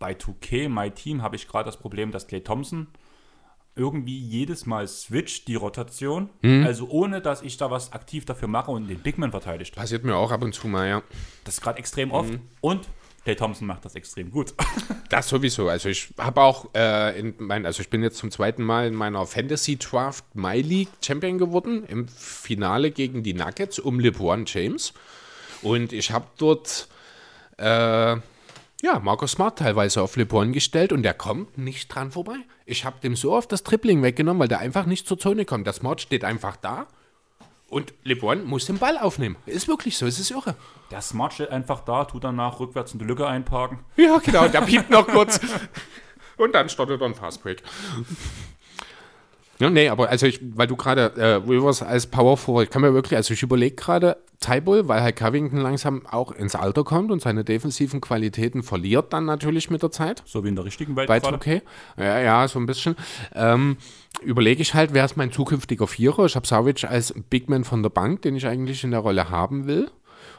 Bei 0.00 0.14
2K, 0.14 0.68
My 0.68 0.90
Team, 0.90 1.22
habe 1.22 1.36
ich 1.36 1.46
gerade 1.46 1.66
das 1.66 1.76
Problem, 1.76 2.10
dass 2.10 2.26
Clay 2.26 2.40
Thompson 2.40 2.88
irgendwie 3.76 4.18
jedes 4.18 4.66
Mal 4.66 4.88
switcht 4.88 5.46
die 5.46 5.54
Rotation. 5.54 6.30
Mhm. 6.42 6.64
Also 6.66 6.88
ohne, 6.88 7.20
dass 7.20 7.42
ich 7.42 7.56
da 7.56 7.70
was 7.70 7.92
aktiv 7.92 8.24
dafür 8.24 8.48
mache 8.48 8.70
und 8.72 8.88
den 8.88 8.98
Big 8.98 9.18
Man 9.18 9.30
verteidigt. 9.30 9.76
Passiert 9.76 10.02
mir 10.04 10.16
auch 10.16 10.32
ab 10.32 10.42
und 10.42 10.54
zu 10.54 10.66
mal, 10.66 10.88
ja. 10.88 11.02
Das 11.44 11.54
ist 11.54 11.60
gerade 11.60 11.78
extrem 11.78 12.10
oft. 12.10 12.32
Mhm. 12.32 12.40
Und 12.60 12.88
Clay 13.24 13.36
Thompson 13.36 13.66
macht 13.66 13.84
das 13.84 13.94
extrem 13.94 14.30
gut. 14.30 14.54
Das 15.10 15.28
sowieso. 15.28 15.68
Also 15.68 15.88
ich 15.88 16.14
habe 16.18 16.40
auch 16.40 16.72
äh, 16.72 17.18
in 17.18 17.34
mein, 17.38 17.66
also 17.66 17.80
ich 17.80 17.90
bin 17.90 18.00
jetzt 18.00 18.18
zum 18.18 18.30
zweiten 18.30 18.62
Mal 18.62 18.86
in 18.86 18.94
meiner 18.94 19.26
Fantasy 19.26 19.76
Draft 19.76 20.24
My 20.34 20.60
League 20.60 20.88
Champion 21.04 21.36
geworden 21.36 21.84
im 21.84 22.06
Finale 22.06 22.92
gegen 22.92 23.24
die 23.24 23.34
Nuggets 23.34 23.80
um 23.80 23.98
LeBron 23.98 24.44
James. 24.46 24.94
Und 25.62 25.92
ich 25.92 26.12
habe 26.12 26.26
dort 26.38 26.86
äh, 27.56 28.16
ja, 28.82 28.98
Marcus 28.98 29.32
Smart 29.32 29.58
teilweise 29.58 30.02
auf 30.02 30.16
LeBron 30.16 30.52
gestellt 30.52 30.92
und 30.92 31.02
der 31.02 31.14
kommt 31.14 31.58
nicht 31.58 31.94
dran 31.94 32.10
vorbei. 32.10 32.36
Ich 32.66 32.84
habe 32.84 33.00
dem 33.00 33.16
so 33.16 33.32
oft 33.32 33.52
das 33.52 33.62
Tripling 33.62 34.02
weggenommen, 34.02 34.40
weil 34.40 34.48
der 34.48 34.60
einfach 34.60 34.86
nicht 34.86 35.06
zur 35.06 35.18
Zone 35.18 35.44
kommt. 35.44 35.66
Das 35.66 35.76
Smart 35.76 36.00
steht 36.00 36.24
einfach 36.24 36.56
da 36.56 36.86
und 37.68 37.94
LeBron 38.04 38.44
muss 38.44 38.66
den 38.66 38.78
Ball 38.78 38.98
aufnehmen. 38.98 39.36
Ist 39.46 39.68
wirklich 39.68 39.96
so, 39.96 40.06
es 40.06 40.18
ist 40.18 40.30
irre. 40.30 40.56
Der 40.90 41.00
Smart 41.00 41.32
steht 41.32 41.50
einfach 41.50 41.80
da, 41.80 42.04
tut 42.04 42.24
danach 42.24 42.58
rückwärts 42.58 42.92
in 42.92 42.98
die 42.98 43.04
Lücke 43.04 43.26
einparken. 43.26 43.80
Ja, 43.96 44.18
genau, 44.18 44.48
der 44.48 44.62
piept 44.62 44.90
noch 44.90 45.06
kurz. 45.06 45.40
Und 46.36 46.54
dann 46.54 46.68
startet 46.68 47.00
er 47.00 47.06
ein 47.06 47.14
Fastbreak. 47.14 47.62
Ja, 49.60 49.68
nee, 49.68 49.90
aber 49.90 50.08
also 50.08 50.26
ich, 50.26 50.40
weil 50.56 50.66
du 50.66 50.74
gerade 50.74 51.12
äh, 51.16 51.34
Rivers 51.34 51.82
als 51.82 52.06
Power 52.06 52.38
Forward, 52.38 52.64
ich 52.64 52.70
kann 52.70 52.80
mir 52.80 52.94
wirklich, 52.94 53.16
also 53.16 53.34
ich 53.34 53.42
überlege 53.42 53.76
gerade 53.76 54.16
Tybull, 54.40 54.88
weil 54.88 55.02
halt 55.02 55.16
Covington 55.16 55.60
langsam 55.60 56.06
auch 56.06 56.32
ins 56.32 56.54
Alter 56.54 56.82
kommt 56.82 57.10
und 57.10 57.20
seine 57.20 57.44
defensiven 57.44 58.00
Qualitäten 58.00 58.62
verliert 58.62 59.12
dann 59.12 59.26
natürlich 59.26 59.68
mit 59.68 59.82
der 59.82 59.90
Zeit. 59.90 60.22
So 60.24 60.42
wie 60.44 60.48
in 60.48 60.56
der 60.56 60.64
richtigen 60.64 60.96
Welt 60.96 61.10
Weit 61.10 61.26
okay. 61.26 61.60
Ja, 61.98 62.18
ja, 62.20 62.48
so 62.48 62.58
ein 62.58 62.64
bisschen. 62.64 62.96
Ähm, 63.34 63.76
überlege 64.22 64.62
ich 64.62 64.72
halt, 64.72 64.94
wer 64.94 65.04
ist 65.04 65.18
mein 65.18 65.30
zukünftiger 65.30 65.86
Vierer? 65.86 66.24
Ich 66.24 66.36
habe 66.36 66.46
Savic 66.46 66.84
als 66.84 67.12
Big 67.28 67.50
Man 67.50 67.64
von 67.64 67.82
der 67.82 67.90
Bank, 67.90 68.22
den 68.22 68.36
ich 68.36 68.46
eigentlich 68.46 68.82
in 68.82 68.92
der 68.92 69.00
Rolle 69.00 69.28
haben 69.28 69.66
will. 69.66 69.90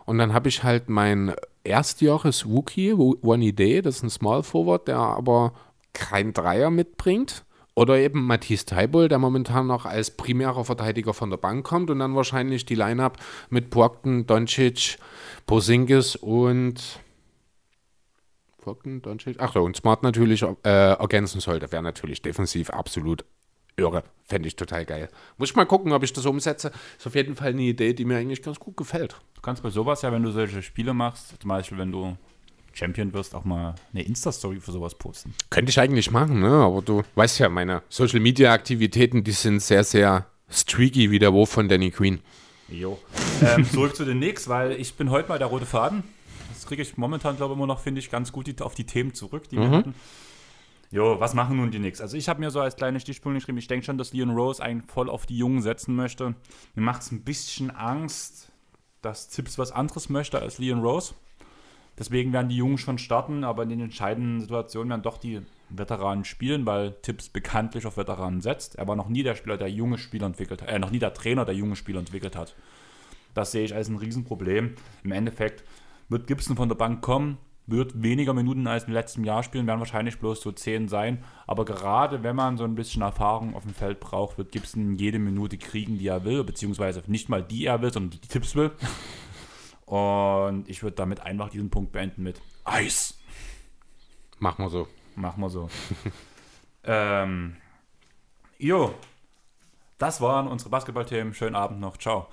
Und 0.06 0.18
dann 0.18 0.34
habe 0.34 0.50
ich 0.50 0.64
halt 0.64 0.90
mein 0.90 1.36
Erstjahres 1.64 2.50
Wookie, 2.50 2.94
One 2.94 3.54
Day, 3.54 3.84
das 3.84 3.98
ist 3.98 4.04
ein 4.04 4.10
Small 4.10 4.42
Forward, 4.42 4.88
der 4.88 4.98
aber 4.98 5.54
kein 5.94 6.34
Dreier 6.34 6.72
mitbringt. 6.72 7.44
Oder 7.74 7.98
eben 7.98 8.26
Matthias 8.26 8.66
Teibold, 8.66 9.12
der 9.12 9.20
momentan 9.20 9.68
noch 9.68 9.86
als 9.86 10.12
primärer 10.12 10.66
Verteidiger 10.66 11.14
von 11.14 11.30
der 11.30 11.38
Bank 11.38 11.66
kommt 11.66 11.90
und 11.90 12.00
dann 12.00 12.16
wahrscheinlich 12.16 12.66
die 12.66 12.76
Line-Up 12.76 13.18
mit 13.50 13.70
Brockton, 13.70 14.28
Doncic, 14.28 14.98
Posingis 15.46 16.18
und 16.18 17.00
Brockton, 18.62 19.02
Doncic, 19.02 19.38
ach 19.40 19.54
so, 19.54 19.64
und 19.64 19.78
Smart 19.78 20.04
natürlich 20.04 20.44
äh, 20.44 20.50
ergänzen 20.64 21.40
sollte. 21.40 21.72
Wäre 21.72 21.82
natürlich 21.82 22.22
defensiv 22.22 22.70
absolut 22.70 23.24
irre. 23.78 24.04
Fände 24.26 24.48
ich 24.48 24.56
total 24.56 24.86
geil. 24.86 25.10
Muss 25.38 25.50
ich 25.50 25.56
mal 25.56 25.66
gucken, 25.66 25.94
ob 25.94 26.04
ich 26.04 26.14
das 26.14 26.26
umsetze. 26.26 26.72
Ist 26.98 27.08
auf 27.08 27.16
jeden 27.16 27.36
Fall 27.36 27.50
eine 27.50 27.62
Idee, 27.62 27.94
die 27.94 28.06
mir 28.06 28.18
eigentlich 28.18 28.42
ganz 28.42 28.60
gut 28.60 28.78
gefällt. 28.78 29.16
Du 29.34 29.42
kannst 29.42 29.64
bei 29.64 29.70
sowas 29.70 30.02
ja, 30.02 30.12
wenn 30.12 30.24
du 30.24 30.32
solche 30.32 30.62
Spiele 30.62 30.94
machst, 30.94 31.42
zum 31.42 31.50
Beispiel 31.50 31.78
wenn 31.78 31.92
du 31.92 32.18
Champion 32.74 33.14
wirst, 33.14 33.36
auch 33.36 33.46
mal 33.46 33.76
eine 33.94 34.04
Insta-Story 34.04 34.60
für 34.60 34.72
sowas 34.72 34.96
posten. 34.96 35.34
Könnte 35.50 35.70
ich 35.70 35.80
eigentlich 35.80 36.12
machen, 36.12 36.40
ne? 36.40 36.50
aber 36.50 36.82
du 36.82 37.04
weißt 37.16 37.40
ja, 37.40 37.50
meine 37.50 37.84
Social-Media-Aktivitäten, 37.90 39.24
die 39.24 39.32
sind 39.32 39.62
sehr, 39.62 39.84
sehr 39.84 40.28
streaky 40.50 41.12
wie 41.12 41.20
der 41.20 41.34
Wurf 41.34 41.50
von 41.50 41.70
Danny 41.70 41.92
Queen. 41.92 42.20
Jo. 42.70 42.98
ähm, 43.42 43.66
zurück 43.72 43.96
zu 43.96 44.06
den 44.06 44.18
Knicks, 44.18 44.48
weil 44.48 44.74
ich 44.74 44.96
bin 44.96 45.10
heute 45.10 45.30
mal 45.30 45.38
der 45.38 45.48
rote 45.48 45.66
Faden. 45.66 46.04
Das 46.54 46.66
kriege 46.66 46.82
ich 46.82 46.98
momentan, 46.98 47.38
glaube 47.38 47.54
ich, 47.54 47.58
immer 47.58 47.68
noch, 47.68 47.80
finde 47.80 48.00
ich, 48.00 48.10
ganz 48.10 48.32
gut 48.32 48.62
auf 48.62 48.76
die 48.76 48.86
Themen 48.86 49.14
zurück, 49.14 49.50
die 49.50 49.58
wir 49.58 49.70
hatten. 49.70 49.96
Jo, 50.92 51.20
was 51.20 51.34
machen 51.34 51.56
nun 51.56 51.72
die 51.72 51.80
Knicks? 51.80 52.02
Also 52.02 52.18
ich 52.18 52.28
habe 52.28 52.42
mir 52.42 52.52
so 52.52 52.60
als 52.60 52.76
kleine 52.76 53.00
Stichpunkt 53.00 53.38
geschrieben, 53.40 53.58
ich 53.58 53.68
denke 53.68 53.86
schon, 53.86 53.98
dass 53.98 54.12
Leon 54.12 54.32
Rose 54.32 54.62
einen 54.62 54.84
voll 54.84 55.10
auf 55.10 55.26
die 55.26 55.38
Jungen 55.38 55.62
setzen 55.62 55.96
möchte. 55.96 56.36
Mir 56.76 56.84
macht 56.84 57.02
es 57.02 57.12
ein 57.12 57.24
bisschen 57.24 57.72
Angst, 57.72 58.52
dass 59.02 59.30
Zips 59.30 59.58
was 59.58 59.72
anderes 59.72 60.10
möchte 60.10 60.40
als 60.40 60.60
Leon 60.60 60.82
Rose. 60.82 61.14
Deswegen 61.98 62.34
werden 62.34 62.50
die 62.50 62.58
Jungen 62.58 62.78
schon 62.78 62.98
starten, 62.98 63.44
aber 63.44 63.64
in 63.64 63.70
den 63.70 63.82
entscheidenden 63.82 64.42
Situationen 64.42 64.90
werden 64.90 65.04
doch 65.04 65.18
die 65.18 65.42
Veteranen 65.70 66.26
spielen, 66.26 66.66
weil 66.66 66.94
Tipps 67.02 67.30
bekanntlich 67.30 67.86
auf 67.86 67.98
Veteranen 67.98 68.42
setzt. 68.42 68.76
Er 68.76 68.88
war 68.88 68.96
noch 68.96 69.10
nie 69.10 69.24
der 69.24 69.36
Spieler, 69.36 69.58
der 69.58 69.70
junge 69.70 69.98
Spieler 69.98 70.26
entwickelt 70.26 70.62
hat, 70.62 70.70
äh, 70.70 70.80
noch 70.80 70.92
nie 70.92 71.00
der 71.00 71.14
Trainer, 71.14 71.46
der 71.46 71.56
junge 71.56 71.76
Spieler 71.76 72.00
entwickelt 72.00 72.36
hat. 72.36 72.56
Das 73.34 73.52
sehe 73.52 73.64
ich 73.64 73.74
als 73.74 73.88
ein 73.88 73.98
Riesenproblem. 73.98 74.76
Im 75.04 75.12
Endeffekt 75.12 75.64
wird 76.10 76.28
Gibson 76.28 76.58
von 76.58 76.68
der 76.70 76.76
Bank 76.76 77.02
kommen, 77.02 77.38
wird 77.68 78.04
weniger 78.04 78.34
Minuten 78.34 78.68
als 78.68 78.86
im 78.86 78.94
letzten 78.94 79.24
Jahr 79.24 79.44
spielen, 79.44 79.68
werden 79.68 79.80
wahrscheinlich 79.80 80.20
bloß 80.20 80.42
so 80.42 80.52
10 80.52 80.90
sein. 80.90 81.24
Aber 81.48 81.64
gerade 81.64 82.24
wenn 82.24 82.36
man 82.36 82.58
so 82.58 82.64
ein 82.64 82.76
bisschen 82.76 83.02
Erfahrung 83.02 83.56
auf 83.56 83.64
dem 83.64 83.74
Feld 83.74 84.00
braucht, 84.00 84.38
wird 84.38 84.52
Gibson 84.52 84.96
jede 84.96 85.20
Minute 85.20 85.58
kriegen, 85.58 85.98
die 85.98 86.08
er 86.08 86.26
will, 86.26 86.44
beziehungsweise 86.44 87.04
nicht 87.08 87.30
mal 87.30 87.44
die 87.44 87.66
er 87.66 87.82
will, 87.82 87.94
sondern 87.94 88.12
die, 88.12 88.28
Tipps 88.28 88.56
will. 88.56 88.72
Und 89.92 90.70
ich 90.70 90.84
würde 90.84 90.96
damit 90.96 91.20
einfach 91.20 91.50
diesen 91.50 91.70
Punkt 91.70 91.92
beenden 91.92 92.24
mit 92.24 92.42
Eis. 92.64 93.20
Machen 94.40 94.64
wir 94.64 94.70
so. 94.70 94.88
Machen 95.18 95.42
wir 95.42 95.50
so. 95.50 95.70
ähm, 96.86 97.58
jo, 98.58 98.96
das 99.98 100.22
waren 100.22 100.48
unsere 100.48 100.70
Basketballthemen. 100.70 101.34
Schönen 101.34 101.58
Abend 101.58 101.82
noch. 101.82 101.98
Ciao. 101.98 102.28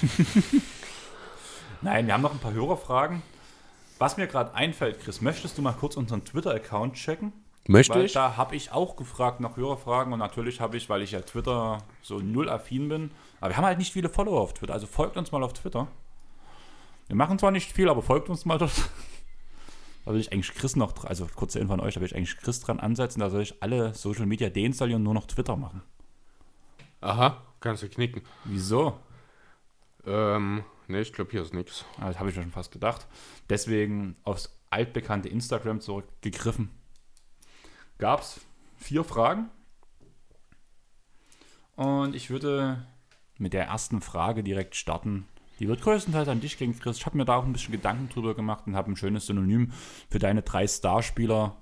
Nein, 1.82 2.06
wir 2.06 2.14
haben 2.14 2.22
noch 2.22 2.32
ein 2.32 2.38
paar 2.38 2.54
Hörerfragen. 2.54 3.20
Was 3.98 4.16
mir 4.16 4.26
gerade 4.26 4.54
einfällt, 4.54 5.00
Chris, 5.00 5.20
möchtest 5.20 5.58
du 5.58 5.62
mal 5.62 5.74
kurz 5.74 5.98
unseren 5.98 6.24
Twitter-Account 6.24 6.94
checken? 6.94 7.34
Möchte 7.68 7.96
Weil 7.96 8.06
ich? 8.06 8.14
da 8.14 8.38
habe 8.38 8.56
ich 8.56 8.72
auch 8.72 8.96
gefragt 8.96 9.40
nach 9.40 9.58
Hörerfragen 9.58 10.14
und 10.14 10.20
natürlich 10.20 10.58
habe 10.58 10.78
ich, 10.78 10.88
weil 10.88 11.02
ich 11.02 11.10
ja 11.10 11.20
Twitter 11.20 11.82
so 12.00 12.18
null 12.18 12.48
affin 12.48 12.88
bin, 12.88 13.10
aber 13.40 13.50
wir 13.50 13.56
haben 13.58 13.64
halt 13.66 13.78
nicht 13.78 13.92
viele 13.92 14.08
Follower 14.08 14.40
auf 14.40 14.54
Twitter, 14.54 14.72
also 14.72 14.86
folgt 14.86 15.18
uns 15.18 15.32
mal 15.32 15.42
auf 15.42 15.52
Twitter. 15.52 15.88
Wir 17.06 17.16
machen 17.16 17.38
zwar 17.38 17.50
nicht 17.50 17.72
viel, 17.72 17.88
aber 17.88 18.02
folgt 18.02 18.28
uns 18.28 18.44
mal 18.44 18.58
dort. 18.58 18.72
Da 20.04 20.12
will 20.12 20.20
ich 20.20 20.30
eigentlich 20.32 20.52
Chris 20.52 20.76
noch, 20.76 21.04
also 21.04 21.26
kurze 21.34 21.58
Info 21.58 21.72
an 21.72 21.80
euch, 21.80 21.94
da 21.94 22.00
will 22.00 22.06
ich 22.06 22.14
eigentlich 22.14 22.36
Chris 22.36 22.60
dran 22.60 22.78
ansetzen, 22.78 23.20
da 23.20 23.30
soll 23.30 23.40
ich 23.40 23.62
alle 23.62 23.94
Social 23.94 24.26
Media 24.26 24.50
deinstallieren 24.50 25.00
und 25.00 25.04
nur 25.04 25.14
noch 25.14 25.26
Twitter 25.26 25.56
machen. 25.56 25.80
Aha, 27.00 27.42
kannst 27.60 27.82
du 27.84 27.88
knicken. 27.88 28.20
Wieso? 28.44 29.00
Ähm, 30.06 30.62
ne, 30.88 31.00
ich 31.00 31.14
glaube, 31.14 31.30
hier 31.30 31.40
ist 31.40 31.54
nichts. 31.54 31.86
Ah, 31.98 32.08
Das 32.08 32.18
habe 32.18 32.28
ich 32.28 32.36
mir 32.36 32.42
schon 32.42 32.52
fast 32.52 32.70
gedacht. 32.70 33.06
Deswegen 33.48 34.16
aufs 34.24 34.54
altbekannte 34.68 35.30
Instagram 35.30 35.80
zurückgegriffen. 35.80 36.68
Gab 37.96 38.20
es 38.20 38.42
vier 38.76 39.04
Fragen. 39.04 39.48
Und 41.76 42.14
ich 42.14 42.28
würde 42.28 42.86
mit 43.38 43.52
der 43.52 43.64
ersten 43.64 44.00
Frage 44.00 44.42
direkt 44.42 44.76
starten. 44.76 45.26
Die 45.60 45.68
wird 45.68 45.82
größtenteils 45.82 46.28
an 46.28 46.40
dich 46.40 46.58
gehen, 46.58 46.78
Chris. 46.78 46.98
Ich 46.98 47.06
habe 47.06 47.16
mir 47.16 47.24
da 47.24 47.36
auch 47.36 47.44
ein 47.44 47.52
bisschen 47.52 47.72
Gedanken 47.72 48.08
drüber 48.08 48.34
gemacht 48.34 48.66
und 48.66 48.74
habe 48.74 48.90
ein 48.90 48.96
schönes 48.96 49.26
Synonym 49.26 49.72
für 50.10 50.18
deine 50.18 50.42
drei 50.42 50.66
Starspieler 50.66 51.56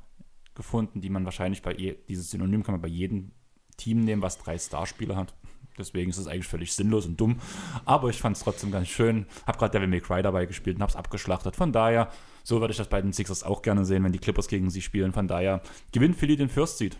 gefunden, 0.54 1.00
die 1.00 1.10
man 1.10 1.24
wahrscheinlich 1.24 1.62
bei 1.62 1.74
dieses 1.74 2.30
Synonym 2.30 2.62
kann 2.62 2.74
man 2.74 2.82
bei 2.82 2.88
jedem 2.88 3.32
Team 3.76 4.00
nehmen, 4.00 4.22
was 4.22 4.38
drei 4.38 4.58
Starspieler 4.58 5.16
hat. 5.16 5.34
Deswegen 5.78 6.10
ist 6.10 6.18
es 6.18 6.26
eigentlich 6.26 6.46
völlig 6.46 6.72
sinnlos 6.74 7.06
und 7.06 7.18
dumm. 7.18 7.40
Aber 7.86 8.10
ich 8.10 8.18
fand 8.18 8.36
es 8.36 8.42
trotzdem 8.42 8.70
ganz 8.70 8.88
schön. 8.88 9.26
Hab 9.46 9.58
gerade 9.58 9.72
Devil 9.72 9.88
May 9.88 10.00
Cry 10.00 10.22
dabei 10.22 10.44
gespielt 10.44 10.76
und 10.76 10.82
hab's 10.82 10.96
abgeschlachtet. 10.96 11.56
Von 11.56 11.72
daher, 11.72 12.10
so 12.44 12.60
würde 12.60 12.72
ich 12.72 12.78
das 12.78 12.88
bei 12.88 13.00
den 13.00 13.12
Sixers 13.12 13.42
auch 13.42 13.62
gerne 13.62 13.84
sehen, 13.84 14.04
wenn 14.04 14.12
die 14.12 14.18
Clippers 14.18 14.48
gegen 14.48 14.68
sie 14.68 14.82
spielen. 14.82 15.12
Von 15.12 15.28
daher 15.28 15.62
gewinnt 15.92 16.16
Philly 16.16 16.36
den 16.36 16.50
First 16.50 16.78
Seed. 16.78 16.98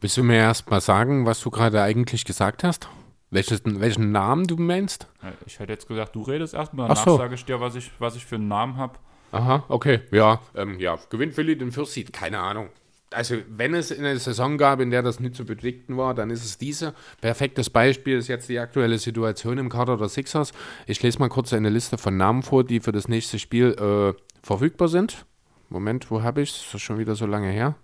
Willst 0.00 0.16
du 0.16 0.22
mir 0.22 0.36
erst 0.36 0.70
mal 0.70 0.80
sagen, 0.80 1.26
was 1.26 1.40
du 1.40 1.50
gerade 1.50 1.82
eigentlich 1.82 2.24
gesagt 2.24 2.62
hast? 2.62 2.88
Welches, 3.30 3.62
welchen 3.64 4.12
Namen 4.12 4.46
du 4.46 4.56
meinst? 4.56 5.08
Ich 5.46 5.58
hätte 5.58 5.72
jetzt 5.72 5.88
gesagt, 5.88 6.14
du 6.14 6.22
redest 6.22 6.54
erstmal, 6.54 6.86
Ach 6.90 6.94
danach 6.94 7.04
so. 7.04 7.16
sage 7.16 7.34
ich 7.34 7.44
dir, 7.44 7.60
was 7.60 7.74
ich, 7.74 7.90
was 7.98 8.16
ich 8.16 8.24
für 8.24 8.36
einen 8.36 8.48
Namen 8.48 8.76
habe. 8.76 8.98
Aha, 9.32 9.64
okay. 9.68 10.00
Ja, 10.12 10.40
ähm, 10.54 10.78
ja. 10.78 10.98
Gewinnt 11.10 11.36
Willi 11.36 11.58
den 11.58 11.72
First 11.72 11.92
Seed? 11.92 12.12
Keine 12.12 12.38
Ahnung. 12.38 12.68
Also, 13.12 13.36
wenn 13.48 13.74
es 13.74 13.96
eine 13.96 14.18
Saison 14.18 14.58
gab, 14.58 14.80
in 14.80 14.90
der 14.90 15.02
das 15.02 15.20
nicht 15.20 15.34
zu 15.34 15.44
bedingten 15.44 15.96
war, 15.96 16.14
dann 16.14 16.30
ist 16.30 16.44
es 16.44 16.58
diese. 16.58 16.94
Perfektes 17.20 17.70
Beispiel 17.70 18.18
ist 18.18 18.28
jetzt 18.28 18.48
die 18.48 18.58
aktuelle 18.58 18.98
Situation 18.98 19.58
im 19.58 19.68
Kader 19.68 19.96
der 19.96 20.08
Sixers. 20.08 20.52
Ich 20.86 21.02
lese 21.02 21.18
mal 21.18 21.28
kurz 21.28 21.52
eine 21.52 21.68
Liste 21.70 21.98
von 21.98 22.16
Namen 22.16 22.42
vor, 22.42 22.64
die 22.64 22.80
für 22.80 22.92
das 22.92 23.08
nächste 23.08 23.38
Spiel 23.38 23.72
äh, 23.72 24.20
verfügbar 24.42 24.88
sind. 24.88 25.24
Moment, 25.68 26.10
wo 26.10 26.22
habe 26.22 26.42
ich 26.42 26.50
es? 26.50 26.64
Das 26.64 26.74
ist 26.74 26.82
schon 26.82 26.98
wieder 26.98 27.14
so 27.14 27.26
lange 27.26 27.48
her. 27.48 27.74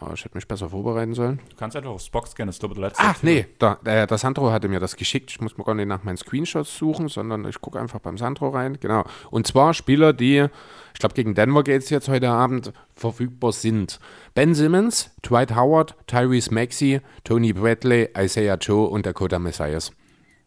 Ah, 0.00 0.10
ich 0.12 0.24
hätte 0.24 0.36
mich 0.36 0.48
besser 0.48 0.68
vorbereiten 0.68 1.14
sollen. 1.14 1.40
Du 1.50 1.56
kannst 1.56 1.76
einfach 1.76 1.90
auf 1.90 2.00
Spox 2.00 2.34
gehen, 2.34 2.46
das 2.46 2.56
ist 2.56 2.60
glaube 2.60 2.74
ich 2.74 2.80
der 2.80 2.88
letzte. 2.88 3.02
Ach, 3.02 3.08
Artikel. 3.08 3.34
nee, 3.34 3.46
da, 3.58 3.78
äh, 3.84 4.06
der 4.06 4.18
Sandro 4.18 4.50
hatte 4.50 4.68
mir 4.68 4.80
das 4.80 4.96
geschickt. 4.96 5.30
Ich 5.30 5.40
muss 5.40 5.56
mir 5.56 5.64
gar 5.64 5.74
nicht 5.74 5.86
nach 5.86 6.02
meinen 6.02 6.16
Screenshots 6.16 6.76
suchen, 6.76 7.08
sondern 7.08 7.44
ich 7.46 7.60
gucke 7.60 7.78
einfach 7.78 8.00
beim 8.00 8.18
Sandro 8.18 8.48
rein. 8.48 8.78
Genau. 8.80 9.04
Und 9.30 9.46
zwar 9.46 9.72
Spieler, 9.72 10.12
die, 10.12 10.46
ich 10.92 11.00
glaube, 11.00 11.14
gegen 11.14 11.34
Denver 11.34 11.62
geht 11.62 11.82
es 11.82 11.90
jetzt 11.90 12.08
heute 12.08 12.30
Abend, 12.30 12.72
verfügbar 12.96 13.52
sind. 13.52 14.00
Ben 14.34 14.54
Simmons, 14.54 15.10
Dwight 15.22 15.54
Howard, 15.54 15.94
Tyrese 16.08 16.52
Maxey, 16.52 17.00
Tony 17.22 17.52
Bradley, 17.52 18.08
Isaiah 18.18 18.56
Joe 18.56 18.88
und 18.88 19.06
Dakota 19.06 19.38
Messias. 19.38 19.92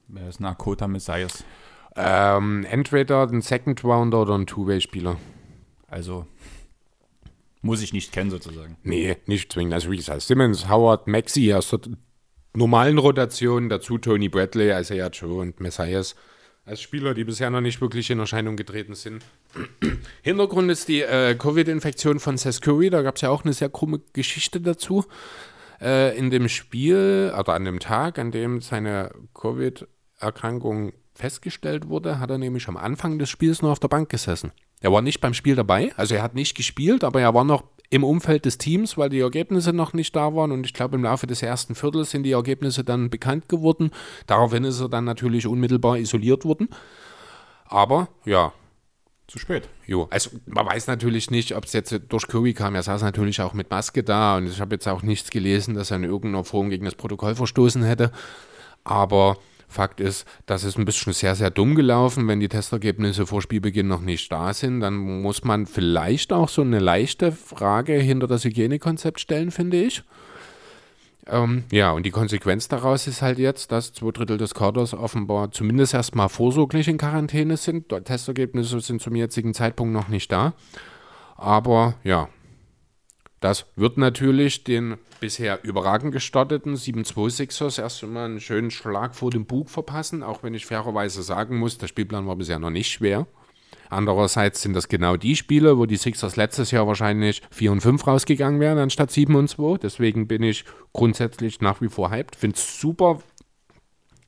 Wer 0.09 0.27
ist 0.27 0.39
Nakota 0.41 0.87
Messias? 0.87 1.43
Ähm, 1.95 2.65
entweder 2.69 3.23
ein 3.23 3.41
Second 3.41 3.83
Rounder 3.83 4.21
oder 4.21 4.35
ein 4.35 4.45
Two-Way-Spieler. 4.45 5.15
Also, 5.89 6.27
muss 7.67 7.81
ich 7.81 7.93
nicht 7.93 8.11
kennen 8.11 8.31
sozusagen. 8.31 8.77
Nee, 8.83 9.17
nicht 9.27 9.51
zwingend. 9.51 9.73
Also 9.73 9.91
wie 9.91 9.97
gesagt, 9.97 10.21
Simmons, 10.21 10.67
Howard, 10.69 11.07
Maxi 11.07 11.53
aus 11.53 11.69
der 11.69 11.81
normalen 12.55 12.97
Rotation, 12.97 13.69
dazu 13.69 13.97
Tony 13.97 14.29
Bradley, 14.29 14.71
Isaiah 14.71 15.09
Joe 15.09 15.41
und 15.41 15.59
Messias 15.59 16.15
als 16.65 16.81
Spieler, 16.81 17.13
die 17.13 17.23
bisher 17.23 17.49
noch 17.49 17.61
nicht 17.61 17.79
wirklich 17.79 18.09
in 18.09 18.19
Erscheinung 18.19 18.55
getreten 18.55 18.95
sind. 18.95 19.23
Hintergrund 20.21 20.71
ist 20.71 20.87
die 20.87 21.01
äh, 21.01 21.35
Covid-Infektion 21.35 22.19
von 22.19 22.37
Seth 22.37 22.61
Curry. 22.61 22.89
Da 22.89 23.01
gab 23.01 23.15
es 23.15 23.21
ja 23.21 23.29
auch 23.29 23.43
eine 23.43 23.53
sehr 23.53 23.69
krumme 23.69 24.01
Geschichte 24.13 24.59
dazu. 24.59 25.05
Äh, 25.79 26.17
in 26.17 26.29
dem 26.29 26.49
Spiel, 26.49 27.33
oder 27.37 27.53
an 27.53 27.65
dem 27.65 27.79
Tag, 27.79 28.17
an 28.17 28.31
dem 28.31 28.61
seine 28.61 29.11
Covid-Erkrankung 29.33 30.93
festgestellt 31.13 31.87
wurde, 31.87 32.19
hat 32.19 32.29
er 32.29 32.37
nämlich 32.37 32.67
am 32.67 32.77
Anfang 32.77 33.19
des 33.19 33.29
Spiels 33.29 33.61
nur 33.61 33.71
auf 33.71 33.79
der 33.79 33.87
Bank 33.87 34.09
gesessen. 34.09 34.51
Er 34.81 34.91
war 34.91 35.01
nicht 35.01 35.21
beim 35.21 35.33
Spiel 35.33 35.55
dabei, 35.55 35.91
also 35.97 36.15
er 36.15 36.21
hat 36.21 36.35
nicht 36.35 36.55
gespielt, 36.55 37.03
aber 37.03 37.21
er 37.21 37.33
war 37.33 37.43
noch 37.43 37.63
im 37.89 38.03
Umfeld 38.03 38.45
des 38.45 38.57
Teams, 38.57 38.97
weil 38.97 39.09
die 39.09 39.19
Ergebnisse 39.19 39.73
noch 39.73 39.93
nicht 39.93 40.15
da 40.15 40.35
waren. 40.35 40.51
Und 40.51 40.65
ich 40.65 40.73
glaube, 40.73 40.95
im 40.95 41.03
Laufe 41.03 41.25
des 41.25 41.41
ersten 41.41 41.73
Viertels 41.73 42.11
sind 42.11 42.23
die 42.23 42.33
Ergebnisse 42.33 42.83
dann 42.83 43.09
bekannt 43.09 43.47
geworden. 43.49 43.91
Daraufhin 44.27 44.65
ist 44.65 44.81
er 44.81 44.89
dann 44.89 45.05
natürlich 45.05 45.47
unmittelbar 45.47 45.97
isoliert 45.97 46.43
worden. 46.43 46.67
Aber 47.65 48.09
ja, 48.25 48.53
zu 49.27 49.39
spät. 49.39 49.69
Jo, 49.85 50.07
also 50.09 50.31
man 50.45 50.65
weiß 50.65 50.87
natürlich 50.87 51.31
nicht, 51.31 51.55
ob 51.55 51.65
es 51.65 51.73
jetzt 51.73 51.97
durch 52.09 52.27
Curry 52.27 52.53
kam. 52.53 52.75
Er 52.75 52.83
saß 52.83 53.01
natürlich 53.01 53.41
auch 53.41 53.53
mit 53.53 53.69
Maske 53.69 54.03
da 54.03 54.37
und 54.37 54.47
ich 54.47 54.61
habe 54.61 54.75
jetzt 54.75 54.87
auch 54.87 55.01
nichts 55.01 55.29
gelesen, 55.29 55.75
dass 55.75 55.91
er 55.91 55.97
in 55.97 56.03
irgendeiner 56.03 56.43
Form 56.43 56.69
gegen 56.69 56.85
das 56.85 56.95
Protokoll 56.95 57.35
verstoßen 57.35 57.83
hätte. 57.83 58.11
Aber 58.83 59.37
Fakt 59.67 59.99
ist, 59.99 60.25
das 60.45 60.63
ist 60.63 60.77
ein 60.77 60.85
bisschen 60.85 61.13
sehr, 61.13 61.35
sehr 61.35 61.49
dumm 61.49 61.75
gelaufen. 61.75 62.27
Wenn 62.27 62.39
die 62.39 62.47
Testergebnisse 62.47 63.27
vor 63.27 63.41
Spielbeginn 63.41 63.87
noch 63.87 64.01
nicht 64.01 64.31
da 64.31 64.53
sind, 64.53 64.79
dann 64.79 64.95
muss 64.95 65.43
man 65.43 65.65
vielleicht 65.65 66.31
auch 66.31 66.49
so 66.49 66.61
eine 66.61 66.79
leichte 66.79 67.31
Frage 67.31 67.93
hinter 67.93 68.27
das 68.27 68.45
Hygienekonzept 68.45 69.19
stellen, 69.19 69.51
finde 69.51 69.83
ich. 69.83 70.03
Ähm, 71.29 71.65
ja, 71.71 71.91
und 71.91 72.05
die 72.05 72.11
Konsequenz 72.11 72.69
daraus 72.69 73.07
ist 73.07 73.21
halt 73.21 73.37
jetzt, 73.39 73.71
dass 73.71 73.93
zwei 73.93 74.11
Drittel 74.11 74.37
des 74.37 74.53
Kaders 74.53 74.93
offenbar 74.93 75.51
zumindest 75.51 75.93
erstmal 75.93 76.29
vorsorglich 76.29 76.87
in 76.87 76.97
Quarantäne 76.97 77.57
sind. 77.57 77.89
Testergebnisse 77.89 78.79
sind 78.79 79.01
zum 79.01 79.15
jetzigen 79.15 79.53
Zeitpunkt 79.53 79.93
noch 79.93 80.07
nicht 80.07 80.31
da. 80.31 80.53
Aber 81.35 81.95
ja, 82.03 82.29
das 83.39 83.65
wird 83.75 83.97
natürlich 83.97 84.63
den 84.63 84.97
bisher 85.19 85.63
überragend 85.63 86.11
gestarteten 86.11 86.75
7-2 86.75 87.29
Sixers 87.29 87.77
erst 87.77 88.03
einmal 88.03 88.25
einen 88.25 88.39
schönen 88.39 88.71
Schlag 88.71 89.15
vor 89.15 89.31
dem 89.31 89.45
Bug 89.45 89.69
verpassen, 89.69 90.23
auch 90.23 90.43
wenn 90.43 90.53
ich 90.53 90.65
fairerweise 90.65 91.23
sagen 91.23 91.57
muss, 91.57 91.77
der 91.77 91.87
Spielplan 91.87 92.27
war 92.27 92.35
bisher 92.35 92.59
noch 92.59 92.69
nicht 92.69 92.91
schwer. 92.91 93.27
Andererseits 93.89 94.61
sind 94.61 94.73
das 94.73 94.89
genau 94.89 95.15
die 95.15 95.35
Spiele, 95.35 95.77
wo 95.77 95.85
die 95.85 95.97
Sixers 95.97 96.35
letztes 96.35 96.71
Jahr 96.71 96.87
wahrscheinlich 96.87 97.41
4 97.51 97.71
und 97.71 97.81
5 97.81 98.05
rausgegangen 98.05 98.59
wären, 98.59 98.77
anstatt 98.77 99.11
7 99.11 99.33
und 99.35 99.47
2. 99.47 99.77
Deswegen 99.77 100.27
bin 100.27 100.43
ich 100.43 100.65
grundsätzlich 100.93 101.61
nach 101.61 101.79
wie 101.81 101.87
vor 101.87 102.09
hyped. 102.11 102.35
Finde 102.35 102.57
es 102.57 102.81
super, 102.81 103.19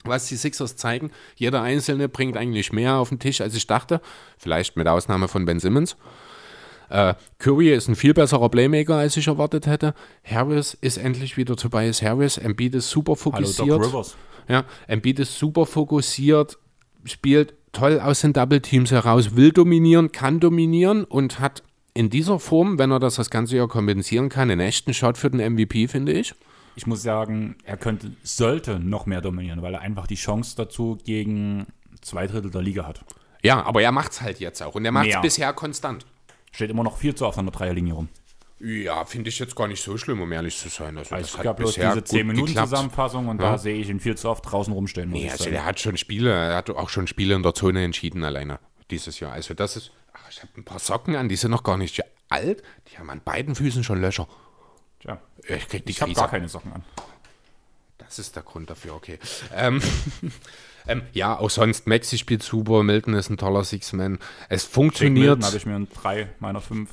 was 0.06 0.28
die 0.28 0.38
Sixers 0.38 0.78
zeigen. 0.78 1.12
Jeder 1.36 1.62
Einzelne 1.62 2.08
bringt 2.08 2.38
eigentlich 2.38 2.72
mehr 2.72 2.96
auf 2.96 3.10
den 3.10 3.20
Tisch, 3.20 3.42
als 3.42 3.56
ich 3.56 3.68
dachte. 3.68 4.02
Vielleicht 4.38 4.78
mit 4.78 4.88
Ausnahme 4.88 5.28
von 5.28 5.46
Ben 5.46 5.60
Simmons. 5.60 5.98
Äh, 6.90 7.14
Curry 7.38 7.72
ist 7.74 7.88
ein 7.88 7.96
viel 7.96 8.14
besserer 8.14 8.50
Playmaker, 8.50 8.96
als 8.96 9.16
ich 9.18 9.28
erwartet 9.28 9.68
hätte. 9.68 9.94
Harris 10.24 10.76
ist 10.82 10.98
endlich 10.98 11.38
wieder 11.38 11.56
Tobias 11.56 12.02
Harris. 12.02 12.38
Embiid 12.38 12.76
ist 12.76 12.90
super 12.90 13.16
fokussiert. 13.16 13.70
Hallo, 13.70 13.78
Doc 13.78 13.88
Rivers. 13.88 14.18
Ja, 14.48 14.66
Embiid 14.88 15.20
ist 15.20 15.38
super 15.38 15.66
fokussiert, 15.68 16.58
spielt 17.06 17.54
toll 17.72 18.00
aus 18.00 18.22
den 18.22 18.34
Double 18.34 18.62
Teams 18.62 18.92
heraus, 18.92 19.36
will 19.36 19.52
dominieren, 19.52 20.12
kann 20.12 20.40
dominieren 20.40 21.04
und 21.04 21.40
hat 21.40 21.62
in 21.94 22.10
dieser 22.10 22.40
Form, 22.40 22.80
wenn 22.80 22.92
er 22.92 23.00
das 23.00 23.16
das 23.16 23.30
ganze 23.30 23.58
Jahr 23.58 23.68
kompensieren 23.68 24.30
kann, 24.30 24.50
einen 24.50 24.62
echten 24.62 24.94
Shot 24.94 25.18
für 25.18 25.30
den 25.30 25.54
MVP, 25.54 25.88
finde 25.88 26.14
ich. 26.14 26.34
Ich 26.76 26.88
muss 26.88 27.02
sagen, 27.02 27.58
er 27.64 27.78
könnte, 27.78 28.12
sollte 28.24 28.80
noch 28.80 29.06
mehr 29.06 29.22
dominieren, 29.22 29.62
weil 29.62 29.74
er 29.74 29.82
einfach 29.82 30.08
die 30.08 30.16
Chance 30.16 30.56
dazu 30.56 30.98
gegen 31.04 31.68
zwei 32.02 32.26
Drittel 32.26 32.52
der 32.52 32.62
Liga 32.62 32.88
hat. 32.88 33.04
Ja, 33.44 33.64
aber 33.64 33.82
er 33.82 33.92
macht 33.92 34.14
es 34.14 34.22
halt 34.22 34.40
jetzt 34.40 34.62
auch 34.62 34.76
und 34.76 34.86
er 34.86 34.92
macht 34.92 35.08
es 35.08 35.22
bisher 35.22 35.54
konstant. 35.54 36.06
Steht 36.52 36.70
immer 36.70 36.84
noch 36.84 36.98
viel 36.98 37.16
zu 37.16 37.26
auf 37.26 37.36
seiner 37.36 37.52
Dreierlinie 37.52 37.94
rum. 37.94 38.10
Ja, 38.60 39.06
finde 39.06 39.30
ich 39.30 39.40
jetzt 39.40 39.56
gar 39.56 39.68
nicht 39.68 39.82
so 39.82 39.98
schlimm, 39.98 40.20
um 40.22 40.32
ehrlich 40.34 40.58
zu 40.58 40.68
sein. 40.68 40.98
Also, 40.98 41.16
also 41.16 41.38
es 41.38 41.44
gab 41.44 41.58
bloß 41.58 41.76
diese 41.76 41.88
10-Minuten-Zusammenfassung 41.88 43.30
und 43.30 43.42
ja. 43.42 43.52
da 43.52 43.58
sehe 43.58 43.76
ich 43.76 43.88
ihn 43.88 44.02
viel 44.02 44.18
zu 44.18 44.30
oft 44.30 44.50
draußen 44.50 44.74
rumstellen. 44.74 45.10
Nee, 45.10 45.30
also 45.30 45.50
der 45.50 45.64
hat 45.64 45.80
schon 45.80 45.96
Spiele, 45.96 46.32
er 46.32 46.56
hat 46.56 46.70
auch 46.70 46.90
schon 46.90 47.08
Spiele 47.08 47.36
in 47.36 47.44
der 47.44 47.54
Zone 47.54 47.84
entschieden 47.84 48.24
alleine 48.24 48.60
dieses 48.92 49.22
Jahr. 49.22 49.32
Also 49.32 49.54
das 49.54 49.78
ist, 49.78 49.92
ach, 50.12 50.30
ich 50.30 50.42
habe 50.42 50.52
ein 50.58 50.66
paar 50.66 50.80
Socken 50.80 51.16
an, 51.16 51.30
die 51.30 51.38
sind 51.38 51.52
noch 51.52 51.64
gar 51.64 51.78
nicht 51.78 52.02
alt, 52.28 52.62
die 52.92 52.98
haben 52.98 53.10
an 53.10 53.22
beiden 53.24 53.56
Füßen 53.56 53.86
schon 53.86 54.02
Löcher. 54.02 54.28
Tja, 55.00 55.22
ich, 55.48 55.74
ich 55.86 56.02
habe 56.02 56.14
gar 56.14 56.30
keine 56.30 56.50
Socken 56.50 56.74
an. 56.74 56.84
Das 57.98 58.20
ist 58.20 58.36
der 58.36 58.44
Grund 58.44 58.70
dafür, 58.70 58.94
okay. 58.96 59.20
Ähm, 59.56 59.82
ähm, 60.90 61.04
ja, 61.14 61.38
auch 61.38 61.50
sonst, 61.50 61.88
Maxi 61.88 62.18
spielt 62.18 62.44
super, 62.44 62.84
Milton 62.84 63.14
ist 63.14 63.30
ein 63.30 63.38
toller 63.38 63.64
Six-Man. 63.64 64.20
Es 64.50 64.66
funktioniert. 64.66 65.44
habe 65.44 65.58
ich 65.58 65.66
mir 65.66 65.88
drei 65.94 66.30
meiner 66.40 66.62
fünf 66.62 66.90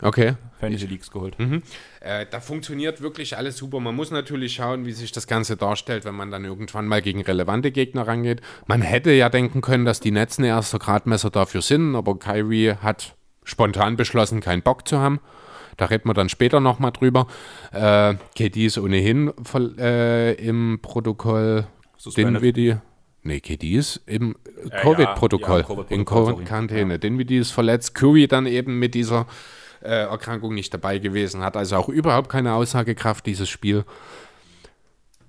Okay. 0.00 0.34
Fantasy 0.60 0.86
Leagues 0.86 1.10
geholt. 1.10 1.38
Mhm. 1.38 1.62
Äh, 2.00 2.26
da 2.30 2.40
funktioniert 2.40 3.00
wirklich 3.00 3.36
alles 3.36 3.56
super. 3.56 3.80
Man 3.80 3.96
muss 3.96 4.10
natürlich 4.10 4.54
schauen, 4.54 4.86
wie 4.86 4.92
sich 4.92 5.12
das 5.12 5.26
Ganze 5.26 5.56
darstellt, 5.56 6.04
wenn 6.04 6.14
man 6.14 6.30
dann 6.30 6.44
irgendwann 6.44 6.86
mal 6.86 7.02
gegen 7.02 7.22
relevante 7.22 7.72
Gegner 7.72 8.06
rangeht. 8.06 8.40
Man 8.66 8.82
hätte 8.82 9.10
ja 9.10 9.28
denken 9.28 9.60
können, 9.60 9.84
dass 9.84 10.00
die 10.00 10.10
Netzen 10.10 10.44
erster 10.44 10.78
Gradmesser 10.78 11.30
dafür 11.30 11.62
sind, 11.62 11.96
aber 11.96 12.18
Kyrie 12.18 12.74
hat 12.80 13.16
spontan 13.42 13.96
beschlossen, 13.96 14.40
keinen 14.40 14.62
Bock 14.62 14.86
zu 14.86 14.98
haben. 14.98 15.20
Da 15.76 15.86
reden 15.86 16.08
wir 16.08 16.14
dann 16.14 16.28
später 16.28 16.60
nochmal 16.60 16.92
drüber. 16.92 17.26
Äh, 17.72 18.14
KD 18.36 18.66
ist 18.66 18.78
ohnehin 18.78 19.32
voll, 19.42 19.76
äh, 19.78 20.34
im 20.34 20.80
Protokoll, 20.82 21.66
den 22.16 22.42
wir 22.42 22.52
die. 22.52 22.76
Nee, 23.28 23.40
KD 23.40 23.74
ist 23.74 24.00
im 24.06 24.36
Covid-Protokoll, 24.82 25.60
ja, 25.60 25.68
ja, 25.68 25.74
COVID 25.74 25.90
in 25.90 26.04
Quarantäne. 26.06 26.94
Ja. 26.94 26.98
Den 26.98 27.18
wie 27.18 27.26
die 27.26 27.36
ist 27.36 27.50
verletzt. 27.50 27.94
Curry 27.94 28.26
dann 28.26 28.46
eben 28.46 28.78
mit 28.78 28.94
dieser 28.94 29.26
äh, 29.82 30.06
Erkrankung 30.06 30.54
nicht 30.54 30.72
dabei 30.72 30.98
gewesen, 30.98 31.42
hat 31.42 31.54
also 31.54 31.76
auch 31.76 31.90
überhaupt 31.90 32.30
keine 32.30 32.54
Aussagekraft, 32.54 33.26
dieses 33.26 33.50
Spiel. 33.50 33.84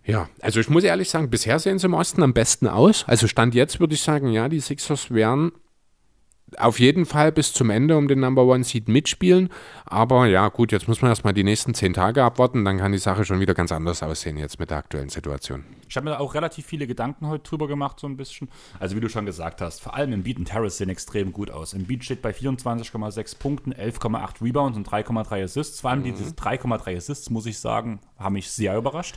Ja, 0.06 0.30
also 0.40 0.62
ich 0.62 0.70
muss 0.70 0.86
ehrlich 0.86 1.10
sagen, 1.10 1.30
bisher 1.30 1.60
sehen 1.60 1.78
sie 1.78 1.88
im 1.88 1.94
Osten 1.94 2.24
am 2.24 2.34
besten 2.34 2.68
aus. 2.68 3.04
Also 3.06 3.28
Stand 3.28 3.54
jetzt 3.54 3.82
würde 3.82 3.94
ich 3.94 4.02
sagen, 4.02 4.32
ja, 4.32 4.48
die 4.48 4.62
Sixers 4.62 5.12
wären 5.12 5.52
auf 6.58 6.80
jeden 6.80 7.06
Fall 7.06 7.32
bis 7.32 7.54
zum 7.54 7.70
Ende 7.70 7.98
um 7.98 8.08
den 8.08 8.20
Number 8.20 8.44
One 8.44 8.64
Seed 8.64 8.88
mitspielen. 8.88 9.50
Aber 9.86 10.26
ja, 10.26 10.48
gut, 10.50 10.72
jetzt 10.72 10.88
muss 10.88 11.02
man 11.02 11.12
erstmal 11.12 11.34
die 11.34 11.44
nächsten 11.44 11.74
zehn 11.74 11.94
Tage 11.94 12.24
abwarten. 12.24 12.66
Dann 12.66 12.78
kann 12.78 12.92
die 12.92 12.98
Sache 12.98 13.26
schon 13.26 13.40
wieder 13.40 13.54
ganz 13.54 13.72
anders 13.72 14.04
aussehen 14.04 14.38
jetzt 14.38 14.60
mit 14.60 14.70
der 14.70 14.78
aktuellen 14.78 15.10
Situation. 15.10 15.66
Ich 15.88 15.96
habe 15.96 16.10
mir 16.10 16.20
auch 16.20 16.34
relativ 16.34 16.66
viele 16.66 16.88
Gedanken 16.88 17.28
heute 17.28 17.44
drüber 17.44 17.68
gemacht, 17.68 18.00
so 18.00 18.08
ein 18.08 18.18
bisschen. 18.18 18.50
Also, 18.80 18.96
wie 18.96 19.00
du 19.00 19.10
schon 19.10 19.26
gesagt 19.26 19.62
hast, 19.62 19.82
vor 19.82 19.96
allem 19.96 20.14
im 20.14 20.24
Beat 20.24 20.38
und 20.38 20.54
Harris 20.54 20.78
sehen 20.78 20.90
extrem 20.90 21.32
gut 21.34 21.52
aus. 21.52 21.74
Im 21.74 21.86
Beat 21.86 22.04
steht 22.04 22.22
bei 22.22 22.32
24,6 22.32 23.38
Punkten, 23.40 23.74
11,8 23.74 24.42
Rebounds 24.42 24.78
und 24.78 24.88
3,3 24.88 25.44
Assists. 25.44 25.82
Vor 25.82 25.92
allem 25.92 26.02
mhm. 26.02 26.16
diese 26.16 26.34
3,3 26.34 26.98
Assists, 26.98 27.30
muss 27.30 27.46
ich 27.46 27.60
sagen, 27.60 28.00
haben 28.18 28.34
mich 28.34 28.50
sehr 28.52 28.78
überrascht 28.78 29.16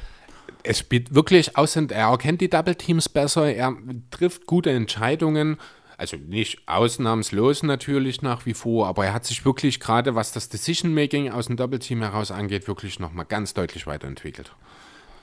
es 0.65 0.79
spielt 0.79 1.15
wirklich 1.15 1.57
aus, 1.57 1.77
er 1.77 1.89
erkennt 1.91 2.41
die 2.41 2.51
Double 2.51 2.75
Teams 2.75 3.09
besser, 3.09 3.53
er 3.53 3.75
trifft 4.11 4.47
gute 4.47 4.71
Entscheidungen 4.71 5.59
also 6.03 6.17
nicht 6.17 6.67
ausnahmslos 6.67 7.63
natürlich 7.63 8.23
nach 8.23 8.45
wie 8.45 8.55
vor, 8.55 8.89
aber 8.89 9.07
er 9.07 9.15
hat 9.15 9.25
sich 9.25 9.45
wirklich 9.45 9.79
gerade, 9.79 10.17
was 10.17 10.33
das 10.33 10.49
Decision-Making 10.49 11.31
aus 11.31 11.47
dem 11.47 11.57
Doppelteam 11.57 12.03
heraus 12.03 12.33
angeht, 12.33 12.67
wirklich 12.67 12.99
nochmal 12.99 13.25
ganz 13.25 13.55
deutlich 13.55 13.87
weiterentwickelt. 13.87 14.53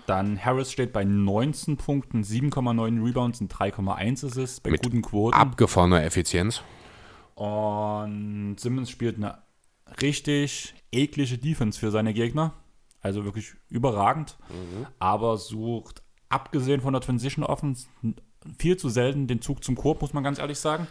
Dann 0.06 0.44
Harris 0.44 0.72
steht 0.72 0.94
bei 0.94 1.04
19 1.04 1.76
Punkten, 1.76 2.24
7,9 2.24 3.06
Rebounds 3.06 3.42
und 3.42 3.54
3,1 3.54 4.26
Assists 4.26 4.62
bei 4.62 4.70
Mit 4.72 4.84
guten 4.84 5.02
Quoten. 5.02 5.36
Abgefahrener 5.36 6.02
Effizienz. 6.02 6.62
Und 7.36 8.56
Simmons 8.58 8.90
spielt 8.90 9.18
eine 9.18 9.38
richtig 10.02 10.76
eklige 10.94 11.38
Defense 11.38 11.78
für 11.78 11.92
seine 11.92 12.14
Gegner. 12.14 12.54
Also 13.02 13.26
wirklich 13.26 13.52
überragend. 13.68 14.38
Mhm. 14.48 14.88
Aber 14.98 15.36
sucht, 15.36 16.04
abgesehen 16.30 16.80
von 16.80 16.94
der 16.94 17.02
Transition 17.02 17.44
Offense, 17.44 17.90
viel 18.58 18.78
zu 18.78 18.90
selten 18.90 19.28
den 19.28 19.42
Zug 19.42 19.64
zum 19.64 19.76
Korb, 19.76 20.02
muss 20.02 20.14
man 20.14 20.24
ganz 20.24 20.40
ehrlich 20.40 20.60
sagen. 20.60 20.88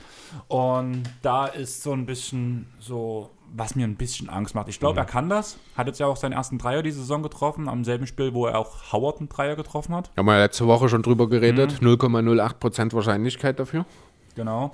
Und 0.49 1.05
da 1.23 1.47
ist 1.47 1.83
so 1.83 1.93
ein 1.93 2.07
bisschen 2.07 2.67
so, 2.79 3.31
was 3.55 3.75
mir 3.75 3.87
ein 3.87 3.97
bisschen 3.97 4.29
Angst 4.29 4.55
macht. 4.55 4.69
Ich 4.69 4.79
glaube, 4.79 4.95
mhm. 4.95 4.99
er 4.99 5.05
kann 5.07 5.29
das. 5.29 5.59
Hat 5.77 5.87
jetzt 5.87 5.99
ja 5.99 6.07
auch 6.07 6.17
seinen 6.17 6.33
ersten 6.33 6.59
Dreier 6.59 6.83
die 6.83 6.91
Saison 6.91 7.23
getroffen, 7.23 7.69
am 7.69 7.85
selben 7.85 8.07
Spiel, 8.07 8.35
wo 8.35 8.47
er 8.47 8.59
auch 8.59 8.93
Howard 8.93 9.19
einen 9.19 9.29
Dreier 9.29 9.57
getroffen 9.57 9.95
hat. 9.95 10.11
Haben 10.17 10.27
wir 10.27 10.35
ja 10.35 10.43
letzte 10.43 10.67
Woche 10.67 10.89
schon 10.89 11.03
drüber 11.03 11.29
geredet. 11.29 11.81
Mhm. 11.81 11.89
0,08% 11.89 12.93
Wahrscheinlichkeit 12.93 13.59
dafür. 13.59 13.87
Genau. 14.35 14.73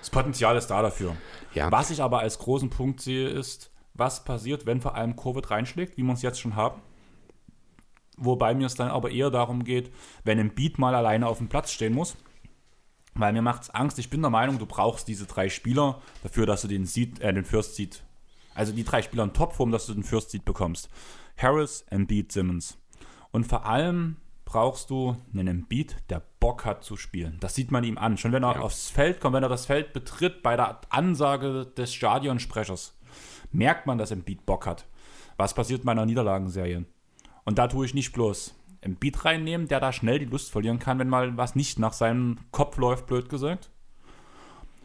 Das 0.00 0.10
Potenzial 0.10 0.56
ist 0.56 0.66
da 0.66 0.82
dafür. 0.82 1.16
Ja. 1.54 1.70
Was 1.70 1.90
ich 1.90 2.02
aber 2.02 2.18
als 2.18 2.38
großen 2.38 2.68
Punkt 2.70 3.00
sehe, 3.00 3.28
ist, 3.28 3.70
was 3.94 4.24
passiert, 4.24 4.66
wenn 4.66 4.80
vor 4.80 4.96
allem 4.96 5.16
Covid 5.16 5.50
reinschlägt, 5.50 5.96
wie 5.96 6.02
wir 6.02 6.12
es 6.12 6.22
jetzt 6.22 6.40
schon 6.40 6.56
haben. 6.56 6.82
Wobei 8.16 8.54
mir 8.54 8.66
es 8.66 8.74
dann 8.74 8.88
aber 8.88 9.10
eher 9.10 9.30
darum 9.30 9.64
geht, 9.64 9.92
wenn 10.24 10.38
ein 10.38 10.54
Beat 10.54 10.78
mal 10.78 10.94
alleine 10.94 11.26
auf 11.26 11.38
dem 11.38 11.48
Platz 11.48 11.72
stehen 11.72 11.94
muss. 11.94 12.16
Weil 13.14 13.32
mir 13.32 13.42
macht 13.42 13.62
es 13.62 13.70
Angst. 13.70 13.98
Ich 13.98 14.10
bin 14.10 14.22
der 14.22 14.30
Meinung, 14.30 14.58
du 14.58 14.66
brauchst 14.66 15.06
diese 15.08 15.26
drei 15.26 15.48
Spieler 15.48 16.00
dafür, 16.22 16.46
dass 16.46 16.62
du 16.62 16.68
den, 16.68 16.86
Seed, 16.86 17.20
äh, 17.20 17.32
den 17.32 17.44
First 17.44 17.76
Seed, 17.76 18.02
also 18.54 18.72
die 18.72 18.84
drei 18.84 19.02
Spieler 19.02 19.24
in 19.24 19.32
Topform, 19.32 19.70
dass 19.70 19.86
du 19.86 19.94
den 19.94 20.02
First 20.02 20.30
Seed 20.30 20.44
bekommst. 20.44 20.88
Harris, 21.36 21.84
Embiid, 21.90 22.32
Simmons. 22.32 22.78
Und 23.30 23.46
vor 23.46 23.66
allem 23.66 24.16
brauchst 24.44 24.90
du 24.90 25.16
einen 25.32 25.48
Embiid, 25.48 25.96
der 26.10 26.22
Bock 26.38 26.64
hat 26.64 26.84
zu 26.84 26.96
spielen. 26.96 27.38
Das 27.40 27.54
sieht 27.54 27.70
man 27.70 27.84
ihm 27.84 27.98
an. 27.98 28.16
Schon 28.16 28.32
wenn 28.32 28.44
er 28.44 28.56
ja. 28.56 28.60
aufs 28.60 28.90
Feld 28.90 29.20
kommt, 29.20 29.34
wenn 29.34 29.42
er 29.42 29.48
das 29.48 29.66
Feld 29.66 29.92
betritt, 29.92 30.42
bei 30.42 30.56
der 30.56 30.80
Ansage 30.90 31.66
des 31.66 31.94
Stadionsprechers, 31.94 32.96
merkt 33.50 33.86
man, 33.86 33.98
dass 33.98 34.10
Embiid 34.10 34.44
Bock 34.46 34.66
hat. 34.66 34.86
Was 35.36 35.54
passiert 35.54 35.80
in 35.80 35.86
meiner 35.86 36.06
Niederlagenserie? 36.06 36.84
Und 37.44 37.58
da 37.58 37.68
tue 37.68 37.86
ich 37.86 37.94
nicht 37.94 38.12
bloß 38.12 38.54
einen 38.82 38.96
Beat 38.96 39.24
reinnehmen, 39.24 39.68
der 39.68 39.80
da 39.80 39.92
schnell 39.92 40.18
die 40.18 40.24
Lust 40.26 40.50
verlieren 40.50 40.78
kann, 40.78 40.98
wenn 40.98 41.08
mal 41.08 41.36
was 41.36 41.54
nicht 41.54 41.78
nach 41.78 41.92
seinem 41.92 42.38
Kopf 42.50 42.76
läuft, 42.76 43.06
blöd 43.06 43.28
gesagt. 43.28 43.70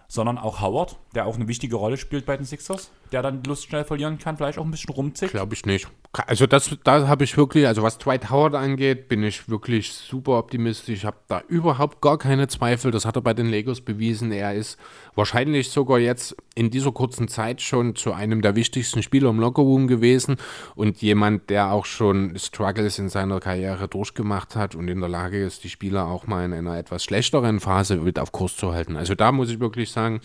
Sondern 0.07 0.37
auch 0.37 0.61
Howard, 0.61 0.97
der 1.13 1.25
auch 1.25 1.35
eine 1.35 1.47
wichtige 1.47 1.75
Rolle 1.75 1.97
spielt 1.97 2.25
bei 2.25 2.35
den 2.35 2.45
Sixers, 2.45 2.91
der 3.11 3.21
dann 3.21 3.43
Lust 3.43 3.65
schnell 3.65 3.83
verlieren 3.83 4.17
kann, 4.19 4.37
vielleicht 4.37 4.57
auch 4.57 4.65
ein 4.65 4.71
bisschen 4.71 4.93
rumzickt. 4.93 5.31
Glaube 5.31 5.53
ich 5.53 5.65
nicht. 5.65 5.87
also 6.27 6.47
das, 6.47 6.77
da 6.83 7.07
habe 7.07 7.23
ich 7.23 7.37
wirklich, 7.37 7.67
also 7.67 7.83
was 7.83 7.97
Dwight 7.97 8.29
Howard 8.29 8.55
angeht, 8.55 9.07
bin 9.07 9.23
ich 9.23 9.49
wirklich 9.49 9.93
super 9.93 10.37
optimistisch. 10.37 10.99
Ich 10.99 11.05
habe 11.05 11.17
da 11.27 11.41
überhaupt 11.47 12.01
gar 12.01 12.17
keine 12.17 12.47
Zweifel. 12.47 12.91
Das 12.91 13.05
hat 13.05 13.15
er 13.15 13.21
bei 13.21 13.33
den 13.33 13.47
Legos 13.47 13.81
bewiesen. 13.81 14.31
Er 14.31 14.53
ist 14.53 14.77
wahrscheinlich 15.15 15.69
sogar 15.69 15.99
jetzt 15.99 16.35
in 16.55 16.69
dieser 16.69 16.91
kurzen 16.91 17.27
Zeit 17.27 17.61
schon 17.61 17.95
zu 17.95 18.13
einem 18.13 18.41
der 18.41 18.55
wichtigsten 18.55 19.03
Spieler 19.03 19.29
im 19.29 19.39
Lockerroom 19.39 19.87
gewesen 19.87 20.37
und 20.75 21.01
jemand, 21.01 21.49
der 21.49 21.71
auch 21.71 21.85
schon 21.85 22.37
Struggles 22.37 22.99
in 22.99 23.09
seiner 23.09 23.39
Karriere 23.39 23.87
durchgemacht 23.87 24.55
hat 24.55 24.75
und 24.75 24.87
in 24.87 24.99
der 24.99 25.09
Lage 25.09 25.43
ist, 25.43 25.63
die 25.63 25.69
Spieler 25.69 26.07
auch 26.07 26.27
mal 26.27 26.45
in 26.45 26.53
einer 26.53 26.77
etwas 26.77 27.03
schlechteren 27.03 27.59
Phase 27.59 27.97
mit 27.97 28.19
auf 28.19 28.31
Kurs 28.31 28.55
zu 28.55 28.73
halten. 28.73 28.95
Also 28.97 29.15
da 29.15 29.31
muss 29.31 29.49
ich 29.49 29.59
wirklich 29.59 29.91
sagen, 29.91 30.21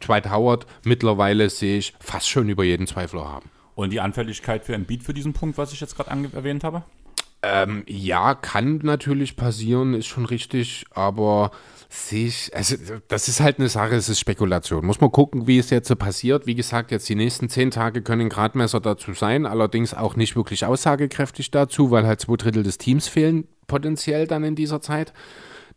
Dwight 0.00 0.30
Howard 0.30 0.66
mittlerweile 0.84 1.50
sehe 1.50 1.78
ich 1.78 1.94
fast 2.00 2.28
schon 2.28 2.48
über 2.48 2.64
jeden 2.64 2.86
Zweifler 2.86 3.28
haben. 3.28 3.50
Und 3.74 3.90
die 3.90 4.00
Anfälligkeit 4.00 4.64
für 4.64 4.74
Embiid 4.74 5.02
für 5.02 5.14
diesen 5.14 5.32
Punkt, 5.32 5.58
was 5.58 5.72
ich 5.72 5.80
jetzt 5.80 5.96
gerade 5.96 6.10
erwähnt 6.32 6.64
habe? 6.64 6.82
Ähm, 7.42 7.84
ja, 7.86 8.34
kann 8.34 8.80
natürlich 8.82 9.36
passieren, 9.36 9.94
ist 9.94 10.06
schon 10.06 10.24
richtig, 10.24 10.86
aber 10.90 11.50
sehe 11.88 12.26
ich, 12.26 12.50
also 12.54 12.76
das 13.08 13.28
ist 13.28 13.40
halt 13.40 13.58
eine 13.58 13.68
Sache, 13.68 13.94
es 13.94 14.08
ist 14.08 14.18
Spekulation. 14.18 14.84
Muss 14.84 15.00
man 15.00 15.12
gucken, 15.12 15.46
wie 15.46 15.58
es 15.58 15.70
jetzt 15.70 15.88
so 15.88 15.94
passiert. 15.94 16.46
Wie 16.46 16.54
gesagt, 16.54 16.90
jetzt 16.90 17.08
die 17.08 17.14
nächsten 17.14 17.48
zehn 17.48 17.70
Tage 17.70 18.02
können 18.02 18.28
Gradmesser 18.28 18.80
dazu 18.80 19.12
sein, 19.12 19.46
allerdings 19.46 19.94
auch 19.94 20.16
nicht 20.16 20.34
wirklich 20.34 20.64
aussagekräftig 20.64 21.50
dazu, 21.50 21.90
weil 21.90 22.06
halt 22.06 22.20
zwei 22.20 22.36
Drittel 22.36 22.62
des 22.62 22.78
Teams 22.78 23.06
fehlen 23.06 23.46
potenziell 23.66 24.26
dann 24.26 24.42
in 24.42 24.56
dieser 24.56 24.80
Zeit. 24.80 25.12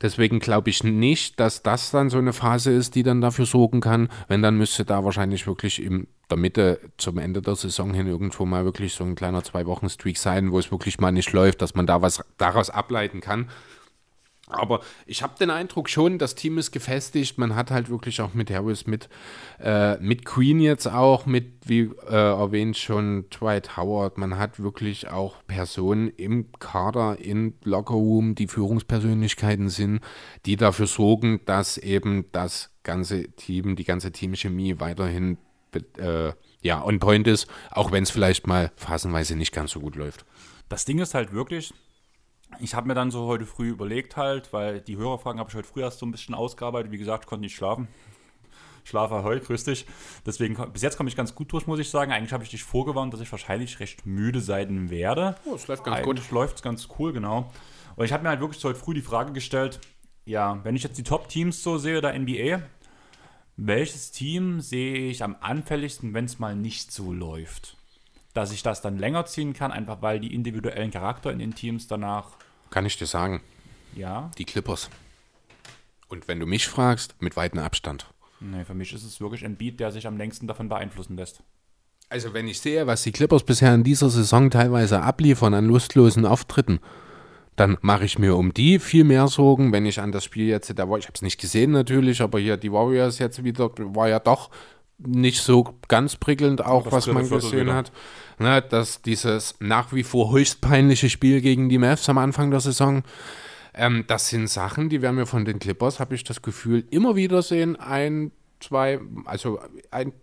Deswegen 0.01 0.39
glaube 0.39 0.69
ich 0.69 0.83
nicht, 0.83 1.39
dass 1.39 1.61
das 1.61 1.91
dann 1.91 2.09
so 2.09 2.17
eine 2.17 2.31
Phase 2.31 2.71
ist, 2.71 2.95
die 2.95 3.03
dann 3.03 3.19
dafür 3.19 3.45
sorgen 3.45 3.81
kann. 3.81 4.09
Wenn, 4.27 4.41
dann 4.41 4.57
müsste 4.57 4.85
da 4.85 5.03
wahrscheinlich 5.03 5.45
wirklich 5.45 5.83
in 5.83 6.07
der 6.29 6.37
Mitte 6.37 6.79
zum 6.97 7.17
Ende 7.17 7.41
der 7.41 7.55
Saison 7.55 7.93
hin 7.93 8.07
irgendwo 8.07 8.45
mal 8.45 8.63
wirklich 8.63 8.93
so 8.93 9.03
ein 9.03 9.15
kleiner 9.15 9.43
Zwei-Wochen-Streak 9.43 10.17
sein, 10.17 10.51
wo 10.51 10.59
es 10.59 10.71
wirklich 10.71 10.99
mal 10.99 11.11
nicht 11.11 11.33
läuft, 11.33 11.61
dass 11.61 11.75
man 11.75 11.85
da 11.85 12.01
was 12.01 12.23
daraus 12.37 12.69
ableiten 12.69 13.19
kann. 13.19 13.49
Aber 14.49 14.81
ich 15.05 15.21
habe 15.21 15.37
den 15.39 15.51
Eindruck 15.51 15.89
schon, 15.89 16.17
das 16.17 16.33
Team 16.33 16.57
ist 16.57 16.71
gefestigt. 16.71 17.37
Man 17.37 17.55
hat 17.55 17.69
halt 17.69 17.89
wirklich 17.89 18.19
auch 18.19 18.33
mit 18.33 18.49
Harris, 18.49 18.87
mit, 18.87 19.07
äh, 19.59 19.97
mit 19.97 20.25
Queen 20.25 20.59
jetzt 20.59 20.87
auch, 20.87 21.27
mit, 21.27 21.53
wie 21.65 21.91
äh, 22.09 22.15
erwähnt 22.15 22.75
schon, 22.75 23.29
Dwight 23.29 23.77
Howard. 23.77 24.17
Man 24.17 24.39
hat 24.39 24.59
wirklich 24.59 25.07
auch 25.07 25.35
Personen 25.45 26.09
im 26.09 26.51
Kader, 26.57 27.19
im 27.19 27.53
Lockerroom, 27.63 28.33
die 28.33 28.47
Führungspersönlichkeiten 28.47 29.69
sind, 29.69 30.01
die 30.47 30.55
dafür 30.55 30.87
sorgen, 30.87 31.41
dass 31.45 31.77
eben 31.77 32.25
das 32.31 32.71
ganze 32.81 33.29
Team, 33.31 33.75
die 33.75 33.83
ganze 33.83 34.11
Teamchemie 34.11 34.79
weiterhin 34.79 35.37
äh, 35.97 36.33
ja, 36.61 36.83
on 36.83 36.99
point 36.99 37.27
ist, 37.27 37.47
auch 37.69 37.91
wenn 37.91 38.01
es 38.01 38.09
vielleicht 38.09 38.47
mal 38.47 38.71
phasenweise 38.75 39.35
nicht 39.35 39.53
ganz 39.53 39.71
so 39.71 39.79
gut 39.79 39.95
läuft. 39.95 40.25
Das 40.69 40.85
Ding 40.85 40.97
ist 40.99 41.13
halt 41.13 41.33
wirklich, 41.33 41.73
ich 42.59 42.73
habe 42.73 42.87
mir 42.87 42.95
dann 42.95 43.11
so 43.11 43.27
heute 43.27 43.45
früh 43.45 43.69
überlegt 43.69 44.17
halt, 44.17 44.51
weil 44.53 44.81
die 44.81 44.97
Hörerfragen 44.97 45.39
habe 45.39 45.49
ich 45.49 45.55
heute 45.55 45.67
früh 45.67 45.81
erst 45.81 45.99
so 45.99 46.05
ein 46.05 46.11
bisschen 46.11 46.33
ausgearbeitet. 46.35 46.91
Wie 46.91 46.97
gesagt, 46.97 47.27
konnte 47.27 47.41
nicht 47.41 47.55
schlafen. 47.55 47.87
Schlafe 48.83 49.23
heute, 49.23 49.45
grüß 49.45 49.65
dich. 49.65 49.85
Deswegen, 50.25 50.55
bis 50.71 50.81
jetzt 50.81 50.97
komme 50.97 51.09
ich 51.09 51.15
ganz 51.15 51.35
gut 51.35 51.51
durch, 51.53 51.67
muss 51.67 51.79
ich 51.79 51.89
sagen. 51.89 52.11
Eigentlich 52.11 52.33
habe 52.33 52.43
ich 52.43 52.49
dich 52.49 52.63
vorgewarnt, 52.63 53.13
dass 53.13 53.21
ich 53.21 53.31
wahrscheinlich 53.31 53.79
recht 53.79 54.05
müde 54.05 54.41
sein 54.41 54.89
werde. 54.89 55.35
Oh, 55.45 55.53
es 55.53 55.67
läuft 55.67 55.83
ganz 55.83 55.97
Eigentlich 55.97 56.27
gut. 56.27 56.31
läuft 56.31 56.55
es 56.57 56.61
ganz 56.63 56.87
cool, 56.97 57.13
genau. 57.13 57.51
Und 57.95 58.05
ich 58.05 58.13
habe 58.13 58.23
mir 58.23 58.29
halt 58.29 58.39
wirklich 58.39 58.59
so 58.59 58.69
heute 58.69 58.79
früh 58.79 58.93
die 58.93 59.01
Frage 59.01 59.31
gestellt, 59.31 59.79
ja, 60.25 60.59
wenn 60.63 60.75
ich 60.75 60.83
jetzt 60.83 60.97
die 60.97 61.03
Top-Teams 61.03 61.61
so 61.61 61.77
sehe 61.77 62.01
der 62.01 62.17
NBA, 62.17 62.61
welches 63.57 64.11
Team 64.11 64.61
sehe 64.61 65.09
ich 65.09 65.23
am 65.23 65.35
anfälligsten, 65.39 66.13
wenn 66.13 66.25
es 66.25 66.39
mal 66.39 66.55
nicht 66.55 66.91
so 66.91 67.11
läuft? 67.11 67.75
Dass 68.33 68.51
ich 68.51 68.63
das 68.63 68.81
dann 68.81 68.97
länger 68.97 69.25
ziehen 69.25 69.53
kann, 69.53 69.71
einfach 69.71 70.01
weil 70.01 70.19
die 70.19 70.33
individuellen 70.33 70.91
Charakter 70.91 71.31
in 71.31 71.39
den 71.39 71.55
Teams 71.55 71.87
danach 71.87 72.37
kann 72.69 72.85
ich 72.85 72.97
dir 72.97 73.07
sagen. 73.07 73.41
Ja. 73.95 74.31
Die 74.37 74.45
Clippers. 74.45 74.89
Und 76.07 76.27
wenn 76.27 76.39
du 76.39 76.45
mich 76.45 76.67
fragst, 76.67 77.15
mit 77.19 77.35
weitem 77.35 77.59
Abstand. 77.59 78.05
Nee, 78.39 78.63
für 78.63 78.73
mich 78.73 78.93
ist 78.93 79.03
es 79.03 79.19
wirklich 79.19 79.43
ein 79.45 79.57
Beat, 79.57 79.79
der 79.79 79.91
sich 79.91 80.07
am 80.07 80.17
längsten 80.17 80.47
davon 80.47 80.69
beeinflussen 80.69 81.17
lässt. 81.17 81.43
Also 82.09 82.33
wenn 82.33 82.47
ich 82.47 82.59
sehe, 82.59 82.87
was 82.87 83.03
die 83.03 83.11
Clippers 83.11 83.43
bisher 83.43 83.73
in 83.73 83.83
dieser 83.83 84.09
Saison 84.09 84.49
teilweise 84.49 85.01
abliefern 85.01 85.53
an 85.53 85.65
lustlosen 85.65 86.25
Auftritten, 86.25 86.79
dann 87.55 87.77
mache 87.81 88.05
ich 88.05 88.17
mir 88.17 88.35
um 88.35 88.53
die 88.53 88.79
viel 88.79 89.03
mehr 89.03 89.27
Sorgen, 89.27 89.73
wenn 89.73 89.85
ich 89.85 89.99
an 89.99 90.11
das 90.11 90.23
Spiel 90.23 90.47
jetzt, 90.47 90.71
da 90.79 90.89
war, 90.89 90.97
ich 90.97 91.05
habe 91.05 91.15
es 91.15 91.21
nicht 91.21 91.39
gesehen 91.39 91.71
natürlich, 91.71 92.21
aber 92.21 92.39
hier 92.39 92.57
die 92.57 92.71
Warriors 92.71 93.19
jetzt 93.19 93.43
wieder, 93.43 93.69
war 93.77 94.07
ja 94.07 94.19
doch 94.19 94.49
nicht 94.99 95.41
so 95.41 95.75
ganz 95.87 96.15
prickelnd 96.15 96.65
auch, 96.65 96.91
was 96.91 97.07
man 97.07 97.27
gesehen 97.29 97.73
hat. 97.73 97.91
Ne, 98.37 98.61
dass 98.61 99.01
dieses 99.01 99.55
nach 99.59 99.91
wie 99.91 100.03
vor 100.03 100.31
höchst 100.31 100.61
peinliche 100.61 101.09
Spiel 101.09 101.41
gegen 101.41 101.67
die 101.67 101.77
Mavs 101.77 102.07
am 102.07 102.17
Anfang 102.17 102.51
der 102.51 102.61
Saison, 102.61 103.03
ähm, 103.73 104.05
das 104.07 104.29
sind 104.29 104.49
Sachen, 104.49 104.89
die 104.89 105.01
werden 105.01 105.17
wir 105.17 105.25
von 105.25 105.45
den 105.45 105.59
Clippers, 105.59 105.99
habe 105.99 106.15
ich 106.15 106.23
das 106.23 106.41
Gefühl, 106.41 106.85
immer 106.89 107.15
wieder 107.15 107.41
sehen. 107.41 107.75
Ein, 107.75 108.31
zwei, 108.59 108.99
also 109.25 109.59
ein, 109.91 110.13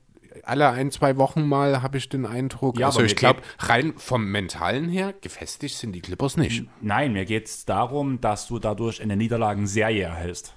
alle 0.45 0.71
ein, 0.71 0.91
zwei 0.91 1.17
Wochen 1.17 1.47
mal 1.47 1.83
habe 1.83 1.99
ich 1.99 2.09
den 2.09 2.27
Eindruck. 2.27 2.79
Ja, 2.79 2.87
also 2.87 3.03
ich 3.03 3.17
glaube, 3.17 3.41
rein 3.59 3.95
vom 3.97 4.31
Mentalen 4.31 4.89
her, 4.89 5.15
gefestigt 5.21 5.77
sind 5.77 5.93
die 5.93 6.01
Clippers 6.01 6.37
nicht. 6.37 6.65
Nein, 6.81 7.13
mir 7.13 7.25
geht 7.25 7.47
es 7.47 7.65
darum, 7.65 8.21
dass 8.21 8.49
du 8.49 8.59
dadurch 8.59 9.03
eine 9.03 9.17
Niederlagenserie 9.17 10.05
erhältst. 10.05 10.56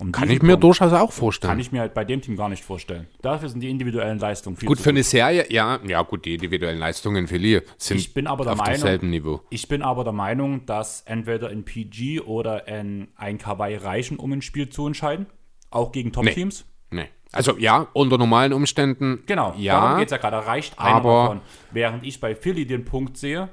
Um 0.00 0.12
kann 0.12 0.30
ich 0.30 0.40
mir 0.40 0.52
Punkt 0.52 0.64
durchaus 0.64 0.92
auch 0.94 1.12
vorstellen. 1.12 1.50
Kann 1.50 1.60
ich 1.60 1.72
mir 1.72 1.80
halt 1.80 1.92
bei 1.92 2.04
dem 2.04 2.22
Team 2.22 2.36
gar 2.36 2.48
nicht 2.48 2.64
vorstellen. 2.64 3.06
Dafür 3.20 3.50
sind 3.50 3.60
die 3.60 3.68
individuellen 3.68 4.18
Leistungen 4.18 4.56
viel 4.56 4.66
gut 4.66 4.78
zu 4.78 4.84
für 4.84 4.90
eine 4.90 5.02
Serie, 5.02 5.46
ja, 5.50 5.78
ja 5.86 6.00
gut, 6.02 6.24
die 6.24 6.34
individuellen 6.34 6.78
Leistungen 6.78 7.26
für 7.26 7.36
Lee 7.36 7.60
sind 7.76 7.98
ich 7.98 8.14
bin 8.14 8.26
aber 8.26 8.44
der 8.44 8.54
auf 8.54 8.58
Meinung, 8.58 8.72
demselben 8.72 9.10
Niveau. 9.10 9.42
Ich 9.50 9.68
bin 9.68 9.82
aber 9.82 10.04
der 10.04 10.14
Meinung, 10.14 10.64
dass 10.64 11.02
entweder 11.02 11.48
ein 11.48 11.64
PG 11.64 12.20
oder 12.20 12.66
ein, 12.66 13.08
ein 13.16 13.36
Kawaii 13.36 13.76
reichen, 13.76 14.16
um 14.16 14.32
ein 14.32 14.40
Spiel 14.40 14.70
zu 14.70 14.86
entscheiden, 14.86 15.26
auch 15.70 15.92
gegen 15.92 16.12
Top-Teams. 16.12 16.64
Nee. 16.90 17.02
nee. 17.02 17.08
Also 17.32 17.58
ja, 17.58 17.88
unter 17.92 18.16
normalen 18.16 18.52
Umständen. 18.52 19.22
Genau, 19.26 19.54
ja, 19.58 19.80
darum 19.80 19.98
geht 19.98 20.08
es 20.08 20.12
ja 20.12 20.16
gerade. 20.16 20.46
reicht 20.46 20.78
einer 20.78 20.96
aber, 20.96 21.22
davon. 21.22 21.40
Während 21.70 22.06
ich 22.06 22.20
bei 22.20 22.34
Philly 22.34 22.66
den 22.66 22.84
Punkt 22.84 23.16
sehe, 23.18 23.50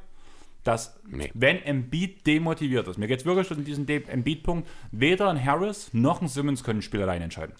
dass 0.67 0.99
nee. 1.07 1.31
wenn 1.33 1.61
Embiid 1.61 2.27
demotiviert 2.27 2.87
ist, 2.87 2.97
mir 2.97 3.07
geht 3.07 3.19
es 3.19 3.25
wirklich 3.25 3.49
um 3.51 3.63
diesen 3.63 3.87
Embiid-Punkt, 3.87 4.67
weder 4.91 5.29
ein 5.29 5.43
Harris 5.43 5.93
noch 5.93 6.21
ein 6.21 6.27
Simmons 6.27 6.63
können 6.63 6.79
ein 6.79 6.83
Spiel 6.83 7.01
allein 7.01 7.21
entscheiden. 7.21 7.55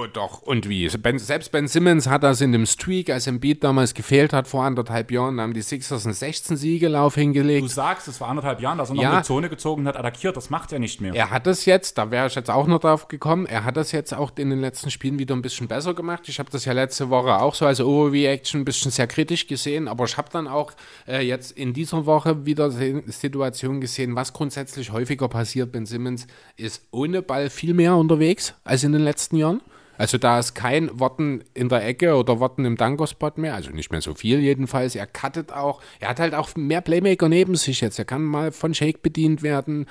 Oh, 0.00 0.06
doch. 0.06 0.42
Und 0.42 0.68
wie? 0.68 0.86
Ben, 0.88 1.18
selbst 1.18 1.50
Ben 1.50 1.66
Simmons 1.66 2.06
hat 2.06 2.22
das 2.22 2.40
in 2.40 2.52
dem 2.52 2.66
Streak, 2.66 3.10
als 3.10 3.26
Embiid 3.26 3.64
damals 3.64 3.94
gefehlt 3.94 4.32
hat, 4.32 4.46
vor 4.46 4.62
anderthalb 4.62 5.10
Jahren, 5.10 5.40
haben 5.40 5.54
die 5.54 5.62
Sixers 5.62 6.06
einen 6.06 6.14
16-Siegelauf 6.14 7.16
hingelegt. 7.16 7.64
Du 7.64 7.68
sagst, 7.68 8.06
es 8.06 8.18
vor 8.18 8.28
anderthalb 8.28 8.60
Jahren, 8.60 8.78
dass 8.78 8.90
er 8.90 8.94
noch 8.94 9.02
ja, 9.02 9.12
eine 9.12 9.22
Zone 9.24 9.48
gezogen 9.48 9.88
hat, 9.88 9.96
attackiert, 9.96 10.36
das 10.36 10.50
macht 10.50 10.72
er 10.72 10.78
nicht 10.78 11.00
mehr. 11.00 11.14
Er 11.14 11.30
hat 11.30 11.48
das 11.48 11.64
jetzt, 11.64 11.98
da 11.98 12.12
wäre 12.12 12.28
ich 12.28 12.36
jetzt 12.36 12.48
auch 12.48 12.68
noch 12.68 12.78
drauf 12.78 13.08
gekommen, 13.08 13.46
er 13.46 13.64
hat 13.64 13.76
das 13.76 13.90
jetzt 13.90 14.14
auch 14.14 14.30
in 14.36 14.50
den 14.50 14.60
letzten 14.60 14.92
Spielen 14.92 15.18
wieder 15.18 15.34
ein 15.34 15.42
bisschen 15.42 15.66
besser 15.66 15.94
gemacht. 15.94 16.28
Ich 16.28 16.38
habe 16.38 16.48
das 16.48 16.64
ja 16.64 16.72
letzte 16.74 17.10
Woche 17.10 17.40
auch 17.40 17.56
so 17.56 17.66
als 17.66 17.80
Overreaction 17.80 18.60
ein 18.60 18.64
bisschen 18.64 18.92
sehr 18.92 19.08
kritisch 19.08 19.48
gesehen, 19.48 19.88
aber 19.88 20.04
ich 20.04 20.16
habe 20.16 20.28
dann 20.30 20.46
auch 20.46 20.70
äh, 21.08 21.26
jetzt 21.26 21.50
in 21.50 21.72
dieser 21.72 22.06
Woche 22.06 22.46
wieder 22.46 22.70
Situation 22.70 23.80
gesehen, 23.80 24.14
was 24.14 24.32
grundsätzlich 24.32 24.92
häufiger 24.92 25.26
passiert. 25.26 25.72
Ben 25.72 25.86
Simmons 25.86 26.28
ist 26.56 26.86
ohne 26.92 27.20
Ball 27.20 27.50
viel 27.50 27.74
mehr 27.74 27.96
unterwegs 27.96 28.54
als 28.62 28.84
in 28.84 28.92
den 28.92 29.02
letzten 29.02 29.36
Jahren. 29.36 29.60
Also 29.98 30.16
da 30.16 30.38
ist 30.38 30.54
kein 30.54 30.98
Worten 30.98 31.42
in 31.54 31.68
der 31.68 31.84
Ecke 31.84 32.14
oder 32.14 32.38
Worten 32.38 32.64
im 32.64 32.76
Danko-Spot 32.76 33.32
mehr, 33.36 33.54
also 33.54 33.70
nicht 33.70 33.90
mehr 33.90 34.00
so 34.00 34.14
viel 34.14 34.38
jedenfalls. 34.38 34.94
Er 34.94 35.08
cuttet 35.08 35.52
auch, 35.52 35.82
er 35.98 36.10
hat 36.10 36.20
halt 36.20 36.34
auch 36.34 36.54
mehr 36.54 36.80
Playmaker 36.80 37.28
neben 37.28 37.56
sich 37.56 37.80
jetzt. 37.80 37.98
Er 37.98 38.04
kann 38.04 38.22
mal 38.22 38.52
von 38.52 38.74
Shake 38.74 39.02
bedient 39.02 39.42
werden. 39.42 39.86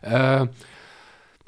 Äh, 0.00 0.46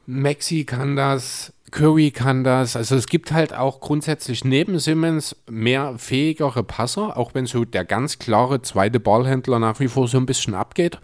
Maxi 0.06 0.64
kann 0.64 0.96
das, 0.96 1.54
Curry 1.70 2.10
kann 2.10 2.44
das. 2.44 2.76
Also 2.76 2.94
es 2.94 3.06
gibt 3.06 3.32
halt 3.32 3.54
auch 3.54 3.80
grundsätzlich 3.80 4.44
neben 4.44 4.78
Simmons 4.78 5.34
mehr 5.48 5.94
fähigere 5.96 6.62
Passer, 6.62 7.16
auch 7.16 7.34
wenn 7.34 7.46
so 7.46 7.64
der 7.64 7.86
ganz 7.86 8.18
klare 8.18 8.60
zweite 8.60 9.00
Ballhändler 9.00 9.58
nach 9.58 9.80
wie 9.80 9.88
vor 9.88 10.08
so 10.08 10.18
ein 10.18 10.26
bisschen 10.26 10.54
abgeht. 10.54 10.98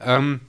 Ähm, 0.00 0.40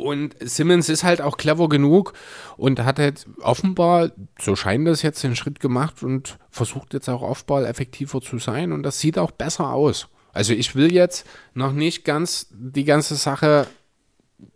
und 0.00 0.34
Simmons 0.40 0.88
ist 0.88 1.04
halt 1.04 1.20
auch 1.20 1.36
clever 1.36 1.68
genug 1.68 2.12
und 2.56 2.80
hat 2.80 2.98
halt 2.98 3.26
offenbar, 3.40 4.10
so 4.40 4.56
scheint 4.56 4.86
das 4.86 5.02
jetzt, 5.02 5.22
den 5.22 5.36
Schritt 5.36 5.60
gemacht 5.60 6.02
und 6.02 6.38
versucht 6.50 6.94
jetzt 6.94 7.08
auch 7.08 7.22
Offball 7.22 7.64
effektiver 7.64 8.20
zu 8.20 8.38
sein 8.38 8.72
und 8.72 8.82
das 8.82 9.00
sieht 9.00 9.18
auch 9.18 9.30
besser 9.30 9.72
aus. 9.72 10.08
Also 10.32 10.52
ich 10.52 10.74
will 10.74 10.92
jetzt 10.92 11.26
noch 11.54 11.72
nicht 11.72 12.04
ganz 12.04 12.48
die 12.52 12.84
ganze 12.84 13.16
Sache, 13.16 13.66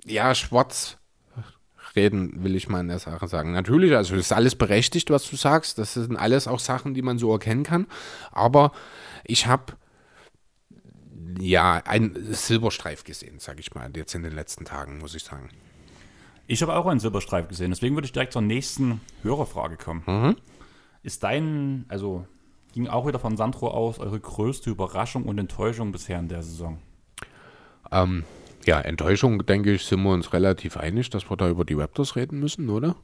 ja, 0.05 0.35
schwarz 0.35 0.99
reden, 1.97 2.43
will 2.43 2.57
ich 2.57 2.69
mal 2.69 2.81
in 2.81 2.89
der 2.89 2.99
Sache 2.99 3.29
sagen. 3.29 3.53
Natürlich, 3.53 3.95
also 3.95 4.15
ist 4.15 4.33
alles 4.33 4.57
berechtigt, 4.57 5.11
was 5.11 5.29
du 5.29 5.37
sagst. 5.37 5.79
Das 5.79 5.95
sind 5.95 6.17
alles 6.17 6.49
auch 6.49 6.59
Sachen, 6.59 6.95
die 6.95 7.03
man 7.03 7.19
so 7.19 7.33
erkennen 7.33 7.63
kann. 7.63 7.87
Aber 8.33 8.73
ich 9.25 9.47
habe 9.47 9.75
ja 11.39 11.83
einen 11.85 12.33
Silberstreif 12.33 13.05
gesehen, 13.05 13.39
sage 13.39 13.61
ich 13.61 13.75
mal, 13.75 13.91
jetzt 13.97 14.15
in 14.15 14.23
den 14.23 14.33
letzten 14.33 14.65
Tagen, 14.65 14.99
muss 14.99 15.15
ich 15.15 15.25
sagen. 15.25 15.49
Ich 16.47 16.63
habe 16.63 16.77
auch 16.77 16.87
einen 16.87 17.01
Silberstreif 17.01 17.49
gesehen. 17.49 17.71
Deswegen 17.71 17.95
würde 17.95 18.07
ich 18.07 18.13
direkt 18.13 18.33
zur 18.33 18.43
nächsten 18.43 19.01
Hörerfrage 19.23 19.77
kommen. 19.77 20.03
Mhm. 20.07 20.37
Ist 21.03 21.23
dein, 21.23 21.87
also 21.89 22.27
ging 22.73 22.89
auch 22.89 23.07
wieder 23.07 23.19
von 23.19 23.37
Sandro 23.37 23.69
aus. 23.69 23.99
Eure 23.99 24.21
größte 24.21 24.71
Überraschung 24.71 25.25
und 25.25 25.39
Enttäuschung 25.39 25.93
bisher 25.93 26.19
in 26.19 26.29
der 26.29 26.43
Saison? 26.43 26.79
Ähm, 27.91 28.25
ja, 28.67 28.81
Enttäuschung, 28.81 29.45
denke 29.47 29.73
ich, 29.73 29.85
sind 29.85 30.03
wir 30.03 30.11
uns 30.11 30.33
relativ 30.33 30.77
einig, 30.77 31.11
dass 31.11 31.31
wir 31.31 31.37
da 31.37 31.49
über 31.49 31.65
die 31.65 31.75
Raptors 31.75 32.17
reden 32.17 32.41
müssen, 32.41 32.69
oder? 32.69 32.97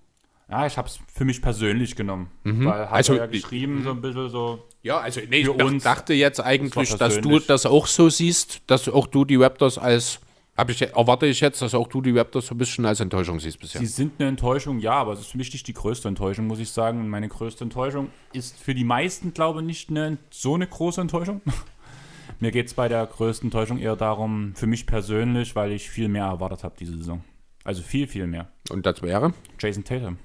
Ja, 0.50 0.66
ich 0.66 0.76
habe 0.76 0.88
es 0.88 0.98
für 1.12 1.24
mich 1.24 1.40
persönlich 1.40 1.94
genommen. 1.94 2.30
Mhm. 2.42 2.64
Weil 2.64 2.80
hat 2.86 2.92
Also, 2.92 3.12
er 3.14 3.20
ja 3.20 3.26
geschrieben, 3.26 3.82
so 3.84 3.90
ein 3.90 4.00
bisschen 4.00 4.28
so. 4.28 4.66
Ja, 4.82 4.98
also 4.98 5.20
nee, 5.28 5.38
ich 5.38 5.48
uns, 5.48 5.84
dachte 5.84 6.12
jetzt 6.12 6.40
eigentlich, 6.40 6.90
das 6.90 6.98
dass 6.98 7.20
du 7.20 7.38
das 7.38 7.66
auch 7.66 7.86
so 7.86 8.08
siehst, 8.08 8.62
dass 8.66 8.88
auch 8.88 9.06
du 9.06 9.24
die 9.24 9.36
Raptors 9.36 9.78
als, 9.78 10.20
ich, 10.66 10.82
erwarte 10.82 11.26
ich 11.26 11.40
jetzt, 11.40 11.62
dass 11.62 11.74
auch 11.74 11.86
du 11.86 12.02
die 12.02 12.10
Raptors 12.10 12.46
so 12.46 12.54
ein 12.54 12.58
bisschen 12.58 12.84
als 12.84 12.98
Enttäuschung 12.98 13.38
siehst 13.38 13.60
bisher. 13.60 13.80
Sie 13.80 13.86
sind 13.86 14.14
eine 14.18 14.28
Enttäuschung, 14.28 14.80
ja, 14.80 14.94
aber 14.94 15.12
es 15.12 15.20
ist 15.20 15.26
für 15.28 15.38
mich 15.38 15.52
nicht 15.52 15.68
die 15.68 15.74
größte 15.74 16.08
Enttäuschung, 16.08 16.46
muss 16.48 16.58
ich 16.58 16.70
sagen. 16.70 16.98
Und 16.98 17.08
meine 17.08 17.28
größte 17.28 17.62
Enttäuschung 17.62 18.08
ist 18.32 18.58
für 18.58 18.74
die 18.74 18.84
meisten, 18.84 19.32
glaube 19.32 19.60
ich, 19.60 19.66
nicht 19.66 19.90
eine, 19.90 20.18
so 20.30 20.54
eine 20.54 20.66
große 20.66 21.00
Enttäuschung. 21.00 21.42
Mir 22.40 22.50
geht 22.50 22.66
es 22.66 22.74
bei 22.74 22.88
der 22.88 23.06
größten 23.06 23.48
Enttäuschung 23.48 23.78
eher 23.78 23.96
darum, 23.96 24.54
für 24.56 24.66
mich 24.66 24.86
persönlich, 24.86 25.54
weil 25.54 25.72
ich 25.72 25.90
viel 25.90 26.08
mehr 26.08 26.24
erwartet 26.24 26.64
habe 26.64 26.74
diese 26.78 26.96
Saison. 26.96 27.22
Also 27.64 27.82
viel, 27.82 28.06
viel 28.06 28.26
mehr. 28.26 28.48
Und 28.70 28.86
das 28.86 29.02
wäre 29.02 29.34
Jason 29.60 29.84
Tatum. 29.84 30.16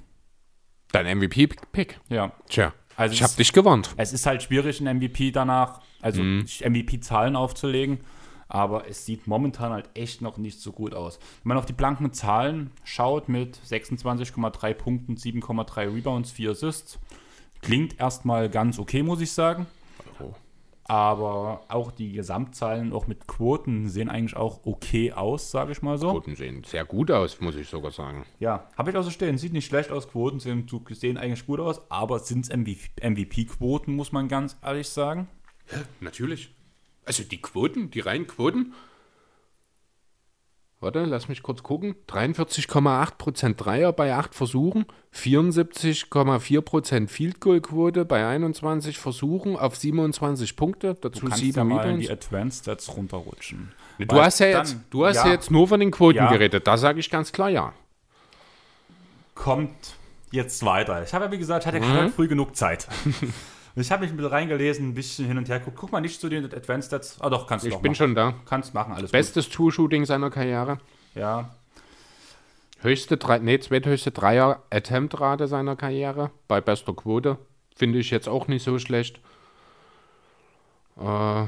Dein 0.92 1.18
MVP-Pick. 1.18 2.00
Ja. 2.10 2.32
Tja, 2.48 2.74
Also 2.96 3.14
ich 3.14 3.24
habe 3.24 3.34
dich 3.36 3.52
gewarnt. 3.54 3.94
Es 3.98 4.14
ist 4.14 4.26
halt 4.26 4.44
schwierig, 4.44 4.80
einen 4.80 4.98
MVP 4.98 5.32
danach, 5.32 5.82
also 6.02 6.22
MVP-Zahlen 6.22 7.36
aufzulegen, 7.36 8.00
aber 8.48 8.88
es 8.88 9.06
sieht 9.06 9.28
momentan 9.28 9.72
halt 9.72 9.90
echt 9.96 10.22
noch 10.22 10.38
nicht 10.38 10.62
so 10.62 10.72
gut 10.72 10.94
aus. 10.94 11.20
Wenn 11.44 11.50
man 11.50 11.58
auf 11.58 11.66
die 11.66 11.74
blanken 11.74 12.14
Zahlen 12.14 12.72
schaut 12.84 13.28
mit 13.28 13.58
26,3 13.58 14.74
Punkten, 14.74 15.16
7,3 15.16 15.94
Rebounds, 15.96 16.32
4 16.32 16.52
Assists, 16.52 17.00
klingt 17.62 18.00
erstmal 18.00 18.50
ganz 18.50 18.80
okay, 18.80 19.04
muss 19.04 19.22
ich 19.22 19.32
sagen. 19.32 19.66
Aber 20.88 21.64
auch 21.68 21.92
die 21.92 22.12
Gesamtzahlen, 22.12 22.94
auch 22.94 23.08
mit 23.08 23.28
Quoten, 23.28 23.90
sehen 23.90 24.08
eigentlich 24.08 24.36
auch 24.36 24.60
okay 24.66 25.12
aus, 25.14 25.50
sage 25.50 25.72
ich 25.72 25.82
mal 25.82 25.98
so. 25.98 26.12
Quoten 26.12 26.36
sehen 26.36 26.64
sehr 26.64 26.86
gut 26.86 27.10
aus, 27.10 27.42
muss 27.42 27.56
ich 27.56 27.68
sogar 27.68 27.92
sagen. 27.92 28.24
Ja, 28.40 28.70
habe 28.78 28.92
ich 28.92 28.98
auch 28.98 29.04
so 29.04 29.10
stehen. 29.10 29.40
Sieht 29.40 29.54
nicht 29.54 29.66
schlecht 29.66 29.92
aus, 29.92 30.08
Quoten 30.08 30.40
sehen, 30.40 30.68
sehen 30.92 31.18
eigentlich 31.18 31.48
gut 31.48 31.60
aus, 31.60 31.90
aber 31.90 32.20
sind 32.20 32.46
es 32.46 32.56
MVP-Quoten, 32.56 33.96
muss 33.96 34.12
man 34.12 34.28
ganz 34.28 34.58
ehrlich 34.62 34.88
sagen. 34.88 35.28
Natürlich. 36.02 36.54
Also 37.04 37.24
die 37.24 37.42
Quoten, 37.42 37.90
die 37.90 38.02
reinen 38.02 38.28
Quoten. 38.28 38.74
Warte, 40.82 41.06
lass 41.06 41.30
mich 41.30 41.42
kurz 41.42 41.64
gucken. 41.64 41.96
43,8% 42.10 43.56
Dreier 43.56 43.94
bei 43.94 44.14
8 44.14 44.36
Versuchen, 44.36 44.86
74,4% 45.14 47.08
Field 47.08 47.40
Goal 47.40 47.62
Quote 47.62 48.06
bei 48.06 48.28
21 48.28 48.98
Versuchen 49.00 49.56
auf 49.56 49.76
27 49.78 50.56
Punkte, 50.56 50.96
dazu 51.00 51.22
Du 51.22 51.28
kannst 51.30 51.44
7 51.44 51.58
ja 51.58 51.64
mal 51.64 51.90
in 51.90 52.00
die 52.02 52.12
Advanced 52.12 52.64
Stats 52.64 52.96
runterrutschen. 52.96 53.72
Du 54.00 54.16
Weil 54.16 54.26
hast 54.26 54.40
ja 54.40 54.52
dann- 54.52 54.66
jetzt, 54.66 54.78
du 54.90 55.06
hast 55.06 55.16
ja. 55.16 55.26
ja. 55.28 55.32
jetzt 55.32 55.50
nur 55.50 55.68
von 55.68 55.80
den 55.80 55.92
Quoten 55.92 56.18
Ja. 56.18 56.30
geredet. 56.32 56.68
Da 56.68 56.78
sage 56.78 57.00
ich 57.00 57.10
ganz 57.10 57.32
klar 57.32 57.50
ja. 57.50 57.74
Kommt 59.34 59.96
jetzt 60.32 60.64
weiter. 60.66 61.04
Ich 61.04 61.14
habe 61.14 61.26
ja, 61.26 61.32
wie 61.32 61.38
gesagt, 61.38 61.66
ich 61.66 61.68
hatte 61.74 61.80
Mhm. 61.80 62.12
früh 62.12 62.28
genug 62.28 62.56
Zeit. 62.56 62.88
ich 63.76 63.92
habe 63.92 64.04
mich 64.04 64.12
ein 64.12 64.18
bisschen 64.18 64.32
reingelesen, 64.32 64.90
ein 64.90 64.94
bisschen 64.94 65.28
hin 65.28 65.38
und 65.38 65.50
her 65.50 65.60
geguckt. 65.60 65.78
Guck 65.78 65.92
mal 65.92 66.02
nicht 66.02 66.20
zu 66.22 66.30
den 66.30 66.46
Advanced 66.46 66.88
Stats. 66.88 67.20
Ah 67.20 67.30
doch, 67.30 67.48
kannst 67.48 67.66
du 67.66 67.70
Ich 67.70 67.76
bin 67.76 67.92
machen. 67.92 67.96
schon 67.96 68.16
da. 68.16 68.34
Kannst 68.46 68.74
machen, 68.74 68.94
alles 68.94 69.12
Bestes 69.12 69.50
Two-Shooting 69.50 70.06
seiner 70.06 70.30
Karriere. 70.30 70.80
Ja, 71.14 71.50
Höchste, 72.82 73.18
drei, 73.18 73.40
nee, 73.40 73.58
zweithöchste 73.58 74.12
Dreier-Attempt-Rate 74.12 75.48
seiner 75.48 75.76
Karriere 75.76 76.30
bei 76.48 76.62
bester 76.62 76.94
Quote. 76.94 77.38
Finde 77.76 77.98
ich 77.98 78.12
jetzt 78.12 78.30
auch 78.30 78.48
nicht 78.48 78.64
so 78.64 78.78
schlecht. 78.78 79.20
Äh, 80.98 81.48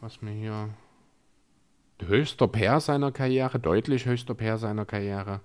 was 0.00 0.20
mir 0.20 0.32
hier. 0.32 0.70
Höchster 2.04 2.48
Pair 2.48 2.80
seiner 2.80 3.12
Karriere, 3.12 3.58
deutlich 3.60 4.06
höchster 4.06 4.34
Pair 4.34 4.58
seiner 4.58 4.84
Karriere. 4.84 5.40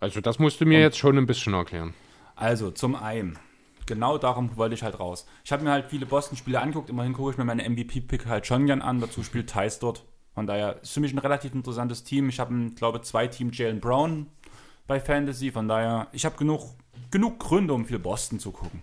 Also, 0.00 0.20
das 0.20 0.38
musst 0.38 0.60
du 0.60 0.66
mir 0.66 0.80
jetzt 0.80 0.98
schon 0.98 1.16
ein 1.16 1.26
bisschen 1.26 1.54
erklären. 1.54 1.94
Also, 2.34 2.70
zum 2.70 2.94
einen, 2.94 3.38
genau 3.86 4.18
darum 4.18 4.56
wollte 4.56 4.74
ich 4.74 4.82
halt 4.82 4.98
raus. 4.98 5.26
Ich 5.44 5.52
habe 5.52 5.64
mir 5.64 5.70
halt 5.70 5.86
viele 5.90 6.06
Boston-Spiele 6.06 6.60
angeguckt, 6.60 6.90
immerhin 6.90 7.12
gucke 7.12 7.30
ich 7.30 7.38
mir 7.38 7.44
meine 7.44 7.68
MVP-Pick 7.68 8.26
halt 8.26 8.46
schon 8.46 8.66
gern 8.66 8.82
an, 8.82 9.00
dazu 9.00 9.22
spielt 9.22 9.50
Thais 9.50 9.78
dort. 9.78 10.04
Von 10.34 10.46
daher 10.46 10.82
ist 10.82 10.92
für 10.92 11.00
mich 11.00 11.12
ein 11.12 11.18
relativ 11.18 11.54
interessantes 11.54 12.04
Team. 12.04 12.28
Ich 12.28 12.38
habe, 12.40 12.70
glaube 12.74 13.00
zwei 13.00 13.26
Team 13.26 13.50
Jalen 13.52 13.80
Brown 13.80 14.26
bei 14.86 15.00
Fantasy, 15.00 15.50
von 15.50 15.66
daher, 15.66 16.08
ich 16.12 16.24
habe 16.24 16.36
genug, 16.36 16.74
genug 17.10 17.38
Gründe, 17.38 17.72
um 17.72 17.86
viel 17.86 17.98
Boston 17.98 18.38
zu 18.38 18.52
gucken. 18.52 18.82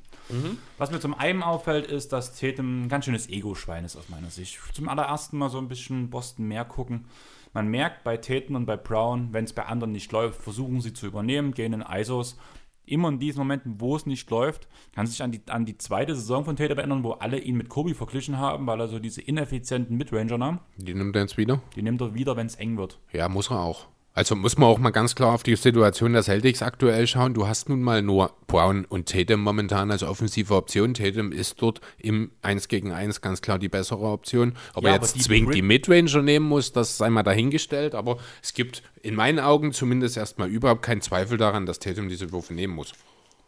Was 0.77 0.91
mir 0.91 0.99
zum 0.99 1.13
einen 1.13 1.43
auffällt, 1.43 1.85
ist, 1.85 2.11
dass 2.13 2.39
Tatum 2.39 2.83
ein 2.83 2.89
ganz 2.89 3.05
schönes 3.05 3.29
Ego-Schwein 3.29 3.85
ist 3.85 3.95
aus 3.95 4.09
meiner 4.09 4.29
Sicht. 4.29 4.57
Zum 4.73 4.89
allerersten 4.89 5.37
Mal 5.37 5.49
so 5.49 5.59
ein 5.59 5.67
bisschen 5.67 6.09
Boston 6.09 6.47
mehr 6.47 6.65
gucken. 6.65 7.05
Man 7.53 7.67
merkt 7.67 8.03
bei 8.03 8.17
Tatum 8.17 8.55
und 8.55 8.65
bei 8.65 8.77
Brown, 8.77 9.29
wenn 9.31 9.45
es 9.45 9.53
bei 9.53 9.65
anderen 9.65 9.91
nicht 9.91 10.11
läuft, 10.11 10.41
versuchen 10.41 10.81
sie 10.81 10.93
zu 10.93 11.05
übernehmen, 11.05 11.53
gehen 11.53 11.73
in 11.73 11.81
ISOs. 11.81 12.37
Immer 12.85 13.09
in 13.09 13.19
diesen 13.19 13.39
Momenten, 13.39 13.79
wo 13.79 13.95
es 13.95 14.05
nicht 14.05 14.29
läuft, 14.29 14.67
kann 14.93 15.07
sich 15.07 15.23
an 15.23 15.31
die, 15.31 15.41
an 15.47 15.65
die 15.65 15.77
zweite 15.77 16.15
Saison 16.15 16.43
von 16.43 16.55
Tatum 16.55 16.77
erinnern, 16.77 17.03
wo 17.03 17.11
alle 17.11 17.39
ihn 17.39 17.55
mit 17.55 17.69
Kobe 17.69 17.95
verglichen 17.95 18.37
haben, 18.37 18.67
weil 18.67 18.79
er 18.79 18.87
so 18.87 18.99
diese 18.99 19.21
ineffizienten 19.21 19.95
Midranger 19.97 20.37
nahm. 20.37 20.59
Die 20.77 20.93
nimmt 20.93 21.15
er 21.15 21.21
jetzt 21.21 21.37
wieder? 21.37 21.61
Die 21.75 21.81
nimmt 21.81 22.01
er 22.01 22.13
wieder, 22.13 22.35
wenn 22.35 22.47
es 22.47 22.55
eng 22.55 22.77
wird. 22.77 22.99
Ja, 23.11 23.29
muss 23.29 23.49
er 23.49 23.59
auch. 23.61 23.87
Also 24.15 24.35
muss 24.35 24.59
man 24.59 24.69
auch 24.69 24.77
mal 24.77 24.91
ganz 24.91 25.15
klar 25.15 25.33
auf 25.33 25.41
die 25.41 25.55
Situation 25.55 26.13
der 26.13 26.21
Celtics 26.21 26.61
aktuell 26.61 27.07
schauen. 27.07 27.33
Du 27.33 27.47
hast 27.47 27.67
nun 27.67 27.81
mal 27.81 28.03
nur 28.03 28.31
Brown 28.45 28.85
und 28.85 29.09
Tatum 29.09 29.41
momentan 29.41 29.89
als 29.89 30.03
offensive 30.03 30.53
Option. 30.53 30.93
Tatum 30.93 31.31
ist 31.31 31.59
dort 31.59 31.81
im 31.97 32.29
1 32.43 32.67
gegen 32.67 32.91
1 32.91 33.21
ganz 33.21 33.41
klar 33.41 33.57
die 33.57 33.69
bessere 33.69 34.05
Option. 34.05 34.53
Ob 34.75 34.83
Ja, 34.83 34.91
er 34.91 34.95
aber 34.95 35.03
jetzt 35.05 35.15
die 35.15 35.21
zwingend 35.21 35.55
die 35.55 35.63
Midranger 35.63 36.21
nehmen 36.21 36.47
muss, 36.47 36.71
das 36.71 36.97
sei 36.97 37.09
mal 37.09 37.23
dahingestellt. 37.23 37.95
Aber 37.95 38.17
es 38.43 38.53
gibt 38.53 38.83
in 39.01 39.15
meinen 39.15 39.39
Augen 39.39 39.73
zumindest 39.73 40.15
erstmal 40.15 40.47
überhaupt 40.47 40.83
keinen 40.83 41.01
Zweifel 41.01 41.39
daran, 41.39 41.65
dass 41.65 41.79
Tatum 41.79 42.07
diese 42.07 42.31
Würfe 42.31 42.53
nehmen 42.53 42.75
muss. 42.75 42.93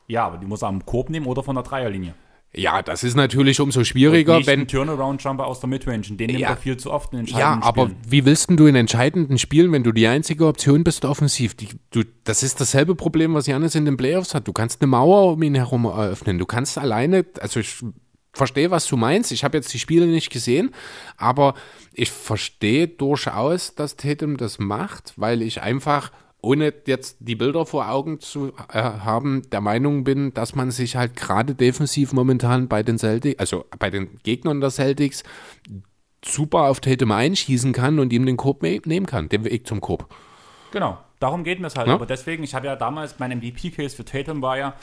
Ja, 0.07 0.25
aber 0.25 0.37
die 0.37 0.47
muss 0.47 0.63
er 0.63 0.69
am 0.69 0.83
Korb 0.83 1.11
nehmen 1.11 1.27
oder 1.27 1.43
von 1.43 1.55
der 1.55 1.63
Dreierlinie. 1.63 2.15
Ja, 2.57 2.82
das 2.82 3.03
ist 3.03 3.15
natürlich 3.15 3.60
umso 3.60 3.84
schwieriger, 3.84 4.38
Nicht 4.38 4.48
wenn 4.48 4.60
einen 4.61 4.68
Turnaround-Jumper 4.68 5.45
aus 5.45 5.60
der 5.60 5.68
Midrange. 5.69 6.03
Den 6.03 6.27
nimmt 6.27 6.40
Ja. 6.40 6.49
er 6.49 6.57
viel 6.57 6.77
zu 6.77 6.91
oft 6.91 7.11
in 7.11 7.18
Ja, 7.18 7.22
entscheidenden 7.22 7.64
aber 7.64 7.84
Spielen. 7.84 7.98
wie 8.07 8.26
willst 8.26 8.49
du 8.49 8.65
in 8.68 8.76
entscheidenden 8.76 9.38
Spielen, 9.38 9.72
wenn 9.73 9.84
du 9.84 9.91
die 9.91 10.07
einzige 10.07 10.45
Option 10.48 10.84
bist 10.84 11.03
offensiv? 11.03 11.56
Die, 11.56 11.68
du, 11.91 12.03
das 12.23 12.44
ist 12.44 12.61
dasselbe 12.61 12.95
Problem, 12.95 13.34
was 13.34 13.48
Janis 13.48 13.76
in 13.76 13.84
den 13.86 13.98
Playoffs 13.98 14.34
hat. 14.34 14.48
Du 14.48 14.53
kannst 14.53 14.82
eine 14.82 14.88
Mauer 14.88 15.34
um 15.34 15.44
ihn 15.44 15.56
herum 15.56 15.86
eröffnen. 15.86 16.38
Du 16.40 16.45
kannst 16.45 16.77
alleine, 16.77 17.26
also 17.41 17.60
ich 17.60 17.76
verstehe, 18.34 18.72
was 18.72 18.88
du 18.88 18.95
meinst. 18.98 19.32
Ich 19.32 19.44
habe 19.44 19.57
jetzt 19.57 19.73
die 19.73 19.80
Spiele 19.80 20.06
nicht 20.07 20.30
gesehen, 20.30 20.72
aber 21.18 21.56
ich 21.94 22.11
verstehe 22.11 22.88
durchaus, 22.88 23.76
dass 23.76 23.95
Tatum 23.98 24.38
das 24.38 24.60
macht, 24.60 25.14
weil 25.18 25.41
ich 25.41 25.61
einfach 25.61 26.11
ohne 26.45 26.73
jetzt 26.85 27.17
die 27.19 27.35
Bilder 27.35 27.65
vor 27.65 27.89
Augen 27.89 28.19
zu 28.19 28.53
äh, 28.72 28.81
haben, 28.81 29.41
der 29.51 29.61
Meinung 29.61 30.03
bin, 30.03 30.34
dass 30.34 30.55
man 30.55 30.72
sich 30.72 30.95
halt 30.95 31.15
gerade 31.15 31.55
defensiv 31.55 32.13
momentan 32.13 32.67
bei 32.67 32.84
den 32.84 32.97
Celtics, 32.97 33.39
also 33.39 33.65
bei 33.80 33.89
den 33.89 34.19
Gegnern 34.23 34.61
der 34.61 34.69
Celtics, 34.69 35.23
super 36.23 36.63
auf 36.69 36.80
Tatum 36.80 37.11
einschießen 37.11 37.73
kann 37.73 37.99
und 37.99 38.11
ihm 38.13 38.26
den 38.26 38.38
Korb 38.38 38.61
me- 38.61 38.81
nehmen 38.85 39.05
kann, 39.05 39.30
den 39.30 39.43
Weg 39.43 39.67
zum 39.67 39.81
Korb. 39.81 40.07
Genau, 40.72 40.97
darum 41.19 41.43
geht 41.43 41.59
mir 41.59 41.67
es 41.67 41.76
halt. 41.76 41.88
Ja. 41.88 41.93
Aber 41.93 42.05
deswegen, 42.05 42.43
ich 42.43 42.55
habe 42.55 42.67
ja 42.67 42.76
damals, 42.76 43.19
mein 43.19 43.31
MVP-Case 43.38 43.95
für 43.95 44.05
Tatum 44.05 44.41
war 44.41 44.57
ja, 44.57 44.73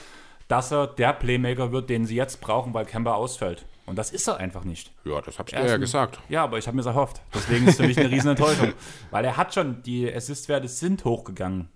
dass 0.47 0.71
er 0.71 0.87
der 0.87 1.13
Playmaker 1.13 1.71
wird, 1.71 1.89
den 1.89 2.05
sie 2.05 2.15
jetzt 2.15 2.41
brauchen, 2.41 2.73
weil 2.73 2.85
Kemba 2.85 3.13
ausfällt. 3.13 3.65
Und 3.85 3.97
das 3.97 4.11
ist 4.11 4.27
er 4.27 4.37
einfach 4.37 4.63
nicht. 4.63 4.93
Ja, 5.03 5.21
das 5.21 5.39
habe 5.39 5.49
ich 5.49 5.55
dir 5.55 5.67
ja 5.67 5.77
gesagt. 5.77 6.19
Ja, 6.29 6.43
aber 6.43 6.57
ich 6.57 6.67
habe 6.67 6.75
mir 6.75 6.81
es 6.81 6.87
erhofft. 6.87 7.21
Deswegen 7.33 7.67
ist 7.67 7.71
es 7.71 7.77
für 7.81 7.87
mich 7.87 7.99
eine 7.99 8.09
riesen 8.09 8.29
Enttäuschung. 8.29 8.73
Weil 9.11 9.25
er 9.25 9.35
hat 9.35 9.53
schon, 9.53 9.83
die 9.83 10.13
Assist-Werte 10.13 10.69
sind 10.69 11.03
hochgegangen. 11.03 11.69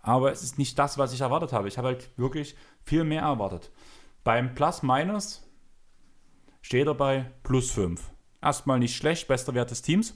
Aber 0.00 0.32
es 0.32 0.42
ist 0.42 0.58
nicht 0.58 0.78
das, 0.78 0.96
was 0.98 1.12
ich 1.12 1.20
erwartet 1.20 1.52
habe. 1.52 1.68
Ich 1.68 1.76
habe 1.76 1.88
halt 1.88 2.10
wirklich 2.16 2.56
viel 2.84 3.04
mehr 3.04 3.22
erwartet. 3.22 3.70
Beim 4.24 4.54
Plus-Minus 4.54 5.46
steht 6.62 6.86
er 6.86 6.94
bei 6.94 7.30
plus 7.42 7.70
5. 7.72 8.10
Erstmal 8.40 8.78
nicht 8.78 8.96
schlecht, 8.96 9.28
bester 9.28 9.54
Wert 9.54 9.70
des 9.70 9.82
Teams. 9.82 10.14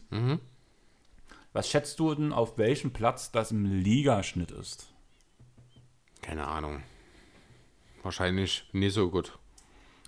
Was 1.53 1.69
schätzt 1.69 2.01
du 2.01 2.15
denn, 2.15 2.33
auf 2.33 2.59
welchem 2.59 2.93
Platz 2.93 3.31
das 3.31 3.51
im 3.51 3.65
Ligaschnitt 3.65 4.51
ist? 4.51 4.93
Keine 6.23 6.47
Ahnung. 6.47 6.83
Wahrscheinlich 8.03 8.69
nicht 8.73 8.95
so 8.95 9.11
gut. 9.11 9.39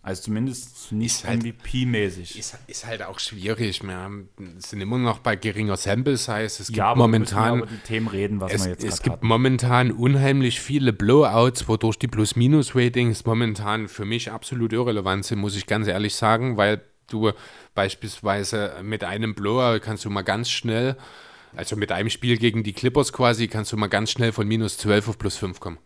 Also 0.02 0.22
zumindest 0.22 0.92
nicht 0.92 1.24
halt- 1.26 1.42
MVP-mäßig. 1.42 2.38
Ist, 2.38 2.56
ist 2.66 2.86
halt 2.86 3.02
auch 3.02 3.18
schwierig. 3.18 3.82
Wir 3.82 3.94
haben, 3.96 4.28
sind 4.58 4.80
immer 4.80 4.96
noch 4.96 5.18
bei 5.18 5.36
geringer 5.36 5.76
Sample 5.76 6.16
Size. 6.16 6.44
Es 6.44 6.66
gibt 6.68 6.78
Ja, 6.78 6.86
aber 6.86 7.00
wir 7.00 7.02
momentan. 7.08 7.44
ja 7.54 7.56
über 7.58 7.66
die 7.66 7.76
Themen 7.78 8.06
reden, 8.08 8.40
was 8.40 8.52
Es, 8.52 8.64
wir 8.64 8.70
jetzt 8.72 8.84
es 8.84 9.02
gibt 9.02 9.16
hatten. 9.16 9.26
momentan 9.26 9.90
unheimlich 9.90 10.60
viele 10.60 10.92
Blowouts, 10.92 11.68
wodurch 11.68 11.98
die 11.98 12.08
Plus-Minus-Ratings 12.08 13.26
momentan 13.26 13.88
für 13.88 14.04
mich 14.04 14.30
absolut 14.30 14.72
irrelevant 14.72 15.24
sind, 15.26 15.40
muss 15.40 15.56
ich 15.56 15.66
ganz 15.66 15.86
ehrlich 15.88 16.14
sagen, 16.14 16.56
weil 16.56 16.80
du 17.08 17.32
beispielsweise 17.74 18.76
mit 18.82 19.02
einem 19.04 19.34
Blowout 19.34 19.80
kannst 19.80 20.04
du 20.04 20.10
mal 20.10 20.22
ganz 20.22 20.50
schnell, 20.50 20.96
also 21.56 21.74
mit 21.76 21.90
einem 21.90 22.10
Spiel 22.10 22.36
gegen 22.38 22.62
die 22.62 22.72
Clippers 22.72 23.12
quasi, 23.12 23.48
kannst 23.48 23.72
du 23.72 23.76
mal 23.76 23.88
ganz 23.88 24.10
schnell 24.10 24.32
von 24.32 24.46
minus 24.46 24.78
12 24.78 25.08
auf 25.08 25.18
plus 25.18 25.36
5 25.36 25.58
kommen. 25.60 25.78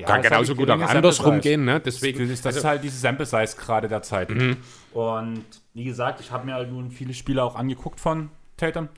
Ja, 0.00 0.06
Kann 0.06 0.22
genauso 0.22 0.54
gut 0.54 0.70
auch 0.70 0.80
andersrum 0.80 1.40
gehen, 1.40 1.64
ne? 1.64 1.80
Deswegen, 1.80 2.18
Das 2.20 2.30
ist, 2.30 2.44
das 2.44 2.56
ist 2.56 2.64
halt 2.64 2.82
diese 2.82 2.98
Sample 2.98 3.26
Size 3.26 3.56
gerade 3.56 3.88
der 3.88 4.02
Zeit. 4.02 4.30
Mhm. 4.30 4.56
Und 4.92 5.44
wie 5.74 5.84
gesagt, 5.84 6.20
ich 6.20 6.30
habe 6.30 6.46
mir 6.46 6.54
halt 6.54 6.70
nun 6.70 6.90
viele 6.90 7.14
Spiele 7.14 7.42
auch 7.42 7.54
angeguckt 7.54 8.00
von 8.00 8.30
Tatum. 8.56 8.88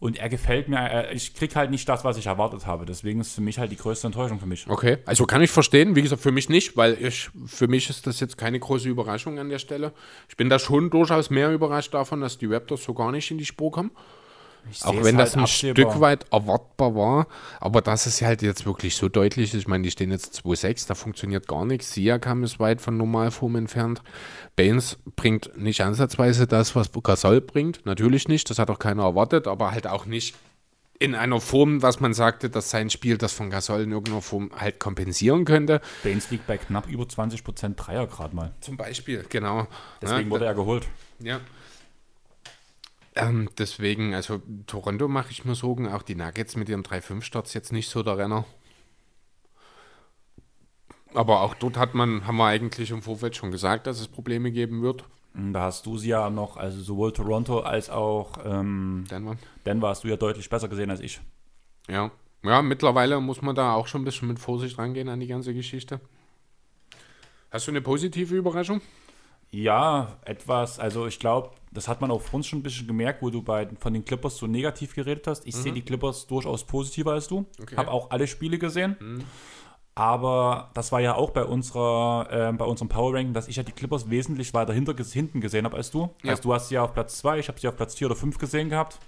Und 0.00 0.18
er 0.18 0.30
gefällt 0.30 0.68
mir, 0.68 1.10
ich 1.12 1.34
krieg 1.34 1.54
halt 1.54 1.70
nicht 1.70 1.86
das, 1.86 2.04
was 2.04 2.16
ich 2.16 2.26
erwartet 2.26 2.66
habe. 2.66 2.86
Deswegen 2.86 3.20
ist 3.20 3.34
für 3.34 3.42
mich 3.42 3.58
halt 3.58 3.70
die 3.70 3.76
größte 3.76 4.06
Enttäuschung 4.06 4.40
für 4.40 4.46
mich. 4.46 4.66
Okay, 4.66 4.96
also 5.04 5.26
kann 5.26 5.42
ich 5.42 5.50
verstehen. 5.50 5.94
Wie 5.94 6.00
gesagt, 6.00 6.22
für 6.22 6.32
mich 6.32 6.48
nicht, 6.48 6.74
weil 6.74 6.96
ich, 6.98 7.28
für 7.44 7.68
mich 7.68 7.90
ist 7.90 8.06
das 8.06 8.18
jetzt 8.18 8.38
keine 8.38 8.58
große 8.58 8.88
Überraschung 8.88 9.38
an 9.38 9.50
der 9.50 9.58
Stelle. 9.58 9.92
Ich 10.30 10.38
bin 10.38 10.48
da 10.48 10.58
schon 10.58 10.88
durchaus 10.88 11.28
mehr 11.28 11.52
überrascht 11.52 11.92
davon, 11.92 12.22
dass 12.22 12.38
die 12.38 12.46
Raptors 12.46 12.82
so 12.82 12.94
gar 12.94 13.12
nicht 13.12 13.30
in 13.30 13.36
die 13.36 13.44
Spur 13.44 13.70
kommen. 13.70 13.90
Ich 14.70 14.84
Auch 14.84 14.94
wenn 14.94 15.18
es 15.18 15.32
das 15.32 15.34
ein 15.34 15.40
halt 15.40 15.50
absehbar. 15.50 15.90
Stück 15.90 16.00
weit 16.00 16.26
erwartbar 16.32 16.94
war. 16.94 17.26
Aber 17.60 17.80
dass 17.80 18.06
es 18.06 18.20
halt 18.22 18.42
jetzt 18.42 18.66
wirklich 18.66 18.96
so 18.96 19.08
deutlich 19.08 19.54
ist. 19.54 19.60
Ich 19.60 19.68
meine, 19.68 19.82
die 19.82 19.90
stehen 19.90 20.10
jetzt 20.10 20.40
2-6, 20.44 20.88
da 20.88 20.94
funktioniert 20.94 21.48
gar 21.48 21.64
nichts. 21.64 21.94
Siakam 21.94 22.44
ist 22.44 22.60
weit 22.60 22.80
von 22.80 22.96
Normalform 22.96 23.56
entfernt. 23.56 24.02
Baines 24.56 24.98
bringt 25.16 25.56
nicht 25.56 25.80
ansatzweise 25.82 26.46
das, 26.46 26.74
was 26.76 26.90
Gasol 27.02 27.40
bringt. 27.40 27.84
Natürlich 27.86 28.28
nicht, 28.28 28.50
das 28.50 28.58
hat 28.58 28.70
auch 28.70 28.78
keiner 28.78 29.04
erwartet, 29.04 29.46
aber 29.46 29.70
halt 29.70 29.86
auch 29.86 30.06
nicht 30.06 30.34
in 31.00 31.14
einer 31.14 31.40
Form, 31.40 31.80
was 31.80 31.98
man 31.98 32.12
sagte, 32.12 32.50
dass 32.50 32.68
sein 32.68 32.90
Spiel 32.90 33.16
das 33.16 33.32
von 33.32 33.48
Gasol 33.48 33.80
in 33.80 33.90
irgendeiner 33.90 34.20
Form 34.20 34.50
halt 34.54 34.78
kompensieren 34.78 35.46
könnte. 35.46 35.80
Baines 36.04 36.30
liegt 36.30 36.46
bei 36.46 36.58
knapp 36.58 36.88
über 36.88 37.04
20% 37.04 37.74
Dreier 37.74 38.06
gerade 38.06 38.36
mal. 38.36 38.52
Zum 38.60 38.76
Beispiel, 38.76 39.24
genau. 39.28 39.66
Deswegen 40.02 40.24
ja, 40.24 40.30
wurde 40.30 40.44
er 40.44 40.54
geholt. 40.54 40.86
Ja. 41.18 41.40
Ähm, 43.16 43.50
deswegen, 43.58 44.14
also 44.14 44.40
Toronto 44.66 45.08
mache 45.08 45.32
ich 45.32 45.44
mir 45.44 45.54
Sorgen, 45.54 45.88
auch 45.88 46.02
die 46.02 46.14
Nuggets 46.14 46.56
mit 46.56 46.68
ihrem 46.68 46.82
3-5-Starts 46.82 47.54
jetzt 47.54 47.72
nicht 47.72 47.88
so 47.88 48.02
der 48.02 48.18
Renner. 48.18 48.44
Aber 51.14 51.40
auch 51.40 51.54
dort 51.54 51.76
hat 51.76 51.94
man, 51.94 52.26
haben 52.26 52.36
wir 52.36 52.46
eigentlich 52.46 52.90
im 52.90 53.02
Vorfeld 53.02 53.34
schon 53.34 53.50
gesagt, 53.50 53.86
dass 53.86 54.00
es 54.00 54.06
Probleme 54.08 54.52
geben 54.52 54.82
wird. 54.82 55.04
Und 55.34 55.52
Da 55.52 55.62
hast 55.62 55.86
du 55.86 55.96
sie 55.98 56.08
ja 56.10 56.30
noch, 56.30 56.56
also 56.56 56.80
sowohl 56.80 57.12
Toronto 57.12 57.60
als 57.60 57.90
auch 57.90 58.38
ähm, 58.44 59.04
Denver. 59.10 59.36
Denver 59.66 59.88
hast 59.88 60.04
du 60.04 60.08
ja 60.08 60.16
deutlich 60.16 60.48
besser 60.48 60.68
gesehen 60.68 60.90
als 60.90 61.00
ich. 61.00 61.20
Ja. 61.88 62.10
Ja, 62.42 62.62
mittlerweile 62.62 63.20
muss 63.20 63.42
man 63.42 63.54
da 63.54 63.74
auch 63.74 63.86
schon 63.86 64.02
ein 64.02 64.04
bisschen 64.04 64.28
mit 64.28 64.38
Vorsicht 64.38 64.78
rangehen 64.78 65.08
an 65.08 65.20
die 65.20 65.26
ganze 65.26 65.52
Geschichte. 65.52 66.00
Hast 67.50 67.66
du 67.66 67.72
eine 67.72 67.82
positive 67.82 68.34
Überraschung? 68.34 68.80
Ja, 69.52 70.16
etwas, 70.24 70.78
also 70.78 71.06
ich 71.06 71.18
glaube, 71.18 71.50
das 71.72 71.88
hat 71.88 72.00
man 72.00 72.10
auf 72.10 72.32
uns 72.32 72.46
schon 72.46 72.60
ein 72.60 72.62
bisschen 72.62 72.86
gemerkt, 72.86 73.20
wo 73.22 73.30
du 73.30 73.42
bei, 73.42 73.68
von 73.80 73.92
den 73.92 74.04
Clippers 74.04 74.36
so 74.36 74.46
negativ 74.46 74.94
geredet 74.94 75.26
hast. 75.26 75.46
Ich 75.46 75.56
sehe 75.56 75.72
die 75.72 75.82
Clippers 75.82 76.26
durchaus 76.26 76.64
positiver 76.64 77.12
als 77.12 77.26
du. 77.28 77.46
Okay. 77.60 77.76
Habe 77.76 77.90
auch 77.90 78.10
alle 78.10 78.26
Spiele 78.26 78.58
gesehen. 78.58 79.24
Aber 79.96 80.70
das 80.74 80.92
war 80.92 81.00
ja 81.00 81.14
auch 81.16 81.30
bei 81.30 81.44
unserer, 81.44 82.28
ähm, 82.30 82.56
bei 82.56 82.64
unserem 82.64 82.88
Power 82.88 83.12
Ranking, 83.14 83.34
dass 83.34 83.48
ich 83.48 83.56
ja 83.56 83.62
die 83.62 83.72
Clippers 83.72 84.08
wesentlich 84.08 84.54
weiter 84.54 84.72
hinter, 84.72 84.94
hinten 85.04 85.40
gesehen 85.40 85.64
habe 85.64 85.76
als 85.76 85.90
du. 85.90 86.10
Ja. 86.22 86.30
Also 86.30 86.42
du 86.44 86.54
hast 86.54 86.68
sie 86.68 86.76
ja 86.76 86.84
auf 86.84 86.94
Platz 86.94 87.18
2, 87.18 87.40
ich 87.40 87.48
habe 87.48 87.58
sie 87.60 87.68
auf 87.68 87.76
Platz 87.76 87.96
4 87.96 88.06
oder 88.06 88.16
5 88.16 88.38
gesehen 88.38 88.68
gehabt. 88.70 88.98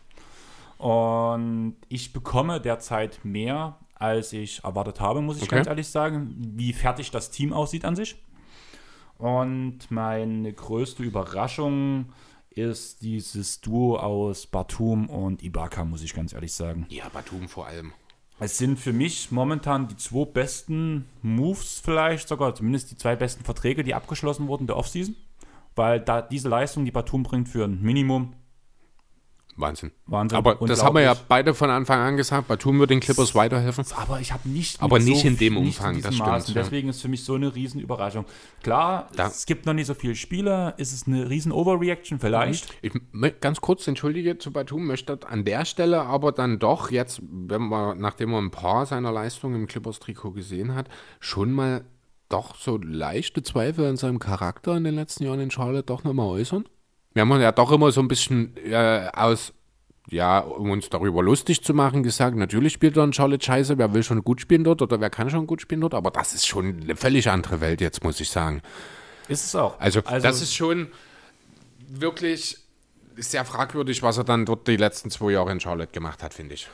Und 0.79 1.77
ich 1.89 2.13
bekomme 2.13 2.61
derzeit 2.61 3.21
mehr, 3.25 3.79
als 3.95 4.33
ich 4.33 4.65
erwartet 4.65 5.01
habe, 5.01 5.21
muss 5.23 5.37
ich 5.37 5.45
Okay. 5.45 5.55
ganz 5.57 5.69
ehrlich 5.69 5.89
sagen, 5.89 6.35
wie 6.57 6.73
fertig 6.73 7.11
das 7.13 7.31
Team 7.31 7.53
aussieht 7.53 7.85
an 7.85 7.95
sich. 7.95 8.17
Und 9.23 9.89
meine 9.89 10.53
größte 10.53 11.05
Überraschung 11.05 12.07
ist 12.51 13.03
dieses 13.03 13.61
Duo 13.61 13.97
aus 13.97 14.49
Batum 14.49 15.09
und 15.09 15.45
Ibaka, 15.45 15.85
muss 15.85 16.03
ich 16.03 16.13
ganz 16.13 16.33
ehrlich 16.33 16.53
sagen. 16.53 16.87
Ja, 16.89 17.09
Batum 17.09 17.49
vor 17.49 17.69
allem. 17.69 17.93
Es 18.41 18.59
sind 18.59 18.81
für 18.81 18.93
mich 18.93 19.31
momentan 19.31 19.87
die 19.87 19.97
zwei 19.97 20.25
besten 20.25 21.09
Moves 21.23 21.79
vielleicht, 21.79 22.27
sogar 22.27 22.57
zumindest 22.57 22.91
die 22.91 22.97
zwei 22.97 23.15
besten 23.15 23.45
Verträge, 23.45 23.85
die 23.85 23.95
abgeschlossen 23.95 24.49
wurden 24.49 24.67
der 24.67 24.77
Offseason. 24.77 25.15
Weil 25.77 26.01
da 26.01 26.21
diese 26.21 26.49
Leistung, 26.49 26.85
die 26.85 26.91
Batum 26.91 27.23
bringt 27.23 27.49
für 27.49 27.65
ein 27.65 27.81
Minimum, 27.81 28.35
Wahnsinn. 29.57 29.93
Wahnsinn. 30.07 30.39
Aber 30.39 30.55
das 30.67 30.83
haben 30.83 30.95
wir 30.95 31.03
ja 31.03 31.15
beide 31.29 31.53
von 31.55 31.69
Anfang 31.71 32.01
an 32.01 32.17
gesagt. 32.17 32.49
Batum 32.49 32.79
wird 32.81 32.91
den 32.91 33.01
Clippers 33.01 33.35
weiterhelfen. 33.35 33.85
Aber 33.97 34.21
ich 34.21 34.33
habe 34.33 34.49
nicht. 34.49 34.81
Aber 34.81 34.99
nicht 34.99 35.25
in 35.25 35.37
dem 35.37 35.57
Umfang, 35.57 35.95
diesen 35.95 36.03
das 36.07 36.15
stimmt, 36.15 36.29
Maßen. 36.29 36.55
Deswegen 36.55 36.89
ist 36.89 37.03
für 37.03 37.09
mich 37.09 37.25
so 37.25 37.35
eine 37.35 37.55
Riesenüberraschung. 37.55 38.25
Klar, 38.63 39.09
Da- 39.15 39.27
es 39.27 39.45
gibt 39.47 39.67
noch 39.67 39.75
nicht 39.75 39.87
so 39.87 39.95
viele 39.95 40.15
Spieler. 40.15 40.75
Ist 40.79 40.93
es 40.93 41.07
eine 41.07 41.29
riesen 41.29 41.53
Overreaction 41.53 42.19
vielleicht? 42.19 42.75
Ich 42.83 42.93
ganz 43.41 43.61
kurz 43.61 43.87
entschuldige 43.87 44.39
zu 44.39 44.53
Batum, 44.53 44.87
möchte 44.87 45.19
an 45.29 45.45
der 45.45 45.65
Stelle 45.65 46.03
aber 46.03 46.33
dann 46.33 46.59
doch 46.59 46.91
jetzt, 46.91 47.21
wenn 47.23 47.63
man, 47.63 47.99
nachdem 47.99 48.31
man 48.31 48.47
ein 48.47 48.51
paar 48.51 48.87
seiner 48.87 49.13
Leistungen 49.13 49.57
im 49.57 49.67
Clippers-Trikot 49.67 50.33
gesehen 50.33 50.75
hat, 50.75 50.89
schon 51.21 51.53
mal 51.53 51.85
doch 52.29 52.55
so 52.57 52.79
leichte 52.79 53.43
Zweifel 53.43 53.87
an 53.87 53.97
seinem 53.99 54.19
Charakter 54.19 54.75
in 54.77 54.85
den 54.85 54.95
letzten 54.95 55.25
Jahren 55.25 55.41
in 55.41 55.51
Charlotte 55.51 55.85
doch 55.85 56.03
nochmal 56.05 56.29
äußern. 56.29 56.65
Wir 57.15 57.23
haben 57.23 57.41
ja 57.41 57.53
doch 57.53 57.71
immer 57.73 57.93
so 57.93 58.01
ein 58.01 58.09
bisschen 58.09 58.57
äh, 58.57 59.09
aus, 59.13 59.53
ja, 60.09 60.39
um 60.41 60.71
uns 60.71 60.89
darüber 60.89 61.23
lustig 61.23 61.63
zu 61.63 61.75
machen, 61.75 62.03
gesagt, 62.03 62.37
natürlich 62.37 62.73
spielt 62.73 62.97
er 62.97 63.05
in 63.05 63.13
Charlotte 63.13 63.45
scheiße, 63.45 63.79
wer 63.79 63.93
will 63.95 64.03
schon 64.03 64.23
gut 64.25 64.41
spielen 64.41 64.65
dort 64.65 64.83
oder 64.83 65.01
wer 65.01 65.11
kann 65.11 65.31
schon 65.31 65.47
gut 65.47 65.61
spielen 65.61 65.81
dort, 65.83 65.95
aber 65.95 66.11
das 66.11 66.35
ist 66.35 66.47
schon 66.47 66.81
eine 66.83 66.97
völlig 66.97 67.29
andere 67.31 67.61
Welt 67.61 67.81
jetzt, 67.81 68.03
muss 68.03 68.19
ich 68.21 68.31
sagen. 68.31 68.63
Ist 69.29 69.45
es 69.45 69.55
auch. 69.55 69.79
Also, 69.79 70.01
das 70.01 70.43
ist 70.43 70.55
schon 70.55 70.89
wirklich 71.89 72.59
sehr 73.17 73.45
fragwürdig, 73.45 74.03
was 74.03 74.19
er 74.19 74.25
dann 74.25 74.47
dort 74.47 74.67
die 74.67 74.77
letzten 74.77 75.11
zwei 75.11 75.33
Jahre 75.33 75.53
in 75.53 75.61
Charlotte 75.61 75.93
gemacht 75.93 76.23
hat, 76.23 76.35
finde 76.35 76.55
ich. 76.55 76.69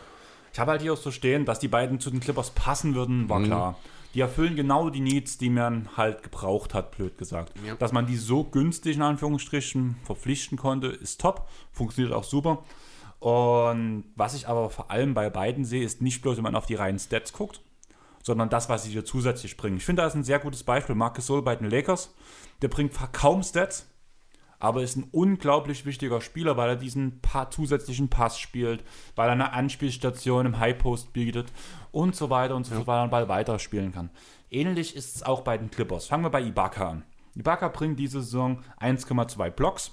Ich 0.53 0.59
habe 0.59 0.71
halt 0.71 0.83
hier 0.83 0.93
auch 0.95 0.99
so 0.99 1.11
stehen, 1.11 1.45
dass 1.45 1.59
die 1.59 1.69
beiden 1.69 2.01
zu 2.01 2.11
den 2.11 2.21
Clippers 2.21 2.51
passen 2.51 2.95
würden, 2.95 3.25
Mhm. 3.25 3.29
war 3.29 3.43
klar. 3.43 3.79
Die 4.19 4.23
erfüllen 4.23 4.57
genau 4.57 4.91
die 4.91 4.99
Needs, 4.99 5.39
die 5.39 5.49
man 5.49 5.97
halt 5.97 6.25
gebraucht 6.25 6.75
hat, 6.75 6.91
blöd 6.91 7.17
gesagt. 7.19 7.53
Ja. 7.65 7.77
Dass 7.77 7.93
man 7.93 8.09
die 8.09 8.17
so 8.17 8.43
günstig 8.43 8.97
in 8.97 9.03
Anführungsstrichen 9.03 9.95
verpflichten 10.03 10.59
konnte, 10.59 10.89
ist 10.89 11.21
top. 11.21 11.49
Funktioniert 11.71 12.13
auch 12.13 12.25
super. 12.25 12.65
Und 13.21 14.03
was 14.17 14.35
ich 14.35 14.49
aber 14.49 14.71
vor 14.71 14.91
allem 14.91 15.15
bei 15.15 15.31
beiden 15.31 15.65
sehe, 15.65 15.85
ist 15.85 16.03
nicht 16.03 16.21
bloß, 16.21 16.37
wenn 16.37 16.43
man 16.43 16.57
auf 16.57 16.67
die 16.67 16.75
reinen 16.75 16.99
Stats 16.99 17.33
guckt, 17.33 17.61
sondern 18.21 18.49
das, 18.49 18.69
was 18.69 18.83
sie 18.83 18.91
dir 18.91 19.05
zusätzlich 19.05 19.57
bringen. 19.57 19.77
Ich 19.77 19.85
finde, 19.85 20.03
da 20.03 20.09
ist 20.09 20.17
ein 20.17 20.25
sehr 20.25 20.41
gutes 20.41 20.65
Beispiel. 20.65 20.97
Marcus 20.97 21.25
Sol 21.25 21.43
bei 21.43 21.55
den 21.55 21.71
Lakers. 21.71 22.13
Der 22.61 22.67
bringt 22.67 22.95
kaum 23.13 23.45
Stats, 23.45 23.89
aber 24.59 24.83
ist 24.83 24.97
ein 24.97 25.09
unglaublich 25.13 25.87
wichtiger 25.87 26.21
Spieler, 26.21 26.57
weil 26.57 26.71
er 26.71 26.77
diesen 26.77 27.21
pa 27.21 27.51
zusätzlichen 27.51 28.09
Pass 28.09 28.39
spielt, 28.39 28.85
weil 29.15 29.29
er 29.29 29.33
eine 29.33 29.53
Anspielstation 29.53 30.47
im 30.47 30.59
High 30.59 30.79
Post 30.79 31.13
bietet 31.13 31.53
und 31.93 32.17
so 32.17 32.31
weiter 32.31 32.57
und 32.57 32.65
so 32.65 32.75
fort, 32.75 32.87
weil 32.87 32.99
er 32.99 33.07
den 33.07 33.11
Ball 33.11 33.29
weiterspielen 33.29 33.93
kann. 33.93 34.11
Ähnlich 34.51 34.97
ist 34.97 35.17
es 35.17 35.23
auch 35.23 35.43
bei 35.43 35.59
den 35.59 35.71
Clippers. 35.71 36.07
Fangen 36.07 36.25
wir 36.25 36.31
bei 36.31 36.43
Ibaka 36.43 36.89
an. 36.89 37.05
Ibaka 37.35 37.69
bringt 37.69 37.99
diese 37.99 38.21
Saison 38.21 38.65
1,2 38.81 39.51
Blocks, 39.51 39.93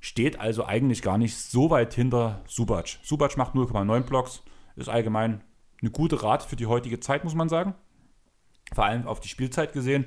steht 0.00 0.40
also 0.40 0.64
eigentlich 0.64 1.02
gar 1.02 1.18
nicht 1.18 1.36
so 1.36 1.70
weit 1.70 1.94
hinter 1.94 2.42
Subac. 2.48 2.98
Subac 3.02 3.36
macht 3.36 3.54
0,9 3.54 4.00
Blocks, 4.00 4.42
ist 4.74 4.88
allgemein 4.88 5.44
eine 5.80 5.90
gute 5.90 6.22
Rate 6.22 6.48
für 6.48 6.56
die 6.56 6.66
heutige 6.66 6.98
Zeit, 6.98 7.22
muss 7.22 7.34
man 7.34 7.48
sagen. 7.48 7.74
Vor 8.74 8.84
allem 8.84 9.06
auf 9.06 9.20
die 9.20 9.28
Spielzeit 9.28 9.72
gesehen. 9.72 10.06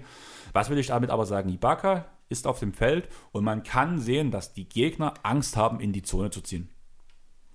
Was 0.52 0.70
will 0.70 0.78
ich 0.78 0.88
damit 0.88 1.12
aber 1.12 1.26
sagen? 1.26 1.50
Ibaka 1.50 2.06
ist 2.30 2.48
auf 2.48 2.60
dem 2.60 2.74
Feld 2.74 3.10
und 3.32 3.44
man 3.44 3.64
kann 3.64 4.00
sehen, 4.00 4.32
dass 4.32 4.54
die 4.54 4.70
Gegner 4.70 5.16
Angst 5.24 5.58
haben, 5.58 5.80
in 5.80 5.92
die 5.92 6.04
Zone 6.04 6.30
zu 6.30 6.42
ziehen. 6.42 6.70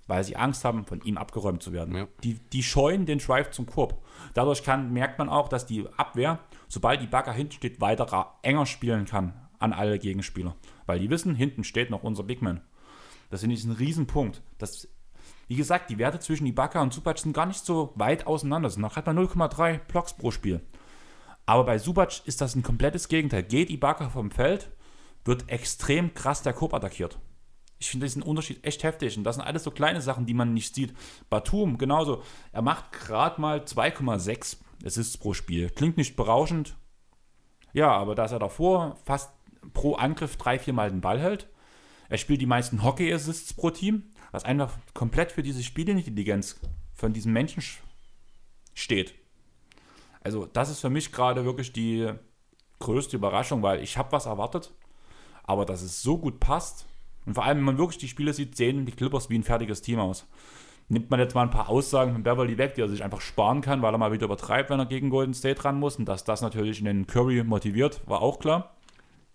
Weil 0.07 0.23
sie 0.23 0.37
Angst 0.37 0.65
haben, 0.65 0.85
von 0.85 1.01
ihm 1.01 1.17
abgeräumt 1.17 1.63
zu 1.63 1.73
werden. 1.73 1.97
Ja. 1.97 2.09
Die, 2.23 2.35
die 2.35 2.63
scheuen 2.63 3.07
den 3.07 3.19
Drive 3.19 3.53
zum 3.53 3.65
Korb. 3.65 4.05
Dadurch 4.35 4.63
kann, 4.63 4.93
merkt 4.93 5.19
man 5.19 5.31
auch, 5.31 5.49
dass 5.49 5.65
die 5.65 5.89
Abwehr, 5.97 6.41
sobald 6.69 7.03
Ibaka 7.03 7.33
hinten 7.33 7.53
steht, 7.53 7.81
weiter 7.81 8.35
enger 8.43 8.67
spielen 8.67 9.07
kann 9.07 9.33
an 9.59 9.73
alle 9.73 9.99
Gegenspieler. 9.99 10.57
Weil 10.85 10.99
die 10.99 11.09
wissen, 11.09 11.35
hinten 11.35 11.65
steht 11.65 11.89
noch 11.89 12.03
unser 12.03 12.23
Big 12.23 12.43
Man. 12.43 12.61
Das 13.31 13.41
finde 13.41 13.57
ich 13.57 13.65
ein 13.65 13.73
Riesenpunkt. 13.73 14.43
Das, 14.59 14.89
wie 15.49 15.57
gesagt, 15.57 15.89
die 15.89 15.99
Werte 15.99 16.21
zwischen 16.21 16.47
Ibaka 16.47 16.83
und 16.83 16.93
Subac 16.93 17.19
sind 17.19 17.33
gar 17.33 17.47
nicht 17.47 17.65
so 17.65 17.93
weit 17.95 18.27
auseinander. 18.27 18.69
Sind 18.69 18.83
noch 18.83 18.97
hat 18.97 19.07
man 19.07 19.19
0,3 19.19 19.79
Blocks 19.79 20.13
pro 20.13 20.31
Spiel. 20.31 20.61
Aber 21.47 21.65
bei 21.65 21.79
Subac 21.79 22.23
ist 22.27 22.41
das 22.41 22.55
ein 22.55 22.63
komplettes 22.63 23.09
Gegenteil. 23.09 23.43
Geht 23.43 23.71
Ibaka 23.71 24.09
vom 24.11 24.31
Feld, 24.31 24.71
wird 25.25 25.49
extrem 25.51 26.15
krass 26.15 26.43
der 26.43 26.53
Korb 26.55 26.73
attackiert. 26.75 27.19
Ich 27.79 27.91
finde 27.91 28.07
diesen 28.07 28.23
Unterschied 28.23 28.65
echt 28.65 28.83
heftig. 28.83 29.19
Und 29.19 29.25
das 29.25 29.37
sind 29.37 29.45
alles 29.45 29.65
so 29.65 29.71
kleine 29.71 30.01
Sachen, 30.01 30.25
die 30.27 30.33
man 30.35 30.55
nicht 30.55 30.75
sieht. 30.75 30.95
Batum, 31.29 31.77
genauso. 31.77 32.23
Er 32.53 32.63
macht 32.63 32.93
gerade 32.93 33.41
mal 33.41 33.61
2,6 33.61 34.57
Assists 34.85 35.19
pro 35.19 35.35
Spiel. 35.35 35.69
Klingt 35.71 35.97
nicht 35.99 36.17
berauschend. 36.17 36.77
Ja, 37.75 37.91
aber 37.93 38.15
dass 38.15 38.33
er 38.33 38.39
davor 38.39 38.97
fast 39.05 39.31
pro 39.75 39.95
Angriff 39.97 40.37
drei, 40.37 40.59
vier 40.59 40.73
Mal 40.73 40.91
den 40.91 41.01
Ball 41.01 41.21
hält. 41.21 41.49
Er 42.09 42.19
spielt 42.19 42.41
die 42.41 42.47
meisten 42.47 42.83
Hockey-Assists 42.83 43.55
pro 43.55 43.71
Team, 43.71 44.05
was 44.31 44.45
einfach 44.45 44.79
komplett 44.95 45.33
für 45.33 45.43
diese 45.43 45.63
Spielintelligenz 45.63 46.61
von 46.95 47.13
diesem 47.13 47.33
Menschen 47.33 47.63
sch- 47.63 47.79
steht. 48.75 49.15
Also, 50.25 50.47
das 50.47 50.71
ist 50.71 50.81
für 50.81 50.91
mich 50.91 51.13
gerade 51.13 51.45
wirklich 51.45 51.73
die 51.73 52.11
größte 52.81 53.17
Überraschung, 53.17 53.63
weil 53.63 53.83
ich 53.83 53.97
habe 53.97 54.13
was 54.13 54.27
erwartet, 54.27 54.73
aber 55.45 55.65
dass 55.65 55.83
es 55.83 56.03
so 56.03 56.19
gut 56.19 56.41
passt 56.41 56.87
und 57.27 57.35
vor 57.35 57.45
allem, 57.45 57.59
wenn 57.59 57.65
man 57.65 57.79
wirklich 57.79 57.99
die 57.99 58.09
Spiele 58.09 58.33
sieht, 58.33 58.57
sehen 58.57 58.87
die 58.87 58.93
Clippers 58.93 59.31
wie 59.31 59.39
ein 59.39 59.45
fertiges 59.45 59.83
Team 59.83 59.99
aus. 59.99 60.27
nimmt 60.89 61.11
man 61.11 61.19
jetzt 61.19 61.35
mal 61.35 61.43
ein 61.43 61.51
paar 61.51 61.71
Aussagen 61.71 62.13
von 62.13 62.23
Beverly 62.23 62.59
weg, 62.59 62.75
die 62.75 62.83
er 62.83 62.89
sich 62.89 63.03
einfach 63.03 63.23
sparen 63.23 63.63
kann, 63.63 63.81
weil 63.81 63.95
er 63.95 63.99
mal 63.99 64.13
wieder 64.13 64.27
übertreibt, 64.27 64.69
wenn 64.69 64.79
er 64.79 64.87
gegen 64.87 65.09
Golden 65.09 65.33
State 65.33 65.65
ran 65.65 65.79
muss. 65.79 65.97
Und 65.97 66.05
dass 66.07 66.25
das 66.25 66.43
natürlich 66.43 66.79
in 66.79 66.85
den 66.85 67.07
Curry 67.07 67.43
motiviert, 67.43 68.03
war 68.07 68.21
auch 68.21 68.39
klar. 68.39 68.75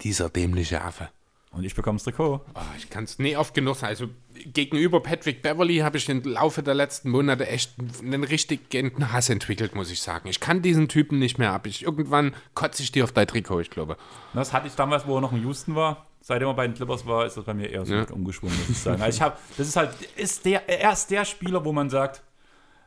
Dieser 0.02 0.30
dämliche 0.30 0.82
Affe. 0.82 1.10
Und 1.52 1.64
ich 1.64 1.74
bekomme 1.74 1.96
das 1.96 2.04
Trikot. 2.04 2.42
Oh, 2.54 2.60
ich 2.78 2.92
kann 2.92 3.06
es 3.06 3.18
nie 3.18 3.36
oft 3.36 3.56
genug 3.56 3.78
sagen. 3.78 3.90
Also 3.90 4.10
gegenüber 4.54 5.02
Patrick 5.02 5.42
Beverly 5.42 5.78
habe 5.78 5.98
ich 5.98 6.08
im 6.10 6.24
Laufe 6.24 6.64
der 6.64 6.74
letzten 6.74 7.10
Monate 7.10 7.48
echt 7.48 7.74
einen 8.02 8.24
richtig 8.24 8.70
genten 8.70 9.12
Hass 9.12 9.30
entwickelt, 9.30 9.76
muss 9.76 9.92
ich 9.92 10.02
sagen. 10.02 10.28
Ich 10.30 10.40
kann 10.40 10.62
diesen 10.62 10.88
Typen 10.88 11.20
nicht 11.20 11.38
mehr 11.38 11.52
ab. 11.54 11.68
Ich, 11.68 11.84
irgendwann 11.84 12.34
kotze 12.56 12.84
ich 12.84 12.92
dir 12.92 13.04
auf 13.04 13.12
dein 13.12 13.28
Trikot, 13.28 13.60
ich 13.60 13.70
glaube. 13.70 13.98
Das 14.34 14.54
hatte 14.54 14.68
ich 14.68 14.74
damals, 14.76 15.06
wo 15.08 15.16
er 15.18 15.22
noch 15.22 15.32
in 15.34 15.42
Houston 15.44 15.76
war. 15.76 16.06
Seitdem 16.22 16.50
er 16.50 16.54
bei 16.54 16.68
den 16.68 16.74
Clippers 16.76 17.06
war, 17.06 17.26
ist 17.26 17.38
das 17.38 17.46
bei 17.46 17.54
mir 17.54 17.70
eher 17.70 17.86
so 17.86 17.94
Ja. 17.94 18.04
umgeschwungen, 18.12 18.58
muss 18.60 18.70
ich 18.70 18.78
sagen. 18.78 19.02
Also 19.02 19.16
ich 19.16 19.22
habe, 19.22 19.38
das 19.58 19.68
ist 19.68 19.76
halt, 19.76 19.92
ist 20.18 20.44
der, 20.46 20.68
er 20.68 20.92
ist 20.92 21.10
der 21.12 21.24
Spieler, 21.26 21.64
wo 21.64 21.72
man 21.72 21.90
sagt, 21.90 22.24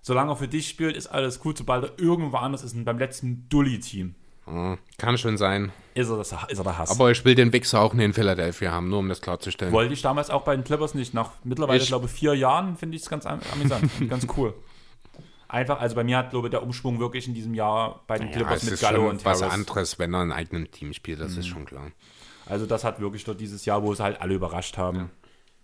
solange 0.02 0.32
er 0.32 0.36
für 0.36 0.48
dich 0.48 0.68
spielt, 0.68 0.96
ist 0.96 1.06
alles 1.06 1.40
gut. 1.40 1.56
Sobald 1.58 1.84
er 1.84 1.98
irgendwo 1.98 2.36
anders 2.36 2.62
ist, 2.62 2.84
beim 2.84 2.98
letzten 2.98 3.48
Dully-Team, 3.48 4.14
Hm, 4.46 4.76
kann 4.98 5.16
schon 5.18 5.36
sein. 5.36 5.70
ist 5.94 6.08
er, 6.08 6.16
das, 6.16 6.32
ist 6.32 6.58
er 6.58 6.64
der 6.64 6.76
Hass. 6.78 6.90
Aber 6.90 7.10
ich 7.12 7.24
will 7.24 7.34
den 7.36 7.52
Wichser 7.52 7.80
auch 7.80 7.94
nicht 7.94 8.04
in 8.04 8.12
Philadelphia 8.12 8.72
haben, 8.72 8.88
nur 8.88 8.98
um 8.98 9.08
das 9.08 9.20
klarzustellen. 9.20 9.72
Wollte 9.72 9.92
ich 9.94 10.02
damals 10.02 10.30
auch 10.30 10.42
bei 10.42 10.56
den 10.56 10.64
Clippers 10.64 10.94
nicht. 10.94 11.14
Nach 11.14 11.30
mittlerweile, 11.44 11.80
Ich- 11.80 11.86
glaube 11.88 12.06
ich, 12.06 12.12
vier 12.12 12.34
Jahren 12.34 12.76
finde 12.76 12.96
ich 12.96 13.02
es 13.02 13.08
ganz 13.08 13.24
am- 13.26 13.40
amüsant 13.52 13.84
ganz 14.10 14.26
cool. 14.36 14.54
Einfach, 15.48 15.80
also 15.80 15.94
bei 15.94 16.02
mir 16.02 16.16
hat, 16.16 16.30
glaube 16.30 16.48
ich, 16.48 16.50
der 16.50 16.62
Umschwung 16.62 16.98
wirklich 16.98 17.28
in 17.28 17.34
diesem 17.34 17.52
Jahr 17.54 18.00
bei 18.06 18.16
den 18.16 18.28
ja, 18.28 18.32
Clippers 18.36 18.62
es 18.62 18.70
mit 18.70 18.80
Gallo 18.80 19.08
und 19.10 19.24
was 19.24 19.42
Harris. 19.42 19.54
anderes, 19.54 19.98
wenn 19.98 20.14
er 20.14 20.22
in 20.22 20.30
einem 20.30 20.38
eigenen 20.38 20.70
Team 20.70 20.92
spielt, 20.94 21.20
das 21.20 21.36
ist 21.36 21.46
schon 21.46 21.66
klar. 21.66 21.90
Also 22.46 22.64
das 22.66 22.84
hat 22.84 23.00
wirklich 23.00 23.22
dort 23.24 23.38
dieses 23.38 23.64
Jahr, 23.66 23.82
wo 23.82 23.94
sie 23.94 24.02
halt 24.02 24.20
alle 24.20 24.34
überrascht 24.34 24.78
haben. 24.78 25.10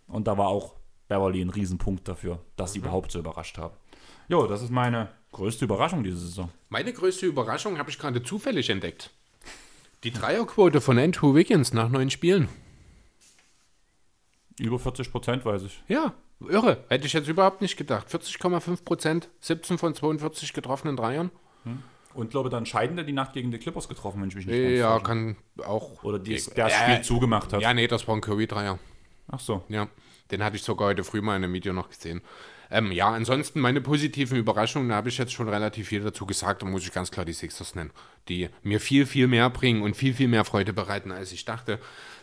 Und 0.06 0.28
da 0.28 0.36
war 0.38 0.48
auch 0.48 0.74
Beverly 1.08 1.40
ein 1.40 1.48
Riesenpunkt 1.50 2.06
dafür, 2.06 2.38
dass 2.56 2.70
Mhm. 2.70 2.72
sie 2.74 2.78
überhaupt 2.80 3.10
so 3.12 3.18
überrascht 3.18 3.56
haben. 3.58 3.74
Jo, 4.28 4.46
das 4.46 4.62
ist 4.62 4.70
meine 4.70 5.08
größte 5.32 5.64
Überraschung 5.64 6.02
diese 6.04 6.18
Saison. 6.18 6.50
Meine 6.68 6.92
größte 6.92 7.26
Überraschung 7.26 7.78
habe 7.78 7.90
ich 7.90 7.98
gerade 7.98 8.22
zufällig 8.22 8.70
entdeckt. 8.70 9.10
Die 10.04 10.12
Dreierquote 10.12 10.80
von 10.80 10.98
Andrew 10.98 11.34
Wiggins 11.34 11.72
nach 11.72 11.88
neun 11.88 12.10
Spielen. 12.10 12.48
Über 14.58 14.78
40 14.78 15.10
Prozent, 15.10 15.44
weiß 15.44 15.62
ich. 15.62 15.82
Ja, 15.88 16.14
irre. 16.48 16.84
Hätte 16.88 17.06
ich 17.06 17.12
jetzt 17.12 17.28
überhaupt 17.28 17.62
nicht 17.62 17.76
gedacht. 17.76 18.08
40,5 18.08 18.84
Prozent, 18.84 19.28
17 19.40 19.78
von 19.78 19.94
42 19.94 20.52
getroffenen 20.52 20.96
Dreiern. 20.96 21.30
Und 22.14 22.30
glaube, 22.30 22.48
dann 22.48 22.66
scheidende 22.66 23.04
die 23.04 23.12
Nacht 23.12 23.32
gegen 23.32 23.50
die 23.50 23.58
Clippers 23.58 23.88
getroffen, 23.88 24.20
wenn 24.20 24.28
ich 24.28 24.34
mich 24.34 24.46
nicht 24.46 24.60
ganz 24.60 24.78
Ja, 24.78 24.98
kann 25.00 25.36
auch. 25.64 26.02
Oder 26.02 26.18
die, 26.18 26.40
der 26.56 26.68
das 26.68 26.74
Spiel 26.74 27.02
zugemacht 27.02 27.52
hat. 27.52 27.60
Ja, 27.60 27.74
nee, 27.74 27.86
das 27.86 28.08
war 28.08 28.16
ein 28.16 28.20
Curry-Dreier. 28.20 28.78
Ach 29.28 29.40
so. 29.40 29.62
Ja, 29.68 29.88
den 30.30 30.42
hatte 30.42 30.56
ich 30.56 30.62
sogar 30.62 30.88
heute 30.88 31.04
früh 31.04 31.20
mal 31.20 31.36
in 31.36 31.44
einem 31.44 31.52
Video 31.52 31.72
noch 31.72 31.90
gesehen. 31.90 32.22
Ähm, 32.70 32.92
ja, 32.92 33.08
ansonsten 33.10 33.60
meine 33.60 33.80
positiven 33.80 34.36
Überraschungen, 34.36 34.90
da 34.90 34.96
habe 34.96 35.08
ich 35.08 35.18
jetzt 35.18 35.32
schon 35.32 35.48
relativ 35.48 35.88
viel 35.88 36.02
dazu 36.02 36.26
gesagt, 36.26 36.62
da 36.62 36.66
muss 36.66 36.84
ich 36.84 36.92
ganz 36.92 37.10
klar 37.10 37.24
die 37.24 37.32
Sixers 37.32 37.74
nennen, 37.74 37.90
die 38.28 38.48
mir 38.62 38.80
viel, 38.80 39.06
viel 39.06 39.26
mehr 39.26 39.48
bringen 39.50 39.82
und 39.82 39.96
viel, 39.96 40.12
viel 40.14 40.28
mehr 40.28 40.44
Freude 40.44 40.72
bereiten, 40.72 41.10
als 41.10 41.32
ich 41.32 41.44
dachte. 41.44 41.78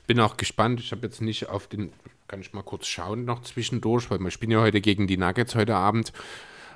Bin 0.07 0.19
auch 0.19 0.38
gespannt, 0.38 0.80
ich 0.80 0.91
habe 0.91 1.01
jetzt 1.05 1.22
nicht 1.22 1.49
auf 1.49 1.67
den, 1.67 1.91
kann 2.27 2.41
ich 2.41 2.53
mal 2.53 2.61
kurz 2.61 2.85
schauen 2.85 3.26
noch 3.26 3.41
zwischendurch, 3.41 4.09
weil 4.11 4.19
wir 4.19 4.30
spielen 4.30 4.51
ja 4.51 4.61
heute 4.61 4.81
gegen 4.81 5.07
die 5.07 5.17
Nuggets 5.17 5.55
heute 5.55 5.76
Abend. 5.76 6.13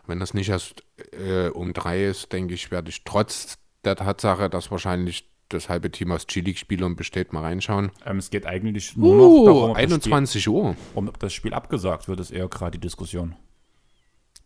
Wenn 0.08 0.20
das 0.20 0.34
nicht 0.34 0.50
erst 0.50 0.84
äh, 1.12 1.50
um 1.50 1.74
drei 1.74 2.06
ist, 2.06 2.34
denke 2.34 2.56
ich, 2.56 2.72
werde 2.72 2.90
ich 2.90 3.04
trotz 3.04 3.60
der 3.86 3.96
Tatsache, 3.96 4.50
dass 4.50 4.72
wahrscheinlich 4.72 5.30
das 5.50 5.70
halbe 5.70 5.92
Team 5.92 6.12
aus 6.12 6.28
G-League-Spielern 6.28 6.96
besteht, 6.96 7.34
mal 7.34 7.42
reinschauen. 7.42 7.92
Ähm, 8.06 8.18
es 8.18 8.30
geht 8.30 8.46
eigentlich 8.46 8.96
nur 8.96 9.16
noch 9.16 9.46
darum, 9.46 9.70
Uh, 9.70 9.72
ob 9.72 9.76
das, 9.76 9.94
Spiel, 10.02 10.14
21 10.14 10.50
Uhr. 10.50 10.76
um, 10.96 11.08
ob 11.08 11.20
das 11.20 11.34
Spiel 11.34 11.54
abgesagt 11.54 12.08
wird, 12.08 12.20
ist 12.20 12.32
eher 12.32 12.48
gerade 12.48 12.78
die 12.78 12.82
Diskussion. 12.82 13.36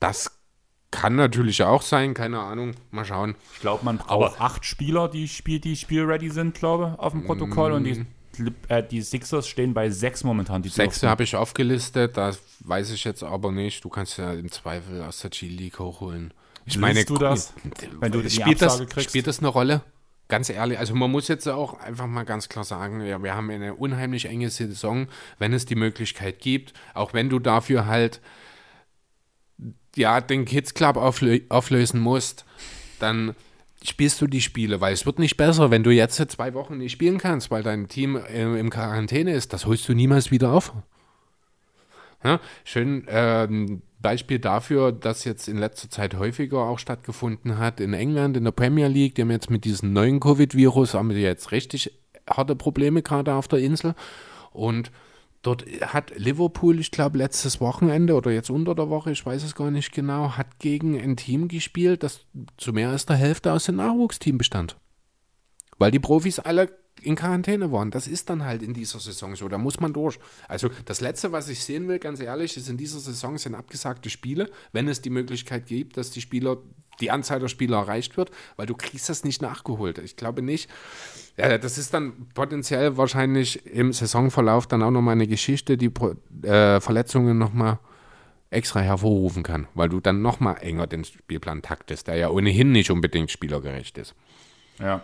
Das 0.04 0.32
kann 0.92 1.16
natürlich 1.16 1.64
auch 1.64 1.82
sein, 1.82 2.14
keine 2.14 2.40
Ahnung. 2.40 2.76
Mal 2.92 3.06
schauen. 3.06 3.36
Ich 3.54 3.62
glaube, 3.62 3.86
man 3.86 3.98
braucht 3.98 4.40
acht 4.40 4.66
Spieler, 4.66 5.08
die, 5.08 5.30
Spiel, 5.30 5.60
die 5.60 5.78
spielready 5.78 6.30
sind, 6.30 6.56
glaube 6.56 6.94
ich, 6.94 7.00
auf 7.00 7.14
dem 7.14 7.24
Protokoll. 7.24 7.72
Und 7.72 7.86
die, 7.86 8.06
äh, 8.68 8.84
die 8.84 9.02
Sixers 9.02 9.48
stehen 9.48 9.74
bei 9.74 9.90
sechs 9.90 10.26
momentan. 10.26 10.62
Die 10.62 10.70
Sechs 10.70 11.02
habe 11.04 11.24
ich 11.24 11.38
aufgelistet, 11.38 12.18
das 12.18 12.40
weiß 12.60 12.92
ich 12.92 13.06
jetzt 13.06 13.24
aber 13.24 13.52
nicht. 13.52 13.84
Du 13.86 13.90
kannst 13.90 14.18
ja 14.18 14.34
im 14.34 14.52
Zweifel 14.52 15.02
aus 15.04 15.22
der 15.22 15.30
G-League 15.30 15.80
hochholen. 15.80 16.34
Ich 16.66 16.80
Willst 16.80 17.10
du 17.10 17.18
das, 17.18 17.54
wenn 18.00 18.12
du 18.12 18.22
die 18.22 18.30
spielt, 18.30 18.62
das, 18.62 18.86
kriegst? 18.88 19.10
spielt 19.10 19.28
das 19.28 19.40
eine 19.40 19.48
Rolle? 19.48 19.82
Ganz 20.28 20.50
ehrlich, 20.50 20.80
also 20.80 20.96
man 20.96 21.12
muss 21.12 21.28
jetzt 21.28 21.48
auch 21.48 21.80
einfach 21.80 22.08
mal 22.08 22.24
ganz 22.24 22.50
klar 22.50 22.64
sagen, 22.64 23.02
ja, 23.02 23.22
wir 23.22 23.36
haben 23.36 23.50
eine 23.50 23.76
unheimlich 23.76 24.26
enge 24.26 24.50
Saison, 24.50 25.08
wenn 25.38 25.54
es 25.54 25.66
die 25.66 25.76
Möglichkeit 25.76 26.40
gibt, 26.40 26.74
auch 26.94 27.14
wenn 27.14 27.30
du 27.30 27.40
dafür 27.40 27.86
halt 27.86 28.22
ja, 29.95 30.22
den 30.22 30.45
Kids 30.45 30.74
Club 30.74 30.98
auflö 30.98 31.40
auflösen 31.49 31.99
musst, 31.99 32.45
dann 32.99 33.36
spielst 33.84 34.22
du 34.22 34.28
die 34.28 34.41
Spiele, 34.41 34.82
weil 34.82 34.94
es 34.94 35.06
wird 35.06 35.20
nicht 35.20 35.38
besser, 35.38 35.70
wenn 35.72 35.84
du 35.84 35.91
jetzt 35.91 36.15
zwei 36.32 36.53
Wochen 36.53 36.78
nicht 36.78 36.94
spielen 36.94 37.18
kannst, 37.18 37.52
weil 37.52 37.64
dein 37.64 37.88
Team 37.88 38.15
äh, 38.15 38.60
im 38.60 38.70
Quarantäne 38.70 39.34
ist. 39.34 39.53
Das 39.53 39.65
holst 39.65 39.88
du 39.90 39.94
niemals 39.94 40.32
wieder 40.32 40.52
auf. 40.53 40.74
Ja, 42.24 42.40
schön 42.64 43.06
ähm, 43.10 43.82
Beispiel 44.02 44.40
dafür, 44.40 44.94
dass 44.94 45.26
jetzt 45.26 45.49
in 45.49 45.57
letzter 45.57 45.90
Zeit 45.90 46.15
häufiger 46.15 46.60
auch 46.60 46.80
stattgefunden 46.80 47.57
hat 47.57 47.82
in 47.82 47.94
England, 47.94 48.38
in 48.38 48.45
der 48.45 48.52
Premier 48.52 48.88
League. 48.88 49.15
Die 49.15 49.22
haben 49.24 49.32
jetzt 49.32 49.49
mit 49.49 49.65
diesem 49.65 49.91
neuen 49.91 50.22
Covid-Virus, 50.22 50.94
haben 50.94 51.10
die 51.10 51.15
jetzt 51.15 51.52
richtig 51.52 51.91
harte 52.30 52.56
Probleme 52.56 53.02
gerade 53.02 53.34
auf 53.34 53.49
der 53.49 53.60
Insel. 53.60 53.95
Und 54.52 54.91
dort 55.44 55.65
hat 55.82 56.11
Liverpool, 56.18 56.80
ich 56.80 56.90
glaube, 56.90 57.20
letztes 57.20 57.61
Wochenende 57.61 58.15
oder 58.15 58.32
jetzt 58.32 58.49
unter 58.49 58.74
der 58.74 58.90
Woche, 58.90 59.11
ich 59.11 59.24
weiß 59.24 59.44
es 59.44 59.53
gar 59.53 59.70
nicht 59.70 59.91
genau, 59.91 60.32
hat 60.32 60.57
gegen 60.57 60.99
ein 60.99 61.15
Team 61.15 61.48
gespielt, 61.48 62.02
das 62.02 62.22
zu 62.57 62.74
mehr 62.74 62.90
als 62.90 63.06
der 63.06 63.18
Hälfte 63.18 63.53
aus 63.53 63.65
dem 63.65 63.76
Nachwuchsteam 63.76 64.38
bestand. 64.38 64.78
Weil 65.78 65.91
die 65.91 65.99
Profis 65.99 66.40
alle 66.40 66.70
in 67.02 67.15
Quarantäne 67.15 67.72
waren. 67.72 67.91
Das 67.91 68.07
ist 68.07 68.30
dann 68.30 68.45
halt 68.45 68.64
in 68.64 68.74
dieser 68.74 68.99
Saison 68.99 69.36
so. 69.36 69.48
Da 69.49 69.57
muss 69.57 69.80
man 69.80 69.94
durch. 69.94 70.20
Also 70.48 70.70
das 70.86 71.02
Letzte, 71.02 71.32
was 71.32 71.49
ich 71.49 71.64
sehen 71.64 71.88
will, 71.88 71.99
ganz 71.99 72.20
ehrlich, 72.20 72.56
ist 72.56 72.70
in 72.70 72.78
dieser 72.78 72.99
Saison 72.99 73.38
sind 73.38 73.56
abgesagte 73.56 74.10
Spiele, 74.10 74.49
wenn 74.72 74.88
es 74.88 75.02
die 75.02 75.10
Möglichkeit 75.10 75.65
gibt, 75.65 75.98
dass 75.98 76.11
die 76.11 76.22
Spieler, 76.22 76.57
die 77.02 77.11
Anzahl 77.11 77.40
der 77.40 77.48
Spieler 77.49 77.78
erreicht 77.78 78.15
wird, 78.15 78.32
weil 78.56 78.68
du 78.68 78.76
kriegst 78.76 79.10
das 79.10 79.24
nicht 79.24 79.41
nachgeholt. 79.41 79.98
Ich 79.98 80.15
glaube 80.15 80.41
nicht. 80.41 80.70
Ja, 81.38 81.58
das 81.58 81.78
ist 81.80 81.94
dann 81.94 82.28
potenziell 82.36 82.96
wahrscheinlich 82.98 83.66
im 83.66 83.92
Saisonverlauf 83.92 84.68
dann 84.68 84.84
auch 84.84 84.92
nochmal 84.92 85.14
eine 85.14 85.28
Geschichte, 85.28 85.78
die 85.78 85.92
äh, 86.44 86.80
Verletzungen 86.80 87.38
nochmal 87.40 87.80
extra 88.52 88.82
hervorrufen 88.82 89.42
kann, 89.42 89.68
weil 89.74 89.90
du 89.90 90.00
dann 90.00 90.22
nochmal 90.22 90.58
enger 90.62 90.86
den 90.86 91.04
Spielplan 91.04 91.64
taktest, 91.64 92.08
der 92.08 92.18
ja 92.18 92.30
ohnehin 92.30 92.72
nicht 92.72 92.92
unbedingt 92.92 93.32
spielergerecht 93.32 93.98
ist. 93.98 94.14
Ja. 94.80 95.02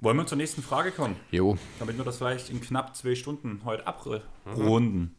Wollen 0.00 0.16
wir 0.16 0.26
zur 0.26 0.38
nächsten 0.38 0.62
Frage 0.62 0.90
kommen? 0.92 1.16
Jo, 1.30 1.58
damit 1.78 1.98
wir 1.98 2.04
das 2.04 2.16
vielleicht 2.18 2.48
in 2.50 2.60
knapp 2.62 2.96
zwei 2.96 3.14
Stunden 3.14 3.60
heute 3.66 3.86
abrunden. 3.86 5.14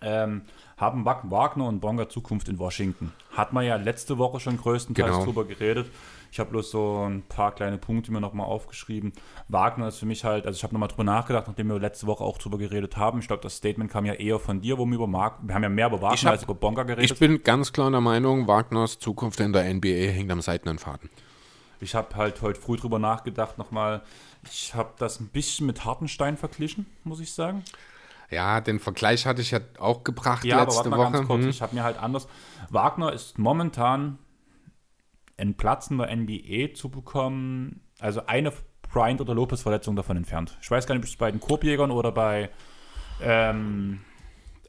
Ähm, 0.00 0.42
haben 0.76 1.04
Wag- 1.04 1.28
Wagner 1.30 1.66
und 1.66 1.80
Bonga 1.80 2.08
Zukunft 2.08 2.48
in 2.48 2.58
Washington? 2.60 3.12
Hat 3.32 3.52
man 3.52 3.64
ja 3.64 3.74
letzte 3.76 4.18
Woche 4.18 4.38
schon 4.38 4.56
größtenteils 4.56 5.10
Genau. 5.12 5.24
drüber 5.24 5.44
geredet. 5.44 5.90
Ich 6.30 6.38
habe 6.38 6.50
bloß 6.50 6.70
so 6.70 7.06
ein 7.08 7.22
paar 7.22 7.52
kleine 7.54 7.78
Punkte 7.78 8.12
mir 8.12 8.20
nochmal 8.20 8.46
aufgeschrieben. 8.46 9.12
Wagner 9.48 9.88
ist 9.88 9.98
für 9.98 10.06
mich 10.06 10.24
halt, 10.24 10.46
also 10.46 10.56
ich 10.56 10.62
habe 10.62 10.74
nochmal 10.74 10.88
drüber 10.88 11.04
nachgedacht, 11.04 11.46
nachdem 11.48 11.68
wir 11.68 11.78
letzte 11.78 12.06
Woche 12.06 12.22
auch 12.24 12.38
drüber 12.38 12.58
geredet 12.58 12.96
haben. 12.96 13.20
Ich 13.20 13.26
glaube, 13.28 13.42
das 13.42 13.56
Statement 13.56 13.90
kam 13.90 14.04
ja 14.04 14.12
eher 14.12 14.38
von 14.38 14.60
dir, 14.60 14.76
wo 14.78 14.84
wir 14.86 14.94
über 14.94 15.06
Mark, 15.06 15.38
wir 15.42 15.54
haben 15.54 15.62
ja 15.62 15.68
mehr 15.68 15.86
über 15.86 16.02
Wagner 16.02 16.16
hab- 16.26 16.32
als 16.32 16.42
über 16.42 16.54
Bonga 16.54 16.82
geredet. 16.82 17.10
ich 17.10 17.18
bin 17.18 17.42
ganz 17.42 17.72
klar 17.72 17.90
der 17.90 18.00
Meinung, 18.00 18.46
Wagners 18.46 18.98
Zukunft 18.98 19.40
in 19.40 19.52
der 19.52 19.64
NBA 19.72 20.10
hängt 20.10 20.30
am 20.30 20.40
seidenen 20.42 20.78
Faden. 20.78 21.08
Ich 21.80 21.94
habe 21.94 22.14
halt 22.16 22.42
heute 22.42 22.60
früh 22.60 22.76
drüber 22.76 22.98
nachgedacht 22.98 23.56
nochmal. 23.56 24.02
Ich 24.50 24.74
habe 24.74 24.90
das 24.98 25.20
ein 25.20 25.28
bisschen 25.28 25.66
mit 25.66 25.84
Hartenstein 25.84 26.36
verglichen, 26.36 26.86
muss 27.04 27.20
ich 27.20 27.32
sagen. 27.32 27.62
Ja, 28.30 28.60
den 28.60 28.78
Vergleich 28.80 29.26
hatte 29.26 29.40
ich 29.40 29.52
ja 29.52 29.60
auch 29.78 30.04
gebracht 30.04 30.44
Ja, 30.44 30.56
aber 30.56 30.64
letzte 30.66 30.76
warte 30.78 30.90
mal 30.90 30.98
Woche. 30.98 31.12
ganz 31.12 31.26
kurz. 31.28 31.42
Hm. 31.44 31.48
Ich 31.50 31.62
habe 31.62 31.74
mir 31.74 31.82
halt 31.84 31.96
anders. 31.98 32.28
Wagner 32.68 33.12
ist 33.12 33.38
momentan 33.38 34.18
einen 35.38 35.54
Platz 35.54 35.88
in 35.90 35.98
der 35.98 36.14
NBA 36.14 36.74
zu 36.74 36.90
bekommen. 36.90 37.80
Also 38.00 38.26
eine 38.26 38.52
Bryant 38.92 39.20
oder 39.20 39.34
Lopez-Verletzung 39.34 39.96
davon 39.96 40.16
entfernt. 40.16 40.58
Ich 40.60 40.70
weiß 40.70 40.86
gar 40.86 40.94
nicht, 40.94 41.04
ob 41.04 41.08
es 41.08 41.16
bei 41.16 41.30
den 41.30 41.40
Korbjägern 41.40 41.90
oder 41.90 42.12
bei. 42.12 42.50
Ähm, 43.22 44.00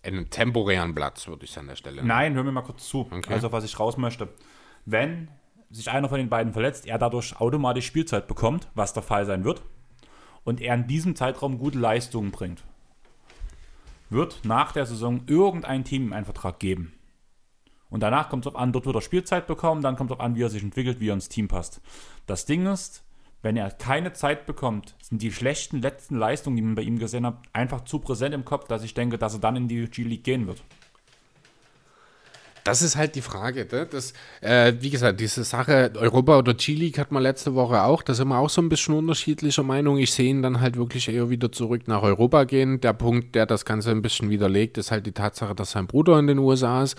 Einen 0.04 0.30
temporären 0.30 0.96
Platz, 0.96 1.28
würde 1.28 1.46
ich 1.46 1.58
an 1.58 1.68
der 1.68 1.76
Stelle. 1.76 2.04
nein, 2.04 2.34
hör 2.34 2.44
mir 2.44 2.52
mal 2.52 2.62
kurz 2.62 2.88
zu. 2.88 3.08
Okay. 3.12 3.34
Also, 3.34 3.52
was 3.52 3.64
ich 3.64 3.80
raus 3.80 3.98
möchte. 3.98 4.30
Wenn 4.86 5.30
sich 5.70 5.92
einer 5.92 6.10
von 6.10 6.18
den 6.18 6.30
beiden 6.30 6.54
verletzt, 6.54 6.88
er 6.88 6.98
dadurch 6.98 7.40
automatisch 7.40 7.86
Spielzeit 7.86 8.28
bekommt, 8.28 8.68
was 8.74 8.94
der 8.94 9.04
Fall 9.04 9.26
sein 9.26 9.44
wird, 9.44 9.62
und 10.44 10.62
er 10.62 10.74
in 10.74 10.88
diesem 10.88 11.16
Zeitraum 11.16 11.60
gute 11.60 11.78
Leistungen 11.78 12.32
bringt, 12.32 12.64
wird 14.10 14.42
nach 14.44 14.72
der 14.72 14.88
Saison 14.88 15.22
irgendein 15.28 15.84
Team 15.84 16.06
ihm 16.08 16.14
einen 16.14 16.26
Vertrag 16.26 16.60
geben. 16.60 16.94
Und 17.90 18.02
danach 18.02 18.30
kommt 18.30 18.46
es 18.46 18.54
auf 18.54 18.60
an, 18.60 18.72
dort 18.72 18.86
wird 18.86 18.96
er 18.96 19.02
Spielzeit 19.02 19.48
bekommen, 19.48 19.82
dann 19.82 19.96
kommt 19.96 20.12
es 20.12 20.18
auf 20.18 20.22
an, 20.22 20.36
wie 20.36 20.44
er 20.44 20.50
sich 20.50 20.64
entwickelt, 20.64 21.00
wie 21.00 21.10
er 21.10 21.14
ins 21.14 21.30
Team 21.30 21.48
passt. 21.48 21.82
Das 22.28 22.46
Ding 22.46 22.68
ist, 22.68 23.04
wenn 23.42 23.58
er 23.58 23.72
keine 23.72 24.14
Zeit 24.14 24.46
bekommt, 24.46 24.96
sind 25.02 25.22
die 25.22 25.32
schlechten 25.32 25.82
letzten 25.82 26.16
Leistungen, 26.16 26.56
die 26.56 26.62
man 26.62 26.76
bei 26.76 26.82
ihm 26.82 27.00
gesehen 27.00 27.26
hat, 27.26 27.38
einfach 27.54 27.86
zu 27.86 28.00
präsent 28.00 28.36
im 28.36 28.46
Kopf, 28.46 28.68
dass 28.68 28.84
ich 28.84 28.94
denke, 28.94 29.18
dass 29.18 29.34
er 29.34 29.40
dann 29.40 29.56
in 29.56 29.68
die 29.68 29.88
G-League 29.88 30.24
gehen 30.24 30.46
wird. 30.46 30.62
Das 32.66 32.82
ist 32.82 32.98
halt 32.98 33.16
die 33.16 33.22
Frage. 33.22 33.68
Ne? 33.72 33.88
Das, 33.90 34.14
äh, 34.42 34.74
wie 34.80 34.90
gesagt, 34.90 35.20
diese 35.20 35.44
Sache 35.44 35.92
Europa 35.96 36.38
oder 36.38 36.54
G-League 36.54 37.00
hat 37.00 37.12
man 37.12 37.24
letzte 37.24 37.56
Woche 37.56 37.84
auch. 37.84 38.04
Da 38.04 38.14
sind 38.14 38.28
wir 38.28 38.38
auch 38.38 38.50
so 38.50 38.62
ein 38.62 38.70
bisschen 38.70 38.96
unterschiedlicher 38.96 39.64
Meinung. 39.64 39.98
Ich 39.98 40.14
sehe 40.14 40.30
ihn 40.30 40.44
dann 40.44 40.60
halt 40.60 40.76
wirklich 40.78 41.08
eher 41.10 41.30
wieder 41.30 41.52
zurück 41.52 41.88
nach 41.88 42.04
Europa 42.04 42.44
gehen. 42.44 42.82
Der 42.82 42.94
Punkt, 42.94 43.34
der 43.34 43.46
das 43.46 43.66
Ganze 43.66 43.92
ein 43.92 44.02
bisschen 44.02 44.30
widerlegt, 44.30 44.78
ist 44.78 44.92
halt 44.92 45.06
die 45.06 45.14
Tatsache, 45.14 45.56
dass 45.56 45.72
sein 45.72 45.88
Bruder 45.88 46.20
in 46.20 46.28
den 46.28 46.38
USA 46.38 46.84
ist. 46.84 46.98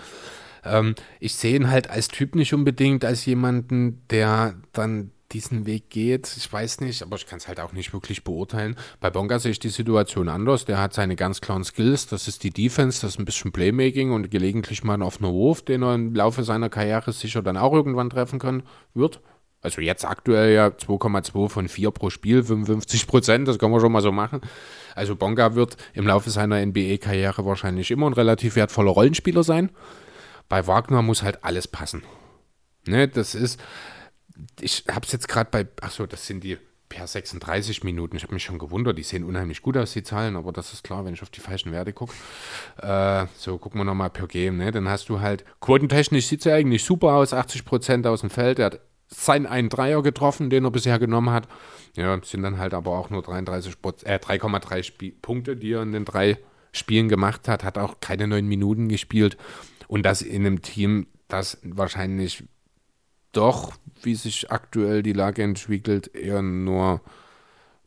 Ähm, 0.63 0.95
ich 1.19 1.35
sehe 1.35 1.55
ihn 1.55 1.69
halt 1.69 1.89
als 1.89 2.07
Typ 2.07 2.35
nicht 2.35 2.53
unbedingt 2.53 3.05
als 3.05 3.25
jemanden, 3.25 4.01
der 4.09 4.55
dann 4.73 5.11
diesen 5.33 5.65
Weg 5.65 5.89
geht. 5.89 6.33
Ich 6.35 6.51
weiß 6.51 6.81
nicht, 6.81 7.01
aber 7.03 7.15
ich 7.15 7.25
kann 7.25 7.37
es 7.37 7.47
halt 7.47 7.59
auch 7.59 7.73
nicht 7.73 7.93
wirklich 7.93 8.23
beurteilen. 8.23 8.75
Bei 8.99 9.09
Bonga 9.09 9.39
sehe 9.39 9.51
ich 9.51 9.59
die 9.59 9.69
Situation 9.69 10.29
anders. 10.29 10.65
Der 10.65 10.79
hat 10.79 10.93
seine 10.93 11.15
ganz 11.15 11.41
klaren 11.41 11.63
Skills. 11.63 12.07
Das 12.07 12.27
ist 12.27 12.43
die 12.43 12.49
Defense, 12.51 13.01
das 13.01 13.11
ist 13.11 13.19
ein 13.19 13.25
bisschen 13.25 13.51
Playmaking 13.51 14.11
und 14.11 14.29
gelegentlich 14.29 14.83
mal 14.83 14.95
ein 14.95 15.01
offener 15.01 15.31
Wurf, 15.31 15.61
den 15.61 15.83
er 15.83 15.95
im 15.95 16.13
Laufe 16.13 16.43
seiner 16.43 16.69
Karriere 16.69 17.13
sicher 17.13 17.41
dann 17.41 17.57
auch 17.57 17.73
irgendwann 17.73 18.09
treffen 18.09 18.39
können 18.39 18.63
wird. 18.93 19.21
Also 19.63 19.79
jetzt 19.79 20.05
aktuell 20.05 20.53
ja 20.53 20.67
2,2 20.67 21.47
von 21.47 21.67
4 21.67 21.91
pro 21.91 22.09
Spiel, 22.09 22.43
55 22.43 23.05
Prozent, 23.05 23.47
das 23.47 23.59
kann 23.59 23.69
man 23.69 23.79
schon 23.79 23.91
mal 23.91 24.01
so 24.01 24.11
machen. 24.11 24.41
Also 24.95 25.15
Bonga 25.15 25.53
wird 25.53 25.77
im 25.93 26.07
Laufe 26.07 26.31
seiner 26.31 26.65
NBA-Karriere 26.65 27.45
wahrscheinlich 27.45 27.91
immer 27.91 28.07
ein 28.07 28.13
relativ 28.13 28.55
wertvoller 28.55 28.91
Rollenspieler 28.91 29.43
sein. 29.43 29.69
Bei 30.51 30.67
Wagner 30.67 31.01
muss 31.01 31.23
halt 31.23 31.45
alles 31.45 31.65
passen. 31.65 32.03
Ne, 32.85 33.07
das 33.07 33.35
ist, 33.35 33.57
ich 34.59 34.83
habe 34.91 35.05
es 35.05 35.13
jetzt 35.13 35.29
gerade 35.29 35.49
bei, 35.49 35.65
ach 35.79 35.91
so, 35.91 36.05
das 36.05 36.27
sind 36.27 36.43
die 36.43 36.57
per 36.89 37.07
36 37.07 37.85
Minuten. 37.85 38.17
Ich 38.17 38.23
habe 38.23 38.33
mich 38.33 38.43
schon 38.43 38.59
gewundert, 38.59 38.97
die 38.97 39.03
sehen 39.03 39.23
unheimlich 39.23 39.61
gut 39.61 39.77
aus, 39.77 39.93
die 39.93 40.03
Zahlen, 40.03 40.35
aber 40.35 40.51
das 40.51 40.73
ist 40.73 40.83
klar, 40.83 41.05
wenn 41.05 41.13
ich 41.13 41.21
auf 41.21 41.29
die 41.29 41.39
falschen 41.39 41.71
Werte 41.71 41.93
gucke. 41.93 42.13
Äh, 42.81 43.27
so, 43.37 43.57
gucken 43.59 43.79
wir 43.79 43.85
nochmal 43.85 44.09
per 44.09 44.27
Game, 44.27 44.57
ne? 44.57 44.71
Dann 44.71 44.89
hast 44.89 45.07
du 45.07 45.21
halt, 45.21 45.45
quotentechnisch 45.61 46.27
sieht 46.27 46.39
es 46.39 46.45
ja 46.45 46.55
eigentlich 46.55 46.83
super 46.83 47.13
aus, 47.13 47.33
80% 47.33 48.05
aus 48.09 48.19
dem 48.19 48.29
Feld. 48.29 48.59
Er 48.59 48.65
hat 48.65 48.81
seinen 49.07 49.45
einen 49.45 49.69
Dreier 49.69 50.03
getroffen, 50.03 50.49
den 50.49 50.65
er 50.65 50.71
bisher 50.71 50.99
genommen 50.99 51.29
hat. 51.29 51.47
Ja, 51.95 52.19
sind 52.25 52.43
dann 52.43 52.57
halt 52.57 52.73
aber 52.73 52.91
auch 52.91 53.09
nur 53.09 53.21
33 53.21 53.75
äh, 54.03 54.17
3,3 54.17 55.13
Punkte, 55.21 55.55
die 55.55 55.71
er 55.71 55.83
in 55.83 55.93
den 55.93 56.03
drei 56.03 56.39
Spielen 56.73 57.07
gemacht 57.07 57.47
hat, 57.47 57.63
hat 57.63 57.77
auch 57.77 58.01
keine 58.01 58.27
neun 58.27 58.47
Minuten 58.47 58.89
gespielt. 58.89 59.37
Und 59.91 60.03
das 60.03 60.21
in 60.21 60.45
einem 60.45 60.61
Team, 60.61 61.05
das 61.27 61.57
wahrscheinlich 61.63 62.45
doch, 63.33 63.73
wie 64.03 64.15
sich 64.15 64.49
aktuell 64.49 65.03
die 65.03 65.11
Lage 65.11 65.43
entwickelt, 65.43 66.15
eher 66.15 66.41
nur 66.41 67.01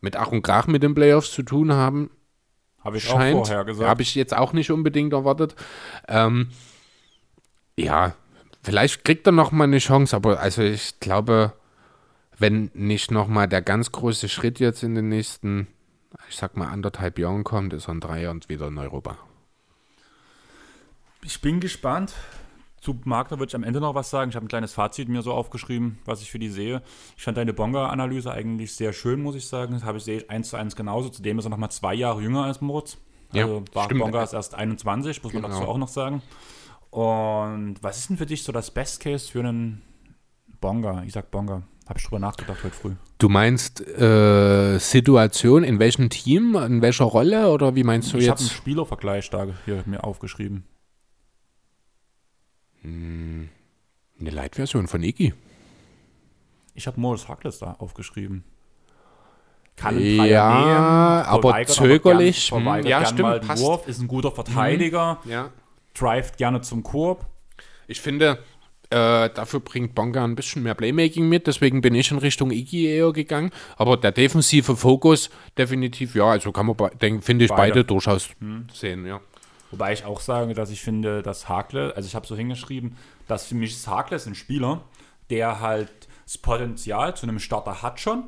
mit 0.02 0.14
Ach 0.14 0.30
und 0.30 0.42
Krach 0.42 0.66
mit 0.66 0.82
den 0.82 0.94
Playoffs 0.94 1.32
zu 1.32 1.42
tun 1.42 1.72
haben. 1.72 2.10
Habe 2.80 2.98
ich 2.98 3.04
scheint. 3.04 3.38
auch 3.38 3.46
vorher 3.46 3.64
gesagt. 3.64 3.88
Habe 3.88 4.02
ich 4.02 4.14
jetzt 4.14 4.36
auch 4.36 4.52
nicht 4.52 4.70
unbedingt 4.70 5.14
erwartet. 5.14 5.54
Ähm, 6.06 6.50
ja, 7.74 8.14
vielleicht 8.62 9.06
kriegt 9.06 9.26
er 9.26 9.32
noch 9.32 9.50
mal 9.50 9.64
eine 9.64 9.78
Chance, 9.78 10.14
aber 10.14 10.40
also 10.40 10.60
ich 10.60 11.00
glaube, 11.00 11.54
wenn 12.38 12.70
nicht 12.74 13.12
noch 13.12 13.28
mal 13.28 13.48
der 13.48 13.62
ganz 13.62 13.92
große 13.92 14.28
Schritt 14.28 14.60
jetzt 14.60 14.82
in 14.82 14.94
den 14.94 15.08
nächsten, 15.08 15.68
ich 16.28 16.36
sag 16.36 16.54
mal 16.54 16.68
anderthalb 16.68 17.18
Jahren 17.18 17.44
kommt, 17.44 17.72
ist 17.72 17.88
er 17.88 17.94
ein 17.94 18.00
Dreier 18.00 18.30
und 18.30 18.50
wieder 18.50 18.68
in 18.68 18.76
Europa. 18.76 19.16
Ich 21.24 21.40
bin 21.40 21.58
gespannt. 21.58 22.12
Zu 22.80 23.00
Magda 23.04 23.38
würde 23.38 23.48
ich 23.48 23.56
am 23.56 23.64
Ende 23.64 23.80
noch 23.80 23.94
was 23.94 24.10
sagen. 24.10 24.28
Ich 24.28 24.36
habe 24.36 24.44
ein 24.44 24.48
kleines 24.48 24.74
Fazit 24.74 25.08
mir 25.08 25.22
so 25.22 25.32
aufgeschrieben, 25.32 25.98
was 26.04 26.20
ich 26.20 26.30
für 26.30 26.38
die 26.38 26.50
sehe. 26.50 26.82
Ich 27.16 27.22
fand 27.22 27.38
deine 27.38 27.54
Bonga-Analyse 27.54 28.30
eigentlich 28.30 28.74
sehr 28.74 28.92
schön, 28.92 29.22
muss 29.22 29.34
ich 29.34 29.48
sagen. 29.48 29.72
Das 29.72 29.84
habe 29.84 29.96
ich 29.96 30.04
sehe 30.04 30.18
ich 30.18 30.30
eins 30.30 30.50
zu 30.50 30.58
eins 30.58 30.76
genauso. 30.76 31.08
Zudem 31.08 31.38
ist 31.38 31.46
er 31.46 31.48
noch 31.48 31.56
mal 31.56 31.70
zwei 31.70 31.94
Jahre 31.94 32.20
jünger 32.20 32.44
als 32.44 32.60
Moritz. 32.60 32.98
Also 33.32 33.64
ja, 33.74 33.86
Bonga 33.86 34.22
ist 34.22 34.34
erst 34.34 34.54
21, 34.54 35.22
muss 35.22 35.32
genau. 35.32 35.48
man 35.48 35.50
dazu 35.50 35.66
auch 35.66 35.78
noch 35.78 35.88
sagen. 35.88 36.22
Und 36.90 37.76
was 37.80 37.98
ist 37.98 38.10
denn 38.10 38.18
für 38.18 38.26
dich 38.26 38.42
so 38.42 38.52
das 38.52 38.70
Best 38.70 39.00
Case 39.00 39.32
für 39.32 39.40
einen 39.40 39.80
Bonga? 40.60 41.04
Ich 41.04 41.14
sag 41.14 41.30
Bonga. 41.30 41.62
Habe 41.88 41.98
ich 41.98 42.04
drüber 42.04 42.18
nachgedacht 42.18 42.62
heute 42.62 42.74
früh. 42.74 42.92
Du 43.18 43.30
meinst 43.30 43.80
äh, 43.80 44.78
Situation, 44.78 45.64
in 45.64 45.78
welchem 45.78 46.10
Team, 46.10 46.54
in 46.54 46.82
welcher 46.82 47.04
Rolle 47.04 47.50
oder 47.50 47.74
wie 47.74 47.82
meinst 47.82 48.12
du 48.12 48.18
ich 48.18 48.26
jetzt? 48.26 48.40
Ich 48.42 48.46
habe 48.46 48.52
einen 48.52 48.62
Spielervergleich 48.62 49.30
da 49.30 49.46
hier 49.64 49.82
mir 49.86 50.04
aufgeschrieben. 50.04 50.64
Hm, 52.84 53.48
eine 54.20 54.30
Light-Version 54.30 54.86
von 54.86 55.02
Iggy. 55.02 55.32
Ich 56.74 56.86
habe 56.86 57.00
Morris 57.00 57.28
Harkless 57.28 57.58
da 57.58 57.72
aufgeschrieben. 57.78 58.44
Kann 59.76 59.98
ja, 59.98 60.60
nehmen, 60.60 61.26
aber 61.26 61.66
zögerlich. 61.66 62.52
Aber 62.52 62.74
gern, 62.76 62.86
ja, 62.86 63.06
stimmt. 63.06 63.46
Passt. 63.46 63.62
Wurf, 63.62 63.88
ist 63.88 64.00
ein 64.00 64.06
guter 64.06 64.30
Verteidiger. 64.30 65.18
Hm, 65.24 65.30
ja. 65.30 65.50
Drivet 65.94 66.36
gerne 66.36 66.60
zum 66.60 66.82
Korb. 66.84 67.26
Ich 67.88 68.00
finde, 68.00 68.38
äh, 68.90 69.30
dafür 69.30 69.60
bringt 69.60 69.94
Bonga 69.94 70.22
ein 70.22 70.36
bisschen 70.36 70.62
mehr 70.62 70.74
Playmaking 70.74 71.28
mit, 71.28 71.46
deswegen 71.46 71.80
bin 71.80 71.94
ich 71.94 72.10
in 72.10 72.18
Richtung 72.18 72.50
Iggy 72.50 72.86
eher 72.86 73.12
gegangen. 73.12 73.50
Aber 73.76 73.96
der 73.96 74.12
defensive 74.12 74.76
Fokus 74.76 75.30
definitiv, 75.58 76.14
ja, 76.14 76.26
also 76.26 76.52
kann 76.52 76.66
man, 76.66 76.76
finde 77.20 77.44
ich, 77.44 77.50
beide, 77.50 77.72
beide 77.72 77.84
durchaus 77.84 78.30
hm. 78.38 78.66
sehen, 78.72 79.06
ja. 79.06 79.20
Wobei 79.74 79.92
ich 79.92 80.04
auch 80.04 80.20
sage, 80.20 80.54
dass 80.54 80.70
ich 80.70 80.82
finde, 80.82 81.20
dass 81.20 81.48
Hakle, 81.48 81.96
also 81.96 82.06
ich 82.06 82.14
habe 82.14 82.28
so 82.28 82.36
hingeschrieben, 82.36 82.96
dass 83.26 83.44
für 83.44 83.56
mich 83.56 83.72
ist 83.72 83.88
Hakle 83.88 84.20
ein 84.24 84.36
Spieler, 84.36 84.82
der 85.30 85.58
halt 85.58 85.90
das 86.24 86.38
Potenzial 86.38 87.16
zu 87.16 87.26
einem 87.26 87.40
Starter 87.40 87.82
hat 87.82 87.98
schon, 87.98 88.22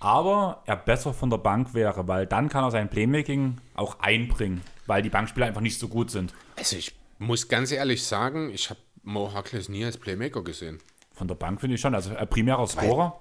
aber 0.00 0.62
er 0.64 0.76
besser 0.76 1.12
von 1.12 1.28
der 1.28 1.36
Bank 1.36 1.74
wäre, 1.74 2.08
weil 2.08 2.26
dann 2.26 2.48
kann 2.48 2.64
er 2.64 2.70
sein 2.70 2.88
Playmaking 2.88 3.58
auch 3.74 4.00
einbringen, 4.00 4.62
weil 4.86 5.02
die 5.02 5.10
Bankspieler 5.10 5.44
einfach 5.44 5.60
nicht 5.60 5.78
so 5.78 5.88
gut 5.88 6.10
sind. 6.10 6.32
Also 6.56 6.76
ich 6.76 6.94
muss 7.18 7.48
ganz 7.48 7.70
ehrlich 7.70 8.06
sagen, 8.06 8.48
ich 8.48 8.70
habe 8.70 8.80
Mo 9.02 9.30
Harkless 9.34 9.68
nie 9.68 9.84
als 9.84 9.98
Playmaker 9.98 10.42
gesehen. 10.42 10.78
Von 11.12 11.28
der 11.28 11.34
Bank 11.34 11.60
finde 11.60 11.74
ich 11.74 11.82
schon, 11.82 11.94
also 11.94 12.14
primärer 12.30 12.66
Scorer. 12.66 13.20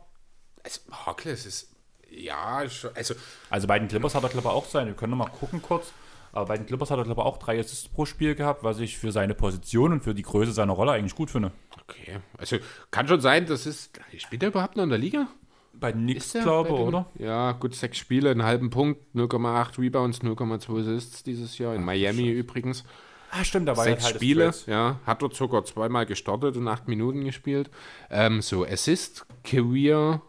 Also 0.64 0.80
Harkless 0.90 1.45
ist, 1.45 1.68
ja, 2.10 2.64
also... 2.95 3.15
Also 3.49 3.68
bei 3.68 3.78
den 3.78 3.90
Clippers 3.90 4.15
hat 4.15 4.23
er 4.23 4.30
Clipper 4.30 4.52
auch 4.52 4.68
sein, 4.68 4.88
wir 4.88 4.94
können 4.94 5.11
noch 5.11 5.18
mal 5.18 5.30
gucken 5.30 5.61
kurz. 5.61 5.91
Aber 6.34 6.45
bei 6.45 6.58
den 6.58 6.66
Clippers 6.66 6.91
hat 6.91 6.98
er, 6.98 7.03
glaube 7.03 7.22
ich, 7.22 7.26
auch 7.28 7.38
drei 7.38 7.60
Assists 7.60 7.90
pro 7.90 8.06
Spiel 8.06 8.36
gehabt, 8.36 8.64
was 8.64 8.80
ich 8.80 8.98
für 8.98 9.12
seine 9.12 9.34
Position 9.34 9.91
und 9.91 10.03
für 10.03 10.14
die 10.14 10.22
Größe 10.22 10.52
seiner 10.52 10.74
Rolle 10.74 10.94
eigentlich 10.94 11.16
gut 11.16 11.30
finde. 11.30 11.52
Okay, 11.84 12.20
also 12.38 12.58
kann 12.90 13.08
schon 13.08 13.22
sein, 13.22 13.45
das 13.45 13.66
ist. 13.66 13.99
Spielt 14.18 14.44
er 14.44 14.49
überhaupt 14.49 14.78
noch 14.78 14.84
in 14.84 14.90
der 14.90 14.98
Liga? 14.98 15.28
Bei 15.74 15.91
Knicks, 15.91 16.34
glaube 16.34 16.70
ich, 16.70 16.76
oder? 16.76 17.06
Ja, 17.18 17.53
gut, 17.53 17.76
sechs 17.76 17.98
Spiele, 17.98 18.30
einen 18.30 18.44
halben 18.44 18.70
Punkt, 18.70 19.02
0,8 19.16 19.80
Rebounds, 19.80 20.22
0,2 20.22 20.80
Assists 20.80 21.24
dieses 21.24 21.58
Jahr. 21.58 21.76
In 21.76 21.84
Miami 21.84 22.20
schon. 22.20 22.28
übrigens. 22.28 22.84
Ah, 23.32 23.45
stimmt, 23.45 23.68
da 23.70 23.78
war 23.78 23.86
Sechs 23.86 24.03
halt 24.03 24.16
Spiele, 24.16 24.53
ja. 24.68 24.99
Hat 25.06 25.22
dort 25.22 25.34
sogar 25.36 25.64
zweimal 25.64 26.06
gestartet 26.06 26.58
und 26.58 26.68
acht 26.68 26.90
Minuten 26.90 27.24
gespielt. 27.24 27.70
Ähm, 28.10 28.41
so, 28.41 28.66
Assist, 28.66 29.26
Career 29.44 30.22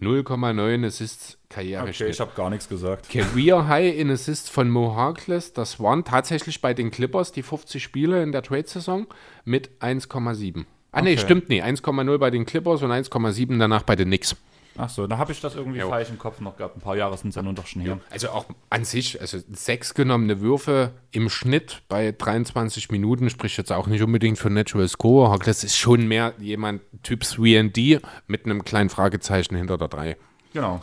0,9 0.00 0.86
Assists 0.86 1.38
Karriereschnitt. 1.48 2.00
Okay, 2.00 2.10
ich 2.10 2.20
habe 2.20 2.32
gar 2.36 2.50
nichts 2.50 2.68
gesagt. 2.68 3.08
Career 3.08 3.66
High 3.68 3.96
in 3.96 4.10
Assists 4.10 4.48
von 4.48 4.70
Mo 4.70 4.94
Harkless, 4.94 5.52
das 5.52 5.80
waren 5.80 6.04
tatsächlich 6.04 6.60
bei 6.60 6.74
den 6.74 6.90
Clippers 6.90 7.32
die 7.32 7.42
50 7.42 7.82
Spiele 7.82 8.22
in 8.22 8.32
der 8.32 8.42
Trade-Saison 8.42 9.06
mit 9.44 9.70
1,7. 9.80 10.66
Ah, 10.90 11.00
okay. 11.00 11.04
nee, 11.04 11.16
stimmt 11.16 11.48
nicht. 11.48 11.64
1,0 11.64 12.18
bei 12.18 12.30
den 12.30 12.46
Clippers 12.46 12.82
und 12.82 12.90
1,7 12.90 13.58
danach 13.58 13.82
bei 13.82 13.96
den 13.96 14.08
Knicks. 14.08 14.36
Ach 14.80 14.88
so, 14.88 15.08
da 15.08 15.18
habe 15.18 15.32
ich 15.32 15.40
das 15.40 15.56
irgendwie 15.56 15.80
jo. 15.80 15.88
falsch 15.88 16.08
im 16.08 16.18
Kopf 16.18 16.40
noch 16.40 16.56
gehabt. 16.56 16.76
Ein 16.76 16.80
paar 16.80 16.96
Jahre 16.96 17.18
sind 17.18 17.30
es 17.30 17.34
ja 17.34 17.42
nun 17.42 17.56
doch 17.56 17.66
schon 17.66 17.82
her. 17.82 17.98
Also 18.10 18.30
auch 18.30 18.46
an 18.70 18.84
sich, 18.84 19.20
also 19.20 19.38
sechs 19.50 19.92
genommene 19.92 20.40
Würfe 20.40 20.92
im 21.10 21.28
Schnitt 21.28 21.82
bei 21.88 22.12
23 22.12 22.90
Minuten 22.90 23.28
spricht 23.28 23.58
jetzt 23.58 23.72
auch 23.72 23.88
nicht 23.88 24.02
unbedingt 24.02 24.38
für 24.38 24.50
Natural 24.50 24.86
Score. 24.86 25.36
Das 25.40 25.64
ist 25.64 25.76
schon 25.76 26.06
mehr 26.06 26.32
jemand 26.38 26.82
Typ 27.02 27.22
3D 27.22 28.00
mit 28.28 28.44
einem 28.44 28.64
kleinen 28.64 28.88
Fragezeichen 28.88 29.56
hinter 29.56 29.78
der 29.78 29.88
3. 29.88 30.16
Genau. 30.52 30.80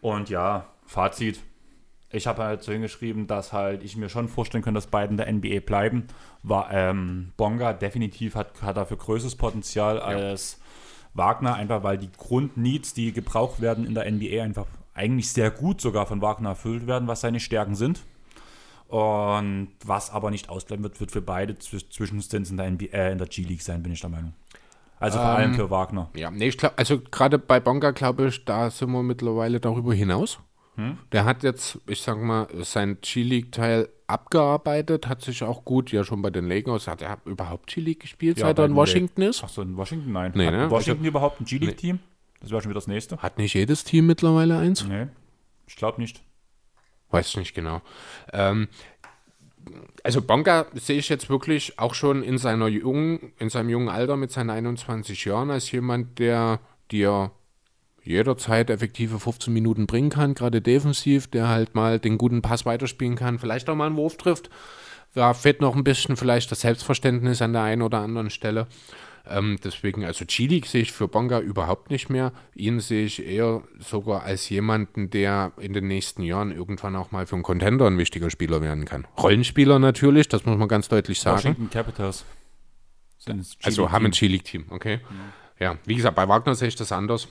Und 0.00 0.30
ja, 0.30 0.66
Fazit. 0.86 1.40
Ich 2.10 2.26
habe 2.26 2.42
halt 2.42 2.62
so 2.62 2.72
hingeschrieben, 2.72 3.26
dass 3.26 3.52
halt 3.52 3.82
ich 3.82 3.96
mir 3.96 4.08
schon 4.08 4.28
vorstellen 4.28 4.64
kann, 4.64 4.74
dass 4.74 4.86
beiden 4.86 5.16
der 5.16 5.32
NBA 5.32 5.60
bleiben. 5.60 6.08
War 6.42 6.70
ähm, 6.70 7.32
Bonga 7.36 7.72
definitiv 7.72 8.34
hat, 8.34 8.62
hat 8.62 8.76
dafür 8.76 8.98
größeres 8.98 9.36
Potenzial 9.36 9.96
ja. 9.96 10.02
als 10.02 10.58
Wagner, 11.14 11.54
einfach 11.54 11.82
weil 11.82 11.98
die 11.98 12.10
Grundneeds, 12.10 12.94
die 12.94 13.12
gebraucht 13.12 13.60
werden 13.60 13.86
in 13.86 13.94
der 13.94 14.10
NBA, 14.10 14.42
einfach 14.42 14.66
eigentlich 14.94 15.30
sehr 15.30 15.50
gut 15.50 15.80
sogar 15.80 16.06
von 16.06 16.20
Wagner 16.20 16.50
erfüllt 16.50 16.86
werden, 16.86 17.08
was 17.08 17.20
seine 17.20 17.40
Stärken 17.40 17.74
sind. 17.74 18.00
Und 18.88 19.68
was 19.84 20.10
aber 20.10 20.30
nicht 20.30 20.50
ausbleiben 20.50 20.82
wird, 20.82 21.00
wird 21.00 21.12
für 21.12 21.22
beide 21.22 21.58
Zwischenstints 21.58 22.50
in 22.50 22.58
der, 22.58 22.66
äh, 22.66 23.12
in 23.12 23.18
der 23.18 23.26
G-League 23.26 23.62
sein, 23.62 23.82
bin 23.82 23.92
ich 23.92 24.00
der 24.02 24.10
Meinung. 24.10 24.34
Also 25.00 25.18
vor 25.18 25.30
ähm, 25.30 25.36
allem 25.36 25.54
für 25.54 25.70
Wagner. 25.70 26.10
Ja, 26.14 26.30
nee, 26.30 26.48
ich 26.48 26.58
glaube, 26.58 26.76
also 26.76 27.00
gerade 27.00 27.38
bei 27.38 27.58
Bonga, 27.58 27.92
glaube 27.92 28.28
ich, 28.28 28.44
da 28.44 28.70
sind 28.70 28.92
wir 28.92 29.02
mittlerweile 29.02 29.60
darüber 29.60 29.94
hinaus. 29.94 30.38
Hm? 30.76 30.98
Der 31.10 31.24
hat 31.24 31.42
jetzt, 31.42 31.78
ich 31.86 32.02
sag 32.02 32.18
mal, 32.18 32.46
sein 32.60 32.98
G-League-Teil 33.00 33.88
abgearbeitet, 34.12 35.08
hat 35.08 35.22
sich 35.22 35.42
auch 35.42 35.64
gut, 35.64 35.90
ja 35.90 36.04
schon 36.04 36.22
bei 36.22 36.30
den 36.30 36.48
Lakers, 36.48 36.86
hat 36.86 37.02
er 37.02 37.18
überhaupt 37.24 37.66
G-League 37.72 38.00
gespielt, 38.00 38.38
ja, 38.38 38.46
seit 38.46 38.58
er 38.58 38.66
in 38.66 38.76
Washington 38.76 39.22
ist? 39.22 39.42
Achso, 39.42 39.62
in 39.62 39.76
Washington 39.76 40.12
nein. 40.12 40.32
Nee, 40.34 40.46
hat 40.46 40.52
ne? 40.52 40.70
Washington 40.70 41.04
überhaupt 41.04 41.40
ein 41.40 41.44
G-League-Team? 41.44 41.98
Das 42.40 42.50
wäre 42.50 42.60
schon 42.60 42.70
wieder 42.70 42.78
das 42.78 42.88
nächste. 42.88 43.18
Hat 43.18 43.38
nicht 43.38 43.54
jedes 43.54 43.84
Team 43.84 44.06
mittlerweile 44.06 44.58
eins? 44.58 44.84
Nee, 44.84 45.06
ich 45.66 45.76
glaube 45.76 46.00
nicht. 46.00 46.22
Weiß 47.10 47.28
ich 47.28 47.36
nicht 47.36 47.54
genau. 47.54 47.82
Ähm, 48.32 48.68
also 50.02 50.22
Bonga 50.22 50.66
sehe 50.74 50.98
ich 50.98 51.08
jetzt 51.08 51.30
wirklich 51.30 51.78
auch 51.78 51.94
schon 51.94 52.22
in 52.22 52.38
seiner 52.38 52.66
jungen, 52.68 53.32
in 53.38 53.48
seinem 53.48 53.68
jungen 53.68 53.88
Alter 53.88 54.16
mit 54.16 54.32
seinen 54.32 54.50
21 54.50 55.24
Jahren 55.24 55.50
als 55.50 55.70
jemand, 55.70 56.18
der 56.18 56.60
dir 56.90 57.30
jederzeit 58.04 58.70
effektive 58.70 59.18
15 59.18 59.52
Minuten 59.52 59.86
bringen 59.86 60.10
kann, 60.10 60.34
gerade 60.34 60.60
defensiv, 60.60 61.28
der 61.28 61.48
halt 61.48 61.74
mal 61.74 61.98
den 61.98 62.18
guten 62.18 62.42
Pass 62.42 62.66
weiterspielen 62.66 63.16
kann, 63.16 63.38
vielleicht 63.38 63.68
auch 63.68 63.76
mal 63.76 63.86
einen 63.86 63.96
Wurf 63.96 64.16
trifft. 64.16 64.50
Da 65.14 65.34
fehlt 65.34 65.60
noch 65.60 65.76
ein 65.76 65.84
bisschen 65.84 66.16
vielleicht 66.16 66.50
das 66.50 66.62
Selbstverständnis 66.62 67.42
an 67.42 67.52
der 67.52 67.62
einen 67.62 67.82
oder 67.82 67.98
anderen 67.98 68.30
Stelle. 68.30 68.66
Ähm, 69.28 69.58
deswegen, 69.62 70.04
also 70.04 70.24
Chili 70.24 70.62
sehe 70.66 70.82
ich 70.82 70.92
für 70.92 71.06
Bonga 71.06 71.38
überhaupt 71.38 71.90
nicht 71.90 72.10
mehr. 72.10 72.32
Ihn 72.54 72.80
sehe 72.80 73.04
ich 73.04 73.24
eher 73.24 73.62
sogar 73.78 74.24
als 74.24 74.48
jemanden, 74.48 75.10
der 75.10 75.52
in 75.60 75.72
den 75.72 75.86
nächsten 75.86 76.22
Jahren 76.22 76.50
irgendwann 76.50 76.96
auch 76.96 77.12
mal 77.12 77.26
für 77.26 77.36
einen 77.36 77.44
Contender 77.44 77.86
ein 77.86 77.98
wichtiger 77.98 78.30
Spieler 78.30 78.62
werden 78.62 78.84
kann. 78.84 79.06
Rollenspieler 79.18 79.78
natürlich, 79.78 80.28
das 80.28 80.44
muss 80.44 80.58
man 80.58 80.66
ganz 80.66 80.88
deutlich 80.88 81.20
sagen. 81.20 81.36
Washington 81.36 81.70
Capitals. 81.70 82.24
Also 83.62 83.92
haben 83.92 84.06
ein 84.06 84.12
Chili-Team, 84.12 84.64
okay. 84.70 84.98
Ja. 85.60 85.66
ja, 85.66 85.78
wie 85.84 85.94
gesagt, 85.94 86.16
bei 86.16 86.26
Wagner 86.26 86.56
sehe 86.56 86.68
ich 86.68 86.74
das 86.74 86.90
anders. 86.90 87.28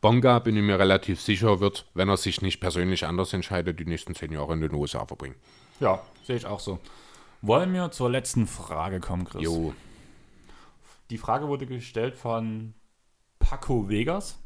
Bonga, 0.00 0.38
bin 0.38 0.56
ich 0.56 0.62
mir 0.62 0.78
relativ 0.78 1.20
sicher, 1.20 1.60
wird, 1.60 1.86
wenn 1.94 2.08
er 2.08 2.16
sich 2.16 2.42
nicht 2.42 2.60
persönlich 2.60 3.06
anders 3.06 3.32
entscheidet, 3.32 3.78
die 3.80 3.84
nächsten 3.84 4.14
zehn 4.14 4.32
Jahre 4.32 4.52
in 4.54 4.60
den 4.60 4.74
USA 4.74 5.06
verbringen. 5.06 5.36
Ja, 5.80 6.02
sehe 6.24 6.36
ich 6.36 6.46
auch 6.46 6.60
so. 6.60 6.78
Wollen 7.42 7.72
wir 7.72 7.90
zur 7.90 8.10
letzten 8.10 8.46
Frage 8.46 9.00
kommen, 9.00 9.24
Chris? 9.24 9.42
Jo. 9.42 9.74
Die 11.10 11.18
Frage 11.18 11.48
wurde 11.48 11.66
gestellt 11.66 12.16
von 12.16 12.74
Paco 13.38 13.88
Vegas. 13.88 14.38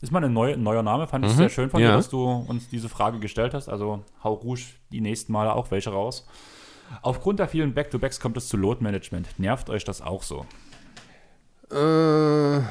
Ist 0.00 0.12
mal 0.12 0.24
ein 0.24 0.32
neu, 0.32 0.56
neuer 0.56 0.82
Name, 0.82 1.06
fand 1.06 1.26
ich 1.26 1.32
Mhm, 1.32 1.36
sehr 1.36 1.48
schön 1.50 1.70
von 1.70 1.80
ja. 1.82 1.88
dir, 1.90 1.96
dass 1.96 2.08
du 2.08 2.24
uns 2.24 2.68
diese 2.68 2.88
Frage 2.88 3.18
gestellt 3.18 3.52
hast. 3.52 3.68
Also 3.68 4.04
hau 4.22 4.34
ruhig 4.34 4.78
die 4.90 5.00
nächsten 5.00 5.32
Male 5.32 5.52
auch 5.54 5.70
welche 5.70 5.90
raus. 5.90 6.26
Aufgrund 7.02 7.38
der 7.40 7.48
vielen 7.48 7.74
Back-to-Backs 7.74 8.20
kommt 8.20 8.36
es 8.36 8.48
zu 8.48 8.56
Load-Management. 8.56 9.38
Nervt 9.38 9.68
euch 9.68 9.84
das 9.84 10.00
auch 10.00 10.22
so? 10.22 10.46
Äh, 11.70 12.62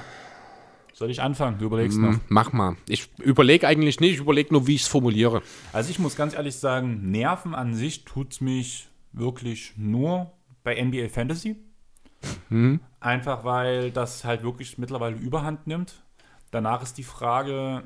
Soll 0.97 1.11
ich 1.11 1.21
anfangen? 1.21 1.59
Du 1.59 1.65
überlegst 1.65 1.99
noch. 1.99 2.13
m- 2.13 2.21
mach 2.27 2.53
mal. 2.53 2.75
Ich 2.87 3.09
überlege 3.19 3.67
eigentlich 3.67 3.99
nicht, 3.99 4.13
ich 4.15 4.19
überlege 4.19 4.51
nur, 4.51 4.65
wie 4.65 4.73
ich 4.73 4.81
es 4.81 4.87
formuliere. 4.87 5.43
Also 5.71 5.91
ich 5.91 5.99
muss 5.99 6.15
ganz 6.15 6.33
ehrlich 6.33 6.55
sagen, 6.55 7.11
Nerven 7.11 7.53
an 7.53 7.75
sich 7.75 8.03
tut 8.03 8.31
es 8.33 8.41
mich 8.41 8.87
wirklich 9.13 9.73
nur 9.77 10.31
bei 10.63 10.81
NBA 10.83 11.09
Fantasy. 11.09 11.55
Einfach 12.99 13.43
weil 13.43 13.91
das 13.91 14.23
halt 14.25 14.41
wirklich 14.43 14.77
mittlerweile 14.79 15.15
überhand 15.15 15.67
nimmt. 15.67 16.01
Danach 16.49 16.81
ist 16.81 16.97
die 16.97 17.03
Frage, 17.03 17.83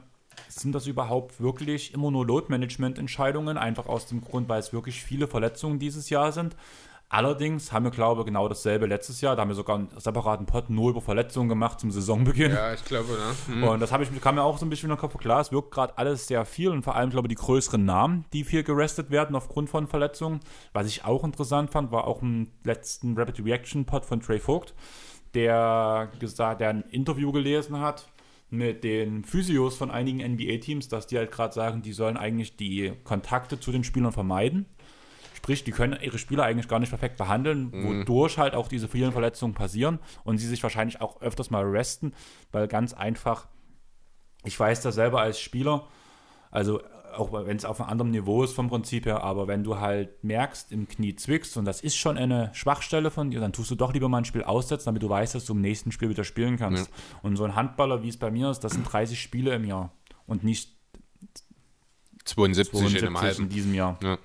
sind 0.47 0.73
das 0.73 0.88
überhaupt 0.88 1.41
wirklich 1.41 1.93
immer 1.93 2.11
nur 2.11 2.25
Load-Management-Entscheidungen? 2.25 3.57
Einfach 3.57 3.88
aus 3.88 4.05
dem 4.05 4.21
Grund, 4.21 4.47
weil 4.47 4.59
es 4.59 4.71
wirklich 4.71 5.03
viele 5.03 5.27
Verletzungen 5.27 5.79
dieses 5.79 6.09
Jahr 6.09 6.31
sind. 6.31 6.55
Allerdings 7.13 7.73
haben 7.73 7.83
wir, 7.83 7.91
glaube 7.91 8.21
ich, 8.21 8.25
genau 8.25 8.47
dasselbe 8.47 8.85
letztes 8.85 9.19
Jahr. 9.19 9.35
Da 9.35 9.41
haben 9.41 9.49
wir 9.49 9.55
sogar 9.55 9.75
einen 9.75 9.89
separaten 9.97 10.45
Pod 10.45 10.69
nur 10.69 10.91
über 10.91 11.01
Verletzungen 11.01 11.49
gemacht 11.49 11.81
zum 11.81 11.91
Saisonbeginn. 11.91 12.53
Ja, 12.53 12.73
ich 12.73 12.85
glaube, 12.85 13.17
ne? 13.49 13.69
Und 13.69 13.81
das 13.81 13.91
habe 13.91 14.03
ich, 14.03 14.21
kam 14.21 14.35
mir 14.35 14.43
auch 14.43 14.57
so 14.57 14.65
ein 14.65 14.69
bisschen 14.69 14.89
in 14.89 14.95
den 14.95 14.99
Kopf. 15.01 15.17
Klar, 15.17 15.41
es 15.41 15.51
wirkt 15.51 15.71
gerade 15.71 15.97
alles 15.97 16.27
sehr 16.27 16.45
viel 16.45 16.69
und 16.69 16.83
vor 16.83 16.95
allem, 16.95 17.09
glaube 17.09 17.27
ich, 17.27 17.35
die 17.35 17.43
größeren 17.43 17.83
Namen, 17.83 18.23
die 18.31 18.45
viel 18.45 18.63
gerestet 18.63 19.11
werden 19.11 19.35
aufgrund 19.35 19.69
von 19.69 19.88
Verletzungen. 19.88 20.39
Was 20.71 20.88
ich 20.88 21.03
auch 21.03 21.25
interessant 21.25 21.69
fand, 21.69 21.91
war 21.91 22.07
auch 22.07 22.21
im 22.21 22.47
letzten 22.63 23.17
Rapid 23.17 23.43
Reaction 23.43 23.83
Pod 23.83 24.05
von 24.05 24.21
Trey 24.21 24.39
Vogt, 24.39 24.73
der 25.33 26.13
gesagt, 26.17 26.61
der 26.61 26.69
ein 26.69 26.83
Interview 26.91 27.33
gelesen 27.33 27.81
hat 27.81 28.07
mit 28.49 28.85
den 28.85 29.25
Physios 29.25 29.75
von 29.75 29.91
einigen 29.91 30.19
NBA-Teams, 30.19 30.88
dass 30.88 31.07
die 31.07 31.17
halt 31.17 31.31
gerade 31.31 31.53
sagen, 31.53 31.81
die 31.81 31.91
sollen 31.91 32.15
eigentlich 32.15 32.55
die 32.55 32.93
Kontakte 33.03 33.59
zu 33.59 33.73
den 33.73 33.83
Spielern 33.83 34.13
vermeiden. 34.13 34.65
Sprich, 35.41 35.63
die 35.63 35.72
können 35.72 35.97
ihre 35.99 36.19
Spieler 36.19 36.43
eigentlich 36.43 36.68
gar 36.68 36.77
nicht 36.77 36.89
perfekt 36.89 37.18
behandeln, 37.18 37.72
wodurch 37.73 38.38
halt 38.38 38.53
auch 38.53 38.68
diese 38.68 38.88
vielen 38.88 39.11
Verletzungen 39.11 39.55
passieren 39.55 39.97
und 40.23 40.38
sie 40.38 40.47
sich 40.47 40.61
wahrscheinlich 40.61 41.01
auch 41.01 41.19
öfters 41.19 41.49
mal 41.49 41.63
resten, 41.63 42.13
weil 42.51 42.68
ganz 42.68 42.93
einfach, 42.93 43.47
ich 44.43 44.59
weiß 44.59 44.81
das 44.81 44.93
selber 44.93 45.19
als 45.19 45.39
Spieler, 45.39 45.88
also 46.51 46.80
auch 47.15 47.34
wenn 47.34 47.57
es 47.57 47.65
auf 47.65 47.81
einem 47.81 47.89
anderen 47.89 48.11
Niveau 48.11 48.43
ist 48.43 48.53
vom 48.53 48.69
Prinzip 48.69 49.07
her, 49.07 49.23
aber 49.23 49.47
wenn 49.47 49.63
du 49.63 49.80
halt 49.80 50.23
merkst, 50.23 50.72
im 50.72 50.88
Knie 50.88 51.15
zwickst 51.15 51.57
und 51.57 51.65
das 51.65 51.81
ist 51.81 51.97
schon 51.97 52.19
eine 52.19 52.51
Schwachstelle 52.53 53.09
von 53.09 53.31
dir, 53.31 53.39
dann 53.39 53.51
tust 53.51 53.72
du 53.72 53.76
doch 53.76 53.93
lieber 53.93 54.09
mal 54.09 54.19
ein 54.19 54.26
Spiel 54.26 54.43
aussetzen, 54.43 54.85
damit 54.85 55.01
du 55.01 55.09
weißt, 55.09 55.34
dass 55.34 55.45
du 55.45 55.53
im 55.53 55.61
nächsten 55.61 55.91
Spiel 55.91 56.09
wieder 56.09 56.23
spielen 56.23 56.57
kannst. 56.57 56.91
Und 57.23 57.35
so 57.35 57.45
ein 57.45 57.55
Handballer, 57.55 58.03
wie 58.03 58.09
es 58.09 58.18
bei 58.18 58.30
mir 58.30 58.51
ist, 58.51 58.59
das 58.59 58.73
sind 58.73 58.84
30 58.84 59.19
Spiele 59.19 59.55
im 59.55 59.65
Jahr 59.65 59.91
und 60.27 60.43
nicht 60.43 60.69
72, 62.26 62.73
in 62.73 62.80
72 62.88 63.03
einem 63.07 63.15
in 63.15 63.22
halben. 63.22 63.49
diesem 63.49 63.73
Jahr. 63.73 63.99
Ja. 64.03 64.18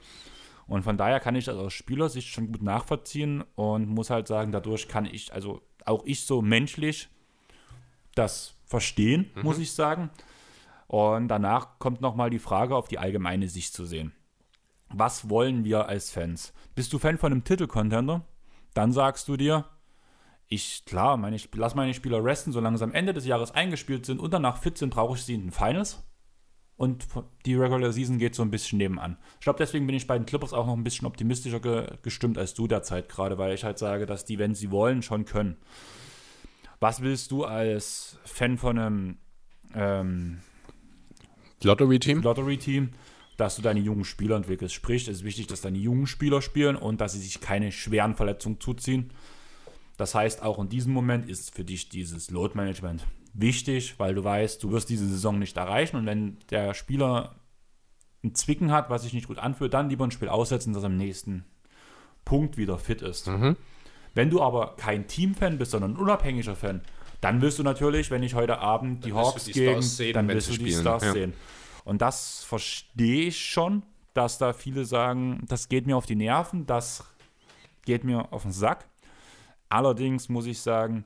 Und 0.66 0.82
von 0.82 0.96
daher 0.96 1.20
kann 1.20 1.36
ich 1.36 1.44
das 1.44 1.56
aus 1.56 1.72
Spielersicht 1.72 2.28
schon 2.28 2.50
gut 2.50 2.62
nachvollziehen 2.62 3.44
und 3.54 3.88
muss 3.88 4.10
halt 4.10 4.26
sagen, 4.26 4.50
dadurch 4.52 4.88
kann 4.88 5.04
ich, 5.06 5.32
also 5.32 5.62
auch 5.84 6.04
ich 6.04 6.26
so 6.26 6.42
menschlich 6.42 7.08
das 8.14 8.56
verstehen, 8.64 9.30
muss 9.42 9.58
ich 9.58 9.72
sagen. 9.72 10.10
Und 10.88 11.28
danach 11.28 11.78
kommt 11.78 12.00
nochmal 12.00 12.30
die 12.30 12.38
Frage 12.38 12.74
auf 12.74 12.88
die 12.88 12.98
allgemeine 12.98 13.48
Sicht 13.48 13.74
zu 13.74 13.84
sehen. 13.84 14.12
Was 14.88 15.28
wollen 15.28 15.64
wir 15.64 15.88
als 15.88 16.10
Fans? 16.10 16.52
Bist 16.74 16.92
du 16.92 16.98
Fan 16.98 17.18
von 17.18 17.32
einem 17.32 17.44
Titelcontender? 17.44 18.24
Dann 18.74 18.92
sagst 18.92 19.28
du 19.28 19.36
dir, 19.36 19.64
ich, 20.48 20.84
klar, 20.84 21.16
meine, 21.16 21.36
ich 21.36 21.48
lass 21.54 21.74
meine 21.74 21.94
Spieler 21.94 22.24
resten, 22.24 22.52
solange 22.52 22.78
sie 22.78 22.84
am 22.84 22.92
Ende 22.92 23.12
des 23.12 23.26
Jahres 23.26 23.50
eingespielt 23.50 24.06
sind 24.06 24.20
und 24.20 24.32
danach 24.32 24.58
fit 24.58 24.78
sind, 24.78 24.90
brauche 24.90 25.16
ich 25.16 25.24
sie 25.24 25.34
in 25.34 25.42
den 25.42 25.52
Finals. 25.52 26.04
Und 26.76 27.06
die 27.46 27.54
Regular 27.54 27.90
Season 27.90 28.18
geht 28.18 28.34
so 28.34 28.42
ein 28.42 28.50
bisschen 28.50 28.78
nebenan. 28.78 29.16
Ich 29.38 29.44
glaube, 29.44 29.58
deswegen 29.58 29.86
bin 29.86 29.96
ich 29.96 30.06
bei 30.06 30.18
den 30.18 30.26
Clippers 30.26 30.52
auch 30.52 30.66
noch 30.66 30.76
ein 30.76 30.84
bisschen 30.84 31.06
optimistischer 31.06 31.60
ge 31.60 31.86
gestimmt 32.02 32.36
als 32.36 32.52
du 32.52 32.66
derzeit 32.66 33.08
gerade, 33.08 33.38
weil 33.38 33.54
ich 33.54 33.64
halt 33.64 33.78
sage, 33.78 34.04
dass 34.04 34.26
die, 34.26 34.38
wenn 34.38 34.54
sie 34.54 34.70
wollen, 34.70 35.02
schon 35.02 35.24
können. 35.24 35.56
Was 36.78 37.00
willst 37.00 37.30
du 37.30 37.44
als 37.44 38.18
Fan 38.24 38.58
von 38.58 38.78
einem 38.78 39.16
ähm, 39.74 40.40
Lottery-Team? 41.62 42.20
Lottery-Team, 42.20 42.90
dass 43.38 43.56
du 43.56 43.62
deine 43.62 43.80
jungen 43.80 44.04
Spieler 44.04 44.36
entwickelst? 44.36 44.74
Sprich, 44.74 45.08
es 45.08 45.18
ist 45.18 45.24
wichtig, 45.24 45.46
dass 45.46 45.62
deine 45.62 45.78
jungen 45.78 46.06
Spieler 46.06 46.42
spielen 46.42 46.76
und 46.76 47.00
dass 47.00 47.14
sie 47.14 47.20
sich 47.20 47.40
keine 47.40 47.72
schweren 47.72 48.14
Verletzungen 48.14 48.60
zuziehen. 48.60 49.10
Das 49.96 50.14
heißt, 50.14 50.42
auch 50.42 50.58
in 50.58 50.68
diesem 50.68 50.92
Moment 50.92 51.26
ist 51.30 51.54
für 51.54 51.64
dich 51.64 51.88
dieses 51.88 52.30
Load-Management 52.30 53.06
wichtig, 53.38 53.98
weil 53.98 54.14
du 54.14 54.24
weißt, 54.24 54.62
du 54.62 54.72
wirst 54.72 54.88
diese 54.88 55.06
Saison 55.06 55.38
nicht 55.38 55.56
erreichen 55.56 55.96
und 55.96 56.06
wenn 56.06 56.38
der 56.50 56.74
Spieler 56.74 57.36
ein 58.24 58.34
Zwicken 58.34 58.72
hat, 58.72 58.90
was 58.90 59.02
sich 59.02 59.12
nicht 59.12 59.28
gut 59.28 59.38
anfühlt, 59.38 59.74
dann 59.74 59.88
lieber 59.88 60.04
ein 60.04 60.10
Spiel 60.10 60.28
aussetzen, 60.28 60.72
dass 60.72 60.82
er 60.82 60.86
am 60.86 60.96
nächsten 60.96 61.44
Punkt 62.24 62.56
wieder 62.56 62.78
fit 62.78 63.02
ist. 63.02 63.30
Wenn 64.14 64.30
du 64.30 64.42
aber 64.42 64.76
kein 64.76 65.06
Team-Fan 65.06 65.58
bist, 65.58 65.72
sondern 65.72 65.92
ein 65.92 65.96
unabhängiger 65.96 66.56
Fan, 66.56 66.80
dann 67.20 67.40
willst 67.40 67.58
du 67.58 67.62
natürlich, 67.62 68.10
wenn 68.10 68.22
ich 68.22 68.34
heute 68.34 68.58
Abend 68.58 69.04
die 69.04 69.12
Hawks 69.12 69.44
die 69.44 69.52
gegen, 69.52 69.82
sehen, 69.82 70.14
dann 70.14 70.28
willst 70.28 70.48
du 70.48 70.52
die 70.52 70.70
spielen, 70.70 70.80
Stars 70.80 71.04
ja. 71.04 71.12
sehen. 71.12 71.34
Und 71.84 72.02
das 72.02 72.42
verstehe 72.44 73.28
ich 73.28 73.38
schon, 73.38 73.82
dass 74.14 74.38
da 74.38 74.52
viele 74.52 74.84
sagen, 74.84 75.44
das 75.46 75.68
geht 75.68 75.86
mir 75.86 75.96
auf 75.96 76.06
die 76.06 76.16
Nerven, 76.16 76.66
das 76.66 77.04
geht 77.84 78.04
mir 78.04 78.32
auf 78.32 78.42
den 78.42 78.52
Sack. 78.52 78.86
Allerdings 79.68 80.28
muss 80.28 80.46
ich 80.46 80.60
sagen, 80.60 81.04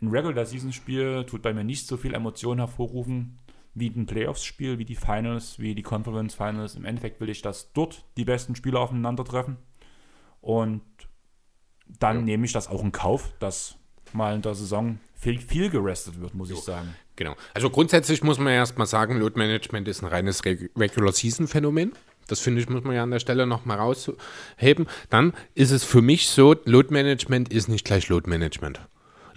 ein 0.00 0.08
Regular-Season-Spiel 0.08 1.24
tut 1.26 1.42
bei 1.42 1.52
mir 1.52 1.64
nicht 1.64 1.86
so 1.86 1.96
viel 1.96 2.14
Emotionen 2.14 2.60
hervorrufen 2.60 3.38
wie 3.74 3.88
ein 3.88 4.06
Playoffs-Spiel, 4.06 4.78
wie 4.78 4.84
die 4.84 4.96
Finals, 4.96 5.58
wie 5.58 5.74
die 5.74 5.82
Conference 5.82 6.34
Finals. 6.34 6.74
Im 6.74 6.84
Endeffekt 6.84 7.20
will 7.20 7.28
ich, 7.28 7.42
dass 7.42 7.72
dort 7.72 8.04
die 8.16 8.24
besten 8.24 8.56
Spieler 8.56 8.80
aufeinandertreffen. 8.80 9.56
Und 10.40 10.82
dann 11.98 12.16
Ja. 12.18 12.22
nehme 12.22 12.44
ich 12.44 12.52
das 12.52 12.68
auch 12.68 12.82
in 12.82 12.92
Kauf, 12.92 13.32
dass 13.38 13.76
mal 14.12 14.34
in 14.34 14.42
der 14.42 14.54
Saison 14.54 14.98
viel, 15.14 15.38
viel 15.40 15.70
gerestet 15.70 16.20
wird, 16.20 16.34
muss 16.34 16.50
ich 16.50 16.58
sagen. 16.60 16.94
Genau. 17.16 17.34
Also 17.54 17.70
grundsätzlich 17.70 18.22
muss 18.22 18.38
man 18.38 18.52
erstmal 18.52 18.86
sagen, 18.86 19.18
Load 19.18 19.36
Management 19.38 19.88
ist 19.88 20.02
ein 20.02 20.06
reines 20.06 20.44
Reg 20.44 20.70
Regular 20.76 21.12
Season 21.12 21.48
Phänomen. 21.48 21.92
Das 22.28 22.40
finde 22.40 22.60
ich, 22.60 22.68
muss 22.68 22.84
man 22.84 22.94
ja 22.94 23.02
an 23.02 23.10
der 23.10 23.18
Stelle 23.20 23.46
nochmal 23.46 23.78
rausheben. 23.78 24.86
Dann 25.08 25.32
ist 25.54 25.70
es 25.70 25.82
für 25.84 26.02
mich 26.02 26.28
so, 26.28 26.54
Load 26.64 26.92
Management 26.92 27.48
ist 27.52 27.68
nicht 27.68 27.84
gleich 27.84 28.08
Load 28.08 28.28
Management. 28.28 28.80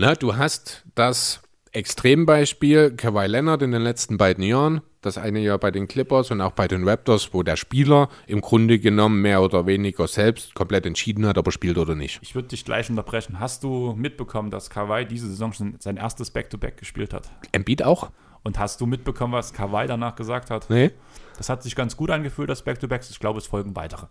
Na, 0.01 0.15
du 0.15 0.35
hast 0.35 0.83
das 0.95 1.43
Extrembeispiel 1.73 2.95
Kawhi 2.97 3.27
Leonard 3.27 3.61
in 3.61 3.71
den 3.71 3.83
letzten 3.83 4.17
beiden 4.17 4.43
Jahren, 4.43 4.81
das 5.01 5.19
eine 5.19 5.41
Jahr 5.41 5.59
bei 5.59 5.69
den 5.69 5.87
Clippers 5.87 6.31
und 6.31 6.41
auch 6.41 6.53
bei 6.53 6.67
den 6.67 6.89
Raptors, 6.89 7.35
wo 7.35 7.43
der 7.43 7.55
Spieler 7.55 8.09
im 8.25 8.41
Grunde 8.41 8.79
genommen 8.79 9.21
mehr 9.21 9.43
oder 9.43 9.67
weniger 9.67 10.07
selbst 10.07 10.55
komplett 10.55 10.87
entschieden 10.87 11.27
hat, 11.27 11.37
ob 11.37 11.45
er 11.45 11.51
spielt 11.51 11.77
oder 11.77 11.93
nicht. 11.93 12.17
Ich 12.23 12.33
würde 12.33 12.47
dich 12.47 12.65
gleich 12.65 12.89
unterbrechen. 12.89 13.39
Hast 13.39 13.63
du 13.63 13.93
mitbekommen, 13.95 14.49
dass 14.49 14.71
Kawhi 14.71 15.05
diese 15.05 15.27
Saison 15.27 15.53
schon 15.53 15.75
sein 15.77 15.97
erstes 15.97 16.31
Back-to-Back 16.31 16.77
gespielt 16.77 17.13
hat? 17.13 17.29
Embiid 17.51 17.83
auch? 17.83 18.09
Und 18.41 18.57
hast 18.57 18.81
du 18.81 18.87
mitbekommen, 18.87 19.33
was 19.33 19.53
Kawhi 19.53 19.85
danach 19.85 20.15
gesagt 20.15 20.49
hat? 20.49 20.67
Nee? 20.71 20.93
Das 21.37 21.47
hat 21.47 21.61
sich 21.61 21.75
ganz 21.75 21.95
gut 21.95 22.09
angefühlt, 22.09 22.49
das 22.49 22.63
Back-to-Backs. 22.63 23.11
Ich 23.11 23.19
glaube, 23.19 23.37
es 23.37 23.45
folgen 23.45 23.75
weitere. 23.75 24.07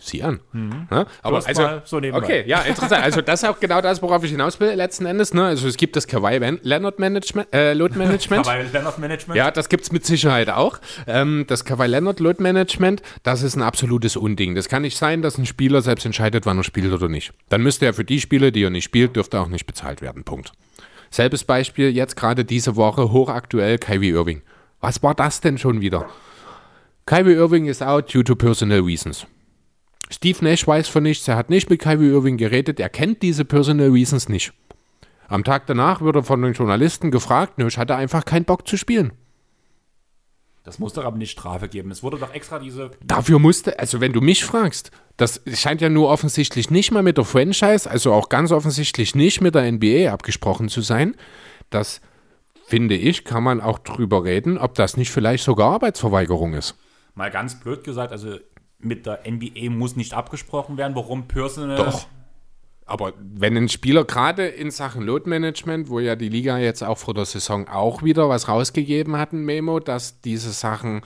Sieh 0.00 0.22
an. 0.22 0.38
Ja, 0.92 1.06
aber 1.22 1.44
also, 1.44 1.80
so 1.84 1.98
nebenbei. 1.98 2.24
okay, 2.24 2.44
ja, 2.46 2.60
interessant. 2.60 3.02
Also 3.02 3.20
das 3.20 3.42
ist 3.42 3.48
auch 3.48 3.58
genau 3.58 3.80
das, 3.80 4.00
worauf 4.00 4.22
ich 4.22 4.30
hinaus 4.30 4.60
will 4.60 4.70
letzten 4.70 5.06
Endes. 5.06 5.34
Ne? 5.34 5.44
Also 5.44 5.66
es 5.66 5.76
gibt 5.76 5.96
das 5.96 6.06
Kawhi 6.06 6.38
Leonard 6.62 7.00
Management, 7.00 7.52
äh, 7.52 7.72
Load 7.72 7.94
Management. 7.98 8.46
Dabei 8.46 8.62
Leonard 8.62 8.98
Management. 8.98 9.36
Ja, 9.36 9.50
das 9.50 9.68
gibt 9.68 9.82
es 9.82 9.92
mit 9.92 10.06
Sicherheit 10.06 10.50
auch. 10.50 10.78
Ähm, 11.08 11.46
das 11.48 11.64
Kawhi 11.64 11.86
Leonard 11.86 12.20
Load 12.20 12.40
Management, 12.40 13.02
das 13.24 13.42
ist 13.42 13.56
ein 13.56 13.62
absolutes 13.62 14.16
Unding. 14.16 14.54
Das 14.54 14.68
kann 14.68 14.82
nicht 14.82 14.96
sein, 14.96 15.20
dass 15.20 15.36
ein 15.36 15.46
Spieler 15.46 15.82
selbst 15.82 16.06
entscheidet, 16.06 16.46
wann 16.46 16.58
er 16.58 16.64
spielt 16.64 16.92
oder 16.92 17.08
nicht. 17.08 17.32
Dann 17.48 17.62
müsste 17.62 17.84
er 17.84 17.92
für 17.92 18.04
die 18.04 18.20
Spiele, 18.20 18.52
die 18.52 18.62
er 18.62 18.70
nicht 18.70 18.84
spielt, 18.84 19.16
dürfte 19.16 19.40
auch 19.40 19.48
nicht 19.48 19.66
bezahlt 19.66 20.00
werden. 20.00 20.22
Punkt. 20.22 20.52
Selbes 21.10 21.42
Beispiel 21.42 21.90
jetzt 21.90 22.16
gerade 22.16 22.44
diese 22.44 22.76
Woche 22.76 23.10
hochaktuell 23.10 23.78
Kyrie 23.78 24.10
Irving. 24.10 24.42
Was 24.80 25.02
war 25.02 25.14
das 25.14 25.40
denn 25.40 25.58
schon 25.58 25.80
wieder? 25.80 26.06
Kyrie 27.06 27.34
Irving 27.34 27.66
is 27.66 27.82
out 27.82 28.14
due 28.14 28.22
to 28.22 28.36
personal 28.36 28.80
reasons. 28.80 29.26
Steve 30.10 30.44
Nash 30.44 30.66
weiß 30.66 30.88
von 30.88 31.02
nichts, 31.02 31.28
er 31.28 31.36
hat 31.36 31.50
nicht 31.50 31.68
mit 31.70 31.80
Kyrie 31.80 32.10
Irving 32.10 32.36
geredet, 32.36 32.80
er 32.80 32.88
kennt 32.88 33.22
diese 33.22 33.44
personal 33.44 33.90
reasons 33.90 34.28
nicht. 34.28 34.52
Am 35.28 35.44
Tag 35.44 35.66
danach 35.66 36.00
wird 36.00 36.16
er 36.16 36.22
von 36.22 36.40
den 36.40 36.54
Journalisten 36.54 37.10
gefragt, 37.10 37.58
Nash 37.58 37.76
hatte 37.76 37.96
einfach 37.96 38.24
keinen 38.24 38.44
Bock 38.44 38.66
zu 38.66 38.76
spielen. 38.76 39.12
Das 40.68 40.78
muss 40.78 40.92
doch 40.92 41.04
aber 41.06 41.16
nicht 41.16 41.30
Strafe 41.30 41.66
geben. 41.66 41.90
Es 41.90 42.02
wurde 42.02 42.18
doch 42.18 42.34
extra 42.34 42.58
diese. 42.58 42.90
Dafür 43.02 43.38
musste, 43.38 43.78
also 43.78 44.02
wenn 44.02 44.12
du 44.12 44.20
mich 44.20 44.44
fragst, 44.44 44.90
das 45.16 45.40
scheint 45.54 45.80
ja 45.80 45.88
nur 45.88 46.10
offensichtlich 46.10 46.70
nicht 46.70 46.90
mal 46.90 47.02
mit 47.02 47.16
der 47.16 47.24
Franchise, 47.24 47.90
also 47.90 48.12
auch 48.12 48.28
ganz 48.28 48.52
offensichtlich 48.52 49.14
nicht 49.14 49.40
mit 49.40 49.54
der 49.54 49.70
NBA 49.72 50.12
abgesprochen 50.12 50.68
zu 50.68 50.82
sein. 50.82 51.14
Das 51.70 52.02
finde 52.66 52.96
ich, 52.96 53.24
kann 53.24 53.42
man 53.42 53.62
auch 53.62 53.78
drüber 53.78 54.24
reden, 54.24 54.58
ob 54.58 54.74
das 54.74 54.98
nicht 54.98 55.10
vielleicht 55.10 55.42
sogar 55.42 55.72
Arbeitsverweigerung 55.72 56.52
ist. 56.52 56.74
Mal 57.14 57.30
ganz 57.30 57.58
blöd 57.58 57.82
gesagt, 57.82 58.12
also 58.12 58.36
mit 58.78 59.06
der 59.06 59.20
NBA 59.28 59.70
muss 59.70 59.96
nicht 59.96 60.14
abgesprochen 60.14 60.76
werden, 60.76 60.94
warum 60.94 61.28
Personal. 61.28 61.76
Doch. 61.76 62.06
Aber 62.86 63.12
wenn 63.18 63.56
ein 63.56 63.68
Spieler 63.68 64.04
gerade 64.04 64.46
in 64.46 64.70
Sachen 64.70 65.02
Load 65.02 65.28
Management, 65.28 65.90
wo 65.90 66.00
ja 66.00 66.16
die 66.16 66.30
Liga 66.30 66.58
jetzt 66.58 66.82
auch 66.82 66.96
vor 66.96 67.12
der 67.12 67.26
Saison 67.26 67.68
auch 67.68 68.02
wieder 68.02 68.30
was 68.30 68.48
rausgegeben 68.48 69.16
hat, 69.18 69.32
ein 69.32 69.44
Memo, 69.44 69.78
dass 69.78 70.22
diese 70.22 70.52
Sachen 70.52 71.02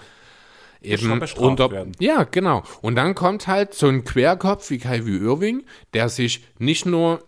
eben 0.80 1.20
unter. 1.38 1.70
werden. 1.72 1.92
Ja, 1.98 2.22
genau. 2.24 2.62
Und 2.82 2.94
dann 2.94 3.16
kommt 3.16 3.48
halt 3.48 3.74
so 3.74 3.88
ein 3.88 4.04
Querkopf 4.04 4.70
wie 4.70 4.78
Kyrie 4.78 5.18
Irving, 5.18 5.64
der 5.92 6.08
sich 6.08 6.44
nicht 6.58 6.86
nur 6.86 7.24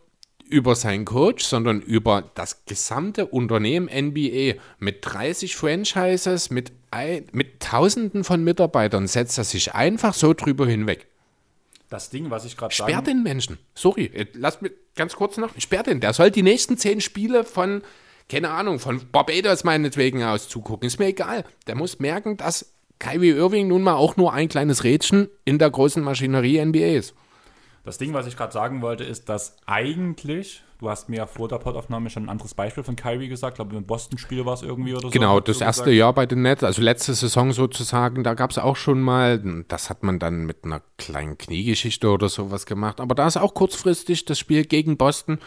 über 0.54 0.76
seinen 0.76 1.04
Coach, 1.04 1.44
sondern 1.44 1.80
über 1.80 2.30
das 2.36 2.64
gesamte 2.64 3.26
Unternehmen 3.26 3.88
NBA 3.92 4.60
mit 4.78 4.98
30 5.00 5.56
Franchises, 5.56 6.50
mit, 6.50 6.70
ein, 6.92 7.24
mit 7.32 7.58
Tausenden 7.58 8.22
von 8.22 8.44
Mitarbeitern 8.44 9.08
setzt 9.08 9.36
er 9.36 9.44
sich 9.44 9.74
einfach 9.74 10.14
so 10.14 10.32
drüber 10.32 10.64
hinweg. 10.64 11.08
Das 11.90 12.10
Ding, 12.10 12.30
was 12.30 12.44
ich 12.44 12.56
gerade 12.56 12.72
Sperr 12.72 12.88
sagen 12.88 13.04
den 13.04 13.22
Menschen. 13.24 13.58
Sorry, 13.74 14.04
äh, 14.06 14.26
lass 14.34 14.60
mich 14.60 14.72
ganz 14.94 15.16
kurz 15.16 15.36
noch. 15.38 15.50
Sperr 15.58 15.82
den. 15.82 16.00
Der 16.00 16.12
soll 16.12 16.30
die 16.30 16.44
nächsten 16.44 16.78
zehn 16.78 17.00
Spiele 17.00 17.42
von, 17.42 17.82
keine 18.28 18.50
Ahnung, 18.50 18.78
von 18.78 19.00
Barbados 19.10 19.64
meinetwegen 19.64 20.22
aus 20.22 20.48
zugucken. 20.48 20.86
Ist 20.86 21.00
mir 21.00 21.06
egal. 21.06 21.44
Der 21.66 21.74
muss 21.74 21.98
merken, 21.98 22.36
dass 22.36 22.72
Kyrie 23.00 23.30
Irving 23.30 23.66
nun 23.66 23.82
mal 23.82 23.94
auch 23.94 24.16
nur 24.16 24.32
ein 24.32 24.48
kleines 24.48 24.84
Rädchen 24.84 25.28
in 25.44 25.58
der 25.58 25.70
großen 25.70 26.02
Maschinerie 26.02 26.64
NBA 26.64 26.96
ist. 26.96 27.14
Das 27.84 27.98
Ding, 27.98 28.14
was 28.14 28.26
ich 28.26 28.36
gerade 28.36 28.52
sagen 28.52 28.80
wollte, 28.80 29.04
ist, 29.04 29.28
dass 29.28 29.58
eigentlich, 29.66 30.62
du 30.78 30.88
hast 30.88 31.10
mir 31.10 31.16
ja 31.16 31.26
vor 31.26 31.48
der 31.48 31.58
Podaufnahme 31.58 32.08
schon 32.08 32.24
ein 32.24 32.28
anderes 32.30 32.54
Beispiel 32.54 32.82
von 32.82 32.96
Kyrie 32.96 33.28
gesagt, 33.28 33.54
ich 33.54 33.56
glaube 33.56 33.76
im 33.76 33.84
Boston-Spiel 33.84 34.46
war 34.46 34.54
es 34.54 34.62
irgendwie 34.62 34.92
oder 34.94 35.02
so. 35.02 35.10
Genau, 35.10 35.38
das 35.38 35.60
erste 35.60 35.84
gesagt. 35.84 35.98
Jahr 35.98 36.12
bei 36.14 36.24
den 36.24 36.40
Nets, 36.40 36.64
also 36.64 36.80
letzte 36.80 37.12
Saison 37.12 37.52
sozusagen, 37.52 38.24
da 38.24 38.32
gab 38.32 38.50
es 38.50 38.58
auch 38.58 38.76
schon 38.76 39.02
mal, 39.02 39.64
das 39.68 39.90
hat 39.90 40.02
man 40.02 40.18
dann 40.18 40.46
mit 40.46 40.64
einer 40.64 40.80
kleinen 40.96 41.36
Kniegeschichte 41.36 42.08
oder 42.08 42.30
sowas 42.30 42.64
gemacht, 42.64 43.00
aber 43.00 43.14
da 43.14 43.26
ist 43.26 43.36
auch 43.36 43.52
kurzfristig 43.52 44.24
das 44.24 44.38
Spiel 44.38 44.64
gegen 44.64 44.96
Boston. 44.96 45.38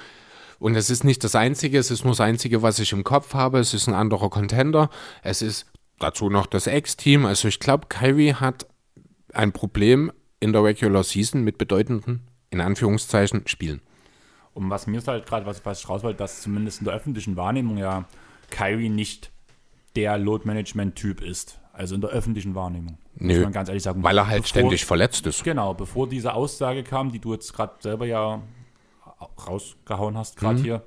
Und 0.59 0.76
es 0.76 0.89
ist 0.89 1.03
nicht 1.03 1.23
das 1.23 1.35
Einzige, 1.35 1.77
es 1.77 1.91
ist 1.91 2.03
nur 2.03 2.14
das 2.14 2.22
Einzige, 2.22 2.61
was 2.61 2.80
ich 2.80 2.91
im 2.91 3.03
Kopf 3.03 3.35
habe. 3.35 3.59
Es 3.59 3.76
ist 3.76 3.88
ein 3.88 3.93
anderer 3.93 4.31
Contender. 4.31 4.89
Es 5.22 5.43
ist 5.43 5.68
dazu 5.99 6.31
noch 6.31 6.47
das 6.47 6.65
Ex-Team. 6.65 7.27
Also 7.27 7.47
ich 7.47 7.59
glaube, 7.59 7.88
Kyrie 7.89 8.34
hat 8.34 8.65
ein 9.34 9.51
Problem 9.51 10.11
in 10.39 10.53
der 10.53 10.64
Regular 10.64 11.03
Season 11.03 11.41
mit 11.43 11.57
bedeutenden, 11.57 12.27
in 12.49 12.61
Anführungszeichen, 12.61 13.47
Spielen. 13.47 13.81
Und 14.53 14.69
was 14.69 14.88
mir 14.88 14.97
ist 14.97 15.07
halt 15.07 15.26
gerade, 15.26 15.45
was, 15.45 15.61
ich 15.80 15.89
raus 15.89 16.03
wollte, 16.03 16.18
dass 16.19 16.41
zumindest 16.41 16.80
in 16.80 16.85
der 16.85 16.93
öffentlichen 16.95 17.35
Wahrnehmung 17.35 17.77
ja 17.77 18.05
Kyrie 18.49 18.89
nicht 18.89 19.31
der 19.95 20.18
Load-Management-Typ 20.18 21.22
ist. 21.22 21.59
Also 21.73 21.93
in 21.93 22.01
der 22.01 22.09
öffentlichen 22.09 22.55
Wahrnehmung. 22.55 22.97
Muss 23.19 23.35
Nö, 23.35 23.43
man 23.43 23.51
ganz 23.53 23.69
ehrlich 23.69 23.84
sagen. 23.84 24.01
Weil 24.01 24.18
er 24.18 24.26
halt 24.27 24.43
Bevor- 24.43 24.47
ständig 24.49 24.85
verletzt 24.85 25.26
ist. 25.27 25.43
Genau, 25.43 25.76
bevor 25.76 26.09
diese 26.09 26.34
Aussage 26.34 26.84
kam, 26.84 27.11
die 27.11 27.19
du 27.19 27.34
jetzt 27.34 27.53
gerade 27.53 27.73
selber 27.81 28.07
ja 28.07 28.41
rausgehauen 29.47 30.18
hast, 30.18 30.35
Mhm. 30.35 30.39
gerade 30.39 30.61
hier, 30.61 30.84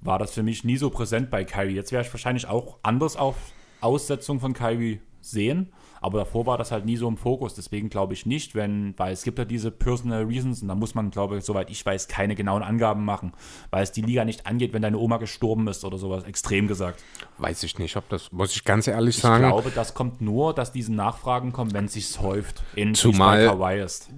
war 0.00 0.18
das 0.18 0.32
für 0.32 0.42
mich 0.42 0.64
nie 0.64 0.76
so 0.76 0.90
präsent 0.90 1.30
bei 1.30 1.44
Kyrie. 1.44 1.74
Jetzt 1.74 1.92
werde 1.92 2.06
ich 2.06 2.12
wahrscheinlich 2.14 2.46
auch 2.48 2.78
anders 2.82 3.16
auf 3.16 3.36
Aussetzung 3.80 4.40
von 4.40 4.52
Kyrie 4.52 5.00
sehen, 5.20 5.72
aber 6.02 6.18
davor 6.18 6.44
war 6.46 6.58
das 6.58 6.70
halt 6.72 6.84
nie 6.84 6.96
so 6.96 7.08
im 7.08 7.16
Fokus. 7.16 7.54
Deswegen 7.54 7.88
glaube 7.88 8.12
ich 8.12 8.26
nicht, 8.26 8.54
wenn, 8.54 8.94
weil 8.98 9.12
es 9.12 9.22
gibt 9.22 9.38
ja 9.38 9.44
diese 9.44 9.70
Personal 9.70 10.24
Reasons 10.24 10.60
und 10.62 10.68
da 10.68 10.74
muss 10.74 10.94
man, 10.94 11.10
glaube 11.10 11.38
ich, 11.38 11.44
soweit 11.44 11.70
ich 11.70 11.86
weiß, 11.86 12.08
keine 12.08 12.34
genauen 12.34 12.62
Angaben 12.62 13.04
machen, 13.04 13.32
weil 13.70 13.82
es 13.82 13.92
die 13.92 14.02
Liga 14.02 14.24
nicht 14.24 14.46
angeht, 14.46 14.72
wenn 14.72 14.82
deine 14.82 14.98
Oma 14.98 15.16
gestorben 15.18 15.66
ist 15.68 15.84
oder 15.84 15.96
sowas, 15.98 16.24
extrem 16.24 16.66
gesagt. 16.68 17.02
Weiß 17.38 17.62
ich 17.62 17.78
nicht, 17.78 17.96
ob 17.96 18.08
das, 18.08 18.30
muss 18.32 18.54
ich 18.54 18.64
ganz 18.64 18.86
ehrlich 18.88 19.16
Ich 19.16 19.22
sagen. 19.22 19.44
glaube, 19.44 19.70
das 19.74 19.94
kommt 19.94 20.20
nur, 20.20 20.52
dass 20.54 20.72
diese 20.72 20.92
Nachfragen 20.92 21.52
kommen, 21.52 21.72
wenn 21.72 21.86
es 21.86 21.92
sich 21.94 22.20
häuft. 22.20 22.62
In 22.74 22.94
Zumal- 22.94 23.76
ist. 23.78 24.10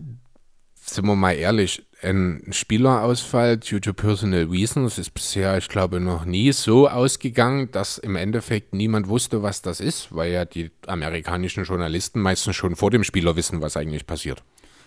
sind 0.76 1.06
wir 1.06 1.14
mal 1.14 1.32
ehrlich, 1.32 1.82
ein 2.04 2.52
Spielerausfall 2.52 3.58
due 3.58 3.80
to 3.80 3.92
personal 3.92 4.44
reasons 4.44 4.98
ist 4.98 5.10
bisher, 5.10 5.56
ich 5.58 5.68
glaube, 5.68 6.00
noch 6.00 6.24
nie 6.24 6.52
so 6.52 6.88
ausgegangen, 6.88 7.70
dass 7.70 7.98
im 7.98 8.16
Endeffekt 8.16 8.74
niemand 8.74 9.08
wusste, 9.08 9.42
was 9.42 9.62
das 9.62 9.80
ist, 9.80 10.14
weil 10.14 10.32
ja 10.32 10.44
die 10.44 10.70
amerikanischen 10.86 11.64
Journalisten 11.64 12.20
meistens 12.20 12.56
schon 12.56 12.76
vor 12.76 12.90
dem 12.90 13.04
Spieler 13.04 13.36
wissen, 13.36 13.60
was 13.60 13.76
eigentlich 13.76 14.06
passiert. 14.06 14.42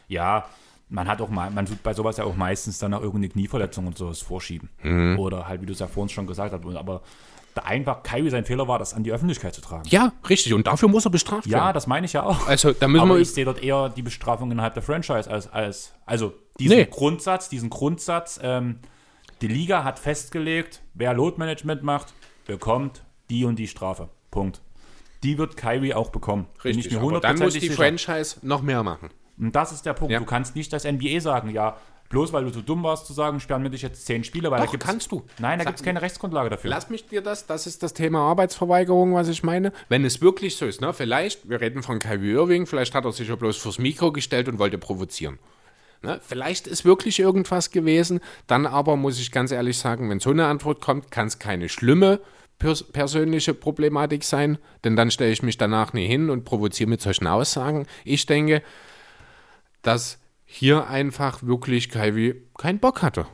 Ja, 0.07 0.45
man 0.89 1.07
hat 1.07 1.21
auch 1.21 1.29
mal, 1.29 1.51
man 1.51 1.65
tut 1.65 1.83
bei 1.83 1.93
sowas 1.93 2.17
ja 2.17 2.23
auch 2.23 2.35
meistens 2.35 2.79
dann 2.79 2.93
auch 2.93 3.01
irgendeine 3.01 3.29
Knieverletzung 3.29 3.87
und 3.87 3.97
sowas 3.97 4.21
vorschieben. 4.21 4.69
Mhm. 4.83 5.19
Oder 5.19 5.47
halt, 5.47 5.61
wie 5.61 5.65
du 5.65 5.73
es 5.73 5.79
ja 5.79 5.87
vorhin 5.87 6.09
schon 6.09 6.27
gesagt 6.27 6.53
hast. 6.53 6.75
Aber 6.75 7.01
da 7.57 7.63
einfach 7.63 8.03
Kyrie 8.03 8.29
sein 8.29 8.45
Fehler 8.45 8.67
war, 8.67 8.79
das 8.79 8.93
an 8.93 9.03
die 9.03 9.11
Öffentlichkeit 9.11 9.53
zu 9.53 9.61
tragen. 9.61 9.83
Ja, 9.89 10.13
richtig. 10.29 10.53
Und 10.53 10.67
dafür 10.67 10.89
muss 10.89 11.05
er 11.05 11.11
bestraft 11.11 11.47
Ja, 11.47 11.59
werden. 11.65 11.73
das 11.73 11.87
meine 11.87 12.05
ich 12.05 12.13
ja 12.13 12.23
auch. 12.23 12.47
Also, 12.47 12.71
da 12.73 12.87
müssen 12.87 13.01
Aber 13.03 13.15
wir. 13.15 13.21
ich 13.21 13.31
sehe 13.31 13.45
dort 13.45 13.61
eher 13.61 13.89
die 13.89 14.01
Bestrafung 14.01 14.51
innerhalb 14.51 14.73
der 14.73 14.83
Franchise 14.83 15.29
als, 15.29 15.51
als 15.51 15.93
also 16.05 16.33
diesen 16.59 16.77
Nee. 16.77 16.87
Grundsatz, 16.89 17.49
diesen 17.49 17.69
Grundsatz, 17.69 18.39
ähm, 18.41 18.79
die 19.41 19.47
Liga 19.47 19.83
hat 19.83 19.99
festgelegt, 19.99 20.81
wer 20.93 21.13
Load 21.13 21.37
Management 21.37 21.83
macht, 21.83 22.13
bekommt 22.45 23.03
die 23.29 23.45
und 23.45 23.57
die 23.59 23.67
Strafe. 23.67 24.09
Punkt. 24.31 24.61
Die 25.23 25.37
wird 25.37 25.57
Kyrie 25.57 25.93
auch 25.93 26.09
bekommen. 26.09 26.45
Richtig, 26.63 26.87
ich 26.87 26.91
mir 26.91 26.99
aber 27.01 27.19
dann 27.19 27.37
muss 27.39 27.53
die 27.53 27.59
sicher. 27.59 27.73
Franchise 27.73 28.37
noch 28.41 28.61
mehr 28.61 28.83
machen. 28.83 29.09
Und 29.39 29.55
das 29.55 29.71
ist 29.71 29.85
der 29.85 29.93
Punkt. 29.93 30.11
Ja. 30.11 30.19
Du 30.19 30.25
kannst 30.25 30.55
nicht 30.55 30.71
das 30.73 30.83
NBA 30.85 31.19
sagen, 31.19 31.49
ja, 31.49 31.77
bloß 32.09 32.33
weil 32.33 32.45
du 32.45 32.51
so 32.51 32.61
dumm 32.61 32.83
warst 32.83 33.07
zu 33.07 33.13
sagen, 33.13 33.39
sperren 33.39 33.63
wir 33.63 33.69
dich 33.69 33.81
jetzt 33.81 34.05
zehn 34.05 34.23
Spiele, 34.23 34.51
weil 34.51 34.59
da 34.59 34.65
Doch, 34.65 34.71
gibt's, 34.71 34.85
kannst 34.85 35.11
du. 35.11 35.23
Nein, 35.39 35.59
da 35.59 35.65
gibt 35.65 35.79
es 35.79 35.83
keine 35.83 36.01
Rechtsgrundlage 36.01 36.49
dafür. 36.49 36.69
Lass 36.69 36.89
mich 36.89 37.07
dir 37.07 37.21
das, 37.21 37.47
das 37.47 37.67
ist 37.67 37.83
das 37.83 37.93
Thema 37.93 38.19
Arbeitsverweigerung, 38.19 39.13
was 39.13 39.27
ich 39.27 39.43
meine. 39.43 39.71
Wenn 39.89 40.05
es 40.05 40.21
wirklich 40.21 40.55
so 40.57 40.65
ist, 40.65 40.81
ne, 40.81 40.93
vielleicht, 40.93 41.49
wir 41.49 41.61
reden 41.61 41.83
von 41.83 41.99
Kyrie 41.99 42.31
Irving, 42.31 42.65
vielleicht 42.65 42.95
hat 42.95 43.05
er 43.05 43.11
sich 43.11 43.27
ja 43.27 43.35
bloß 43.35 43.57
fürs 43.57 43.79
Mikro 43.79 44.11
gestellt 44.11 44.47
und 44.47 44.59
wollte 44.59 44.77
provozieren. 44.77 45.39
Ne, 46.01 46.19
vielleicht 46.23 46.67
ist 46.67 46.85
wirklich 46.85 47.19
irgendwas 47.19 47.71
gewesen, 47.71 48.19
dann 48.45 48.65
aber 48.65 48.95
muss 48.95 49.19
ich 49.19 49.31
ganz 49.31 49.51
ehrlich 49.51 49.77
sagen, 49.77 50.09
wenn 50.09 50.19
so 50.19 50.29
eine 50.29 50.45
Antwort 50.45 50.81
kommt, 50.81 51.11
kann 51.11 51.27
es 51.27 51.39
keine 51.39 51.69
schlimme 51.69 52.19
pers 52.59 52.83
persönliche 52.83 53.53
Problematik 53.53 54.23
sein, 54.23 54.57
denn 54.83 54.95
dann 54.95 55.11
stelle 55.11 55.31
ich 55.31 55.43
mich 55.43 55.57
danach 55.57 55.93
nie 55.93 56.07
hin 56.07 56.29
und 56.29 56.43
provoziere 56.43 56.89
mit 56.89 57.01
solchen 57.01 57.27
Aussagen. 57.27 57.85
Ich 58.03 58.25
denke, 58.25 58.63
dass 59.81 60.19
hier 60.49 60.87
einfach 60.87 61.43
wirklich 61.43 61.89
Kyrie 61.89 62.41
keinen 62.57 62.79
Bock 62.79 63.01
hatte. 63.01 63.27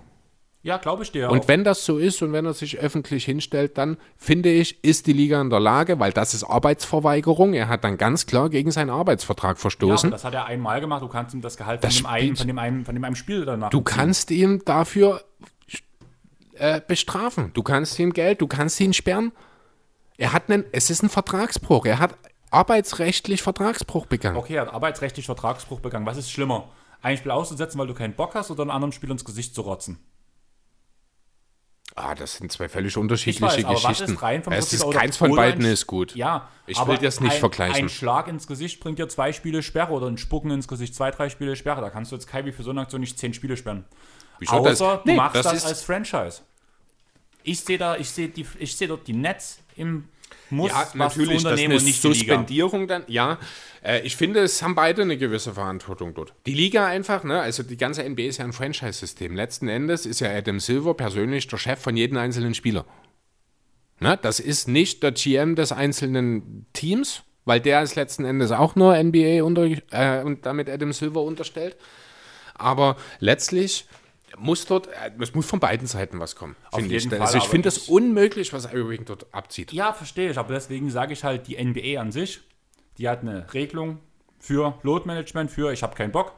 ja, 0.64 0.78
glaube 0.78 1.04
ich 1.04 1.12
dir. 1.12 1.30
Und 1.30 1.42
auch. 1.44 1.48
wenn 1.48 1.64
das 1.64 1.86
so 1.86 1.98
ist 2.00 2.22
und 2.24 2.34
wenn 2.34 2.46
er 2.46 2.54
sich 2.54 2.80
öffentlich 2.80 3.26
hinstellt, 3.26 3.78
dann 3.78 3.98
finde 4.18 4.50
ich, 4.50 4.84
ist 4.84 5.06
die 5.06 5.14
Liga 5.14 5.40
in 5.40 5.50
der 5.52 5.60
Lage, 5.60 6.00
weil 6.00 6.12
das 6.12 6.34
ist 6.34 6.44
Arbeitsverweigerung. 6.44 7.54
Er 7.54 7.68
hat 7.68 7.84
dann 7.84 7.98
ganz 7.98 8.26
klar 8.26 8.50
gegen 8.50 8.72
seinen 8.72 8.90
Arbeitsvertrag 8.90 9.58
ja, 9.58 9.62
verstoßen. 9.62 10.10
das 10.10 10.24
hat 10.24 10.34
er 10.34 10.46
einmal 10.46 10.82
gemacht. 10.82 11.04
Du 11.04 11.08
kannst 11.08 11.36
ihm 11.36 11.42
das 11.42 11.56
Gehalt 11.56 11.82
von 11.82 11.90
Das 11.90 11.98
dem, 11.98 12.06
einen, 12.08 12.36
von, 12.36 12.48
dem 12.48 12.58
einen, 12.58 12.86
von 12.86 12.96
dem 12.96 13.04
einen 13.04 13.16
Spiel 13.16 13.46
danach. 13.46 13.70
du 13.70 13.82
kannst 13.82 14.32
ihn 14.32 14.64
dafür 14.66 15.22
äh, 16.56 16.82
bestrafen. 16.88 17.52
Du 17.54 17.62
kannst 17.62 18.00
ihm 18.00 18.12
Geld, 18.12 18.42
du 18.42 18.48
kannst 18.48 18.80
ihn 18.80 18.94
sperren. 18.94 19.32
Er 20.18 20.34
hat 20.34 20.50
einen, 20.50 20.64
es 20.72 20.90
ist 20.90 21.04
ein 21.04 21.10
Vertragsbruch. 21.10 21.86
Er 21.86 22.00
hat 22.00 22.18
arbeitsrechtlich 22.52 23.42
Vertragsbruch 23.42 24.06
begangen. 24.06 24.38
Okay, 24.38 24.56
er 24.56 24.62
hat 24.64 24.74
arbeitsrechtlich 24.74 25.26
Vertragsbruch 25.26 25.80
begangen. 25.80 26.06
Was 26.06 26.18
ist 26.18 26.32
schlimmer? 26.32 26.70
Ein 27.04 27.18
Spiel 27.18 27.32
auszusetzen, 27.32 27.78
weil 27.80 27.88
du 27.88 27.94
keinen 27.94 28.16
Bock 28.16 28.34
hast, 28.34 28.50
oder 28.50 28.62
einen 28.64 28.72
anderen 28.72 28.92
Spiel 28.94 29.12
ins 29.12 29.24
Gesicht 29.26 29.54
zu 29.54 29.62
rotzen? 29.62 30.00
Ah, 31.96 32.16
das 32.16 32.38
sind 32.38 32.52
zwei 32.52 32.70
völlig 32.70 32.98
unterschiedliche 32.98 33.46
weiß, 33.46 33.82
Geschichten. 33.82 34.14
ist 34.14 34.22
rein 34.24 34.42
vom 34.44 34.54
es 34.54 34.74
ist, 34.74 34.90
keins 34.92 35.16
von 35.18 35.36
beiden 35.36 35.64
ist 35.64 35.86
gut. 35.86 36.16
Ja, 36.16 36.50
Ich 36.66 36.84
will 36.88 36.98
das 36.98 37.20
nicht 37.20 37.34
ein, 37.34 37.40
vergleichen. 37.40 37.76
Ein 37.84 37.90
Schlag 37.90 38.28
ins 38.28 38.48
Gesicht 38.48 38.80
bringt 38.80 38.98
dir 38.98 39.08
zwei 39.10 39.32
Spiele 39.32 39.62
Sperre 39.62 39.92
oder 39.92 40.08
ein 40.08 40.18
Spucken 40.18 40.50
ins 40.50 40.68
Gesicht 40.68 40.96
zwei, 40.96 41.12
drei 41.12 41.30
Spiele 41.30 41.56
Sperre. 41.56 41.82
Da 41.82 41.92
kannst 41.92 42.12
du 42.12 42.16
jetzt 42.16 42.26
Kaiwi 42.26 42.52
für 42.52 42.64
so 42.64 42.72
eine 42.72 42.82
Aktion 42.82 43.02
nicht 43.02 43.20
zehn 43.20 43.34
Spiele 43.36 43.58
sperren. 43.58 43.86
Wieso? 44.40 44.54
Außer 44.54 44.70
Das- 44.70 45.04
du 45.04 45.10
nee, 45.12 45.16
machst 45.16 45.36
das 45.36 45.44
das, 45.44 45.66
als 45.66 45.84
Franchise. 45.84 46.42
Ich 47.44 47.60
sehe 47.60 47.78
da, 47.78 47.96
ich 47.98 48.10
sehe 48.10 48.30
die, 48.30 48.48
ich 48.58 48.76
sehe 48.76 48.88
dort 48.88 49.06
die 49.06 49.14
Netz 49.14 49.60
im 49.76 50.08
Muss 50.50 50.72
Ja, 50.72 50.80
was 50.80 50.96
natürlich, 50.96 51.38
unternehmen 51.38 51.72
eine 51.72 51.80
und 51.80 51.86
nicht 51.86 52.04
die 52.04 52.08
Liga. 52.08 52.20
Suspendierung 52.20 52.88
dann, 52.88 53.04
ja. 53.08 53.40
Äh, 53.84 54.02
ich 54.02 54.16
finde, 54.16 54.42
es 54.42 54.62
haben 54.62 54.76
beide 54.76 55.02
eine 55.02 55.18
gewisse 55.18 55.54
Verantwortung 55.54 56.14
dort. 56.14 56.34
Die 56.46 56.54
Liga 56.54 56.86
einfach, 56.86 57.24
ne, 57.24 57.42
also 57.42 57.64
die 57.64 57.78
ganze 57.78 58.08
NBA 58.08 58.24
ist 58.24 58.38
ja 58.38 58.46
ein 58.46 58.54
Franchise-System. 58.54 59.36
Letzten 59.36 59.68
Endes 59.68 60.06
ist 60.06 60.20
ja 60.20 60.30
Adam 60.30 60.60
Silver 60.60 60.94
persönlich 60.94 61.48
der 61.48 61.58
Chef 61.58 61.80
von 61.80 61.98
jedem 61.98 62.18
einzelnen 62.18 62.54
Spieler. 62.54 62.86
Ne, 64.00 64.18
das 64.22 64.40
ist 64.40 64.68
nicht 64.68 65.04
der 65.04 65.12
GM 65.12 65.56
des 65.56 65.72
einzelnen 65.72 66.66
Teams, 66.74 67.24
weil 67.46 67.60
der 67.60 67.84
ist 67.84 67.96
letzten 67.96 68.26
Endes 68.26 68.52
auch 68.52 68.76
nur 68.76 68.96
NBA 69.02 69.44
unter, 69.44 69.66
äh, 69.92 70.24
und 70.24 70.46
damit 70.46 70.70
Adam 70.70 70.94
Silver 70.94 71.22
unterstellt. 71.22 71.76
Aber 72.56 72.98
letztlich 73.20 73.86
muss 74.38 74.66
dort, 74.66 74.88
äh, 74.88 75.12
es 75.20 75.34
muss 75.34 75.46
von 75.46 75.60
beiden 75.60 75.88
Seiten 75.88 76.20
was 76.20 76.36
kommen, 76.36 76.56
Auf 76.72 76.80
finde 76.80 76.96
ich. 76.96 77.04
jeden 77.04 77.14
Also 77.22 77.26
Fall, 77.32 77.38
ich 77.38 77.44
aber 77.44 77.52
finde 77.52 77.70
es 77.70 77.78
ich- 77.78 77.90
unmöglich, 77.90 78.54
was 78.54 78.66
Irving 78.74 79.06
dort 79.06 79.34
abzieht. 79.34 79.72
Ja, 79.74 79.94
verstehe 79.94 80.32
ich, 80.32 80.38
aber 80.38 80.54
deswegen 80.54 80.90
sage 80.90 81.14
ich 81.14 81.24
halt, 81.24 81.48
die 81.48 81.58
NBA 81.58 82.00
an 82.02 82.12
sich, 82.12 82.42
die 82.98 83.08
hat 83.10 83.22
eine 83.22 83.52
Regelung 83.54 84.00
für 84.40 84.78
Load 84.84 85.06
Management, 85.08 85.52
für 85.52 85.72
ich 85.72 85.84
habe 85.84 85.96
keinen 85.96 86.12
Bock. 86.12 86.34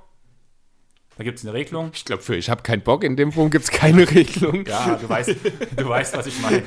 Da 1.17 1.23
gibt 1.23 1.37
es 1.39 1.45
eine 1.45 1.53
Regelung. 1.53 1.91
Ich 1.93 2.03
glaube, 2.03 2.21
für 2.21 2.35
ich 2.35 2.49
habe 2.49 2.61
keinen 2.61 2.81
Bock, 2.81 3.03
in 3.05 3.15
dem 3.15 3.31
Punkt 3.31 3.53
gibt 3.53 3.63
es 3.63 3.71
keine 3.71 4.09
Regelung. 4.11 4.65
Ja, 4.65 4.95
du 4.97 5.07
weißt, 5.07 5.35
du 5.77 5.87
weißt, 5.87 6.17
was 6.17 6.27
ich 6.27 6.39
meine. 6.41 6.63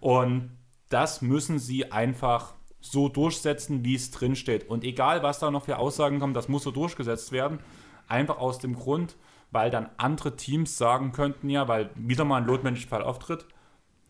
Und 0.00 0.50
das 0.88 1.22
müssen 1.22 1.58
sie 1.58 1.92
einfach 1.92 2.54
so 2.80 3.08
durchsetzen, 3.08 3.84
wie 3.84 3.94
es 3.94 4.10
drin 4.10 4.34
steht. 4.36 4.68
Und 4.68 4.84
egal, 4.84 5.22
was 5.22 5.38
da 5.38 5.50
noch 5.50 5.64
für 5.66 5.78
Aussagen 5.78 6.18
kommen, 6.18 6.34
das 6.34 6.48
muss 6.48 6.62
so 6.64 6.70
durchgesetzt 6.70 7.30
werden. 7.32 7.60
Einfach 8.08 8.38
aus 8.38 8.58
dem 8.58 8.74
Grund, 8.74 9.16
weil 9.52 9.70
dann 9.70 9.88
andere 9.98 10.34
Teams 10.36 10.76
sagen 10.76 11.12
könnten, 11.12 11.48
ja, 11.48 11.68
weil 11.68 11.90
wieder 11.94 12.24
mal 12.24 12.38
ein 12.38 12.46
Load-Management-Fall 12.46 13.02
auftritt. 13.02 13.46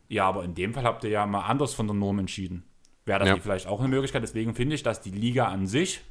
Ja, 0.09 0.27
aber 0.27 0.45
in 0.45 0.55
dem 0.55 0.73
Fall 0.73 0.85
habt 0.85 1.05
ihr 1.05 1.11
ja 1.11 1.27
mal 1.27 1.43
anders 1.43 1.75
von 1.75 1.87
der 1.87 1.97
Norm 1.97 2.19
entschieden. 2.19 2.65
Wäre 3.05 3.21
das 3.21 3.29
Ja. 3.29 3.37
vielleicht 3.37 3.67
auch 3.67 3.81
eine 3.81 3.89
Möglichkeit? 3.89 4.23
Deswegen 4.23 4.55
finde 4.55 4.75
ich, 4.77 4.83
dass 4.83 5.01
die 5.01 5.11
Liga 5.11 5.49
an 5.49 5.67
sich 5.67 6.03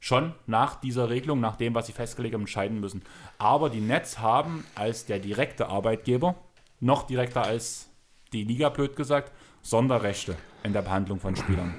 schon 0.00 0.34
nach 0.46 0.74
dieser 0.80 1.08
Regelung, 1.08 1.40
nach 1.40 1.56
dem, 1.56 1.74
was 1.74 1.86
sie 1.86 1.92
festgelegt 1.92 2.34
haben, 2.34 2.42
entscheiden 2.42 2.80
müssen. 2.80 3.02
Aber 3.38 3.70
die 3.70 3.80
Nets 3.80 4.18
haben 4.18 4.64
als 4.74 5.06
der 5.06 5.18
direkte 5.18 5.68
Arbeitgeber, 5.68 6.34
noch 6.80 7.04
direkter 7.04 7.42
als 7.44 7.88
die 8.32 8.44
Liga, 8.44 8.68
blöd 8.68 8.96
gesagt, 8.96 9.32
Sonderrechte 9.62 10.36
in 10.62 10.72
der 10.72 10.82
Behandlung 10.82 11.20
von 11.20 11.36
Spielern. 11.36 11.74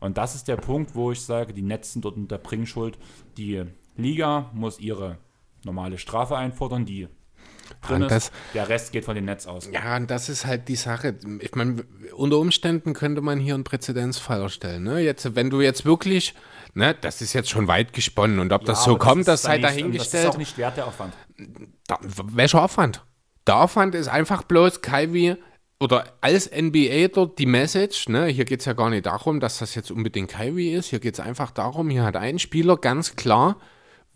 Und 0.00 0.16
das 0.16 0.34
ist 0.34 0.48
der 0.48 0.56
Punkt, 0.56 0.94
wo 0.94 1.12
ich 1.12 1.20
sage, 1.20 1.52
die 1.52 1.62
Nets 1.62 1.92
sind 1.92 2.04
dort 2.04 2.16
unter 2.16 2.38
Bringschuld. 2.38 2.98
Die 3.36 3.64
Liga 3.96 4.50
muss 4.54 4.80
ihre 4.80 5.18
normale 5.64 5.98
Strafe 5.98 6.36
einfordern, 6.36 6.84
die 6.86 7.08
drin 7.86 8.02
Und 8.02 8.10
das- 8.10 8.24
ist. 8.28 8.32
Der 8.54 8.68
Rest 8.68 8.92
geht 8.92 9.04
von 9.04 9.14
den 9.14 9.24
Netz 9.26 9.46
aus. 9.46 9.68
Ja, 9.72 9.96
und 9.96 10.10
das 10.10 10.28
ist 10.28 10.44
halt 10.46 10.68
die 10.68 10.76
Sache. 10.76 11.16
Ich 11.40 11.54
meine, 11.54 11.84
unter 12.14 12.38
Umständen 12.38 12.94
könnte 12.94 13.20
man 13.20 13.38
hier 13.38 13.54
einen 13.54 13.64
Präzedenzfall 13.64 14.40
erstellen. 14.42 14.82
Ne? 14.84 15.00
Jetzt, 15.00 15.34
wenn 15.36 15.50
du 15.50 15.60
jetzt 15.60 15.84
wirklich, 15.84 16.34
ne, 16.74 16.94
das 17.00 17.22
ist 17.22 17.32
jetzt 17.32 17.48
schon 17.50 17.68
weit 17.68 17.92
gesponnen 17.92 18.38
und 18.40 18.52
ob 18.52 18.64
das 18.64 18.80
Ja, 18.80 18.84
so 18.86 18.90
aber 18.92 18.98
kommt, 18.98 19.28
das, 19.28 19.40
ist 19.40 19.46
sei 19.46 19.56
nicht- 19.58 19.64
Das 19.64 19.74
dahingestellt. 19.76 20.24
ist 20.24 20.30
auch 20.34 20.38
nicht 20.38 20.58
wert 20.58 20.76
der 20.76 20.86
Aufwand. 20.88 21.14
Da, 21.86 21.98
welcher 22.02 22.62
Aufwand? 22.64 23.04
Der 23.46 23.56
Aufwand 23.58 23.94
ist 23.94 24.08
einfach 24.08 24.42
bloß 24.42 24.82
Kaiwi 24.82 25.36
oder 25.80 26.04
als 26.20 26.46
NBA 26.50 27.08
dort 27.08 27.38
die 27.38 27.46
Message, 27.46 28.08
ne, 28.08 28.26
hier 28.26 28.44
geht 28.44 28.60
es 28.60 28.66
ja 28.66 28.74
gar 28.74 28.90
nicht 28.90 29.06
darum, 29.06 29.40
dass 29.40 29.58
das 29.60 29.74
jetzt 29.74 29.90
unbedingt 29.90 30.30
Kaiwi 30.30 30.74
ist, 30.74 30.88
hier 30.90 30.98
geht 31.00 31.14
es 31.14 31.20
einfach 31.20 31.50
darum, 31.52 31.88
hier 31.88 32.02
hat 32.04 32.16
ein 32.16 32.38
Spieler 32.38 32.76
ganz 32.76 33.16
klar, 33.16 33.56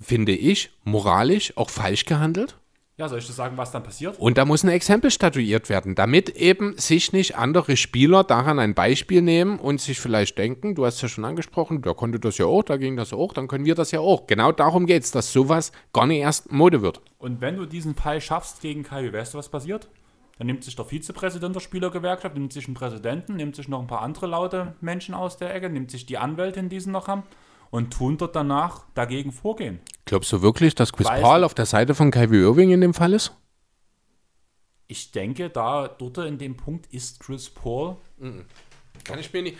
finde 0.04 0.32
ich, 0.32 0.70
moralisch 0.84 1.56
auch 1.56 1.70
falsch 1.70 2.04
gehandelt. 2.04 2.56
Ja, 2.96 3.08
soll 3.08 3.18
ich 3.18 3.26
das 3.26 3.34
sagen, 3.34 3.56
was 3.56 3.72
dann 3.72 3.82
passiert? 3.82 4.20
Und 4.20 4.38
da 4.38 4.44
muss 4.44 4.62
ein 4.62 4.68
Exempel 4.68 5.10
statuiert 5.10 5.68
werden, 5.68 5.96
damit 5.96 6.28
eben 6.28 6.78
sich 6.78 7.12
nicht 7.12 7.36
andere 7.36 7.76
Spieler 7.76 8.22
daran 8.22 8.60
ein 8.60 8.74
Beispiel 8.74 9.20
nehmen 9.20 9.58
und 9.58 9.80
sich 9.80 9.98
vielleicht 9.98 10.38
denken, 10.38 10.76
du 10.76 10.86
hast 10.86 11.02
ja 11.02 11.08
schon 11.08 11.24
angesprochen, 11.24 11.82
der 11.82 11.94
konnte 11.94 12.20
das 12.20 12.38
ja 12.38 12.46
auch, 12.46 12.62
da 12.62 12.76
ging 12.76 12.96
das 12.96 13.12
auch, 13.12 13.32
dann 13.32 13.48
können 13.48 13.64
wir 13.64 13.74
das 13.74 13.90
ja 13.90 13.98
auch. 13.98 14.28
Genau 14.28 14.52
darum 14.52 14.86
geht 14.86 15.02
es, 15.02 15.10
dass 15.10 15.32
sowas 15.32 15.72
gar 15.92 16.06
nicht 16.06 16.20
erst 16.20 16.52
Mode 16.52 16.82
wird. 16.82 17.00
Und 17.18 17.40
wenn 17.40 17.56
du 17.56 17.66
diesen 17.66 17.96
Fall 17.96 18.20
schaffst 18.20 18.60
gegen 18.60 18.84
Kai, 18.84 19.12
weißt 19.12 19.34
du, 19.34 19.38
was 19.38 19.48
passiert? 19.48 19.88
Dann 20.38 20.46
nimmt 20.46 20.62
sich 20.62 20.76
der 20.76 20.84
Vizepräsident 20.84 21.56
der 21.56 21.60
Spielergewerkschaft, 21.60 22.36
nimmt 22.36 22.52
sich 22.52 22.66
einen 22.66 22.74
Präsidenten, 22.74 23.34
nimmt 23.34 23.56
sich 23.56 23.66
noch 23.66 23.80
ein 23.80 23.88
paar 23.88 24.02
andere 24.02 24.28
laute 24.28 24.76
Menschen 24.80 25.14
aus 25.14 25.36
der 25.36 25.52
Ecke, 25.52 25.68
nimmt 25.68 25.90
sich 25.90 26.06
die 26.06 26.18
Anwältin, 26.18 26.68
die 26.68 26.78
sie 26.78 26.90
noch 26.90 27.08
haben, 27.08 27.24
und 27.74 27.92
tun 27.92 28.16
dort 28.16 28.36
danach 28.36 28.84
dagegen 28.94 29.32
vorgehen. 29.32 29.80
Glaubst 30.04 30.30
du 30.30 30.42
wirklich, 30.42 30.76
dass 30.76 30.92
Chris 30.92 31.08
Weiß 31.08 31.20
Paul 31.20 31.42
auf 31.42 31.54
der 31.54 31.66
Seite 31.66 31.96
von 31.96 32.12
Kyrie 32.12 32.42
Irving 32.42 32.70
in 32.70 32.80
dem 32.80 32.94
Fall 32.94 33.12
ist? 33.12 33.32
Ich 34.86 35.10
denke, 35.10 35.50
da 35.50 35.88
dort 35.88 36.18
in 36.18 36.38
dem 36.38 36.56
Punkt 36.56 36.86
ist 36.94 37.18
Chris 37.18 37.50
Paul. 37.50 37.96
Kann 39.02 39.18
ich 39.18 39.32
mir 39.32 39.42
nicht, 39.42 39.58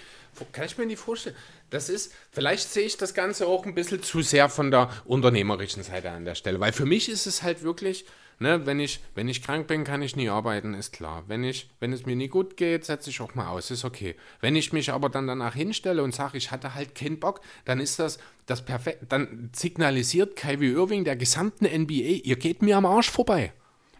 kann 0.52 0.66
ich 0.66 0.78
mir 0.78 0.86
nicht 0.86 1.00
vorstellen. 1.00 1.34
Das 1.70 1.88
ist, 1.88 2.12
vielleicht 2.30 2.70
sehe 2.70 2.86
ich 2.86 2.96
das 2.96 3.14
Ganze 3.14 3.48
auch 3.48 3.66
ein 3.66 3.74
bisschen 3.74 4.00
zu 4.00 4.22
sehr 4.22 4.48
von 4.48 4.70
der 4.70 4.90
unternehmerischen 5.06 5.82
Seite 5.82 6.12
an 6.12 6.24
der 6.24 6.36
Stelle. 6.36 6.60
Weil 6.60 6.70
für 6.70 6.86
mich 6.86 7.08
ist 7.08 7.26
es 7.26 7.42
halt 7.42 7.64
wirklich, 7.64 8.04
ne, 8.38 8.66
wenn 8.66 8.80
ich, 8.80 9.00
wenn 9.14 9.28
ich 9.28 9.42
krank 9.42 9.66
bin, 9.66 9.84
kann 9.84 10.02
ich 10.02 10.16
nie 10.16 10.28
arbeiten, 10.28 10.74
ist 10.74 10.92
klar. 10.92 11.24
Wenn 11.26 11.44
ich, 11.44 11.70
wenn 11.80 11.92
es 11.92 12.06
mir 12.06 12.16
nie 12.16 12.28
gut 12.28 12.56
geht, 12.56 12.84
setze 12.84 13.10
ich 13.10 13.20
auch 13.20 13.34
mal 13.34 13.48
aus, 13.48 13.70
ist 13.70 13.84
okay. 13.84 14.14
Wenn 14.40 14.56
ich 14.56 14.72
mich 14.72 14.92
aber 14.92 15.08
dann 15.08 15.26
danach 15.26 15.54
hinstelle 15.54 16.02
und 16.02 16.14
sage, 16.14 16.38
ich 16.38 16.50
hatte 16.50 16.74
halt 16.74 16.94
keinen 16.94 17.20
Bock, 17.20 17.40
dann 17.64 17.80
ist 17.80 17.98
das 17.98 18.18
das 18.46 18.64
perfekt, 18.64 19.06
dann 19.08 19.50
signalisiert 19.54 20.36
Kyrie 20.36 20.72
Irving 20.72 21.04
der 21.04 21.16
gesamten 21.16 21.64
NBA, 21.64 22.24
ihr 22.24 22.36
geht 22.36 22.62
mir 22.62 22.76
am 22.76 22.86
Arsch 22.86 23.10
vorbei. 23.10 23.52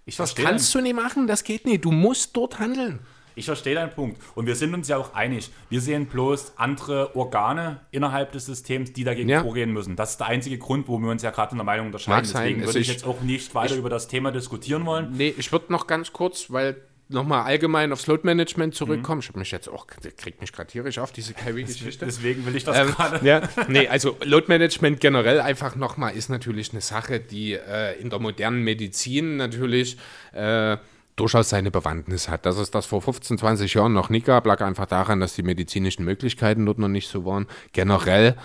Ich 0.07 0.17
Das 0.17 0.31
verstehe 0.33 0.45
kannst 0.45 0.75
du 0.75 0.81
nicht 0.81 0.95
machen, 0.95 1.27
das 1.27 1.45
geht 1.45 1.65
nicht. 1.65 1.85
Du 1.85 1.91
musst 1.91 2.37
dort 2.37 2.59
handeln. 2.59 3.01
Ich 3.35 3.47
verstehe 3.47 3.75
deinen 3.75 3.91
Punkt. 3.91 4.21
Und 4.35 4.47
wir 4.47 4.55
sind 4.55 4.75
uns 4.75 4.89
ja 4.89 4.97
auch 4.97 5.15
einig. 5.15 5.51
Wir 5.71 5.81
sehen 5.81 6.07
bloß 6.07 6.53
andere 6.57 7.17
Organe 7.17 7.81
innerhalb 7.91 8.33
des 8.33 8.47
Systems, 8.47 8.93
die 8.93 9.05
dagegen 9.05 9.29
Ja. 9.29 9.43
vorgehen 9.43 9.73
müssen. 9.73 9.97
Das 9.97 10.13
ist 10.13 10.21
der 10.21 10.29
einzige 10.29 10.59
Grund, 10.59 10.87
wo 10.89 10.99
wir 10.99 11.11
uns 11.11 11.23
ja 11.23 11.31
gerade 11.31 11.53
in 11.53 11.59
der 11.59 11.65
Meinung 11.65 11.87
unterscheiden. 11.87 12.17
Mag 12.19 12.27
sein. 12.27 12.43
Deswegen 12.45 12.61
Also 12.61 12.69
würde 12.75 12.79
ich 12.81 12.89
ich- 12.89 12.95
jetzt 12.95 13.07
auch 13.07 13.21
nicht 13.23 13.55
weiter 13.55 13.75
über 13.77 13.91
das 13.91 14.09
Thema 14.09 14.31
diskutieren 14.31 14.87
wollen. 14.87 15.13
Nee, 15.17 15.35
ich 15.37 15.51
würde 15.53 15.73
noch 15.73 15.87
ganz 15.87 16.13
kurz, 16.13 16.51
weil 16.51 16.77
nochmal 17.09 17.43
allgemein 17.43 17.93
aufs 17.93 18.07
Load-Management 18.07 18.75
zurückkommen. 18.75 19.21
Ich 19.21 19.29
habe 19.29 19.39
mich 19.39 19.51
jetzt 19.51 19.69
auch, 19.69 19.87
kriegt 19.87 20.41
mich 20.41 20.53
gerade 20.53 20.71
tierisch 20.71 20.99
auf, 20.99 21.13
diese 21.13 21.35
Kyrie-Geschichte. 21.35 22.05
Deswegen 22.07 22.47
will 22.47 22.57
ich 22.57 22.65
das 22.65 22.79
Ähm, 22.79 22.87
gerade. 22.95 23.25
ja, 23.27 23.43
nee, 23.69 23.87
also 23.89 24.17
Load-Management 24.25 25.01
generell 25.01 25.41
einfach 25.41 25.77
nochmal 25.77 26.15
ist 26.17 26.31
natürlich 26.31 26.73
eine 26.73 26.81
Sache, 26.81 27.21
die 27.21 27.53
äh, 27.53 28.01
in 28.01 28.09
der 28.09 28.21
modernen 28.21 28.63
Medizin 28.65 29.37
natürlich 29.37 29.99
äh, 30.33 30.79
durchaus 31.17 31.49
seine 31.49 31.71
Bewandtnis 31.71 32.29
hat. 32.29 32.47
Dass 32.47 32.59
es 32.59 32.71
das 32.71 32.87
vor 32.87 33.03
15, 33.03 33.39
20 33.39 33.75
Jahren 33.75 33.93
noch 33.93 34.11
nicht 34.11 34.27
gab, 34.27 34.47
lag 34.47 34.61
einfach 34.61 34.87
daran, 34.87 35.21
dass 35.21 35.35
die 35.35 35.43
medizinischen 35.43 36.05
Möglichkeiten 36.05 36.67
dort 36.67 36.79
noch 36.79 36.89
nicht 36.89 37.09
so 37.09 37.25
waren. 37.25 37.47
Generell 37.73 38.37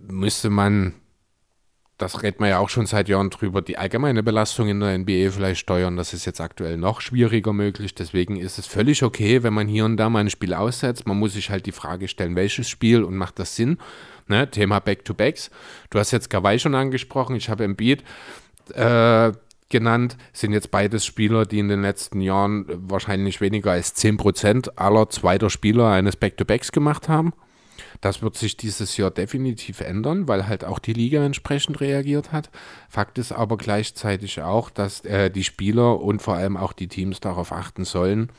müsste 0.00 0.50
man 0.50 0.94
das 2.00 2.22
redet 2.22 2.40
man 2.40 2.48
ja 2.48 2.58
auch 2.58 2.70
schon 2.70 2.86
seit 2.86 3.08
Jahren 3.08 3.28
drüber, 3.28 3.60
die 3.60 3.76
allgemeine 3.76 4.22
Belastung 4.22 4.68
in 4.68 4.80
der 4.80 4.96
NBA 4.98 5.30
vielleicht 5.30 5.60
steuern. 5.60 5.96
Das 5.96 6.14
ist 6.14 6.24
jetzt 6.24 6.40
aktuell 6.40 6.78
noch 6.78 7.02
schwieriger 7.02 7.52
möglich. 7.52 7.94
Deswegen 7.94 8.36
ist 8.36 8.58
es 8.58 8.66
völlig 8.66 9.02
okay, 9.02 9.42
wenn 9.42 9.52
man 9.52 9.68
hier 9.68 9.84
und 9.84 9.98
da 9.98 10.08
mal 10.08 10.20
ein 10.20 10.30
Spiel 10.30 10.54
aussetzt. 10.54 11.06
Man 11.06 11.18
muss 11.18 11.34
sich 11.34 11.50
halt 11.50 11.66
die 11.66 11.72
Frage 11.72 12.08
stellen, 12.08 12.36
welches 12.36 12.70
Spiel 12.70 13.04
und 13.04 13.16
macht 13.16 13.38
das 13.38 13.54
Sinn? 13.54 13.78
Ne? 14.28 14.50
Thema 14.50 14.80
Back-to-Backs. 14.80 15.50
Du 15.90 15.98
hast 15.98 16.10
jetzt 16.10 16.30
Kawhi 16.30 16.58
schon 16.58 16.74
angesprochen. 16.74 17.36
Ich 17.36 17.50
habe 17.50 17.64
Embiid 17.64 18.02
äh, 18.72 19.32
genannt. 19.70 20.16
Sind 20.32 20.52
jetzt 20.52 20.70
beides 20.70 21.06
Spieler, 21.06 21.46
die 21.46 21.58
in 21.58 21.68
den 21.68 21.82
letzten 21.82 22.20
Jahren 22.20 22.66
wahrscheinlich 22.68 23.40
weniger 23.40 23.72
als 23.72 23.96
10% 23.96 24.76
aller 24.76 25.08
zweiter 25.08 25.50
Spieler 25.50 25.88
eines 25.88 26.16
Back-to-Backs 26.16 26.72
gemacht 26.72 27.08
haben. 27.08 27.32
Das 28.00 28.22
wird 28.22 28.36
sich 28.36 28.56
dieses 28.56 28.96
Jahr 28.96 29.10
definitiv 29.10 29.80
ändern, 29.80 30.26
weil 30.26 30.46
halt 30.46 30.64
auch 30.64 30.78
die 30.78 30.92
Liga 30.92 31.24
entsprechend 31.24 31.80
reagiert 31.80 32.32
hat. 32.32 32.50
Fakt 32.88 33.18
ist 33.18 33.32
aber 33.32 33.56
gleichzeitig 33.56 34.40
auch, 34.42 34.70
dass 34.70 35.04
äh, 35.04 35.30
die 35.30 35.44
Spieler 35.44 36.00
und 36.00 36.22
vor 36.22 36.34
allem 36.34 36.56
auch 36.56 36.72
die 36.72 36.88
Teams 36.88 37.20
darauf 37.20 37.52
achten 37.52 37.84
sollen, 37.84 38.30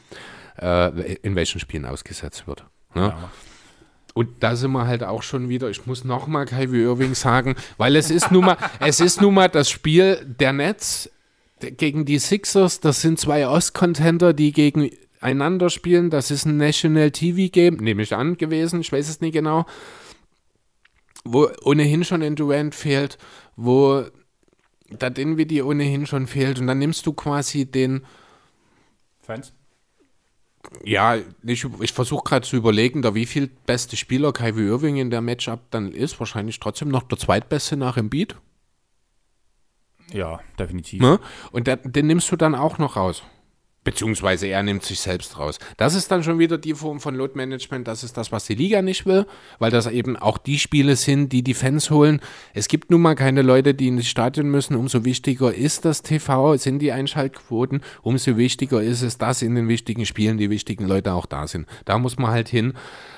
äh, 0.59 1.13
in 1.15 1.35
welchen 1.35 1.59
Spielen 1.59 1.85
ausgesetzt 1.85 2.47
wird. 2.47 2.65
Ne? 2.95 3.09
Ja. 3.09 3.31
Und 4.13 4.43
da 4.43 4.55
sind 4.55 4.71
wir 4.71 4.87
halt 4.87 5.03
auch 5.03 5.23
schon 5.23 5.47
wieder, 5.47 5.69
ich 5.69 5.85
muss 5.85 6.03
nochmal 6.03 6.45
Kyrie 6.45 6.83
Irving 6.83 7.15
sagen, 7.15 7.55
weil 7.77 7.95
es 7.95 8.11
ist 8.11 8.31
nun 8.31 8.45
mal, 8.45 8.57
es 8.79 8.99
ist 8.99 9.21
nun 9.21 9.33
mal 9.33 9.47
das 9.47 9.69
Spiel 9.69 10.25
der 10.25 10.53
Nets 10.53 11.09
gegen 11.77 12.05
die 12.05 12.19
Sixers, 12.19 12.79
das 12.79 13.01
sind 13.01 13.19
zwei 13.19 13.47
Ostcontender, 13.47 14.33
die 14.33 14.51
gegeneinander 14.51 15.69
spielen, 15.69 16.09
das 16.09 16.31
ist 16.31 16.45
ein 16.45 16.57
National 16.57 17.11
TV 17.11 17.51
Game, 17.51 17.75
nehme 17.75 18.03
ich 18.03 18.15
an, 18.15 18.37
gewesen, 18.37 18.81
ich 18.81 18.91
weiß 18.91 19.09
es 19.09 19.21
nicht 19.21 19.33
genau, 19.33 19.65
wo 21.23 21.49
ohnehin 21.63 22.03
schon 22.03 22.23
ein 22.23 22.35
Durant 22.35 22.75
fehlt, 22.75 23.17
wo 23.55 24.05
der 24.89 25.09
Dinwiddie 25.09 25.61
ohnehin 25.61 26.05
schon 26.05 26.27
fehlt 26.27 26.59
und 26.59 26.67
dann 26.67 26.79
nimmst 26.79 27.05
du 27.05 27.13
quasi 27.13 27.65
den 27.65 28.03
Fans? 29.21 29.53
Ja, 30.83 31.17
ich, 31.43 31.65
ich 31.81 31.93
versuche 31.93 32.23
gerade 32.23 32.47
zu 32.47 32.55
überlegen, 32.55 33.01
da 33.01 33.15
wie 33.15 33.25
viel 33.25 33.47
beste 33.65 33.97
Spieler 33.97 34.31
Kyrie 34.31 34.67
Irving 34.67 34.97
in 34.97 35.09
der 35.09 35.21
Matchup 35.21 35.59
dann 35.71 35.91
ist. 35.91 36.19
Wahrscheinlich 36.19 36.59
trotzdem 36.59 36.89
noch 36.89 37.03
der 37.03 37.17
zweitbeste 37.17 37.77
nach 37.77 37.97
Embiid. 37.97 38.35
Ja, 40.13 40.39
definitiv. 40.59 41.01
Ne? 41.01 41.19
Und 41.51 41.67
der, 41.67 41.77
den 41.77 42.07
nimmst 42.07 42.31
du 42.31 42.35
dann 42.35 42.55
auch 42.55 42.77
noch 42.77 42.95
raus. 42.95 43.23
Beziehungsweise 43.83 44.45
er 44.45 44.61
nimmt 44.61 44.83
sich 44.83 44.99
selbst 44.99 45.39
raus. 45.39 45.57
Das 45.77 45.95
ist 45.95 46.11
dann 46.11 46.23
schon 46.23 46.37
wieder 46.37 46.59
die 46.59 46.75
Form 46.75 46.99
von 46.99 47.15
Load 47.15 47.33
Management. 47.35 47.87
Das 47.87 48.03
ist 48.03 48.15
das, 48.15 48.31
was 48.31 48.45
die 48.45 48.53
Liga 48.53 48.83
nicht 48.83 49.07
will, 49.07 49.25
weil 49.57 49.71
das 49.71 49.87
eben 49.87 50.17
auch 50.17 50.37
die 50.37 50.59
Spiele 50.59 50.95
sind, 50.95 51.33
die 51.33 51.41
die 51.41 51.55
Fans 51.55 51.89
holen. 51.89 52.21
Es 52.53 52.67
gibt 52.67 52.91
nun 52.91 53.01
mal 53.01 53.15
keine 53.15 53.41
Leute, 53.41 53.73
die 53.73 53.87
ins 53.87 54.07
Stadion 54.07 54.51
müssen. 54.51 54.75
Umso 54.75 55.03
wichtiger 55.03 55.51
ist 55.51 55.83
das 55.83 56.03
TV, 56.03 56.57
sind 56.57 56.77
die 56.77 56.91
Einschaltquoten. 56.91 57.81
Umso 58.03 58.37
wichtiger 58.37 58.83
ist 58.83 59.01
es, 59.01 59.17
dass 59.17 59.41
in 59.41 59.55
den 59.55 59.67
wichtigen 59.67 60.05
Spielen 60.05 60.37
die 60.37 60.51
wichtigen 60.51 60.85
Leute 60.85 61.13
auch 61.13 61.25
da 61.25 61.47
sind. 61.47 61.67
Da 61.85 61.97
muss 61.97 62.19
man 62.19 62.29
halt 62.29 62.49
hin, 62.49 62.73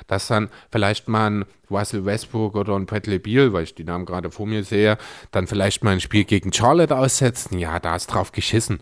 dass 0.08 0.28
dann 0.28 0.50
vielleicht 0.72 1.10
mal 1.10 1.30
ein 1.30 1.46
Russell 1.70 2.06
Westbrook 2.06 2.56
oder 2.56 2.76
ein 2.76 2.86
Bradley 2.86 3.20
Beal, 3.20 3.52
weil 3.52 3.64
ich 3.64 3.76
die 3.76 3.84
Namen 3.84 4.06
gerade 4.06 4.32
vor 4.32 4.46
mir 4.46 4.64
sehe, 4.64 4.98
dann 5.32 5.48
vielleicht 5.48 5.84
mal 5.84 5.92
ein 5.92 6.02
Spiel 6.02 6.24
gegen 6.24 6.54
Charlotte 6.54 6.96
aussetzen. 6.96 7.58
Ja, 7.58 7.80
da 7.80 7.98
ist 7.98 8.08
drauf 8.08 8.32
geschissen. 8.32 8.80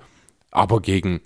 Aber 0.52 0.82
gegen 0.82 1.22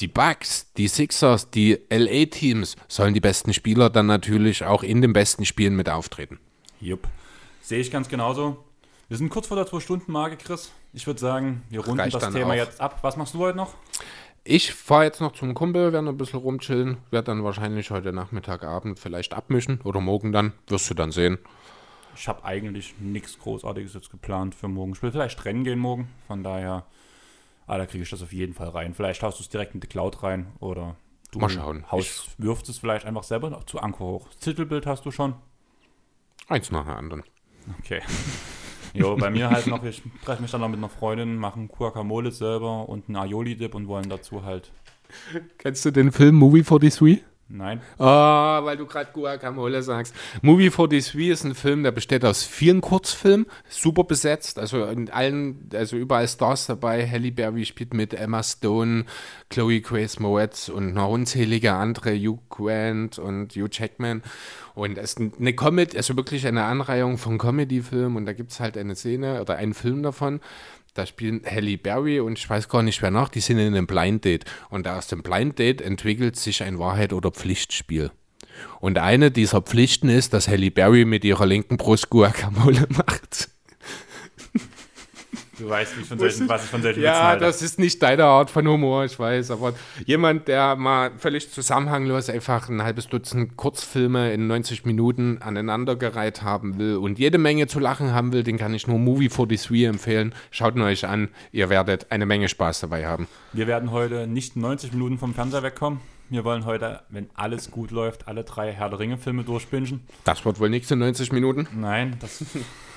die 0.00 0.08
Bucks, 0.08 0.72
die 0.76 0.88
Sixers, 0.88 1.50
die 1.50 1.78
LA-Teams 1.90 2.76
sollen 2.86 3.14
die 3.14 3.20
besten 3.20 3.52
Spieler 3.52 3.90
dann 3.90 4.06
natürlich 4.06 4.64
auch 4.64 4.82
in 4.82 5.02
den 5.02 5.12
besten 5.12 5.44
Spielen 5.44 5.76
mit 5.76 5.88
auftreten. 5.88 6.38
Jupp. 6.80 7.08
Sehe 7.62 7.80
ich 7.80 7.90
ganz 7.90 8.08
genauso. 8.08 8.64
Wir 9.08 9.16
sind 9.16 9.30
kurz 9.30 9.46
vor 9.46 9.56
der 9.56 9.66
2-Stunden-Marke, 9.66 10.36
Chris. 10.36 10.70
Ich 10.92 11.06
würde 11.06 11.20
sagen, 11.20 11.62
wir 11.70 11.80
runden 11.80 12.00
Reicht 12.00 12.14
das 12.14 12.32
Thema 12.32 12.50
auch. 12.50 12.54
jetzt 12.54 12.80
ab. 12.80 12.98
Was 13.02 13.16
machst 13.16 13.34
du 13.34 13.38
heute 13.38 13.56
noch? 13.56 13.74
Ich 14.44 14.72
fahre 14.72 15.04
jetzt 15.04 15.20
noch 15.20 15.32
zum 15.32 15.52
Kumpel, 15.54 15.92
werde 15.92 16.06
noch 16.06 16.12
ein 16.12 16.18
bisschen 16.18 16.38
rumchillen, 16.38 16.98
werde 17.10 17.26
dann 17.26 17.44
wahrscheinlich 17.44 17.90
heute 17.90 18.12
Nachmittag, 18.12 18.64
Abend 18.64 18.98
vielleicht 18.98 19.34
abmischen 19.34 19.80
oder 19.82 20.00
morgen 20.00 20.32
dann, 20.32 20.52
wirst 20.68 20.88
du 20.88 20.94
dann 20.94 21.10
sehen. 21.10 21.38
Ich 22.16 22.28
habe 22.28 22.44
eigentlich 22.44 22.94
nichts 22.98 23.38
Großartiges 23.38 23.94
jetzt 23.94 24.10
geplant 24.10 24.54
für 24.54 24.68
morgen. 24.68 24.92
Ich 24.92 25.02
will 25.02 25.12
vielleicht 25.12 25.44
Rennen 25.44 25.64
gehen 25.64 25.78
morgen. 25.78 26.08
Von 26.26 26.42
daher, 26.42 26.84
ah, 27.68 27.78
da 27.78 27.86
kriege 27.86 28.02
ich 28.02 28.10
das 28.10 28.22
auf 28.22 28.32
jeden 28.32 28.54
Fall 28.54 28.68
rein. 28.68 28.94
Vielleicht 28.94 29.22
haust 29.22 29.38
du 29.38 29.42
es 29.42 29.48
direkt 29.48 29.74
in 29.74 29.80
die 29.80 29.86
Cloud 29.86 30.22
rein 30.22 30.48
oder 30.58 30.96
du 31.30 31.38
Mal 31.38 31.50
schauen. 31.50 31.90
Haust, 31.90 32.30
wirfst 32.38 32.68
es 32.68 32.78
vielleicht 32.78 33.06
einfach 33.06 33.22
selber 33.22 33.50
noch 33.50 33.64
zu 33.64 33.78
Anker 33.78 34.04
hoch. 34.04 34.28
Das 34.28 34.38
Titelbild 34.38 34.86
hast 34.86 35.04
du 35.04 35.10
schon. 35.10 35.34
Eins 36.48 36.70
nach 36.70 36.84
dem 36.84 36.94
anderen. 36.94 37.22
Okay. 37.78 38.02
Jo, 38.94 39.16
bei 39.16 39.28
mir 39.28 39.50
halt 39.50 39.66
noch, 39.66 39.84
ich 39.84 40.02
treffe 40.24 40.40
mich 40.40 40.50
dann 40.50 40.62
noch 40.62 40.68
mit 40.68 40.78
einer 40.78 40.88
Freundin, 40.88 41.36
mache 41.36 41.58
einen 41.58 41.68
Guacamole 41.68 42.30
selber 42.30 42.88
und 42.88 43.06
einen 43.08 43.16
Aioli-Dip 43.16 43.74
und 43.74 43.86
wollen 43.86 44.08
dazu 44.08 44.44
halt. 44.44 44.72
Kennst 45.58 45.84
du 45.84 45.90
den 45.90 46.10
Film 46.10 46.36
Movie 46.36 46.62
43? 46.62 47.22
Nein. 47.50 47.80
Ah, 47.98 48.60
weil 48.62 48.76
du 48.76 48.84
gerade 48.84 49.10
Guacamole 49.10 49.82
sagst. 49.82 50.14
Movie 50.42 50.68
43 50.68 51.28
ist 51.28 51.44
ein 51.44 51.54
Film, 51.54 51.82
der 51.82 51.92
besteht 51.92 52.22
aus 52.22 52.42
vielen 52.42 52.82
Kurzfilmen, 52.82 53.46
super 53.70 54.04
besetzt, 54.04 54.58
also 54.58 54.84
in 54.84 55.08
allen, 55.08 55.70
also 55.72 55.96
überall 55.96 56.28
Stars 56.28 56.66
dabei. 56.66 57.08
Halle 57.08 57.32
Berry 57.32 57.64
spielt 57.64 57.94
mit, 57.94 58.12
Emma 58.12 58.42
Stone, 58.42 59.06
Chloe 59.48 59.80
Grace 59.80 60.20
Moretz 60.20 60.68
und 60.68 60.92
noch 60.92 61.08
unzählige 61.08 61.72
andere, 61.72 62.14
Hugh 62.14 62.38
Grant 62.50 63.18
und 63.18 63.54
Hugh 63.56 63.68
Jackman. 63.70 64.22
Und 64.74 64.98
es 64.98 65.14
ist 65.14 65.32
eine 65.40 65.54
Comedy, 65.54 65.96
also 65.96 66.16
wirklich 66.16 66.46
eine 66.46 66.64
Anreihung 66.64 67.16
von 67.16 67.38
Comedy-Filmen 67.38 68.16
und 68.16 68.26
da 68.26 68.34
gibt 68.34 68.52
es 68.52 68.60
halt 68.60 68.76
eine 68.76 68.94
Szene 68.94 69.40
oder 69.40 69.56
einen 69.56 69.72
Film 69.72 70.02
davon. 70.02 70.40
Da 70.98 71.06
spielen 71.06 71.42
Halle 71.48 71.78
Berry 71.78 72.18
und 72.18 72.40
ich 72.40 72.50
weiß 72.50 72.68
gar 72.68 72.82
nicht 72.82 73.02
wer 73.02 73.12
noch, 73.12 73.28
die 73.28 73.38
sind 73.38 73.58
in 73.58 73.68
einem 73.68 73.86
Blind 73.86 74.24
Date. 74.24 74.44
Und 74.68 74.88
aus 74.88 75.06
dem 75.06 75.22
Blind 75.22 75.56
Date 75.56 75.80
entwickelt 75.80 76.34
sich 76.34 76.64
ein 76.64 76.80
Wahrheit- 76.80 77.12
oder 77.12 77.30
Pflichtspiel. 77.30 78.10
Und 78.80 78.98
eine 78.98 79.30
dieser 79.30 79.62
Pflichten 79.62 80.08
ist, 80.08 80.32
dass 80.32 80.48
Halle 80.48 80.72
Berry 80.72 81.04
mit 81.04 81.24
ihrer 81.24 81.46
linken 81.46 81.76
Brust 81.76 82.10
Guacamole 82.10 82.88
macht. 82.88 83.48
Du 85.58 85.68
weißt, 85.68 85.96
wie 85.96 86.02
ich 86.02 86.06
von 86.06 86.18
solchen, 86.18 86.48
was 86.48 86.64
ich 86.64 86.70
von 86.70 86.82
solchen 86.82 86.98
Witzen 86.98 87.04
Ja, 87.12 87.24
halte. 87.28 87.44
das 87.44 87.62
ist 87.62 87.78
nicht 87.78 88.02
deine 88.02 88.24
Art 88.24 88.48
von 88.50 88.66
Humor, 88.68 89.04
ich 89.04 89.18
weiß, 89.18 89.50
aber 89.50 89.74
jemand, 90.06 90.46
der 90.48 90.76
mal 90.76 91.10
völlig 91.18 91.50
zusammenhanglos 91.50 92.30
einfach 92.30 92.68
ein 92.68 92.82
halbes 92.82 93.08
Dutzend 93.08 93.56
Kurzfilme 93.56 94.32
in 94.32 94.46
90 94.46 94.84
Minuten 94.84 95.38
aneinandergereiht 95.40 96.42
haben 96.42 96.78
will 96.78 96.96
und 96.96 97.18
jede 97.18 97.38
Menge 97.38 97.66
zu 97.66 97.80
lachen 97.80 98.12
haben 98.12 98.32
will, 98.32 98.44
den 98.44 98.56
kann 98.56 98.72
ich 98.74 98.86
nur 98.86 98.98
Movie 98.98 99.28
43 99.28 99.84
empfehlen. 99.86 100.34
Schaut 100.50 100.76
ihn 100.76 100.82
euch 100.82 101.06
an, 101.06 101.28
ihr 101.52 101.68
werdet 101.70 102.10
eine 102.10 102.26
Menge 102.26 102.48
Spaß 102.48 102.80
dabei 102.80 103.06
haben. 103.06 103.26
Wir 103.52 103.66
werden 103.66 103.90
heute 103.90 104.26
nicht 104.26 104.56
90 104.56 104.92
Minuten 104.92 105.18
vom 105.18 105.34
Fernseher 105.34 105.62
wegkommen. 105.62 106.00
Wir 106.30 106.44
wollen 106.44 106.66
heute, 106.66 107.00
wenn 107.08 107.30
alles 107.34 107.70
gut 107.70 107.90
läuft, 107.90 108.28
alle 108.28 108.44
drei 108.44 108.70
Herr 108.70 108.90
der 108.90 108.98
Ringe-Filme 108.98 109.44
durchbingen. 109.44 110.00
Das 110.24 110.44
wird 110.44 110.60
wohl 110.60 110.68
nichts 110.68 110.90
in 110.90 110.98
90 110.98 111.32
Minuten. 111.32 111.66
Nein, 111.74 112.16
das 112.20 112.44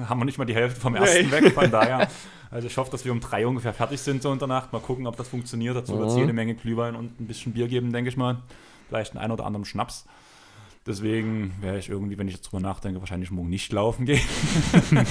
haben 0.08 0.18
wir 0.20 0.24
nicht 0.24 0.38
mal 0.38 0.44
die 0.44 0.54
Hälfte 0.54 0.80
vom 0.80 0.94
ersten 0.94 1.30
weg. 1.30 1.52
Von 1.52 1.70
daher, 1.70 2.08
also 2.50 2.66
ich 2.66 2.76
hoffe, 2.76 2.90
dass 2.90 3.04
wir 3.04 3.12
um 3.12 3.20
drei 3.20 3.46
ungefähr 3.46 3.72
fertig 3.74 4.00
sind 4.00 4.22
so 4.22 4.32
in 4.32 4.38
der 4.38 4.48
Nacht. 4.48 4.72
Mal 4.72 4.80
gucken, 4.80 5.06
ob 5.06 5.16
das 5.16 5.28
funktioniert. 5.28 5.76
Dazu 5.76 5.98
wird 5.98 6.08
es 6.08 6.14
Mhm. 6.14 6.20
jede 6.20 6.32
Menge 6.32 6.54
Glühwein 6.54 6.94
und 6.96 7.20
ein 7.20 7.26
bisschen 7.26 7.52
Bier 7.52 7.68
geben, 7.68 7.92
denke 7.92 8.08
ich 8.10 8.16
mal. 8.16 8.38
Vielleicht 8.88 9.12
einen 9.12 9.24
ein 9.24 9.30
oder 9.30 9.46
anderen 9.46 9.64
Schnaps. 9.64 10.06
Deswegen 10.86 11.54
werde 11.60 11.78
ich 11.78 11.88
irgendwie, 11.90 12.16
wenn 12.18 12.26
ich 12.26 12.34
jetzt 12.34 12.50
drüber 12.50 12.60
nachdenke, 12.60 13.00
wahrscheinlich 13.00 13.30
morgen 13.30 13.50
nicht 13.50 13.70
laufen 13.72 14.06
gehen. 14.06 14.20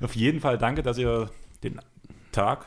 Auf 0.00 0.14
jeden 0.16 0.40
Fall 0.40 0.58
danke, 0.58 0.82
dass 0.82 0.98
ihr 0.98 1.30
den 1.62 1.80
Tag 2.32 2.66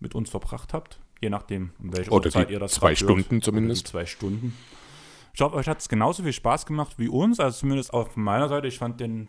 mit 0.00 0.14
uns 0.14 0.30
verbracht 0.30 0.72
habt. 0.72 0.98
Je 1.20 1.30
nachdem, 1.30 1.70
um 1.82 1.96
welche 1.96 2.10
Oder 2.10 2.26
Uhrzeit 2.26 2.48
die 2.48 2.54
ihr 2.54 2.60
das 2.60 2.72
zwei 2.72 2.90
hört. 2.90 2.98
Stunden 2.98 3.42
zumindest. 3.42 3.88
zwei 3.88 4.06
Stunden. 4.06 4.56
Ich 5.34 5.40
hoffe, 5.40 5.56
euch 5.56 5.68
hat 5.68 5.80
es 5.80 5.88
genauso 5.88 6.22
viel 6.22 6.32
Spaß 6.32 6.66
gemacht 6.66 6.94
wie 6.98 7.08
uns, 7.08 7.40
also 7.40 7.58
zumindest 7.58 7.92
auf 7.92 8.16
meiner 8.16 8.48
Seite. 8.48 8.68
Ich 8.68 8.78
fand 8.78 9.00
den 9.00 9.28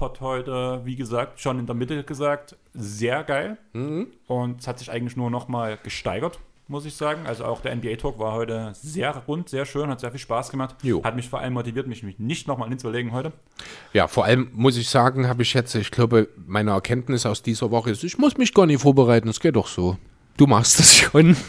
Pod 0.00 0.20
heute, 0.22 0.80
wie 0.84 0.96
gesagt, 0.96 1.40
schon 1.40 1.58
in 1.58 1.66
der 1.66 1.74
Mitte 1.74 2.02
gesagt, 2.04 2.56
sehr 2.72 3.22
geil. 3.22 3.58
Mhm. 3.74 4.06
Und 4.26 4.62
es 4.62 4.66
hat 4.66 4.78
sich 4.78 4.90
eigentlich 4.90 5.14
nur 5.14 5.30
noch 5.30 5.46
mal 5.46 5.76
gesteigert, 5.82 6.38
muss 6.68 6.86
ich 6.86 6.94
sagen. 6.94 7.26
Also 7.26 7.44
auch 7.44 7.60
der 7.60 7.76
NBA-Talk 7.76 8.18
war 8.18 8.32
heute 8.32 8.72
sehr 8.74 9.14
rund, 9.28 9.50
sehr 9.50 9.66
schön, 9.66 9.90
hat 9.90 10.00
sehr 10.00 10.10
viel 10.10 10.18
Spaß 10.18 10.50
gemacht. 10.50 10.76
Jo. 10.82 11.04
Hat 11.04 11.16
mich 11.16 11.28
vor 11.28 11.40
allem 11.40 11.52
motiviert, 11.52 11.86
mich 11.86 12.02
nicht 12.18 12.48
nochmal 12.48 12.70
hinzulegen 12.70 13.12
heute. 13.12 13.34
Ja, 13.92 14.08
vor 14.08 14.24
allem 14.24 14.48
muss 14.54 14.78
ich 14.78 14.88
sagen, 14.88 15.28
habe 15.28 15.42
ich 15.42 15.52
jetzt, 15.52 15.74
ich 15.74 15.90
glaube, 15.90 16.30
meine 16.46 16.70
Erkenntnis 16.70 17.26
aus 17.26 17.42
dieser 17.42 17.70
Woche 17.70 17.90
ist, 17.90 18.02
ich 18.02 18.16
muss 18.16 18.38
mich 18.38 18.54
gar 18.54 18.64
nicht 18.64 18.80
vorbereiten, 18.80 19.28
es 19.28 19.38
geht 19.38 19.56
doch 19.56 19.66
so. 19.66 19.98
Du 20.38 20.46
machst 20.46 20.78
das 20.78 20.94
schon. 20.96 21.36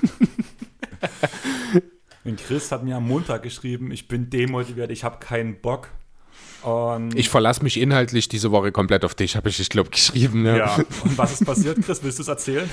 Und 2.26 2.38
Chris 2.38 2.69
hat 2.69 2.84
mir 2.84 2.98
am 2.98 3.07
Montag 3.07 3.44
geschrieben, 3.44 3.91
ich 3.91 4.10
bin 4.10 4.30
demotiviert, 4.30 4.91
ich 4.91 5.06
habe 5.06 5.19
keinen 5.19 5.61
Bock. 5.61 5.88
Und 6.64 7.16
Ich 7.16 7.30
verlasse 7.30 7.64
mich 7.64 7.80
inhaltlich 7.80 8.30
diese 8.30 8.52
Woche 8.52 8.72
komplett 8.72 9.04
auf 9.06 9.16
dich, 9.16 9.36
habe 9.36 9.50
ich, 9.50 9.60
ich 9.60 9.70
glaube, 9.70 9.90
geschrieben. 9.90 10.44
Ne? 10.44 10.58
ja, 10.58 10.76
und 11.04 11.18
was 11.18 11.34
ist 11.34 11.46
passiert, 11.46 11.82
Chris? 11.84 12.04
Willst 12.04 12.20
du 12.20 12.24
es 12.24 12.28
erzählen? 12.28 12.70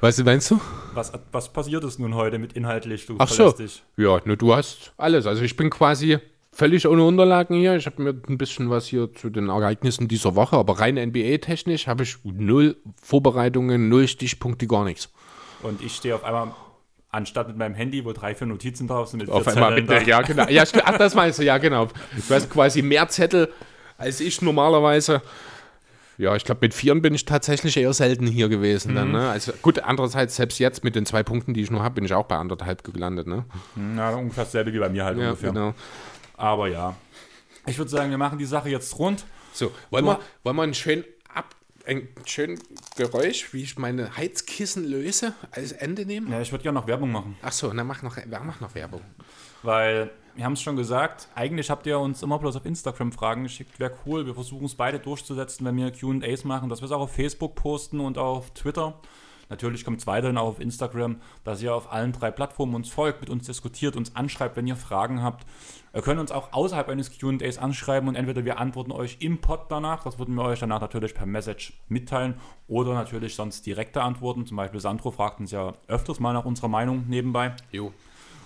Was 0.00 0.18
meinst 0.24 0.50
du? 0.50 0.60
Was, 0.94 1.12
was 1.30 1.52
passiert 1.52 1.84
ist 1.84 1.98
nun 1.98 2.14
heute 2.14 2.38
mit 2.38 2.54
inhaltlich? 2.54 3.06
Du 3.06 3.16
Ach 3.18 3.28
so. 3.28 3.52
dich. 3.52 3.82
Ja, 3.96 4.18
nur 4.24 4.36
du 4.36 4.54
hast 4.54 4.92
alles. 4.96 5.26
Also 5.26 5.42
ich 5.42 5.56
bin 5.56 5.68
quasi 5.68 6.18
völlig 6.52 6.88
ohne 6.88 7.04
Unterlagen 7.04 7.56
hier. 7.56 7.76
Ich 7.76 7.86
habe 7.86 8.02
mir 8.02 8.10
ein 8.10 8.38
bisschen 8.38 8.70
was 8.70 8.86
hier 8.86 9.12
zu 9.12 9.28
den 9.28 9.48
Ereignissen 9.50 10.08
dieser 10.08 10.34
Woche, 10.34 10.56
aber 10.56 10.80
rein 10.80 10.96
NBA-technisch 10.96 11.86
habe 11.86 12.04
ich 12.04 12.16
null 12.24 12.76
Vorbereitungen, 13.02 13.88
null 13.88 14.08
Stichpunkte, 14.08 14.66
gar 14.66 14.84
nichts. 14.84 15.10
Und 15.62 15.82
ich 15.82 15.94
stehe 15.96 16.14
auf 16.14 16.24
einmal, 16.24 16.54
anstatt 17.10 17.48
mit 17.48 17.56
meinem 17.56 17.74
Handy, 17.74 18.04
wo 18.04 18.12
drei, 18.12 18.34
vier 18.34 18.46
Notizen 18.46 18.86
drauf 18.86 19.08
sind, 19.08 19.20
mit 19.20 19.30
Auf 19.30 19.46
einmal 19.46 19.70
Zetteln 19.70 19.86
mit 19.86 19.90
der, 19.90 20.02
ja, 20.08 20.22
genau. 20.22 20.48
Ja, 20.48 20.64
ach, 20.84 20.98
das 20.98 21.14
meinst 21.14 21.38
du, 21.38 21.42
ja, 21.42 21.58
genau. 21.58 21.86
Du 22.28 22.34
hast 22.34 22.50
quasi 22.50 22.82
mehr 22.82 23.08
Zettel 23.08 23.52
als 23.98 24.20
ich 24.20 24.40
normalerweise. 24.42 25.22
Ja, 26.16 26.36
ich 26.36 26.44
glaube, 26.44 26.60
mit 26.62 26.74
Vieren 26.74 27.00
bin 27.00 27.14
ich 27.14 27.24
tatsächlich 27.24 27.76
eher 27.78 27.92
selten 27.94 28.26
hier 28.26 28.50
gewesen. 28.50 28.94
Dann, 28.94 29.10
ne? 29.12 29.30
Also 29.30 29.52
gut, 29.62 29.78
andererseits, 29.78 30.36
selbst 30.36 30.58
jetzt 30.58 30.84
mit 30.84 30.94
den 30.94 31.06
zwei 31.06 31.22
Punkten, 31.22 31.54
die 31.54 31.62
ich 31.62 31.70
nur 31.70 31.82
habe, 31.82 31.94
bin 31.94 32.04
ich 32.04 32.12
auch 32.12 32.26
bei 32.26 32.36
anderthalb 32.36 32.84
gelandet. 32.84 33.26
Ne? 33.26 33.44
Na, 33.74 34.10
ungefähr 34.10 34.44
dasselbe 34.44 34.72
wie 34.72 34.78
bei 34.78 34.90
mir 34.90 35.04
halt 35.04 35.16
Ja, 35.18 35.30
ungefähr. 35.30 35.50
genau. 35.50 35.74
Aber 36.36 36.68
ja. 36.68 36.94
Ich 37.66 37.78
würde 37.78 37.90
sagen, 37.90 38.10
wir 38.10 38.18
machen 38.18 38.38
die 38.38 38.44
Sache 38.44 38.68
jetzt 38.68 38.98
rund. 38.98 39.24
So, 39.52 39.72
wollen 39.90 40.04
wir, 40.04 40.20
wollen 40.44 40.56
wir 40.56 40.62
einen 40.62 40.74
schönen 40.74 41.04
ein 41.86 42.08
schönes 42.24 42.60
Geräusch, 42.96 43.52
wie 43.52 43.62
ich 43.62 43.78
meine 43.78 44.16
Heizkissen 44.16 44.84
löse, 44.84 45.34
als 45.50 45.72
Ende 45.72 46.06
nehmen? 46.06 46.30
Ja, 46.30 46.40
ich 46.40 46.52
würde 46.52 46.62
gerne 46.62 46.78
noch 46.78 46.86
Werbung 46.86 47.12
machen. 47.12 47.36
Ach 47.42 47.52
so, 47.52 47.70
dann 47.70 47.86
mach 47.86 48.02
noch, 48.02 48.16
mach 48.44 48.60
noch 48.60 48.74
Werbung. 48.74 49.02
Weil, 49.62 50.10
wir 50.34 50.44
haben 50.44 50.54
es 50.54 50.62
schon 50.62 50.76
gesagt, 50.76 51.28
eigentlich 51.34 51.70
habt 51.70 51.86
ihr 51.86 51.98
uns 51.98 52.22
immer 52.22 52.38
bloß 52.38 52.56
auf 52.56 52.64
Instagram 52.64 53.12
Fragen 53.12 53.42
geschickt. 53.42 53.78
Wäre 53.78 53.92
cool, 54.06 54.26
wir 54.26 54.34
versuchen 54.34 54.66
es 54.66 54.74
beide 54.74 54.98
durchzusetzen, 54.98 55.66
wenn 55.66 55.76
wir 55.76 55.90
QAs 55.90 56.44
machen, 56.44 56.68
dass 56.68 56.80
wir 56.80 56.86
es 56.86 56.92
auch 56.92 57.00
auf 57.00 57.12
Facebook 57.12 57.54
posten 57.54 58.00
und 58.00 58.18
auf 58.18 58.50
Twitter. 58.52 59.00
Natürlich 59.50 59.84
kommt 59.84 60.00
es 60.00 60.06
weiterhin 60.06 60.38
auch 60.38 60.46
auf 60.46 60.60
Instagram, 60.60 61.20
dass 61.44 61.60
ihr 61.60 61.74
auf 61.74 61.92
allen 61.92 62.12
drei 62.12 62.30
Plattformen 62.30 62.74
uns 62.74 62.88
folgt, 62.88 63.20
mit 63.20 63.28
uns 63.28 63.46
diskutiert, 63.46 63.96
uns 63.96 64.16
anschreibt, 64.16 64.56
wenn 64.56 64.66
ihr 64.66 64.76
Fragen 64.76 65.22
habt. 65.22 65.44
Ihr 65.92 66.02
könnt 66.02 66.20
uns 66.20 66.30
auch 66.30 66.52
außerhalb 66.52 66.88
eines 66.88 67.18
QAs 67.18 67.58
anschreiben 67.58 68.08
und 68.08 68.14
entweder 68.14 68.44
wir 68.44 68.58
antworten 68.58 68.92
euch 68.92 69.18
im 69.20 69.40
Pod 69.40 69.66
danach, 69.68 70.04
das 70.04 70.18
würden 70.18 70.36
wir 70.36 70.44
euch 70.44 70.60
danach 70.60 70.80
natürlich 70.80 71.14
per 71.14 71.26
Message 71.26 71.74
mitteilen, 71.88 72.34
oder 72.68 72.94
natürlich 72.94 73.34
sonst 73.34 73.66
direkte 73.66 74.00
Antworten. 74.02 74.46
Zum 74.46 74.56
Beispiel 74.56 74.78
Sandro 74.78 75.10
fragt 75.10 75.40
uns 75.40 75.50
ja 75.50 75.74
öfters 75.88 76.20
mal 76.20 76.32
nach 76.32 76.44
unserer 76.44 76.68
Meinung 76.68 77.06
nebenbei. 77.08 77.54
Jo. 77.72 77.92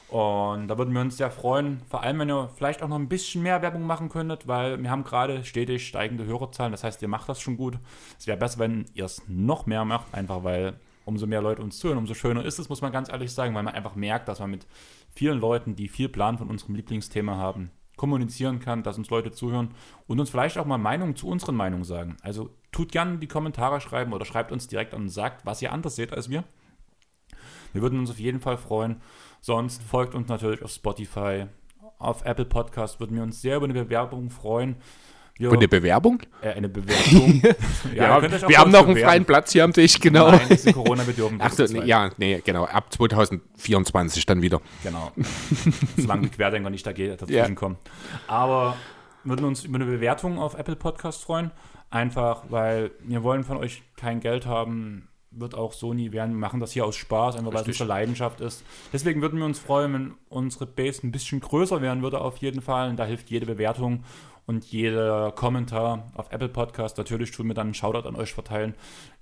Und 0.09 0.69
da 0.69 0.79
würden 0.79 0.95
wir 0.95 1.01
uns 1.01 1.17
sehr 1.17 1.31
freuen, 1.31 1.83
vor 1.89 2.03
allem 2.03 2.21
wenn 2.21 2.31
ihr 2.31 2.49
vielleicht 2.55 2.83
auch 2.83 2.89
noch 2.89 2.99
ein 2.99 3.09
bisschen 3.09 3.43
mehr 3.43 3.63
Werbung 3.63 3.83
machen 3.83 4.09
könntet, 4.09 4.47
weil 4.47 4.81
wir 4.83 4.91
haben 4.91 5.03
gerade 5.03 5.45
stetig 5.45 5.87
steigende 5.87 6.25
Hörerzahlen. 6.25 6.73
Das 6.73 6.85
heißt, 6.85 7.03
ihr 7.03 7.09
macht 7.09 7.29
das 7.29 7.41
schon 7.41 7.57
gut. 7.57 7.79
Es 8.19 8.27
wäre 8.27 8.39
besser, 8.39 8.61
wenn 8.61 8.87
ihr 8.95 9.07
es 9.07 9.23
noch 9.27 9.67
mehr 9.67 9.85
macht, 9.85 10.15
einfach 10.15 10.45
weil 10.45 10.79
umso 11.05 11.27
mehr 11.27 11.43
Leute 11.43 11.63
uns 11.63 11.79
zuhören, 11.79 11.99
umso 11.99 12.15
schöner 12.15 12.45
ist 12.45 12.59
es, 12.59 12.69
muss 12.69 12.81
man 12.81 12.93
ganz 12.93 13.09
ehrlich 13.09 13.33
sagen, 13.33 13.55
weil 13.55 13.63
man 13.63 13.75
einfach 13.75 13.95
merkt, 13.95 14.29
dass 14.29 14.41
man 14.41 14.51
mit 14.51 14.67
vielen 15.15 15.39
Leuten, 15.39 15.77
die 15.77 15.89
viel 15.89 16.09
Plan 16.09 16.39
von 16.39 16.49
unserem 16.49 16.75
Lieblingsthema 16.75 17.37
haben, 17.37 17.71
kommunizieren 17.97 18.61
kann, 18.61 18.83
dass 18.83 18.99
uns 18.99 19.11
Leute 19.11 19.31
zuhören 19.31 19.75
und 20.07 20.21
uns 20.21 20.31
vielleicht 20.31 20.59
auch 20.59 20.67
mal 20.67 20.79
Meinungen 20.79 21.17
zu 21.17 21.29
unseren 21.29 21.57
Meinungen 21.57 21.85
sagen. 21.85 22.17
Also 22.23 22.51
tut 22.73 22.91
gerne 22.93 23.19
die 23.19 23.29
Kommentare 23.29 23.81
schreiben 23.81 24.13
oder 24.13 24.25
schreibt 24.25 24.53
uns 24.53 24.67
direkt 24.67 24.95
an 24.95 25.03
und 25.03 25.09
sagt, 25.09 25.47
was 25.47 25.63
ihr 25.63 25.73
anders 25.73 25.97
seht 25.97 26.13
als 26.13 26.29
wir. 26.29 26.45
Wir 27.73 27.83
würden 27.83 27.99
uns 27.99 28.11
auf 28.11 28.21
jeden 28.21 28.41
Fall 28.41 28.57
freuen. 28.57 29.01
Sonst 29.41 29.83
folgt 29.83 30.15
uns 30.15 30.29
natürlich 30.29 30.63
auf 30.63 30.71
Spotify, 30.71 31.47
auf 31.99 32.25
Apple 32.25 32.45
Podcast, 32.45 33.01
würden 33.01 33.17
wir 33.17 33.23
uns 33.23 33.41
sehr 33.41 33.57
über 33.57 33.65
eine 33.65 33.75
Bewerbung 33.75 34.31
freuen. 34.31 34.77
Und 35.41 35.55
eine 35.57 35.67
Bewerbung? 35.67 36.21
Äh, 36.43 36.51
eine 36.51 36.69
Bewertung. 36.69 37.43
ja, 37.95 38.21
ja 38.21 38.49
wir 38.49 38.59
haben 38.59 38.71
noch 38.71 38.87
einen 38.87 38.97
freien 38.97 39.25
Platz 39.25 39.51
hier 39.53 39.65
am 39.65 39.73
Tisch, 39.73 39.99
genau. 39.99 40.31
Nein, 40.31 40.43
diese 40.49 40.73
Corona-Bedürfnis. 40.73 41.41
Ach 41.43 41.53
so, 41.53 41.65
ja, 41.65 42.11
nee, 42.19 42.41
genau. 42.45 42.67
Ab 42.67 42.93
2024 42.93 44.27
dann 44.27 44.43
wieder. 44.43 44.61
Genau. 44.85 45.11
Solange 45.97 46.23
die 46.23 46.29
Querdenker 46.29 46.71
nicht 46.71 46.87
dazwischen 46.87 47.31
ja. 47.31 47.49
kommen. 47.51 47.79
Aber 48.29 48.77
würden 49.25 49.45
uns 49.45 49.65
über 49.65 49.77
eine 49.77 49.87
Bewertung 49.87 50.39
auf 50.39 50.55
Apple 50.57 50.77
Podcast 50.77 51.25
freuen. 51.25 51.51
Einfach, 51.91 52.45
weil 52.49 52.93
wir 53.03 53.23
wollen 53.23 53.43
von 53.43 53.57
euch 53.57 53.83
kein 53.97 54.21
Geld 54.21 54.47
haben. 54.47 55.09
Wird 55.31 55.57
auch 55.57 55.73
so 55.73 55.95
nie 55.95 56.13
werden. 56.13 56.31
Wir 56.33 56.39
machen 56.39 56.61
das 56.61 56.71
hier 56.71 56.85
aus 56.85 56.95
Spaß, 56.95 57.37
einfach 57.37 57.53
weil 57.53 57.63
es 57.63 57.67
unsere 57.67 57.89
Leidenschaft 57.89 58.41
ist. 58.41 58.65
Deswegen 58.93 59.21
würden 59.21 59.41
wir 59.41 59.47
uns 59.47 59.59
freuen, 59.59 59.93
wenn 59.93 60.15
unsere 60.29 60.67
Base 60.67 61.05
ein 61.05 61.11
bisschen 61.11 61.41
größer 61.41 61.83
werden 61.83 62.05
würde, 62.05 62.21
auf 62.21 62.37
jeden 62.37 62.63
Fall. 62.63 62.89
Und 62.89 62.99
da 62.99 63.05
hilft 63.05 63.31
jede 63.31 63.47
Bewertung 63.47 64.05
und 64.47 64.65
jeder 64.67 65.33
Kommentar 65.33 66.11
auf 66.15 66.31
Apple 66.31 66.49
Podcast. 66.49 66.99
Natürlich 66.99 67.31
tun 67.31 67.49
wir 67.49 67.55
dann 67.55 67.69
einen 67.69 67.75
Shoutout 67.75 68.09
an 68.09 68.17
euch 68.17 68.33
verteilen. 68.33 68.75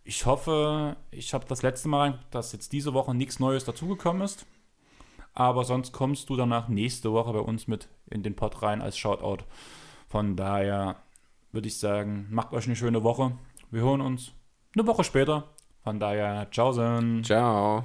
Ich 0.04 0.26
hoffe, 0.26 0.96
ich 1.10 1.32
habe 1.32 1.44
das 1.46 1.62
letzte 1.62 1.88
Mal, 1.88 2.18
dass 2.30 2.52
jetzt 2.52 2.72
diese 2.72 2.92
Woche 2.94 3.14
nichts 3.14 3.38
Neues 3.38 3.64
dazugekommen 3.64 4.22
ist. 4.22 4.46
Aber 5.34 5.64
sonst 5.64 5.92
kommst 5.92 6.28
du 6.28 6.36
danach 6.36 6.68
nächste 6.68 7.12
Woche 7.12 7.32
bei 7.32 7.38
uns 7.38 7.66
mit 7.66 7.88
in 8.10 8.22
den 8.22 8.36
Pod 8.36 8.62
rein 8.62 8.82
als 8.82 8.98
Shoutout. 8.98 9.44
Von 10.08 10.36
daher 10.36 10.96
würde 11.52 11.68
ich 11.68 11.78
sagen, 11.78 12.26
macht 12.30 12.52
euch 12.52 12.66
eine 12.66 12.76
schöne 12.76 13.02
Woche. 13.02 13.32
Wir 13.70 13.82
hören 13.82 14.00
uns 14.00 14.32
eine 14.74 14.86
Woche 14.86 15.04
später. 15.04 15.44
Von 15.84 15.98
daher, 15.98 16.48
ciao. 16.50 16.72
Ciao. 17.22 17.84